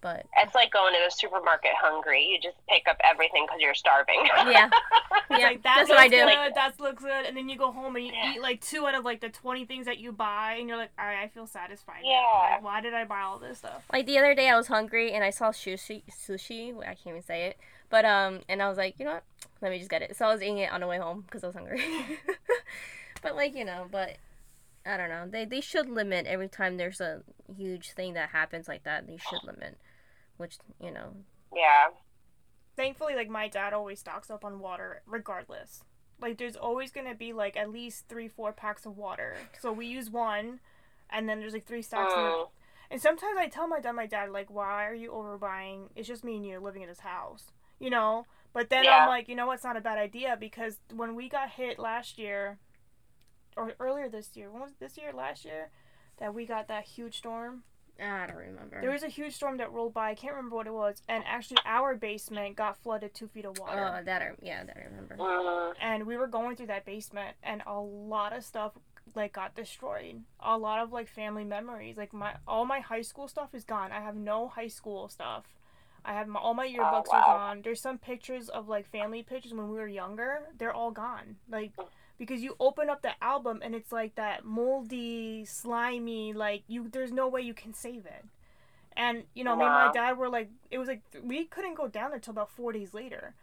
but 0.00 0.26
It's 0.38 0.54
like 0.54 0.72
going 0.72 0.94
to 0.94 1.00
the 1.04 1.10
supermarket 1.10 1.72
hungry. 1.80 2.24
You 2.26 2.40
just 2.40 2.56
pick 2.68 2.86
up 2.88 2.96
everything 3.04 3.44
because 3.46 3.60
you're 3.60 3.74
starving. 3.74 4.20
yeah 4.50 4.70
yeah 5.30 5.36
like 5.38 5.62
that 5.62 5.76
that's 5.78 5.88
what 5.90 5.98
i 5.98 6.08
do 6.08 6.16
good, 6.16 6.54
that 6.54 6.72
looks 6.80 7.02
good, 7.02 7.26
and 7.26 7.36
then 7.36 7.48
you 7.48 7.56
go 7.56 7.70
home 7.70 7.96
and 7.96 8.04
you 8.06 8.12
Yeah. 8.12 8.34
eat 8.34 8.40
like 8.42 8.60
two 8.60 8.86
out 8.86 8.94
of 8.94 9.04
like 9.04 9.20
the 9.20 9.28
twenty 9.28 9.64
things 9.64 9.86
that 9.86 9.98
you 9.98 10.12
buy, 10.12 10.56
and 10.58 10.68
you're 10.68 10.76
like, 10.76 10.90
all 10.98 11.04
right, 11.06 11.22
I 11.22 11.28
feel 11.28 11.46
satisfied. 11.46 12.02
Yeah. 12.04 12.20
Like, 12.54 12.62
why 12.64 12.80
did 12.80 12.94
I 12.94 13.04
buy 13.04 13.20
all 13.20 13.38
this 13.38 13.58
stuff? 13.58 13.82
like 13.92 14.06
the 14.06 14.18
other 14.18 14.34
day 14.34 14.48
i 14.48 14.56
was 14.56 14.66
hungry 14.68 15.12
and 15.12 15.22
i 15.24 15.30
saw 15.30 15.50
sushi 15.50 16.02
sushi 16.10 16.76
i 16.80 16.86
can't 16.94 17.06
even 17.08 17.22
say 17.22 17.46
it 17.46 17.56
but 17.88 18.04
um 18.04 18.40
and 18.48 18.62
i 18.62 18.68
was 18.68 18.78
like 18.78 18.94
you 18.98 19.04
know 19.04 19.12
what 19.14 19.22
let 19.60 19.70
me 19.70 19.78
just 19.78 19.90
get 19.90 20.02
it 20.02 20.16
so 20.16 20.26
i 20.26 20.32
was 20.32 20.40
eating 20.42 20.58
it 20.58 20.72
on 20.72 20.80
the 20.80 20.86
way 20.86 20.98
home 20.98 21.22
because 21.22 21.42
i 21.44 21.46
was 21.46 21.56
hungry 21.56 21.82
but 23.22 23.34
like 23.36 23.54
you 23.54 23.64
know 23.64 23.86
but 23.90 24.16
i 24.86 24.96
don't 24.96 25.08
know 25.08 25.26
they, 25.28 25.44
they 25.44 25.60
should 25.60 25.88
limit 25.88 26.26
every 26.26 26.48
time 26.48 26.76
there's 26.76 27.00
a 27.00 27.22
huge 27.56 27.92
thing 27.92 28.14
that 28.14 28.30
happens 28.30 28.68
like 28.68 28.82
that 28.84 29.06
they 29.06 29.16
should 29.18 29.42
limit 29.44 29.76
which 30.40 30.58
you 30.82 30.90
know 30.90 31.14
yeah. 31.54 31.88
Thankfully, 32.76 33.14
like 33.14 33.28
my 33.28 33.46
dad 33.48 33.72
always 33.72 33.98
stocks 34.00 34.30
up 34.30 34.44
on 34.44 34.58
water 34.60 35.02
regardless. 35.06 35.82
Like 36.20 36.38
there's 36.38 36.56
always 36.56 36.90
gonna 36.90 37.14
be 37.14 37.32
like 37.32 37.56
at 37.56 37.70
least 37.70 38.08
three, 38.08 38.28
four 38.28 38.52
packs 38.52 38.86
of 38.86 38.96
water. 38.96 39.36
So 39.60 39.72
we 39.72 39.86
use 39.86 40.10
one, 40.10 40.60
and 41.10 41.28
then 41.28 41.40
there's 41.40 41.52
like 41.52 41.66
three 41.66 41.82
stocks. 41.82 42.12
in 42.14 42.18
the- 42.22 42.30
Mm. 42.30 42.48
And 42.92 43.00
sometimes 43.00 43.38
I 43.38 43.46
tell 43.46 43.68
my 43.68 43.78
dad, 43.78 43.92
my 43.92 44.06
dad, 44.06 44.30
like, 44.30 44.50
why 44.50 44.84
are 44.84 44.94
you 44.94 45.10
overbuying? 45.12 45.90
It's 45.94 46.08
just 46.08 46.24
me 46.24 46.34
and 46.36 46.44
you 46.44 46.58
living 46.58 46.82
in 46.82 46.88
this 46.88 46.98
house, 47.00 47.52
you 47.78 47.88
know. 47.88 48.26
But 48.52 48.68
then 48.68 48.82
Yeah. 48.82 49.02
I'm 49.04 49.08
like, 49.08 49.28
you 49.28 49.36
know, 49.36 49.46
what's 49.46 49.62
not 49.62 49.76
a 49.76 49.80
bad 49.80 49.96
idea 49.96 50.36
because 50.36 50.80
when 50.92 51.14
we 51.14 51.28
got 51.28 51.50
hit 51.50 51.78
last 51.78 52.18
year, 52.18 52.58
or 53.56 53.74
earlier 53.78 54.08
this 54.08 54.36
year, 54.36 54.50
when 54.50 54.62
was 54.62 54.72
this 54.80 54.96
year? 54.98 55.12
Last 55.12 55.44
year, 55.44 55.70
that 56.16 56.34
we 56.34 56.46
got 56.46 56.66
that 56.66 56.84
huge 56.84 57.18
storm. 57.18 57.62
I 58.00 58.26
don't 58.26 58.36
remember. 58.36 58.80
There 58.80 58.90
was 58.90 59.02
a 59.02 59.08
huge 59.08 59.34
storm 59.34 59.56
that 59.58 59.72
rolled 59.72 59.94
by. 59.94 60.10
I 60.10 60.14
can't 60.14 60.34
remember 60.34 60.56
what 60.56 60.66
it 60.66 60.72
was, 60.72 61.02
and 61.08 61.24
actually 61.26 61.58
our 61.64 61.94
basement 61.94 62.56
got 62.56 62.76
flooded 62.82 63.14
two 63.14 63.28
feet 63.28 63.44
of 63.44 63.58
water. 63.58 63.94
oh 64.00 64.04
that 64.04 64.22
I, 64.22 64.30
yeah 64.42 64.64
that 64.64 64.76
i 64.76 64.84
remember. 64.84 65.16
Mm. 65.16 65.74
and 65.80 66.06
we 66.06 66.16
were 66.16 66.26
going 66.26 66.56
through 66.56 66.68
that 66.68 66.84
basement 66.84 67.36
and 67.42 67.62
a 67.66 67.78
lot 67.80 68.36
of 68.36 68.44
stuff 68.44 68.72
like 69.14 69.32
got 69.32 69.54
destroyed. 69.54 70.22
A 70.40 70.56
lot 70.56 70.80
of 70.80 70.92
like 70.92 71.08
family 71.08 71.44
memories. 71.44 71.96
Like 71.96 72.12
my 72.12 72.34
all 72.46 72.64
my 72.64 72.80
high 72.80 73.02
school 73.02 73.28
stuff 73.28 73.54
is 73.54 73.64
gone. 73.64 73.92
I 73.92 74.00
have 74.00 74.16
no 74.16 74.48
high 74.48 74.68
school 74.68 75.08
stuff. 75.08 75.44
I 76.04 76.14
have 76.14 76.28
my, 76.28 76.40
all 76.40 76.54
my 76.54 76.66
yearbooks 76.66 77.12
wow. 77.12 77.24
are 77.26 77.38
gone. 77.38 77.60
There's 77.62 77.80
some 77.80 77.98
pictures 77.98 78.48
of 78.48 78.68
like 78.68 78.90
family 78.90 79.22
pictures 79.22 79.52
when 79.52 79.68
we 79.68 79.76
were 79.76 79.88
younger. 79.88 80.40
They're 80.58 80.72
all 80.72 80.90
gone. 80.90 81.36
Like 81.50 81.72
because 82.20 82.42
you 82.42 82.54
open 82.60 82.90
up 82.90 83.00
the 83.00 83.12
album 83.24 83.60
and 83.64 83.74
it's 83.74 83.90
like 83.90 84.14
that 84.16 84.44
moldy 84.44 85.42
slimy 85.46 86.34
like 86.34 86.62
you 86.68 86.86
there's 86.86 87.10
no 87.10 87.26
way 87.26 87.40
you 87.40 87.54
can 87.54 87.72
save 87.72 88.04
it. 88.04 88.26
And 88.94 89.22
you 89.32 89.42
know 89.42 89.56
me 89.56 89.64
and 89.64 89.72
my 89.72 89.90
dad 89.90 90.18
were 90.18 90.28
like 90.28 90.50
it 90.70 90.76
was 90.76 90.86
like 90.86 91.00
we 91.24 91.46
couldn't 91.46 91.74
go 91.74 91.88
down 91.88 92.10
there 92.10 92.16
until 92.16 92.32
about 92.32 92.50
four 92.50 92.72
days 92.72 92.92
later. 92.92 93.34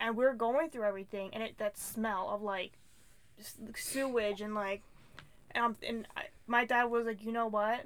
And 0.00 0.16
we 0.16 0.24
are 0.24 0.32
going 0.32 0.70
through 0.70 0.84
everything 0.84 1.28
and 1.34 1.42
it 1.42 1.58
that 1.58 1.76
smell 1.76 2.30
of 2.30 2.40
like 2.40 2.72
sewage 3.74 4.40
and 4.40 4.54
like 4.54 4.82
and, 5.50 5.64
I'm, 5.64 5.76
and 5.86 6.08
I, 6.16 6.22
my 6.46 6.64
dad 6.64 6.84
was 6.84 7.04
like 7.04 7.22
you 7.22 7.32
know 7.32 7.48
what? 7.48 7.84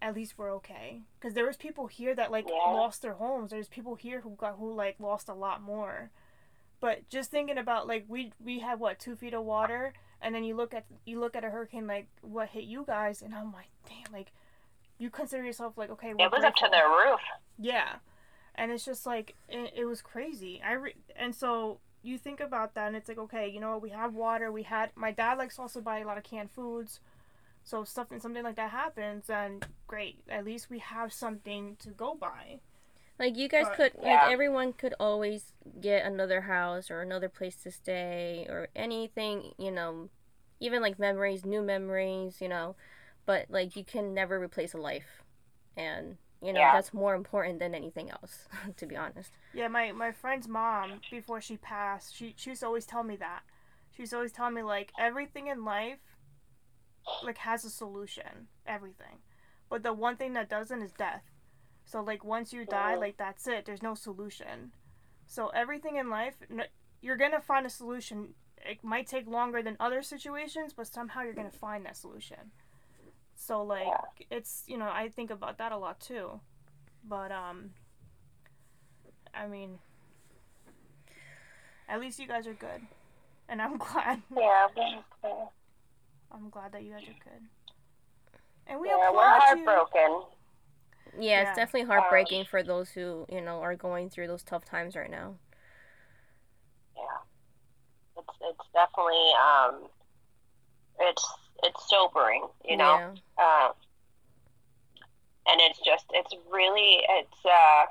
At 0.00 0.14
least 0.14 0.34
we're 0.36 0.52
okay. 0.54 1.00
Because 1.18 1.34
there 1.34 1.46
was 1.46 1.56
people 1.56 1.88
here 1.88 2.14
that 2.14 2.30
like 2.30 2.46
Yeah. 2.48 2.70
lost 2.72 3.02
their 3.02 3.14
homes. 3.14 3.50
There's 3.50 3.68
people 3.68 3.96
here 3.96 4.20
who 4.20 4.30
got 4.30 4.58
who 4.60 4.72
like 4.72 5.00
lost 5.00 5.28
a 5.28 5.34
lot 5.34 5.60
more 5.60 6.10
but 6.82 7.08
just 7.08 7.30
thinking 7.30 7.56
about 7.56 7.86
like 7.88 8.04
we 8.08 8.32
we 8.44 8.58
had 8.60 8.78
what 8.78 8.98
two 8.98 9.16
feet 9.16 9.32
of 9.32 9.42
water 9.44 9.94
and 10.20 10.34
then 10.34 10.44
you 10.44 10.54
look 10.54 10.74
at 10.74 10.84
you 11.06 11.18
look 11.18 11.34
at 11.34 11.44
a 11.44 11.48
hurricane 11.50 11.86
like 11.86 12.08
what 12.20 12.48
hit 12.50 12.64
you 12.64 12.84
guys 12.86 13.22
and 13.22 13.34
i'm 13.34 13.50
like 13.52 13.70
damn 13.88 14.12
like 14.12 14.32
you 14.98 15.08
consider 15.08 15.42
yourself 15.44 15.78
like 15.78 15.90
okay 15.90 16.12
we're 16.12 16.26
It 16.26 16.30
was 16.32 16.44
up 16.44 16.54
to 16.56 16.68
grateful. 16.68 16.78
the 16.78 17.10
roof. 17.10 17.20
Yeah, 17.58 17.94
and 18.54 18.70
it's 18.70 18.84
just 18.84 19.06
like 19.06 19.34
it, 19.48 19.72
it 19.76 19.84
was 19.86 20.00
crazy. 20.02 20.60
I 20.64 20.72
re- 20.74 20.94
and 21.16 21.34
so 21.34 21.78
you 22.02 22.18
think 22.18 22.40
about 22.40 22.74
that, 22.74 22.86
and 22.88 22.96
it's 22.96 23.08
like 23.08 23.18
okay, 23.18 23.48
you 23.48 23.58
know, 23.60 23.78
we 23.78 23.90
have 23.90 24.14
water. 24.14 24.52
We 24.52 24.62
had 24.64 24.90
my 24.94 25.10
dad 25.10 25.38
likes 25.38 25.56
to 25.56 25.62
also 25.62 25.80
buy 25.80 25.98
a 26.00 26.06
lot 26.06 26.18
of 26.18 26.24
canned 26.24 26.50
foods, 26.52 27.00
so 27.64 27.82
if 27.82 27.88
something 27.88 28.20
something 28.20 28.44
like 28.44 28.56
that 28.56 28.70
happens, 28.70 29.26
then 29.26 29.60
great. 29.88 30.20
At 30.28 30.44
least 30.44 30.70
we 30.70 30.78
have 30.78 31.12
something 31.12 31.76
to 31.80 31.90
go 31.90 32.14
by. 32.14 32.60
Like 33.18 33.36
you 33.36 33.48
guys 33.48 33.66
But- 33.68 33.76
could, 33.76 33.92
Yeah. 34.02 34.14
like 34.24 34.32
everyone 34.32 34.72
could 34.72 34.94
always 34.98 35.52
get 35.80 36.04
another 36.04 36.40
house 36.42 36.90
or 36.90 37.00
another 37.02 37.28
place 37.28 37.56
to 37.62 37.70
stay 37.70 38.46
or 38.48 38.68
anything, 38.74 39.54
you 39.58 39.70
know, 39.70 40.08
even 40.60 40.80
like 40.82 40.98
memories, 40.98 41.44
new 41.44 41.62
memories, 41.62 42.40
you 42.40 42.48
know, 42.48 42.74
but 43.26 43.50
like 43.50 43.76
you 43.76 43.84
can 43.84 44.14
never 44.14 44.40
replace 44.40 44.74
a 44.74 44.78
life, 44.78 45.22
and 45.76 46.16
you 46.40 46.52
know 46.52 46.60
Yeah. 46.60 46.72
that's 46.72 46.92
more 46.92 47.14
important 47.14 47.58
than 47.60 47.74
anything 47.74 48.10
else, 48.10 48.48
to 48.76 48.86
be 48.86 48.96
honest. 48.96 49.32
Yeah, 49.52 49.68
my 49.68 49.92
my 49.92 50.10
friend's 50.10 50.48
mom 50.48 51.00
before 51.10 51.40
she 51.40 51.56
passed, 51.56 52.14
she 52.16 52.34
she 52.36 52.50
used 52.50 52.60
to 52.60 52.66
always 52.66 52.86
tell 52.86 53.04
me 53.04 53.16
that. 53.16 53.42
She 53.90 54.02
to 54.02 54.12
always 54.14 54.32
telling 54.32 54.54
me 54.54 54.62
like 54.62 54.92
everything 54.98 55.46
in 55.48 55.64
life, 55.64 56.00
like 57.22 57.38
has 57.38 57.64
a 57.64 57.70
solution. 57.70 58.48
Everything, 58.66 59.18
but 59.68 59.82
the 59.82 59.92
one 59.92 60.16
thing 60.16 60.32
that 60.32 60.48
doesn't 60.48 60.82
is 60.82 60.92
death. 60.92 61.24
So 61.92 62.00
like 62.00 62.24
once 62.24 62.54
you 62.54 62.64
die, 62.64 62.94
Mhm. 62.94 63.00
like 63.00 63.16
that's 63.18 63.46
it. 63.46 63.66
There's 63.66 63.82
no 63.82 63.94
solution. 63.94 64.72
So 65.26 65.48
everything 65.48 65.96
in 65.96 66.08
life, 66.08 66.36
you're 67.02 67.18
gonna 67.18 67.38
find 67.42 67.66
a 67.66 67.70
solution. 67.70 68.34
It 68.56 68.82
might 68.82 69.06
take 69.06 69.26
longer 69.26 69.62
than 69.62 69.76
other 69.78 70.00
situations, 70.02 70.72
but 70.72 70.86
somehow 70.86 71.20
you're 71.20 71.34
gonna 71.34 71.50
find 71.50 71.84
that 71.84 71.98
solution. 71.98 72.50
So 73.34 73.62
like 73.62 73.92
it's 74.30 74.64
you 74.66 74.78
know 74.78 74.88
I 74.90 75.10
think 75.10 75.30
about 75.30 75.58
that 75.58 75.70
a 75.70 75.76
lot 75.76 76.00
too, 76.00 76.40
but 77.04 77.30
um. 77.30 77.74
I 79.34 79.46
mean, 79.46 79.78
at 81.88 81.98
least 82.00 82.18
you 82.18 82.26
guys 82.26 82.46
are 82.46 82.52
good, 82.54 82.86
and 83.48 83.62
I'm 83.62 83.78
glad. 83.86 84.22
Yeah. 84.34 84.68
I'm 86.30 86.50
glad 86.50 86.72
that 86.72 86.82
you 86.82 86.92
guys 86.92 87.02
are 87.08 87.24
good. 87.24 87.48
And 88.66 88.78
we 88.80 88.88
Yeah, 88.88 89.10
we're 89.10 89.36
applaud 89.36 89.58
you. 89.58 90.26
Yeah, 91.18 91.42
Yeah. 91.42 91.48
it's 91.48 91.56
definitely 91.56 91.86
heartbreaking 91.88 92.44
for 92.46 92.62
those 92.62 92.90
who 92.90 93.26
you 93.28 93.40
know 93.40 93.60
are 93.60 93.76
going 93.76 94.10
through 94.10 94.28
those 94.28 94.42
tough 94.42 94.64
times 94.64 94.96
right 94.96 95.10
now. 95.10 95.36
Yeah. 96.96 97.02
It's 98.18 98.34
it's 98.40 98.68
definitely 98.72 99.32
um 99.34 99.88
it's 101.00 101.26
it's 101.64 101.88
sobering, 101.88 102.46
you 102.64 102.76
know. 102.76 103.14
Yeah. 103.38 103.66
Um 103.66 103.72
and 105.46 105.60
it's 105.60 105.80
just 105.84 106.06
it's 106.12 106.34
really 106.50 107.00
it's 107.08 107.44
uh 107.44 107.86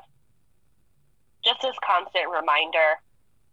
just 1.43 1.61
this 1.61 1.75
constant 1.85 2.29
reminder 2.29 2.99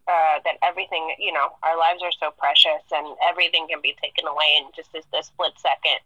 uh, 0.06 0.40
that 0.44 0.56
everything 0.62 1.14
you 1.18 1.32
know 1.32 1.48
our 1.62 1.76
lives 1.76 2.02
are 2.02 2.12
so 2.18 2.30
precious 2.38 2.82
and 2.92 3.16
everything 3.28 3.66
can 3.68 3.80
be 3.82 3.94
taken 4.02 4.26
away 4.26 4.56
in 4.58 4.64
just 4.74 4.92
this, 4.92 5.04
this 5.12 5.26
split 5.26 5.52
second 5.58 5.98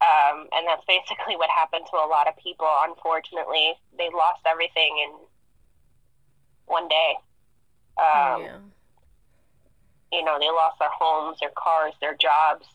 um, 0.00 0.46
and 0.52 0.66
that's 0.66 0.84
basically 0.88 1.36
what 1.36 1.50
happened 1.50 1.84
to 1.90 1.96
a 1.96 2.08
lot 2.08 2.26
of 2.28 2.36
people 2.36 2.68
unfortunately 2.86 3.74
they 3.98 4.08
lost 4.14 4.40
everything 4.46 4.96
in 5.04 5.10
one 6.66 6.88
day 6.88 7.14
um, 7.98 8.42
yeah. 8.42 8.58
you 10.12 10.24
know 10.24 10.38
they 10.38 10.46
lost 10.50 10.78
their 10.78 10.90
homes 10.92 11.38
their 11.40 11.52
cars 11.56 11.94
their 12.00 12.14
jobs 12.16 12.66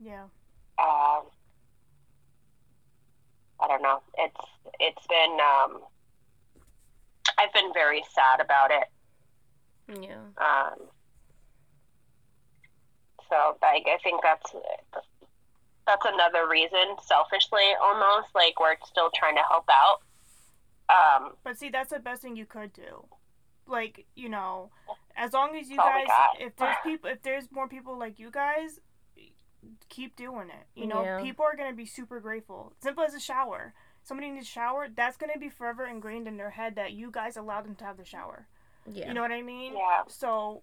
Yeah. 0.00 0.24
um, 0.78 1.22
I 3.58 3.68
don't 3.68 3.82
know. 3.82 4.02
It's 4.18 4.44
it's 4.80 5.06
been 5.06 5.38
um, 5.40 5.80
I've 7.38 7.52
been 7.52 7.72
very 7.72 8.02
sad 8.14 8.40
about 8.40 8.70
it. 8.70 10.02
Yeah. 10.02 10.18
Um, 10.36 10.78
so 13.30 13.56
I, 13.62 13.80
I 13.86 13.98
think 14.02 14.22
that's 14.22 14.54
that's 15.86 16.04
another 16.04 16.48
reason, 16.48 16.96
selfishly 17.04 17.62
almost, 17.80 18.28
like 18.34 18.58
we're 18.60 18.76
still 18.86 19.10
trying 19.14 19.36
to 19.36 19.42
help 19.48 19.64
out. 19.70 20.00
Um, 20.88 21.32
But 21.44 21.58
see, 21.58 21.68
that's 21.70 21.90
the 21.90 21.98
best 21.98 22.22
thing 22.22 22.36
you 22.36 22.46
could 22.46 22.72
do. 22.72 23.06
Like, 23.66 24.06
you 24.14 24.28
know, 24.28 24.70
as 25.16 25.32
long 25.32 25.56
as 25.56 25.68
you 25.68 25.76
That's 25.76 25.88
all 25.88 26.00
we 26.00 26.06
guys, 26.06 26.46
if 26.48 26.56
there's 26.56 26.76
people, 26.84 27.10
if 27.10 27.22
there's 27.22 27.44
more 27.50 27.68
people 27.68 27.98
like 27.98 28.18
you 28.18 28.30
guys, 28.30 28.80
keep 29.88 30.14
doing 30.16 30.48
it. 30.50 30.66
You 30.80 30.86
know, 30.86 31.02
Yeah. 31.02 31.20
people 31.22 31.44
are 31.44 31.56
gonna 31.56 31.72
be 31.72 31.86
super 31.86 32.20
grateful. 32.20 32.72
Simple 32.80 33.02
as 33.04 33.14
a 33.14 33.20
shower. 33.20 33.74
Somebody 34.02 34.30
needs 34.30 34.46
a 34.46 34.48
shower. 34.50 34.86
That's 34.88 35.16
gonna 35.16 35.38
be 35.38 35.48
forever 35.48 35.84
ingrained 35.86 36.28
in 36.28 36.36
their 36.36 36.50
head 36.50 36.76
that 36.76 36.92
you 36.92 37.10
guys 37.10 37.36
allowed 37.36 37.64
them 37.64 37.74
to 37.76 37.84
have 37.84 37.96
the 37.96 38.04
shower. 38.04 38.46
Yeah. 38.88 39.08
You 39.08 39.14
know 39.14 39.22
what 39.22 39.32
I 39.32 39.42
mean? 39.42 39.72
Yeah. 39.76 40.02
So, 40.06 40.62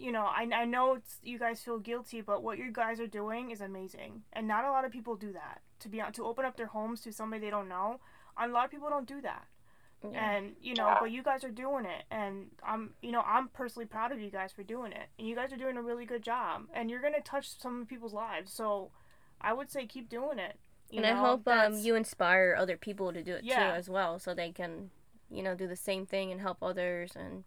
you 0.00 0.12
know, 0.12 0.24
I, 0.24 0.48
I 0.54 0.64
know 0.64 0.94
it's, 0.94 1.18
you 1.22 1.38
guys 1.38 1.60
feel 1.62 1.78
guilty, 1.78 2.20
but 2.20 2.42
what 2.42 2.58
you 2.58 2.72
guys 2.72 2.98
are 3.00 3.06
doing 3.06 3.50
is 3.50 3.60
amazing, 3.60 4.22
and 4.32 4.48
not 4.48 4.64
a 4.64 4.70
lot 4.70 4.84
of 4.84 4.90
people 4.92 5.14
do 5.16 5.32
that. 5.32 5.60
To 5.80 5.88
be 5.88 6.00
on, 6.00 6.12
to 6.12 6.24
open 6.24 6.44
up 6.44 6.56
their 6.56 6.66
homes 6.66 7.00
to 7.02 7.12
somebody 7.12 7.40
they 7.42 7.50
don't 7.50 7.68
know, 7.68 8.00
a 8.36 8.48
lot 8.48 8.64
of 8.64 8.70
people 8.70 8.88
don't 8.90 9.06
do 9.06 9.20
that 9.22 9.44
yeah. 10.02 10.30
and 10.30 10.52
you 10.60 10.74
know 10.74 10.86
Yeah. 10.86 10.96
but 11.00 11.10
you 11.10 11.22
guys 11.22 11.44
are 11.44 11.50
doing 11.50 11.84
it 11.84 12.04
and 12.10 12.46
i'm 12.62 12.94
you 13.02 13.12
know 13.12 13.20
i'm 13.20 13.48
personally 13.48 13.86
proud 13.86 14.12
of 14.12 14.20
you 14.20 14.30
guys 14.30 14.52
for 14.52 14.62
doing 14.62 14.92
it 14.92 15.08
and 15.18 15.28
you 15.28 15.34
guys 15.34 15.52
are 15.52 15.56
doing 15.58 15.76
a 15.76 15.82
really 15.82 16.06
good 16.06 16.22
job 16.22 16.62
and 16.72 16.90
you're 16.90 17.02
gonna 17.02 17.20
touch 17.20 17.58
some 17.60 17.84
people's 17.86 18.14
lives 18.14 18.52
so 18.52 18.90
i 19.42 19.52
would 19.52 19.70
say 19.70 19.86
keep 19.86 20.08
doing 20.08 20.38
it 20.38 20.56
you 20.90 20.98
and 20.98 21.06
I 21.06 21.10
know? 21.12 21.20
hope 21.20 21.46
um, 21.48 21.74
you 21.78 21.94
inspire 21.94 22.56
other 22.58 22.76
people 22.76 23.12
to 23.12 23.22
do 23.22 23.34
it 23.34 23.44
Yeah. 23.44 23.56
too 23.70 23.76
as 23.76 23.88
well, 23.88 24.18
so 24.18 24.34
they 24.34 24.50
can, 24.50 24.90
you 25.30 25.40
know, 25.40 25.54
do 25.54 25.68
the 25.68 25.76
same 25.76 26.04
thing 26.04 26.32
and 26.32 26.40
help 26.40 26.58
others. 26.62 27.12
And 27.14 27.44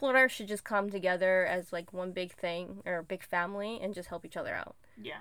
Florida 0.00 0.28
should 0.28 0.48
just 0.48 0.64
come 0.64 0.90
together 0.90 1.46
as 1.46 1.72
like 1.72 1.92
one 1.92 2.10
big 2.10 2.32
thing 2.34 2.82
or 2.84 2.98
a 2.98 3.02
big 3.04 3.22
family 3.22 3.78
and 3.80 3.94
just 3.94 4.08
help 4.08 4.24
each 4.24 4.36
other 4.36 4.54
out 4.54 4.74
yeah 5.00 5.20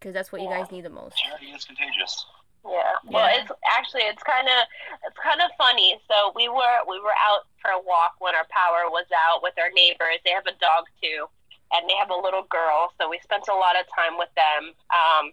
because 0.00 0.12
that's 0.12 0.32
what 0.32 0.42
you 0.42 0.48
guys 0.48 0.70
need 0.72 0.84
the 0.84 0.90
most. 0.90 1.16
Charity 1.16 1.46
is 1.56 1.64
contagious. 1.64 2.26
Yeah. 2.64 2.92
Well, 3.08 3.24
Yeah. 3.24 3.40
it's 3.40 3.52
actually 3.64 4.02
it's 4.02 4.22
kind 4.22 4.44
of 4.48 4.60
it's 5.06 5.16
kind 5.16 5.40
of 5.40 5.48
funny. 5.56 5.96
So 6.08 6.32
we 6.36 6.48
were 6.48 6.78
we 6.88 7.00
were 7.00 7.16
out 7.24 7.48
for 7.60 7.70
a 7.72 7.80
walk 7.80 8.16
when 8.18 8.34
our 8.34 8.44
power 8.52 8.88
was 8.92 9.06
out 9.28 9.42
with 9.42 9.54
our 9.56 9.70
neighbors. 9.72 10.20
They 10.24 10.32
have 10.32 10.44
a 10.44 10.52
dog 10.60 10.84
too, 11.00 11.24
and 11.72 11.88
they 11.88 11.96
have 11.96 12.10
a 12.10 12.16
little 12.20 12.44
girl. 12.52 12.92
So 13.00 13.08
we 13.08 13.18
spent 13.24 13.48
a 13.48 13.56
lot 13.56 13.80
of 13.80 13.86
time 13.96 14.18
with 14.20 14.28
them. 14.36 14.72
Um, 14.92 15.32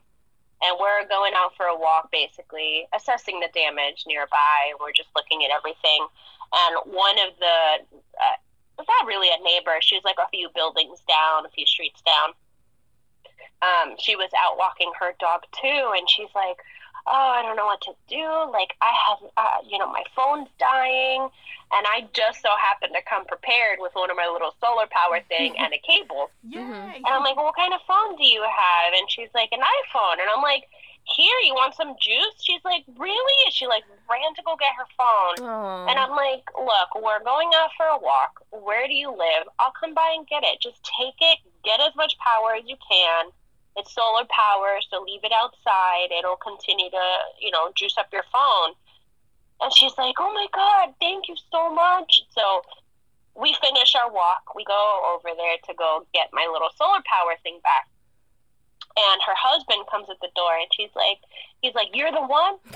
and 0.64 0.78
we're 0.80 1.04
going 1.10 1.34
out 1.36 1.52
for 1.58 1.66
a 1.68 1.76
walk, 1.76 2.08
basically 2.12 2.88
assessing 2.96 3.40
the 3.42 3.50
damage 3.52 4.06
nearby. 4.08 4.72
We're 4.80 4.94
just 4.96 5.10
looking 5.16 5.44
at 5.44 5.52
everything. 5.52 6.08
And 6.54 6.96
one 6.96 7.18
of 7.28 7.36
the 7.44 7.58
uh, 8.24 8.40
it's 8.82 8.90
not 8.90 9.08
really 9.08 9.30
a 9.30 9.44
neighbor. 9.44 9.78
She 9.82 9.96
was 9.96 10.04
like 10.04 10.18
a 10.18 10.30
few 10.30 10.50
buildings 10.54 11.00
down, 11.08 11.46
a 11.46 11.50
few 11.50 11.66
streets 11.66 12.02
down. 12.02 12.34
Um, 13.62 13.96
she 14.02 14.16
was 14.16 14.30
out 14.34 14.58
walking 14.58 14.92
her 15.00 15.14
dog 15.20 15.46
too, 15.54 15.94
and 15.94 16.10
she's 16.10 16.34
like, 16.34 16.58
oh, 17.08 17.34
I 17.38 17.42
don't 17.42 17.56
know 17.56 17.66
what 17.66 17.82
to 17.82 17.94
do. 18.08 18.26
Like, 18.52 18.74
I 18.82 18.92
have, 18.94 19.20
uh, 19.38 19.58
you 19.68 19.78
know, 19.78 19.90
my 19.92 20.04
phone's 20.16 20.50
dying. 20.60 21.30
And 21.72 21.88
I 21.88 22.04
just 22.14 22.42
so 22.42 22.50
happened 22.60 22.94
to 22.96 23.02
come 23.08 23.26
prepared 23.26 23.80
with 23.80 23.94
one 23.96 24.12
of 24.12 24.18
my 24.18 24.28
little 24.28 24.54
solar 24.60 24.88
power 24.92 25.22
thing 25.30 25.56
and 25.58 25.74
a 25.74 25.80
cable. 25.80 26.30
yeah. 26.44 26.94
And 26.96 27.08
I'm 27.08 27.24
like, 27.24 27.38
well, 27.38 27.46
what 27.46 27.56
kind 27.56 27.74
of 27.74 27.80
phone 27.88 28.18
do 28.18 28.26
you 28.26 28.44
have? 28.44 28.94
And 28.98 29.10
she's 29.10 29.30
like, 29.34 29.50
an 29.52 29.64
iPhone. 29.64 30.20
And 30.20 30.28
I'm 30.28 30.44
like, 30.44 30.68
here, 31.04 31.40
you 31.46 31.54
want 31.54 31.76
some 31.76 31.96
juice? 32.00 32.38
She's 32.42 32.62
like, 32.64 32.84
really? 32.98 33.38
And 33.46 33.54
she 33.54 33.68
like 33.68 33.84
ran 34.10 34.34
to 34.36 34.44
go 34.44 34.56
get 34.56 34.74
her 34.78 34.90
phone. 34.98 35.48
Oh. 35.48 35.86
And 35.90 35.98
I'm 35.98 36.12
like, 36.12 36.44
look, 36.56 36.96
we're 36.96 37.24
going 37.24 37.50
out 37.56 37.72
for 37.76 37.86
a 37.86 37.98
walk. 37.98 38.44
Where 38.52 38.88
do 38.88 38.94
you 38.94 39.10
live? 39.10 39.48
I'll 39.60 39.74
come 39.78 39.94
by 39.94 40.14
and 40.16 40.28
get 40.28 40.44
it. 40.44 40.62
Just 40.62 40.82
take 40.84 41.16
it, 41.20 41.40
get 41.64 41.80
as 41.82 41.96
much 41.96 42.18
power 42.20 42.56
as 42.56 42.64
you 42.68 42.78
can. 42.90 43.26
It's 43.78 43.94
solar 43.96 44.26
power, 44.28 44.80
so 44.90 45.02
leave 45.02 45.24
it 45.24 45.32
outside. 45.32 46.12
It'll 46.12 46.36
continue 46.36 46.90
to, 46.90 47.08
you 47.40 47.52
know, 47.52 47.72
juice 47.76 47.96
up 47.98 48.12
your 48.12 48.26
phone. 48.32 48.76
And 49.62 49.72
she's 49.74 49.94
like, 49.98 50.16
oh 50.20 50.34
my 50.34 50.48
God, 50.54 50.94
thank 51.00 51.30
you 51.30 51.36
so 51.52 51.74
much. 51.74 52.22
So 52.32 52.64
we 53.36 53.56
finish 53.62 53.96
our 53.96 54.12
walk. 54.12 54.56
We 54.56 54.66
go 54.66 55.16
over 55.16 55.36
there 55.36 55.58
to 55.68 55.74
go 55.78 56.06
get 56.14 56.30
my 56.34 56.50
little 56.52 56.70
solar 56.76 57.00
power 57.06 57.36
thing 57.44 57.60
back. 57.64 57.88
And 58.98 59.22
her 59.26 59.38
husband 59.40 59.88
comes 59.90 60.10
at 60.10 60.20
the 60.20 60.30
door 60.36 60.52
and 60.60 60.68
she's 60.76 60.92
like, 60.96 61.20
he's 61.62 61.74
like, 61.76 61.88
you're 61.94 62.12
the 62.12 62.22
one? 62.28 62.60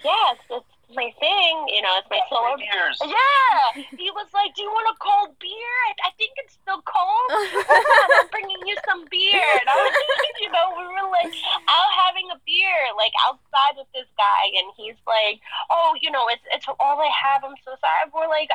yes, 0.00 0.36
it's 0.48 0.72
my 0.94 1.10
thing. 1.20 1.54
You 1.68 1.82
know, 1.82 1.92
it's 2.00 2.08
my 2.08 2.22
solar 2.30 2.56
Years. 2.56 2.96
yeah, 3.04 3.82
he 3.98 4.08
was 4.14 4.30
like, 4.32 4.54
"Do 4.54 4.62
you 4.62 4.70
want 4.70 4.86
a 4.86 4.96
cold 5.02 5.34
beer? 5.42 5.74
I, 5.90 6.08
I 6.08 6.10
think 6.14 6.30
it's 6.38 6.54
still 6.62 6.78
cold. 6.86 7.28
I'm 8.22 8.30
bringing 8.30 8.62
you 8.64 8.78
some 8.86 9.02
beer." 9.10 9.42
And 9.42 9.66
I 9.66 9.74
was, 9.74 9.92
thinking, 9.98 10.36
you 10.46 10.50
know, 10.54 10.66
we 10.78 10.86
were 10.86 11.10
like 11.10 11.34
out 11.66 11.90
having 12.06 12.30
a 12.30 12.38
beer, 12.46 12.78
like 12.94 13.10
outside 13.26 13.74
with 13.82 13.90
this 13.98 14.06
guy, 14.14 14.44
and 14.62 14.70
he's 14.78 14.94
like, 15.10 15.42
"Oh, 15.74 15.98
you 16.00 16.08
know, 16.14 16.30
it's 16.30 16.46
it's 16.54 16.70
all 16.70 17.02
I 17.02 17.10
have. 17.10 17.42
I'm 17.42 17.58
so 17.66 17.74
sorry." 17.82 18.06
We're 18.14 18.30
like, 18.30 18.54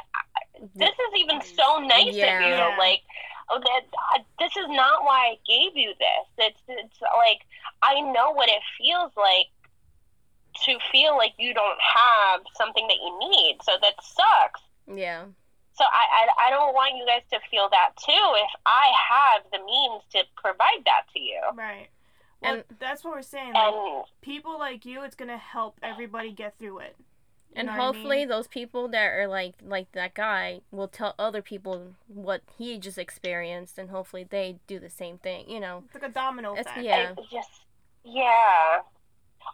"This 0.79 0.95
is 0.95 1.11
even 1.19 1.43
so 1.43 1.83
nice 1.83 2.15
Yeah. 2.15 2.31
of 2.31 2.47
you. 2.47 2.57
Like, 2.79 3.03
oh, 3.51 3.59
that 3.59 3.81
uh, 4.15 4.23
this 4.39 4.55
is 4.57 4.67
not 4.69 5.03
why 5.03 5.33
I 5.33 5.37
gave 5.47 5.75
you 5.75 5.93
this. 5.99 6.25
It's 6.47 6.61
it's 6.67 7.01
like 7.01 7.41
I 7.83 7.99
know 8.01 8.31
what 8.31 8.49
it 8.49 8.61
feels 8.77 9.11
like." 9.15 9.47
To 10.65 10.77
feel 10.91 11.15
like 11.15 11.31
you 11.37 11.53
don't 11.53 11.79
have 11.95 12.41
something 12.57 12.85
that 12.85 12.97
you 12.97 13.17
need, 13.19 13.57
so 13.63 13.71
that 13.81 13.93
sucks. 14.03 14.61
yeah. 14.85 15.23
So 15.73 15.85
I, 15.85 16.25
I, 16.27 16.47
I 16.47 16.49
don't 16.49 16.73
want 16.73 16.97
you 16.97 17.05
guys 17.05 17.21
to 17.31 17.39
feel 17.49 17.69
that 17.71 17.91
too 18.05 18.11
if 18.35 18.51
I 18.65 18.91
have 19.09 19.43
the 19.53 19.59
means 19.65 20.03
to 20.11 20.23
provide 20.35 20.83
that 20.85 21.03
to 21.13 21.19
you. 21.21 21.39
right 21.55 21.87
well, 22.41 22.55
And- 22.55 22.63
that's 22.79 23.05
what 23.05 23.13
we're 23.15 23.21
saying 23.21 23.53
like, 23.53 23.73
And 23.73 24.03
people 24.21 24.59
like 24.59 24.85
you 24.85 25.03
it's 25.03 25.15
gonna 25.15 25.37
help 25.37 25.77
everybody 25.81 26.31
get 26.33 26.59
through 26.59 26.79
it 26.79 26.95
You 26.99 27.05
And 27.55 27.67
know 27.67 27.73
what 27.73 27.81
I 27.81 27.85
hopefully 27.85 28.17
mean? 28.17 28.27
those 28.29 28.47
people 28.47 28.87
that 28.89 29.05
are 29.11 29.27
like 29.27 29.55
like 29.65 29.91
that 29.93 30.13
guy 30.13 30.61
will 30.71 30.87
tell 30.87 31.15
other 31.19 31.41
people 31.41 31.95
what 32.07 32.41
he 32.57 32.77
just 32.77 32.97
experienced 32.97 33.77
and 33.77 33.89
hopefully 33.89 34.23
they 34.29 34.57
do 34.67 34.79
the 34.79 34.89
same 34.89 35.17
thing, 35.17 35.49
you 35.49 35.59
know. 35.59 35.83
it's 35.85 35.93
like 35.95 36.09
a 36.09 36.13
domino 36.13 36.53
It's- 36.53 36.65
effect 36.65 36.85
yeah. 36.85 37.13
I 37.17 37.21
just, 37.31 37.49
yeah. 38.03 38.79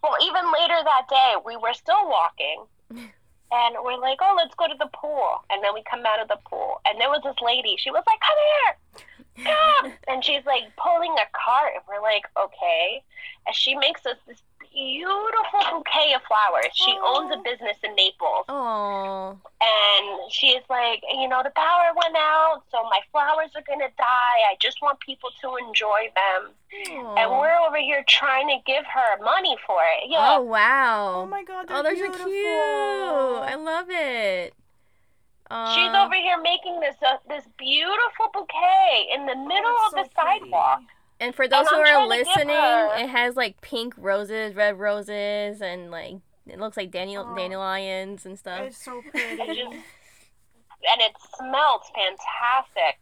Well, 0.04 0.16
even 0.22 0.44
later 0.52 0.76
that 0.84 1.08
day, 1.10 1.36
we 1.46 1.56
were 1.58 1.74
still 1.74 2.08
walking. 2.10 2.66
And 3.50 3.76
we're 3.82 3.98
like, 3.98 4.18
oh, 4.22 4.34
let's 4.36 4.54
go 4.56 4.68
to 4.68 4.76
the 4.78 4.90
pool. 4.94 5.42
And 5.50 5.64
then 5.64 5.74
we 5.74 5.82
come 5.90 6.06
out 6.06 6.20
of 6.22 6.28
the 6.28 6.38
pool. 6.50 6.82
And 6.86 7.00
there 7.00 7.08
was 7.10 7.22
this 7.24 7.38
lady. 7.42 7.76
She 7.78 7.90
was 7.92 8.04
like, 8.06 8.20
come 8.20 8.40
here. 8.52 9.06
Come. 9.46 9.94
and 10.10 10.26
she's 10.26 10.44
like 10.46 10.64
pulling 10.76 11.14
a 11.14 11.28
cart. 11.32 11.74
And 11.76 11.84
we're 11.88 12.02
like, 12.02 12.24
okay. 12.38 13.04
And 13.46 13.56
she 13.56 13.74
makes 13.76 14.06
us 14.06 14.18
this 14.28 14.42
beautiful 14.74 15.60
bouquet 15.72 16.14
of 16.16 16.22
flowers. 16.28 16.70
She 16.74 16.96
owns 17.06 17.32
a 17.34 17.38
business 17.44 17.78
in 17.84 17.96
Naples. 17.96 18.46
Oh. 18.50 19.38
and 19.62 20.32
she's 20.32 20.62
like, 20.70 21.02
you 21.14 21.28
know, 21.28 21.42
the 21.44 21.52
power 21.52 21.92
went 21.96 22.16
out, 22.16 22.64
so 22.72 22.84
my 22.84 23.00
flowers 23.12 23.50
are 23.56 23.64
gonna 23.68 23.90
die. 23.98 24.40
I 24.52 24.56
just 24.62 24.82
want 24.82 25.00
people 25.00 25.30
to 25.42 25.56
enjoy 25.68 26.10
them. 26.16 26.52
And 27.18 27.32
we're 27.32 27.56
over 27.68 27.78
here 27.78 28.04
trying 28.08 28.48
to 28.50 28.58
give 28.66 28.86
her 28.86 29.24
money 29.24 29.58
for 29.66 29.80
it. 29.98 30.10
Yeah. 30.10 30.36
Oh 30.38 30.42
wow. 30.42 31.14
oh 31.24 31.26
my 31.26 31.44
god 31.44 31.68
they're 31.68 31.78
Oh, 31.78 31.84
those 31.84 31.94
beautiful. 31.96 32.22
are 32.22 32.26
cute. 32.26 33.52
I 33.52 33.56
love 33.56 33.88
it. 33.90 34.54
Uh, 35.50 35.74
She's 35.74 35.96
over 35.96 36.14
here 36.16 36.42
making 36.42 36.82
this 36.82 36.96
uh, 37.02 37.18
this 37.30 37.46
beautiful 37.58 38.28
bouquet 38.34 39.08
in 39.16 39.26
the 39.26 39.36
middle 39.36 39.64
Oh, 39.66 39.88
of 39.88 39.96
that's 39.96 40.10
the 40.10 40.22
so 40.22 40.28
pretty. 40.28 40.52
And 41.20 41.34
for 41.36 41.48
those 41.48 41.68
who 41.70 41.76
I'm 41.76 41.82
are 41.82 41.86
trying 41.86 42.10
to 42.10 42.18
give 42.18 42.28
listening, 42.28 42.56
it 43.06 43.10
has 43.10 43.36
like 43.36 43.60
pink 43.62 43.94
roses, 43.98 44.56
red 44.56 44.80
roses, 44.80 45.62
and 45.62 45.92
like 45.92 46.16
it 46.48 46.60
looks 46.60 46.78
like 46.78 46.92
Daniel 46.92 47.26
Oh. 47.30 47.36
dandelions 47.36 48.26
and 48.26 48.38
stuff. 48.40 48.62
It's 48.62 48.84
so 48.84 49.02
pretty. 49.12 49.38
just 49.38 49.62
and 49.64 51.02
it 51.02 51.14
smells 51.38 51.82
fantastic. 51.96 53.00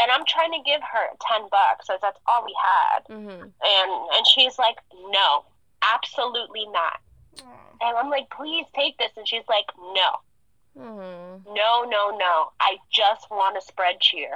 And 0.00 0.10
I'm 0.12 0.24
trying 0.26 0.52
to 0.52 0.58
give 0.64 0.80
her 0.80 1.06
ten 1.20 1.48
bucks, 1.50 1.86
so 1.86 1.96
that's 2.00 2.18
all 2.26 2.44
we 2.44 2.54
had. 2.62 3.04
Mm-hmm. 3.14 3.42
And 3.42 3.90
and 4.16 4.26
she's 4.26 4.58
like, 4.58 4.76
no, 5.10 5.44
absolutely 5.82 6.66
not. 6.66 7.00
Aw. 7.42 7.88
And 7.88 7.96
I'm 7.98 8.08
like, 8.10 8.30
please 8.30 8.64
take 8.74 8.96
this. 8.98 9.10
And 9.16 9.26
she's 9.28 9.42
like, 9.48 9.66
no, 9.78 10.10
Mm-hmm. 10.78 11.52
no, 11.54 11.84
no, 11.84 12.16
no. 12.16 12.50
I 12.60 12.76
just 12.92 13.28
want 13.30 13.60
to 13.60 13.66
spread 13.66 14.00
cheer. 14.00 14.30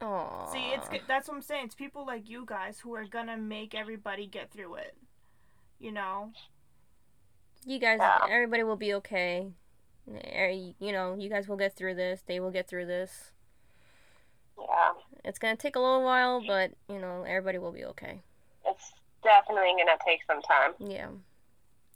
Aww. 0.00 0.52
See, 0.52 0.70
it's 0.72 0.88
good- 0.88 1.02
that's 1.08 1.28
what 1.28 1.34
I'm 1.34 1.42
saying. 1.42 1.66
It's 1.66 1.74
people 1.74 2.04
like 2.06 2.28
you 2.28 2.44
guys 2.46 2.80
who 2.80 2.94
are 2.94 3.04
gonna 3.06 3.36
make 3.36 3.74
everybody 3.74 4.26
get 4.26 4.50
through 4.50 4.76
it. 4.76 4.96
You 5.78 5.92
know. 5.92 6.32
you 7.64 7.78
guys. 7.78 7.98
Yeah. 8.00 8.18
Everybody 8.30 8.62
will 8.62 8.76
be 8.76 8.94
okay. 8.94 9.50
Er, 10.08 10.50
You 10.50 10.92
know, 10.92 11.14
you 11.18 11.28
guys 11.28 11.48
will 11.48 11.56
get 11.56 11.74
through 11.74 11.94
this. 11.96 12.22
They 12.22 12.38
will 12.38 12.52
get 12.52 12.68
through 12.68 12.86
this. 12.86 13.32
Yeah, 14.58 14.92
It's 15.24 15.38
gonna 15.38 15.56
take 15.56 15.74
a 15.76 15.80
little 15.80 16.04
while, 16.04 16.42
but 16.46 16.72
you 16.88 16.98
know, 16.98 17.24
everybody 17.24 17.58
will 17.58 17.72
be 17.72 17.84
okay. 17.86 18.22
it's 18.64 18.92
definitely 19.22 19.72
going 19.72 19.86
to 19.86 19.98
take 20.04 20.20
some 20.26 20.40
time. 20.42 20.72
Yeah. 20.78 21.08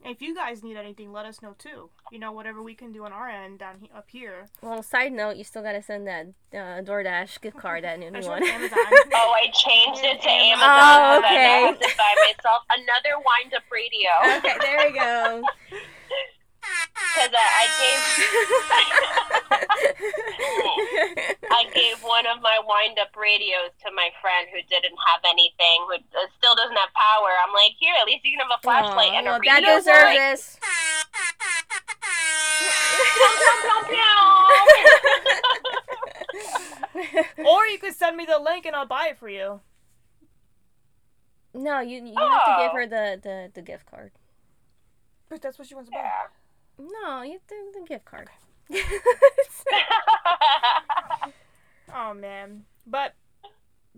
And 0.03 0.15
if 0.15 0.23
you 0.23 0.35
guys 0.35 0.63
need 0.63 0.77
anything, 0.79 1.13
let 1.13 1.27
us 1.27 1.43
know 1.43 1.55
too. 1.59 1.91
You 2.11 2.19
know, 2.19 2.33
whatever 2.33 2.63
we 2.63 2.75
can 2.75 2.91
do 2.93 3.05
on 3.05 3.13
our 3.13 3.29
end 3.29 3.59
down 3.59 3.77
he- 3.81 3.91
up 3.95 4.07
here. 4.09 4.49
Well, 4.63 4.83
side 4.83 5.13
note, 5.13 5.37
you 5.37 5.45
still 5.45 5.63
gotta 5.63 5.83
send 5.83 6.07
that 6.07 6.27
uh, 6.55 6.81
DoorDash 6.83 7.41
gift 7.43 7.59
card, 7.59 7.85
that 7.85 7.99
new 7.99 8.07
I 8.07 8.21
one. 8.21 8.43
Oh, 9.13 9.35
I 9.37 9.47
changed 9.53 10.01
it 10.03 10.23
to 10.23 10.29
Oh, 10.29 10.33
Amazon 10.33 10.61
so 10.63 11.21
that 11.21 11.25
I 11.25 11.35
okay. 11.35 11.61
don't 11.61 11.83
have 11.83 11.91
to 11.91 11.97
buy 11.99 12.15
myself 12.27 12.63
another 12.79 13.23
wind 13.25 13.55
up 13.55 13.63
radio. 13.71 14.39
okay, 14.39 14.57
there 14.61 14.89
we 14.91 14.99
go. 14.99 15.43
Because 17.15 17.33
I, 17.35 17.47
I 17.61 17.65
gave 17.81 18.01
I 21.51 21.65
gave 21.75 21.99
one 22.03 22.27
of 22.27 22.41
my 22.43 22.59
wind 22.65 22.99
up 22.99 23.15
radios 23.17 23.71
to 23.85 23.91
my 23.95 24.11
friend 24.23 24.49
who 24.53 24.61
didn't 24.69 24.97
have 25.11 25.21
anything, 25.29 25.85
who 25.89 25.95
uh, 25.95 26.27
still 26.39 26.55
doesn't 26.55 26.77
have 26.77 26.93
power. 26.95 27.29
I'm 27.47 27.53
like, 27.53 27.73
here, 27.79 27.95
at 28.01 28.07
least 28.07 28.25
you 28.25 28.37
can 28.39 28.47
have 28.47 28.59
a 28.59 28.63
flashlight 28.63 29.13
Aw, 29.13 29.19
and 29.19 29.27
a 29.27 29.31
well, 29.31 29.41
radio. 29.41 29.53
that 29.55 29.61
deserves 29.83 30.03
Like, 30.03 30.19
this. 30.19 30.59
or 37.45 37.67
you 37.67 37.79
could 37.79 37.95
send 37.95 38.17
me 38.17 38.25
the 38.27 38.39
link 38.39 38.65
and 38.67 38.77
I'll 38.77 38.87
buy 38.87 39.09
it 39.11 39.19
for 39.19 39.29
you. 39.29 39.61
no, 41.55 41.81
you 41.81 42.05
you 42.05 42.15
have 42.17 42.45
to 42.47 42.57
give 42.63 42.71
Oh. 42.73 42.75
her 42.75 42.87
the, 42.87 43.21
the, 43.23 43.51
the 43.55 43.63
gift 43.63 43.87
card. 43.87 44.13
But 45.29 45.43
that's 45.43 45.59
what 45.59 45.69
she 45.69 45.75
wants 45.75 45.91
to 45.91 45.95
buy. 45.95 46.03
yeah. 46.03 46.23
No, 46.81 47.21
you 47.23 47.33
have 47.33 47.47
to 47.49 47.55
the 47.75 47.87
gift 47.87 48.05
card. 48.07 48.29
Oh 51.93 52.15
man. 52.15 52.65
But 52.87 53.15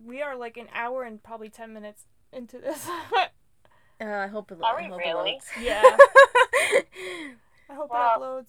we 0.03 0.23
are 0.23 0.35
like 0.37 0.57
an 0.57 0.69
hour 0.75 1.03
and 1.05 1.23
probably 1.23 1.51
ten 1.51 1.73
minutes 1.73 2.05
into 2.33 2.59
this. 2.59 2.89
Uh, 4.01 4.07
I 4.07 4.27
hope 4.27 4.51
it. 4.51 4.59
Are 4.61 4.81
I 4.81 4.83
we 4.83 4.89
hope 4.89 4.99
really? 4.99 5.39
It 5.59 5.63
yeah. 5.63 5.81
I 7.71 7.75
hope 7.75 7.89
Well- 7.89 8.17
it 8.17 8.21
uploads. 8.21 8.49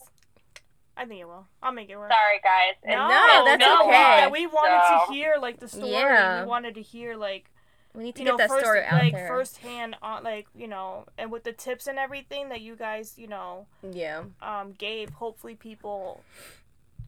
I 0.98 1.06
think 1.06 1.22
it 1.22 1.28
will. 1.28 1.46
I'll 1.62 1.72
make 1.72 1.92
it 1.92 1.96
work. 1.98 2.12
Sorry, 2.12 2.40
guys. 2.44 2.74
No, 2.84 3.08
No, 3.08 3.46
that's 3.46 3.60
no, 3.60 3.84
okay. 3.88 4.28
We 4.32 4.48
wanted 4.48 4.82
So- 4.88 5.06
to 5.06 5.14
hear 5.14 5.36
like 5.40 5.60
the 5.60 5.68
story. 5.68 5.92
Yeah. 5.92 6.42
We 6.42 6.48
wanted 6.48 6.74
to 6.76 6.82
hear 6.82 7.16
like 7.16 7.52
we 7.96 8.04
need 8.04 8.16
to 8.16 8.22
you 8.22 8.26
get 8.26 8.32
know 8.32 8.38
that 8.38 8.50
first 8.50 8.66
story 8.66 8.84
out 8.84 8.94
like 9.02 9.14
there. 9.14 9.28
firsthand 9.28 9.96
on 10.02 10.24
like 10.24 10.48
you 10.56 10.68
know 10.68 11.06
and 11.18 11.32
with 11.32 11.44
the 11.44 11.54
tips 11.54 11.88
and 11.88 12.00
everything 12.00 12.50
that 12.50 12.62
you 12.62 12.76
guys 12.76 13.18
you 13.18 13.28
know 13.28 13.68
Yeah. 13.92 14.24
um 14.42 14.72
gave. 14.74 15.10
Hopefully 15.12 15.56
people, 15.56 16.24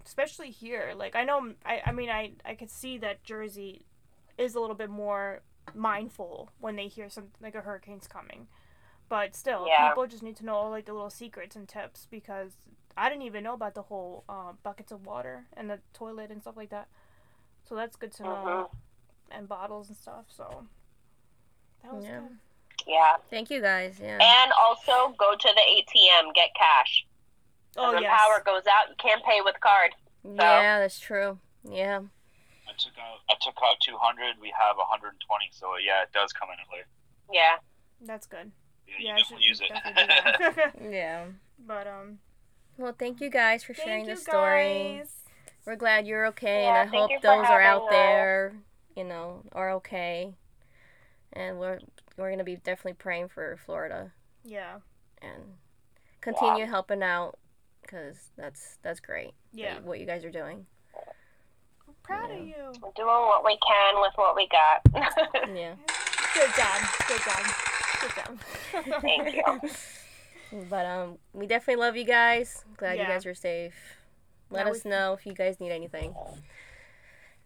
especially 0.06 0.52
here. 0.52 0.94
Like 0.96 1.16
I 1.16 1.24
know 1.24 1.54
I 1.66 1.82
I 1.86 1.92
mean 1.92 2.10
I 2.10 2.34
I 2.46 2.56
could 2.56 2.70
see 2.70 2.98
that 3.00 3.24
Jersey 3.24 3.82
is 4.38 4.56
a 4.56 4.60
little 4.60 4.76
bit 4.76 4.90
more 4.90 5.42
mindful 5.74 6.52
when 6.60 6.76
they 6.76 6.88
hear 6.88 7.10
something 7.10 7.32
like 7.42 7.56
a 7.56 7.62
hurricane's 7.62 8.08
coming. 8.08 8.48
But 9.08 9.36
still, 9.36 9.68
Yeah. 9.68 9.90
people 9.90 10.08
just 10.08 10.24
need 10.24 10.36
to 10.38 10.46
know 10.46 10.56
all 10.56 10.70
like 10.70 10.86
the 10.86 10.94
little 10.94 11.10
secrets 11.10 11.56
and 11.56 11.68
tips 11.68 12.08
because 12.10 12.54
I 12.98 13.10
didn't 13.10 13.24
even 13.24 13.44
know 13.44 13.54
about 13.54 13.76
the 13.76 13.84
whole 13.84 14.24
uh, 14.30 14.54
buckets 14.64 14.92
of 14.92 15.06
water 15.06 15.46
and 15.56 15.70
the 15.70 15.80
toilet 15.94 16.32
and 16.32 16.42
stuff 16.42 16.58
like 16.58 16.70
that. 16.70 16.88
So 17.68 17.76
that's 17.76 17.96
good 17.96 18.12
to 18.14 18.24
know, 18.24 18.30
Mhm. 18.36 18.76
And 19.32 19.48
bottles 19.48 19.90
and 19.90 19.98
stuff. 19.98 20.26
So 20.36 20.66
that 21.84 21.94
was 21.94 22.06
Yeah. 22.06 22.20
good. 22.20 22.38
Yeah. 22.88 23.16
Thank 23.30 23.50
you 23.50 23.62
guys. 23.62 24.00
Yeah. 24.00 24.18
And 24.22 24.52
also 24.54 25.16
go 25.18 25.36
to 25.36 25.54
the 25.56 25.62
ATM, 25.62 26.34
get 26.34 26.50
cash. 26.58 27.06
Oh 27.78 27.94
when 27.94 28.04
yes. 28.04 28.20
power 28.20 28.42
goes 28.46 28.64
out, 28.68 28.90
you 28.90 28.96
can't 28.98 29.24
pay 29.24 29.42
with 29.42 29.60
card. 29.60 29.92
Yeah, 30.24 30.80
that's 30.80 31.00
true. 31.00 31.40
Yeah. 31.64 32.00
I 32.68 32.72
took 32.78 32.94
out 32.98 33.20
I 33.30 33.34
took 33.42 33.56
out 33.64 33.78
200. 33.82 34.36
We 34.42 34.54
have 34.58 34.78
120. 34.78 35.50
So 35.52 35.74
yeah, 35.84 36.04
it 36.04 36.12
does 36.14 36.32
come 36.34 36.50
in 36.50 36.58
later. 36.72 36.88
Yeah. 37.32 37.56
That's 38.02 38.28
good. 38.28 38.52
Yeah, 38.88 38.94
Yeah, 39.00 39.18
you 39.18 39.24
definitely 39.24 39.48
use 39.48 39.62
it. 39.62 39.70
definitely. 39.70 40.92
Yeah. 40.96 41.26
but 41.66 41.88
um, 41.88 42.20
Well, 42.78 42.96
thank 42.98 43.20
you 43.22 43.30
guys 43.30 43.64
for 43.64 43.74
thank 43.74 43.88
sharing 43.88 44.06
you 44.06 44.16
the 44.16 44.22
story. 44.22 44.98
guys. 45.00 45.12
We're 45.66 45.76
glad 45.76 46.06
you're 46.06 46.28
okay, 46.28 46.64
Yeah, 46.66 46.82
and 46.84 46.90
I 46.90 46.98
hope 46.98 47.10
those 47.24 47.46
are 47.48 47.62
out 47.62 47.84
us. 47.86 47.90
there, 47.90 48.54
you 48.96 49.04
know, 49.04 49.44
are 49.52 49.72
okay. 49.74 50.34
And 51.34 51.60
we're 51.60 51.80
we're 52.18 52.30
gonna 52.30 52.44
be 52.44 52.56
definitely 52.56 52.94
praying 52.94 53.28
for 53.30 53.58
Florida 53.66 54.12
Yeah. 54.44 54.78
and 55.22 55.56
continue 56.22 56.66
helping 56.66 57.04
out 57.04 57.38
because 57.82 58.32
that's 58.38 58.78
that's 58.82 59.00
great. 59.00 59.32
Yeah. 59.52 59.76
you- 59.80 59.82
what 59.86 60.00
you 60.00 60.06
guys 60.06 60.24
are 60.24 60.32
doing. 60.32 60.66
I'm 61.88 61.94
proud 62.04 62.30
Yeah. 62.30 62.38
of 62.38 62.48
you. 62.48 62.56
We're 62.82 62.92
doing 62.96 63.08
what 63.08 63.44
we 63.46 63.58
can 63.68 64.02
with 64.02 64.14
what 64.16 64.36
we 64.36 64.48
got. 64.48 64.82
Yeah. 65.56 65.76
Good 66.34 66.50
job. 66.56 66.82
Good 67.08 67.22
job. 67.22 67.46
Good 68.02 68.12
job. 68.16 69.02
Thank 69.02 69.36
you. 69.36 69.70
But 70.70 70.86
um, 70.86 71.18
we 71.34 71.48
definitely 71.48 71.82
love 71.84 71.98
you 71.98 72.04
guys. 72.06 72.64
Glad 72.78 73.00
you 73.00 73.04
guys 73.06 73.26
are 73.26 73.34
safe. 73.34 73.74
Let 74.52 74.68
Yeah, 74.68 74.72
us 74.72 74.84
we- 74.86 74.92
know 74.92 75.14
if 75.14 75.26
you 75.26 75.34
guys 75.34 75.60
need 75.60 75.72
anything. 75.72 76.16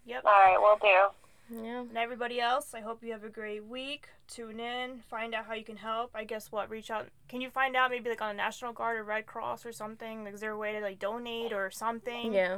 Yep. 0.05 0.25
All 0.25 0.31
right, 0.31 0.57
we'll 0.59 0.75
do. 0.77 1.28
Yeah. 1.51 1.81
And 1.81 1.97
everybody 1.97 2.39
else, 2.39 2.73
I 2.73 2.81
hope 2.81 3.03
you 3.03 3.11
have 3.11 3.23
a 3.23 3.29
great 3.29 3.65
week. 3.65 4.07
Tune 4.27 4.59
in, 4.59 5.01
find 5.09 5.33
out 5.33 5.45
how 5.45 5.53
you 5.53 5.63
can 5.63 5.77
help. 5.77 6.11
I 6.13 6.23
guess 6.23 6.51
what, 6.51 6.69
reach 6.69 6.91
out. 6.91 7.07
Can 7.27 7.41
you 7.41 7.49
find 7.49 7.75
out 7.75 7.91
maybe 7.91 8.09
like 8.09 8.21
on 8.21 8.31
a 8.31 8.33
National 8.33 8.73
Guard 8.73 8.97
or 8.97 9.03
Red 9.03 9.25
Cross 9.25 9.65
or 9.65 9.71
something? 9.71 10.23
Like, 10.23 10.33
is 10.33 10.41
there 10.41 10.51
a 10.51 10.57
way 10.57 10.73
to 10.73 10.81
like 10.81 10.99
donate 10.99 11.53
or 11.53 11.71
something? 11.71 12.33
Yeah. 12.33 12.57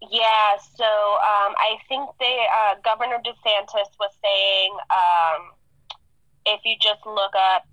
Yeah, 0.00 0.56
so 0.76 0.84
um, 0.84 1.54
I 1.58 1.76
think 1.88 2.08
they 2.20 2.46
uh, 2.54 2.76
Governor 2.84 3.18
DeSantis 3.26 3.90
was 3.98 4.12
saying 4.22 4.72
um, 4.94 5.50
if 6.46 6.60
you 6.64 6.76
just 6.80 7.04
look 7.04 7.32
up 7.34 7.66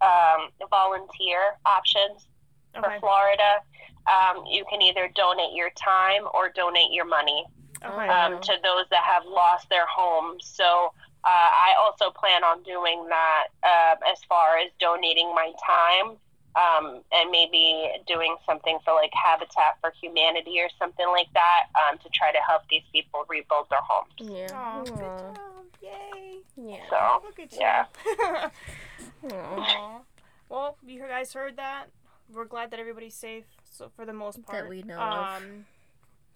um, 0.00 0.48
volunteer 0.68 1.38
options 1.64 2.26
for 2.74 2.92
Florida, 2.98 3.62
um, 4.08 4.44
you 4.50 4.64
can 4.68 4.82
either 4.82 5.08
donate 5.14 5.54
your 5.54 5.70
time 5.70 6.24
or 6.34 6.50
donate 6.50 6.92
your 6.92 7.04
money 7.04 7.44
Okay. 7.44 7.57
Um, 7.82 8.40
to 8.40 8.52
those 8.62 8.86
that 8.90 9.02
have 9.04 9.24
lost 9.26 9.68
their 9.70 9.86
homes. 9.86 10.44
So 10.46 10.92
uh, 11.24 11.28
I 11.28 11.74
also 11.80 12.10
plan 12.10 12.44
on 12.44 12.62
doing 12.62 13.06
that 13.08 13.46
uh, 13.62 13.96
as 14.10 14.18
far 14.28 14.58
as 14.58 14.70
donating 14.80 15.34
my 15.34 15.52
time 15.66 16.16
um, 16.56 17.00
and 17.12 17.30
maybe 17.30 17.90
doing 18.06 18.36
something 18.46 18.78
for 18.84 18.94
like 18.94 19.10
Habitat 19.12 19.78
for 19.80 19.92
Humanity 20.00 20.58
or 20.60 20.68
something 20.78 21.06
like 21.08 21.28
that 21.34 21.66
um, 21.90 21.98
to 21.98 22.08
try 22.10 22.32
to 22.32 22.38
help 22.46 22.62
these 22.70 22.82
people 22.92 23.24
rebuild 23.28 23.66
their 23.70 23.80
homes. 23.82 24.12
Yeah. 24.18 24.48
Aw, 24.54 24.82
good 24.84 24.92
Aw. 24.92 25.18
job. 25.18 25.38
Yay. 25.82 26.38
Yeah. 26.56 26.76
So 26.90 27.22
Look 27.24 27.38
at 27.38 27.52
you. 27.52 27.58
yeah. 27.60 27.84
Aw. 29.30 29.30
Aw. 29.32 30.00
Well, 30.50 30.78
you 30.86 30.98
guys 31.00 31.34
heard 31.34 31.58
that. 31.58 31.88
We're 32.32 32.46
glad 32.46 32.70
that 32.70 32.80
everybody's 32.80 33.14
safe. 33.14 33.44
So 33.70 33.90
for 33.94 34.06
the 34.06 34.14
most 34.14 34.42
part, 34.46 34.62
That 34.62 34.68
we 34.70 34.80
know 34.82 34.98
of. 34.98 35.42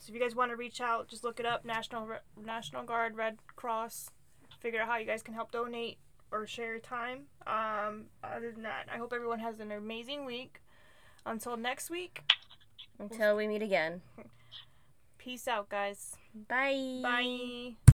So 0.03 0.11
if 0.11 0.17
you 0.17 0.21
guys 0.21 0.35
want 0.35 0.51
to 0.51 0.57
reach 0.57 0.81
out, 0.81 1.07
just 1.07 1.23
look 1.23 1.39
it 1.39 1.47
up. 1.47 1.65
National 1.65 2.05
Re- 2.05 2.17
National 2.45 2.83
Guard, 2.83 3.17
Red 3.17 3.39
Cross. 3.55 4.11
Figure 4.59 4.81
out 4.81 4.89
how 4.89 4.97
you 4.97 5.07
guys 5.07 5.23
can 5.23 5.33
help 5.33 5.53
donate 5.53 5.99
or 6.33 6.45
share 6.45 6.81
time. 6.81 7.27
Um, 7.47 8.07
other 8.25 8.51
than 8.51 8.65
that, 8.65 8.89
I 8.93 8.99
hope 8.99 9.13
everyone 9.13 9.39
has 9.39 9.61
an 9.61 9.71
amazing 9.71 10.25
week. 10.25 10.61
Until 11.25 11.57
next 11.57 11.89
week, 11.89 12.25
Until 12.99 13.37
we 13.37 13.47
meet 13.47 13.63
again. 13.63 14.03
peace 15.19 15.47
out, 15.47 15.69
guys. 15.69 16.17
Bye. 16.49 16.99
Bye. 17.01 17.92